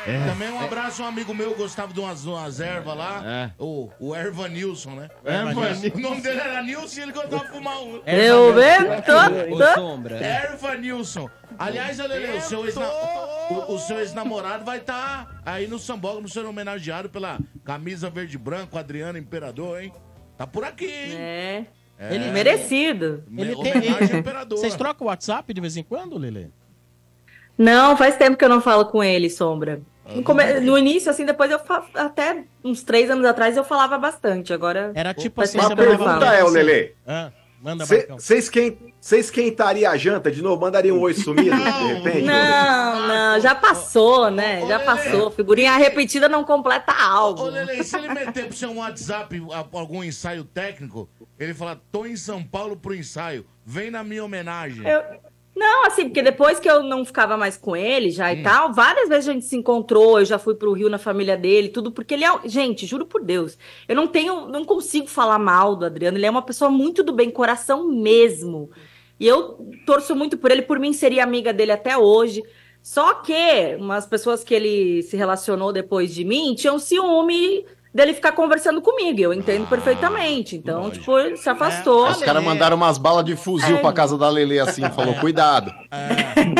[0.04, 3.22] Também um abraço a um amigo meu, gostava de umas, umas ervas lá.
[3.24, 3.50] É.
[3.58, 5.08] O, o Erva Nilson, né?
[5.24, 5.60] Erva
[5.94, 8.00] O nome dele era Nilson e ele gostava de fumar um.
[8.06, 8.54] Eu?
[9.02, 10.16] Tô- Ô, Sombra.
[10.16, 11.28] Erva Nilson.
[11.58, 16.48] Aliás, Alele, o seu ex- o, o seu ex-namorado vai estar aí no Sambódromo sendo
[16.48, 19.92] homenageado pela camisa verde e branco, Adriano Imperador, hein?
[20.36, 21.14] Tá por aqui, hein?
[21.16, 21.64] É.
[21.96, 22.14] É.
[22.14, 23.22] Ele merecido.
[23.38, 23.72] Ele tem.
[23.72, 24.58] Homenagem ao ele- imperador.
[24.58, 26.50] Vocês trocam o WhatsApp de vez em quando, Lele?
[27.56, 29.80] Não, faz tempo que eu não falo com ele, Sombra.
[30.14, 33.96] No, come- no início, assim, depois eu fa- até uns três anos atrás eu falava
[33.98, 34.52] bastante.
[34.52, 34.92] Agora.
[34.94, 36.94] Era tipo assim, Uma que eu não pergunta é, ô Lele.
[37.06, 37.30] Ah,
[37.62, 37.84] manda.
[37.86, 40.60] Você esquentaria a janta de novo?
[40.60, 42.22] Mandaria um oi sumido, de repente?
[42.22, 44.66] Não, não, já passou, né?
[44.66, 45.30] Já passou.
[45.30, 47.42] Figurinha repetida não completa algo.
[47.42, 51.08] Ô, Lele, se ele meter pro seu WhatsApp algum ensaio técnico,
[51.38, 54.86] ele fala, tô em São Paulo pro ensaio, vem na minha homenagem.
[54.86, 55.02] Eu-
[55.56, 58.32] Não, assim, porque depois que eu não ficava mais com ele já Hum.
[58.32, 61.36] e tal, várias vezes a gente se encontrou, eu já fui pro Rio na família
[61.36, 62.40] dele, tudo, porque ele é.
[62.48, 63.56] Gente, juro por Deus,
[63.88, 67.12] eu não tenho, não consigo falar mal do Adriano, ele é uma pessoa muito do
[67.12, 68.70] bem, coração mesmo.
[69.18, 72.42] E eu torço muito por ele, por mim seria amiga dele até hoje.
[72.82, 77.64] Só que umas pessoas que ele se relacionou depois de mim tinham ciúme
[77.94, 79.20] dele ficar conversando comigo.
[79.20, 80.56] Eu entendo perfeitamente.
[80.56, 82.08] Então, tipo, ele se afastou.
[82.10, 83.80] Os caras mandaram umas balas de fuzil É.
[83.80, 85.72] pra casa da Lele assim, falou, cuidado.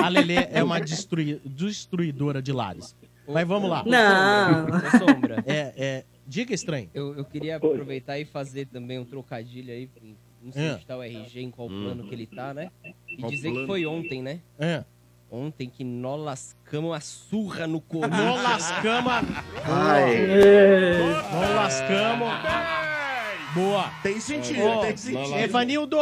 [0.03, 2.95] A Lelê é uma destrui- destruidora de lares.
[3.27, 3.83] Mas vamos lá.
[3.87, 4.67] Não.
[4.67, 5.43] Ô, Sombra.
[5.47, 6.89] É, é, diga estranho.
[6.95, 9.89] Eu, eu queria aproveitar e fazer também um trocadilho aí.
[10.43, 10.73] Não sei É.
[10.75, 11.85] onde tá o RG, em qual Hum.
[11.85, 12.71] plano que ele tá, né?
[13.09, 13.61] E Qual dizer plano?
[13.63, 14.41] que foi ontem, né?
[14.59, 14.85] É.
[15.35, 18.25] Ontem que nós lascamos a surra no Corinthians.
[18.25, 19.13] Nós lascamos.
[19.65, 20.27] Ai.
[21.33, 22.29] Nós lascamos.
[23.53, 23.91] Boa.
[24.01, 25.37] Tem sentido, Ô, tem sentido.
[25.37, 25.99] Evanildo,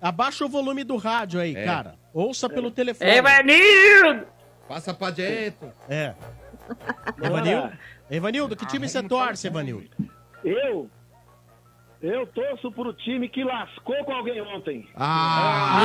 [0.00, 1.64] abaixa o volume do rádio aí, É.
[1.64, 1.94] cara.
[2.12, 3.08] Ouça pelo telefone.
[3.08, 4.26] Evanildo!
[4.68, 5.70] Passa pra dentro.
[5.88, 6.14] É.
[7.22, 7.72] Evanildo?
[8.10, 9.88] Evanildo, que time você torce, Evanildo?
[10.44, 10.90] Eu?
[12.00, 14.88] Eu torço pro time que lascou com alguém ontem.
[14.94, 15.80] Ah!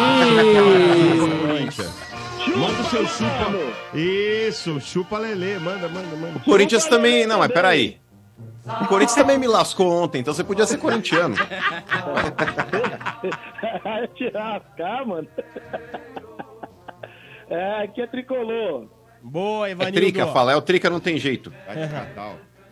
[1.47, 2.03] Corinthians.
[2.55, 3.97] Manda o seu chupa.
[3.97, 5.57] Isso, chupa Lelê.
[5.57, 6.37] Manda, manda, manda.
[6.37, 7.25] O Corinthians também.
[7.25, 7.99] Não, mas peraí.
[8.81, 11.35] O Corinthians também me lascou ontem, então você podia ser corintiano.
[13.83, 15.27] Vai te lascar, mano.
[17.49, 18.87] É, aqui é tricolor.
[19.21, 20.53] Boa, É trica, fala.
[20.53, 21.53] É o trica, não tem jeito.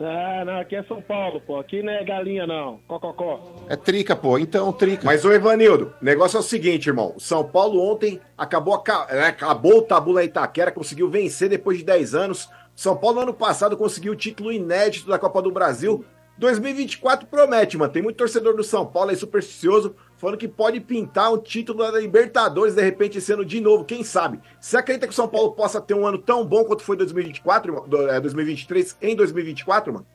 [0.04, 1.60] Ah, não, aqui é São Paulo, pô.
[1.60, 2.80] Aqui não é galinha, não.
[2.88, 3.40] Cococó.
[3.70, 4.38] É trica, pô.
[4.38, 5.06] Então, trica.
[5.06, 7.16] Mas, ô Evanildo, o negócio é o seguinte, irmão.
[7.18, 11.84] São Paulo ontem acabou, a né, acabou o tabu na Itaquera, conseguiu vencer depois de
[11.84, 12.50] 10 anos.
[12.76, 16.04] São Paulo, no ano passado, conseguiu o título inédito da Copa do Brasil.
[16.38, 17.92] 2024 promete, mano.
[17.92, 22.00] Tem muito torcedor do São Paulo aí supersticioso, falando que pode pintar um título da
[22.00, 23.84] Libertadores, de repente, esse ano de novo.
[23.84, 24.40] Quem sabe?
[24.60, 27.72] Você acredita que o São Paulo possa ter um ano tão bom quanto foi 2024,
[27.72, 27.90] irmão?
[27.90, 30.06] Do- é, 2023 em 2024, mano?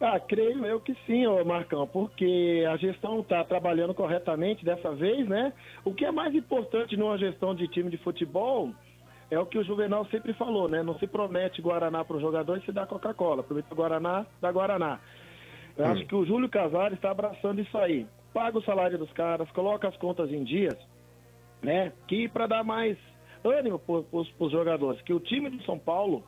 [0.00, 5.28] Ah, creio eu que sim, ô Marcão, porque a gestão está trabalhando corretamente dessa vez,
[5.28, 5.52] né?
[5.84, 8.70] O que é mais importante numa gestão de time de futebol
[9.30, 10.82] é o que o Juvenal sempre falou, né?
[10.82, 13.44] Não se promete Guaraná para o jogador e se dá Coca-Cola.
[13.44, 14.98] Promete Guaraná, dá Guaraná.
[15.78, 18.04] Eu acho que o Júlio Casares está abraçando isso aí.
[18.32, 20.76] Paga o salário dos caras, coloca as contas em dias,
[21.62, 21.92] né?
[22.08, 22.96] Que para dar mais
[23.44, 25.00] ânimo para os jogadores.
[25.02, 26.24] Que o time do São Paulo,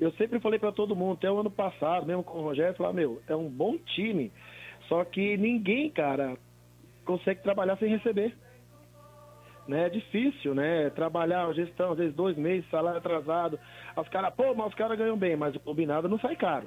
[0.00, 2.92] eu sempre falei para todo mundo, até o ano passado, mesmo com o Rogério, falar,
[2.92, 4.30] meu, é um bom time.
[4.88, 6.36] Só que ninguém, cara,
[7.04, 8.36] consegue trabalhar sem receber.
[9.66, 9.86] Né?
[9.86, 10.90] É difícil, né?
[10.90, 13.58] Trabalhar a gestão, às vezes dois meses, salário atrasado.
[13.96, 16.66] Os caras, pô, mas os caras ganham bem, mas o combinado não sai caro.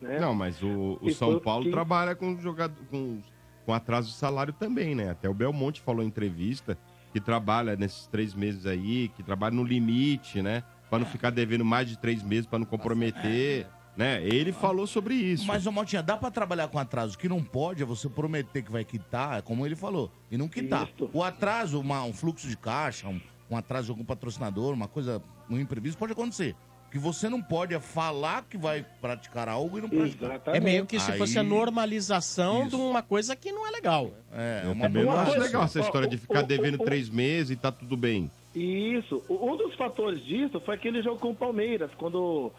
[0.00, 0.18] Né?
[0.18, 3.22] Não, mas o, o São Paulo que- trabalha com jogador com,
[3.64, 5.10] com atraso de salário também, né?
[5.10, 6.76] Até o Belmonte falou em entrevista
[7.12, 10.62] que trabalha nesses três meses aí, que trabalha no limite, né?
[10.90, 14.22] Pra não ficar devendo mais de três meses, pra não comprometer, né?
[14.24, 15.46] Ele falou sobre isso.
[15.46, 17.14] Mas, ô Maltinha, dá pra trabalhar com atraso.
[17.14, 20.36] O que não pode é você prometer que vai quitar, é como ele falou, e
[20.36, 20.88] não quitar.
[21.12, 23.20] O atraso, uma- um fluxo de caixa, um,
[23.50, 26.54] um atraso de algum patrocinador, uma coisa, um imprevisto, pode acontecer.
[26.94, 30.40] Que você não pode é falar que vai praticar algo e não praticar.
[30.54, 34.12] É meio que se fosse a Aí- normalização de uma coisa que não é legal.
[34.32, 37.72] É, Eu também não acho legal essa história de ficar devendo três meses e tá
[37.72, 38.30] tudo bem.
[38.54, 39.24] Isso.
[39.28, 42.52] O- Um dos fatores disso foi aquele jogo com o Palmeiras, quando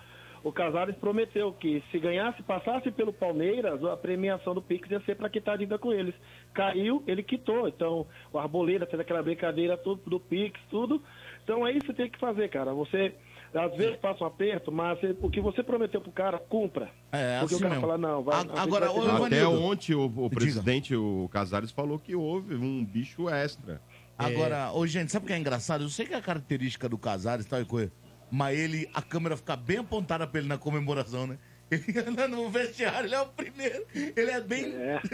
[0.44, 5.16] o Casares prometeu que se ganhasse, passasse pelo Palmeiras, a premiação do Pix ia ser
[5.16, 6.14] para quitar a dívida com eles.
[6.54, 7.70] Caiu, ele quitou.
[7.70, 11.02] Então, o Arboleda fez aquela brincadeira tudo do Pix, tudo.
[11.42, 12.74] Então, é isso que você tem que fazer, cara.
[12.74, 13.14] Você,
[13.58, 16.90] às vezes, passa um aperto, mas você- o que você prometeu pro cara, cumpra.
[17.11, 17.82] É, Porque assim o cara mesmo.
[17.88, 18.35] fala, não, vai...
[18.35, 22.84] A- agora, vai ô, Até ontem o, o presidente, o Casares, falou que houve um
[22.84, 23.82] bicho extra.
[24.17, 25.84] Agora, ô, gente, sabe o que é engraçado?
[25.84, 27.92] Eu sei que é a característica do Casares e tal e coisa,
[28.32, 31.38] mas ele, a câmera fica bem apontada pra ele na comemoração, né?
[31.72, 33.88] Ele anda no vestiário, ele é o primeiro.
[33.95, 34.72] Ele é bem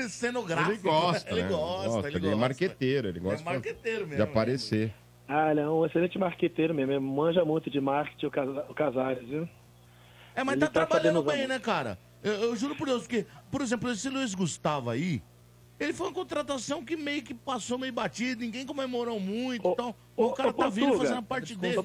[0.10, 0.72] cenográfico.
[0.74, 1.48] Ele gosta, Ele né?
[1.48, 2.36] gosta, ele é gosta.
[2.36, 4.26] marqueteiro, ele Ele gosta é marqueteiro de mesmo.
[5.28, 6.92] Ah, ele é um excelente marqueteiro mesmo.
[6.92, 9.48] Ele manja muito de marketing, o Casa- o Casares, viu?
[10.36, 11.98] É, mas Ele tá, tá trabalhando bem, né, cara?
[12.24, 15.22] Eu, eu juro por Deus que, por exemplo, esse Luiz Gustavo aí,
[15.80, 20.32] ele foi uma contratação que meio que passou meio batido, ninguém comemorou muito, então o
[20.32, 21.78] cara tá vindo fazendo a parte dele.
[21.78, 21.84] Ô, ô,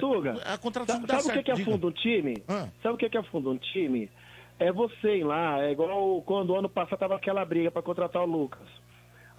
[0.00, 2.42] Portuga, A contratação sabe, dá sabe o que, afunda um time?
[2.82, 4.10] Sabe o que, que afunda um time?
[4.58, 8.26] É você ir lá, é igual quando ano passado tava aquela briga pra contratar o
[8.26, 8.68] Lucas.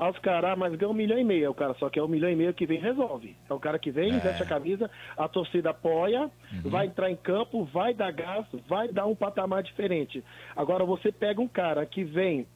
[0.01, 1.51] Aí os caras, mas ganha um milhão e meio.
[1.51, 3.35] O cara só quer um milhão e meio que vem resolve.
[3.47, 4.19] É o cara que vem, É.
[4.19, 6.21] veste a camisa, a torcida apoia,
[6.51, 6.71] Uhum.
[6.71, 10.23] vai entrar em campo, vai dar gasto, vai dar um patamar diferente.
[10.55, 12.47] Agora você pega um cara que vem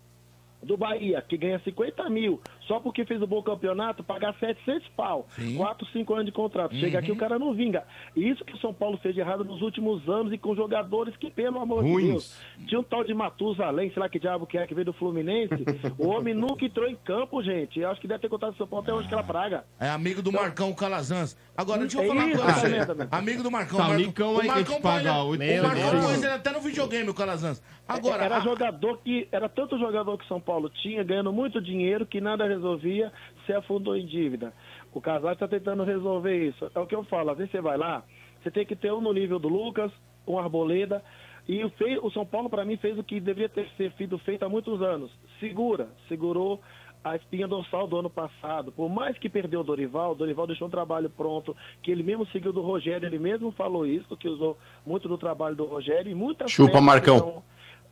[0.63, 5.27] do Bahia, que ganha 50 mil, só porque fez um bom campeonato, pagar 700 pau,
[5.57, 6.75] 4, 5 anos de contrato.
[6.75, 7.03] Chega Uhum.
[7.03, 7.83] aqui o cara não vinga.
[8.15, 11.29] Isso que o São Paulo fez de errado nos últimos anos e com jogadores que,
[11.29, 11.95] pelo amor de.
[11.95, 12.37] Deus,
[12.67, 15.53] tinha um tal de Matusalém, sei lá que diabo que é, que veio do Fluminense.
[15.97, 17.79] o homem nunca entrou em campo, gente.
[17.79, 19.65] Eu acho que deve ter contado o São Paulo até hoje que ela praga.
[19.79, 21.37] É amigo do Marcão Calazans.
[21.57, 22.67] Agora, deixa eu É falar uma isso, você.
[22.69, 23.77] merda, Amigo do Marcão.
[23.77, 27.13] Tá, o o Marcão- o Marcão paga oito O Marcão ele até no videogame, o
[27.13, 27.61] Calazans.
[27.87, 32.05] Agora, era a- jogador que era tanto jogador que São Paulo tinha, ganhando muito dinheiro
[32.05, 33.11] que nada resolvia,
[33.45, 34.53] se afundou em dívida.
[34.93, 36.69] O Casal está tentando resolver isso.
[36.73, 38.03] É o que eu falo, às vezes você vai lá,
[38.41, 39.91] você tem que ter um no nível do Lucas,
[40.27, 41.03] um Arboleda,
[41.47, 44.43] e o, fe- o São Paulo, para mim, fez o que deveria ter sido feito
[44.43, 45.11] há muitos anos.
[45.39, 46.59] Segura, segurou
[47.03, 48.71] a espinha dorsal do ano passado.
[48.71, 52.25] Por mais que perdeu o Dorival, o Dorival deixou um trabalho pronto, que ele mesmo
[52.27, 56.15] seguiu do Rogério, ele mesmo falou isso, que usou muito do trabalho do Rogério e
[56.15, 57.17] muitas Chupa, Marcão.
[57.17, 57.43] estão-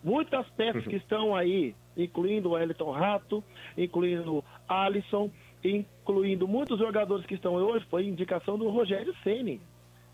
[0.04, 3.44] muitas peças que estão aí, incluindo o Elton Rato,
[3.78, 5.30] incluindo Alisson,
[5.64, 9.62] incluindo muitos jogadores que estão hoje, foi indicação do Rogério Ceni.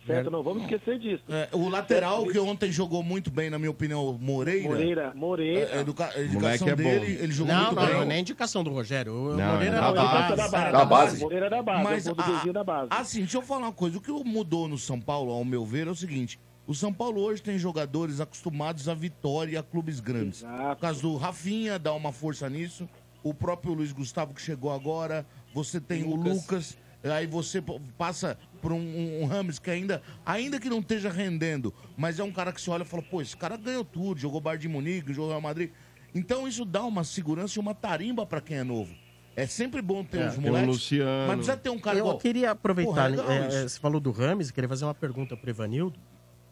[0.08, 0.32] Certo?
[0.32, 1.22] Não vamos esquecer disso.
[1.30, 4.68] é, o lateral que ontem jogou muito bem, na minha opinião, Moreira.
[4.70, 5.76] Moreira, Moreira.
[5.78, 6.84] A, educa- a educação é bom.
[6.84, 7.94] dele, ele jogou não, muito não, bem.
[7.96, 9.14] não, não é indicação do Rogério.
[9.14, 10.36] O Não, Moreira é era da base.
[10.36, 10.72] Da base.
[10.72, 11.22] da base.
[11.22, 12.88] Moreira da base, Mas, é o portuguesinho da base.
[12.92, 13.98] Assim, deixa eu falar uma coisa.
[13.98, 16.40] O que mudou no São Paulo, ao meu ver, é o seguinte.
[16.70, 20.44] O São Paulo hoje tem jogadores acostumados à vitória e a clubes grandes.
[20.44, 22.88] No caso do Rafinha, dá uma força nisso.
[23.24, 25.26] O próprio Luiz Gustavo que chegou agora.
[25.52, 26.36] Você tem o Lucas.
[26.44, 26.78] Lucas.
[27.04, 27.60] Aí você
[27.98, 32.24] passa por um, um, um Rames que ainda, ainda que não esteja rendendo, mas é
[32.24, 34.68] um cara que se olha e fala, pô, esse cara ganhou tudo, jogou Bayern de
[34.68, 35.72] Munique, jogou Real Madrid.
[36.14, 38.94] Então isso dá uma segurança e uma tarimba pra quem é novo.
[39.36, 41.28] É sempre bom ter É, uns tem o moleques, Luciano.
[41.30, 42.18] mas precisa ter um cara Eu igual.
[42.20, 45.50] queria aproveitar, Porra, é é, é, você falou do Rames, queria fazer uma pergunta pro
[45.50, 46.00] Evanildo.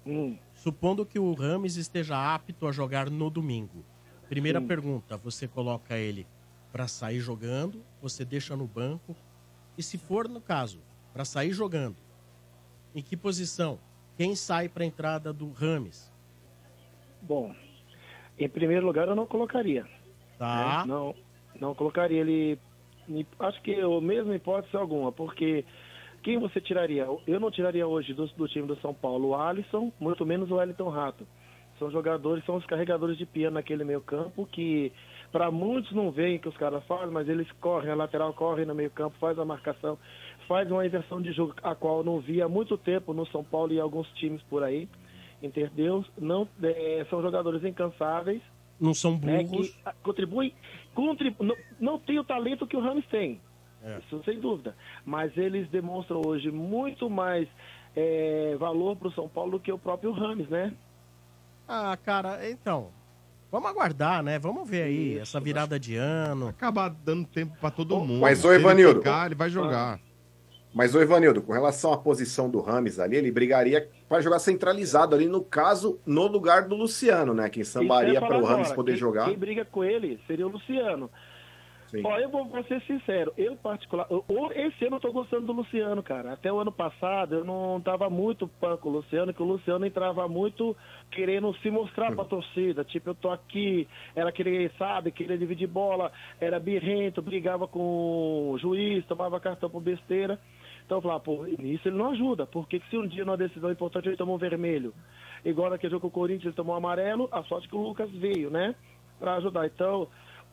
[0.07, 0.37] Hum.
[0.53, 3.83] Supondo que o Rames esteja apto a jogar no domingo.
[4.29, 4.67] Primeira Sim.
[4.67, 6.25] pergunta, você coloca ele
[6.71, 9.15] pra sair jogando, você deixa no banco,
[9.77, 10.79] e se for no caso,
[11.13, 11.97] pra sair jogando,
[12.95, 13.79] em que posição?
[14.15, 16.11] Quem sai pra entrada do Rames?
[17.21, 17.53] Bom,
[18.39, 19.85] em primeiro lugar eu não colocaria.
[20.37, 20.85] Tá.
[20.85, 20.93] né?
[20.93, 21.15] Não,
[21.59, 22.57] não colocaria ele.
[23.39, 25.65] Acho que o mesmo hipótese alguma, porque
[26.27, 27.07] quem você tiraria?
[27.25, 30.55] Eu não tiraria hoje do, do time do São Paulo o Alisson, muito menos o
[30.55, 31.25] Wellington Rato.
[31.79, 34.91] São jogadores, são os carregadores de piano naquele meio campo que
[35.31, 38.75] para muitos não veem que os caras fazem, mas eles correm, a lateral corre no
[38.75, 39.97] meio campo, faz a marcação,
[40.49, 43.41] faz uma inversão de jogo a qual eu não via há muito tempo no São
[43.41, 44.89] Paulo e alguns times por aí.
[45.41, 46.03] Entendeu?
[46.17, 48.41] Não, é, são jogadores incansáveis,
[48.77, 49.69] Não são né, burros.
[49.69, 50.53] que ah, contribuem,
[50.93, 53.39] contribu não, não tem o talento que o Ramos tem,
[53.83, 53.99] É.
[53.99, 54.75] isso sem dúvida,
[55.05, 57.47] mas eles demonstram hoje muito mais
[57.95, 60.73] é, valor para o São Paulo do que o próprio Rames, né?
[61.67, 62.89] Ah, cara, então.
[63.51, 64.37] Vamos aguardar, né?
[64.37, 66.49] Vamos ver aí essa virada de ano.
[66.49, 68.19] Acabar dando tempo pra todo mundo.
[68.19, 68.81] Mas, ô Se ele
[69.25, 69.99] ele vai jogar.
[70.73, 75.15] Mas, ô Ivanildo, com relação à posição do Rames ali, ele brigaria para jogar centralizado
[75.15, 77.49] ali, no caso, no lugar do Luciano, né?
[77.49, 79.25] Quem sambaria Isso para o Rames poder Quem- jogar.
[79.25, 81.09] Quem briga com ele seria o Luciano.
[81.89, 82.01] Sim.
[82.03, 85.53] Ó, eu vou, vou ser sincero, eu particular, eu- esse ano eu tô gostando do
[85.53, 86.33] Luciano, cara.
[86.33, 89.85] Até o ano passado eu não tava muito pã com o Luciano, que o Luciano
[89.85, 90.75] entrava muito
[91.09, 92.83] querendo se mostrar pra torcida.
[92.83, 98.57] Tipo, eu tô aqui, era querer, sabe, querer dividir bola, era birrento, brigava com o
[98.57, 100.37] juiz, tomava cartão por besteira.
[100.85, 104.07] Então eu falava, pô, nisso ele não ajuda, porque se um dia numa decisão importante
[104.07, 104.93] ele tomou um vermelho,
[105.43, 108.09] igual naquele jogo com o Corinthians ele tomou um amarelo, a sorte que o Lucas
[108.11, 108.73] veio, né,
[109.19, 109.65] pra ajudar.
[109.65, 110.07] Então,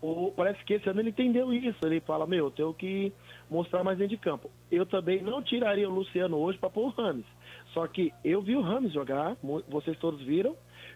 [0.04, 1.78] o- parece que esse ano ele entendeu isso.
[1.84, 3.12] Ele fala, meu, eu tenho que
[3.50, 4.50] mostrar mais dentro de campo.
[4.70, 7.24] Eu também não tiraria o Luciano hoje para pôr o Rames.
[7.72, 9.36] Só que eu vi o Rames jogar,
[9.68, 10.54] vocês todos viram.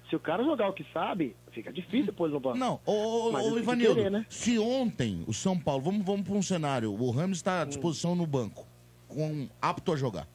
[0.09, 2.57] Se o cara jogar o que sabe, fica difícil pôr no banco.
[2.57, 4.25] Não, ô, ô, ô, Ivanildo, querer, né?
[4.31, 8.15] se ontem o São Paulo, vamos, vamos para um cenário, o Ramos está à disposição
[8.15, 8.67] no banco,
[9.07, 10.27] com apto a jogar.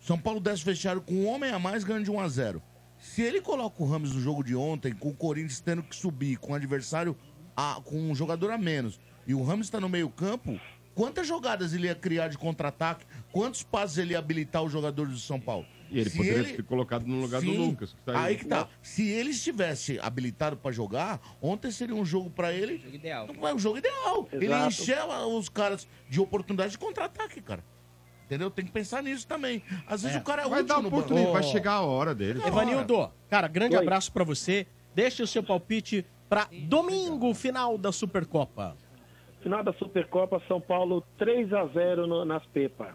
[0.00, 2.62] São Paulo desce o vestiário com um homem a mais, ganha de 1 a 0
[2.96, 6.38] Se ele coloca o Ramos no jogo de ontem, com o Corinthians tendo que subir,
[6.38, 7.14] com o adversário,
[7.58, 10.60] a, com um jogador a menos, e o Ramos está no meio campo,
[10.94, 13.04] quantas jogadas ele ia criar de contra-ataque?
[13.32, 15.66] Quantos passes ele ia habilitar os jogadores do São Paulo?
[15.90, 17.94] E ele Se poderia ele- ter colocado no lugar do Sim, Lucas.
[17.94, 18.68] que tá aí que tá.
[18.80, 22.78] Se ele estivesse habilitado pra jogar, ontem seria um jogo pra ele.
[22.78, 23.26] Jogo ideal.
[23.42, 24.28] É um jogo ideal.
[24.30, 24.68] Ele Exato.
[24.68, 27.64] encher os caras de oportunidade de contra-ataque, cara.
[28.26, 28.50] Entendeu?
[28.50, 29.62] Tem que pensar nisso também.
[29.86, 30.20] Às vezes É.
[30.20, 31.42] o cara é Vai útil dar no oportunidade, banco.
[31.42, 32.40] vai chegar a hora dele.
[32.46, 33.80] Evanildo, cara, grande Oi.
[33.82, 34.66] abraço pra você.
[34.94, 38.76] Deixe o seu palpite pra domingo, final da Supercopa.
[39.42, 42.92] Final da Supercopa, São Paulo 3 a 0 no- nas Pepa.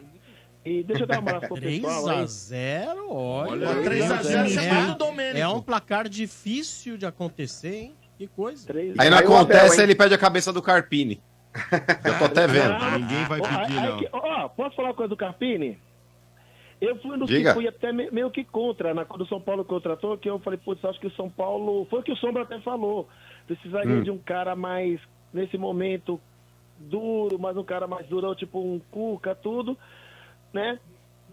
[0.65, 2.27] E deixa eu dar um abraço pro 3 pessoal a aí.
[2.27, 3.69] 0 olha.
[3.69, 5.37] Olha, 3 a 0 chamado é, Domênico.
[5.39, 7.95] é um placar difícil de acontecer, hein?
[8.17, 8.71] Que coisa.
[8.99, 11.21] Aí não acontece, ele pede a cabeça do Carpini.
[12.05, 12.73] Eu tô até vendo.
[12.99, 13.99] Ninguém vai pedir, aí não.
[14.13, 15.79] Ó, posso falar uma coisa do Carpini?
[16.85, 17.49] Eu fui um dos Diga.
[17.49, 20.37] que fui até me- meio que contra, na, quando o São Paulo contratou, que eu
[20.39, 21.85] falei, putz, acho que o São Paulo.
[21.89, 23.07] Foi o que o Sombra até falou.
[23.47, 24.03] Precisaria Hum.
[24.03, 24.99] de um cara mais,
[25.33, 26.19] nesse momento,
[26.79, 29.77] duro, mas um cara mais duro, tipo um Cuca, tudo,
[30.51, 30.77] né?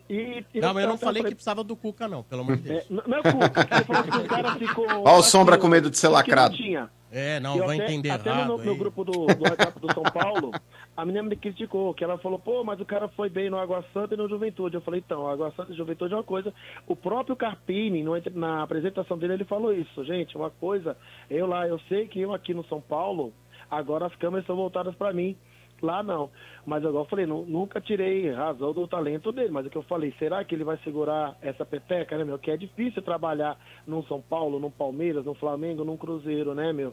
[0.09, 2.63] E, e Não, mas eu não falei que precisava do Cuca, não, pelo amor de
[2.63, 2.83] Deus.
[2.83, 4.87] é, não não é Cuca, você falou que o cara ficou.
[5.05, 6.57] Ó o Sombra com medo de ser que não lacrado.
[6.57, 6.91] tinha.
[7.13, 8.49] É, não, Eu vai até- entender até errado.
[8.49, 8.79] no, no aí.
[8.79, 10.53] grupo do, do WhatsApp do São Paulo,
[11.01, 13.85] a menina me criticou, que ela falou, pô, mas o cara foi bem no Água
[13.93, 14.75] Santa e no Juventude.
[14.75, 16.53] Eu falei, então, Água Santa e Juventude é uma coisa.
[16.87, 20.05] O próprio Carpini, no na apresentação dele, ele falou isso.
[20.05, 20.97] Gente, uma coisa,
[21.31, 23.33] eu lá, eu sei que eu aqui no São Paulo,
[23.71, 25.37] agora as câmeras são voltadas para mim.
[25.83, 26.31] Lá não.
[26.67, 29.51] Mas igual eu falei, nu- nunca tirei razão do talento dele.
[29.51, 32.39] Mas o que eu falei, será que ele vai segurar essa peteca, né, meu?
[32.39, 36.93] Que é difícil trabalhar num São Paulo, num Palmeiras, num Flamengo, num Cruzeiro, né, meu?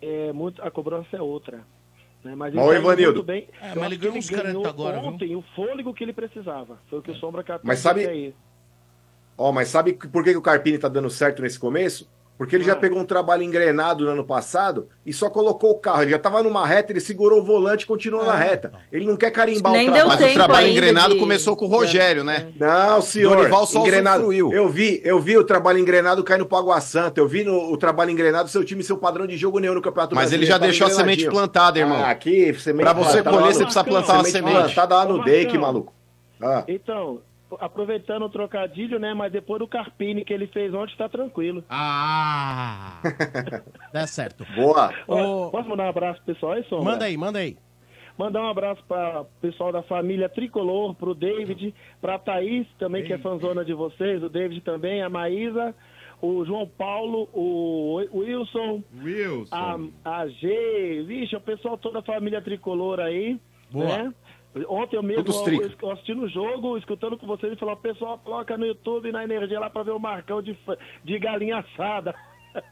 [0.00, 1.64] É, muito, a cobrança é outra.
[2.24, 2.34] Né?
[2.34, 3.14] Mas tá indo Ivanildo.
[3.18, 3.48] muito bem.
[3.60, 5.08] É, mas ele ganhou uns ganhou agora, viu?
[5.08, 6.78] ontem o fôlego que ele precisava.
[6.90, 8.34] Foi o que o Sombra catou Mas sabe- aí.
[9.38, 12.08] Ó, mas sabe por que que o Carpini tá dando certo nesse começo?
[12.38, 12.76] Porque ele já Ah.
[12.76, 16.02] pegou um trabalho engrenado no ano passado e só colocou o carro.
[16.02, 18.26] Ele já tava numa reta, ele segurou o volante e continuou É.
[18.26, 18.72] na reta.
[18.92, 20.08] Ele não quer carimbar Nem o deu trabalho.
[20.08, 22.48] Mas o tempo trabalho engrenado de- começou com o Rogério, né?
[22.60, 23.36] Não, senhor.
[23.36, 24.30] Dorival só engrenado.
[24.32, 27.18] Eu vi, eu vi o trabalho engrenado caindo pro Água Santa.
[27.20, 30.14] Eu vi no, o trabalho engrenado seu time seu padrão de jogo nenhum no Campeonato
[30.14, 31.32] Mas ele já deixou a semente engrenadinho.
[31.32, 31.98] plantada, irmão.
[32.04, 34.52] Ah, aqui, semente Pra você plantada colher, você no- precisa plantar uma semente.
[34.74, 35.60] plantada lá no Ô, Dake, Marcão.
[35.62, 35.94] maluco.
[36.42, 36.64] Ah.
[36.68, 37.20] Então,
[37.60, 39.14] aproveitando o trocadilho, né?
[39.14, 41.64] Mas depois do Carpini que ele fez ontem, tá tranquilo.
[41.68, 43.00] Ah!
[43.92, 44.44] Dá certo.
[44.54, 44.92] Boa.
[45.06, 46.84] Ó, Posso mandar um abraço pro pessoal aí, Sombra?
[46.92, 47.56] Manda aí, manda aí.
[48.18, 53.12] Mandar um abraço para o pessoal da família Tricolor, pro David, pra Thaís também, que
[53.12, 55.74] é fanzona de vocês, o David também, a Maísa,
[56.22, 59.54] o João Paulo, o Wilson, Wilson.
[59.54, 59.76] a,
[60.22, 63.38] a G, vixe, o pessoal toda a família Tricolor aí,
[63.70, 63.84] Boa.
[64.04, 64.14] né?
[64.68, 65.24] Ontem eu mesmo
[65.82, 69.60] eu, assistindo o jogo, escutando com vocês, e falou, pessoal, coloca no YouTube, na energia
[69.60, 70.56] lá pra ver o Marcão de,
[71.04, 72.14] de galinha assada.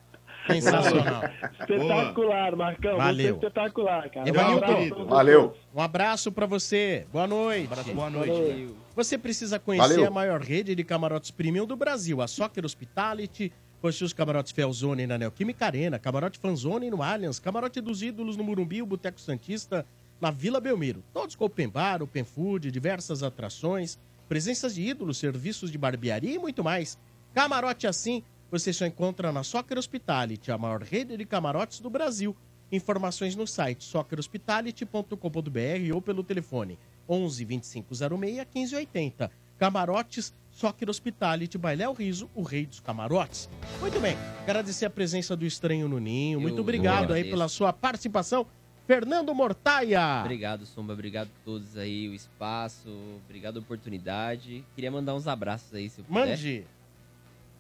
[0.47, 1.23] Sensacional.
[1.61, 2.97] Espetacular, Marcão.
[2.97, 3.15] Valeu.
[3.17, 4.29] Você é espetacular, cara.
[4.29, 5.07] Evanildo, Um abraço querido.
[5.07, 5.57] Valeu.
[5.75, 7.07] Um abraço pra você.
[7.13, 7.93] Boa noite.
[7.93, 8.75] Boa noite.
[8.97, 10.07] Você precisa conhecer Valeu.
[10.07, 13.53] a maior rede de camarotes premium do Brasil, a Soccer Hospitality.
[13.81, 18.43] Possui os camarotes Felzone na Neoquímica Arena, camarote Fanzone no Allianz, camarote dos Ídolos no
[18.43, 19.85] Murumbi, o Boteco Santista
[20.21, 21.03] na Vila Belmiro.
[21.13, 26.39] Todos com open bar, open food, diversas atrações, presenças de ídolos, serviços de barbearia e
[26.39, 26.99] muito mais.
[27.35, 32.37] Camarote assim você só encontra na Soccer Hospitality, a maior rede de camarotes do Brasil.
[32.71, 36.79] Informações no site soccerhospitality.com.br ou pelo telefone
[37.09, 39.31] 11 2506 1580.
[39.59, 43.49] Camarotes Soccer Hospitality, Bailéu Riso, o rei dos camarotes.
[43.81, 46.41] Muito bem, agradecer a presença do Estranho no Ninho.
[46.41, 48.47] Muito Eu- obrigado aí pela sua participação.
[48.87, 50.21] Fernando Mortaia.
[50.21, 50.93] Obrigado, Sombra.
[50.95, 52.89] Obrigado a todos aí, o espaço.
[53.25, 54.63] Obrigado a oportunidade.
[54.75, 56.29] Queria mandar uns abraços aí, se eu puder.
[56.29, 56.67] Mande.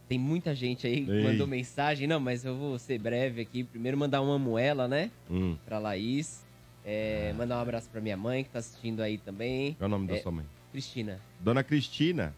[0.07, 1.25] Tem muita gente aí que Ei.
[1.25, 2.07] mandou mensagem.
[2.07, 3.65] Não, mas eu vou ser breve aqui.
[3.65, 5.11] Primeiro mandar uma moela, né?
[5.31, 5.57] Hum.
[5.65, 6.44] Pra Laís.
[6.85, 9.73] É, mandar um abraço pra minha mãe, que tá assistindo aí também.
[9.75, 10.44] Qual é o nome da É, sua mãe?
[10.70, 11.19] Cristina.
[11.41, 12.35] Dona Cristina.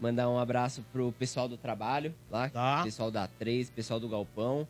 [0.00, 2.82] Mandar um abraço pro pessoal do trabalho lá, Tá.
[2.82, 4.66] pessoal da A3, pessoal do Galpão.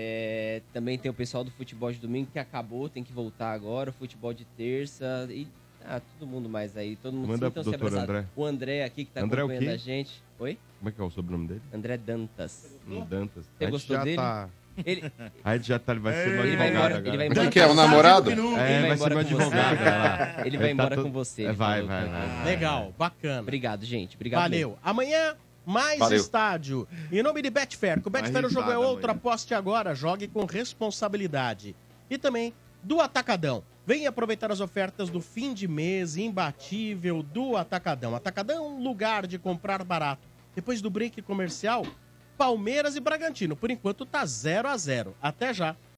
[0.00, 3.90] É, também tem o pessoal do futebol de domingo que acabou, tem que voltar agora,
[3.90, 5.48] o futebol de terça e
[5.84, 7.98] ah, todo mundo mais aí, todo mundo Manda sintam-se pro doutor.
[7.98, 8.24] André.
[8.36, 10.22] O André aqui que tá André o acompanhando a gente.
[10.38, 10.56] Oi?
[10.78, 11.62] Como é que é o sobrenome dele?
[11.74, 12.78] André Dantas.
[12.86, 13.44] Hum, Dantas.
[13.58, 14.16] Você gostou já dele?
[14.16, 14.48] Tá...
[14.86, 15.12] Ele,
[15.42, 17.08] A gente já tá, ele vai ser meu ele vai advogado embora, agora.
[17.08, 17.46] ele vai embora.
[17.46, 18.30] que que é, o namorado?
[18.30, 19.34] É, Ele vai vai ser meu com você.
[19.34, 19.76] advogado.
[19.78, 20.46] vai.
[20.46, 21.42] Ele vai tá embora todo- com você.
[21.42, 22.44] É, ele vai, vai, vai.
[22.44, 23.40] Legal, bacana.
[23.40, 24.14] Obrigado, gente.
[24.14, 24.42] Obrigado.
[24.42, 24.68] Valeu.
[24.68, 24.78] mesmo.
[24.84, 25.34] Amanhã,
[25.68, 26.18] mais Valeu.
[26.18, 26.88] estádio.
[27.12, 30.46] Em nome de Betfair, com o Betfair o jogo é outro, aposte agora, jogue com
[30.46, 31.76] responsabilidade.
[32.08, 33.62] E também do Atacadão.
[33.86, 38.14] Venha aproveitar as ofertas do fim de mês imbatível do Atacadão.
[38.14, 40.26] Atacadão, lugar de comprar barato.
[40.54, 41.86] Depois do break comercial,
[42.38, 43.54] Palmeiras e Bragantino.
[43.54, 45.76] Por enquanto tá 0 a 0 Até já.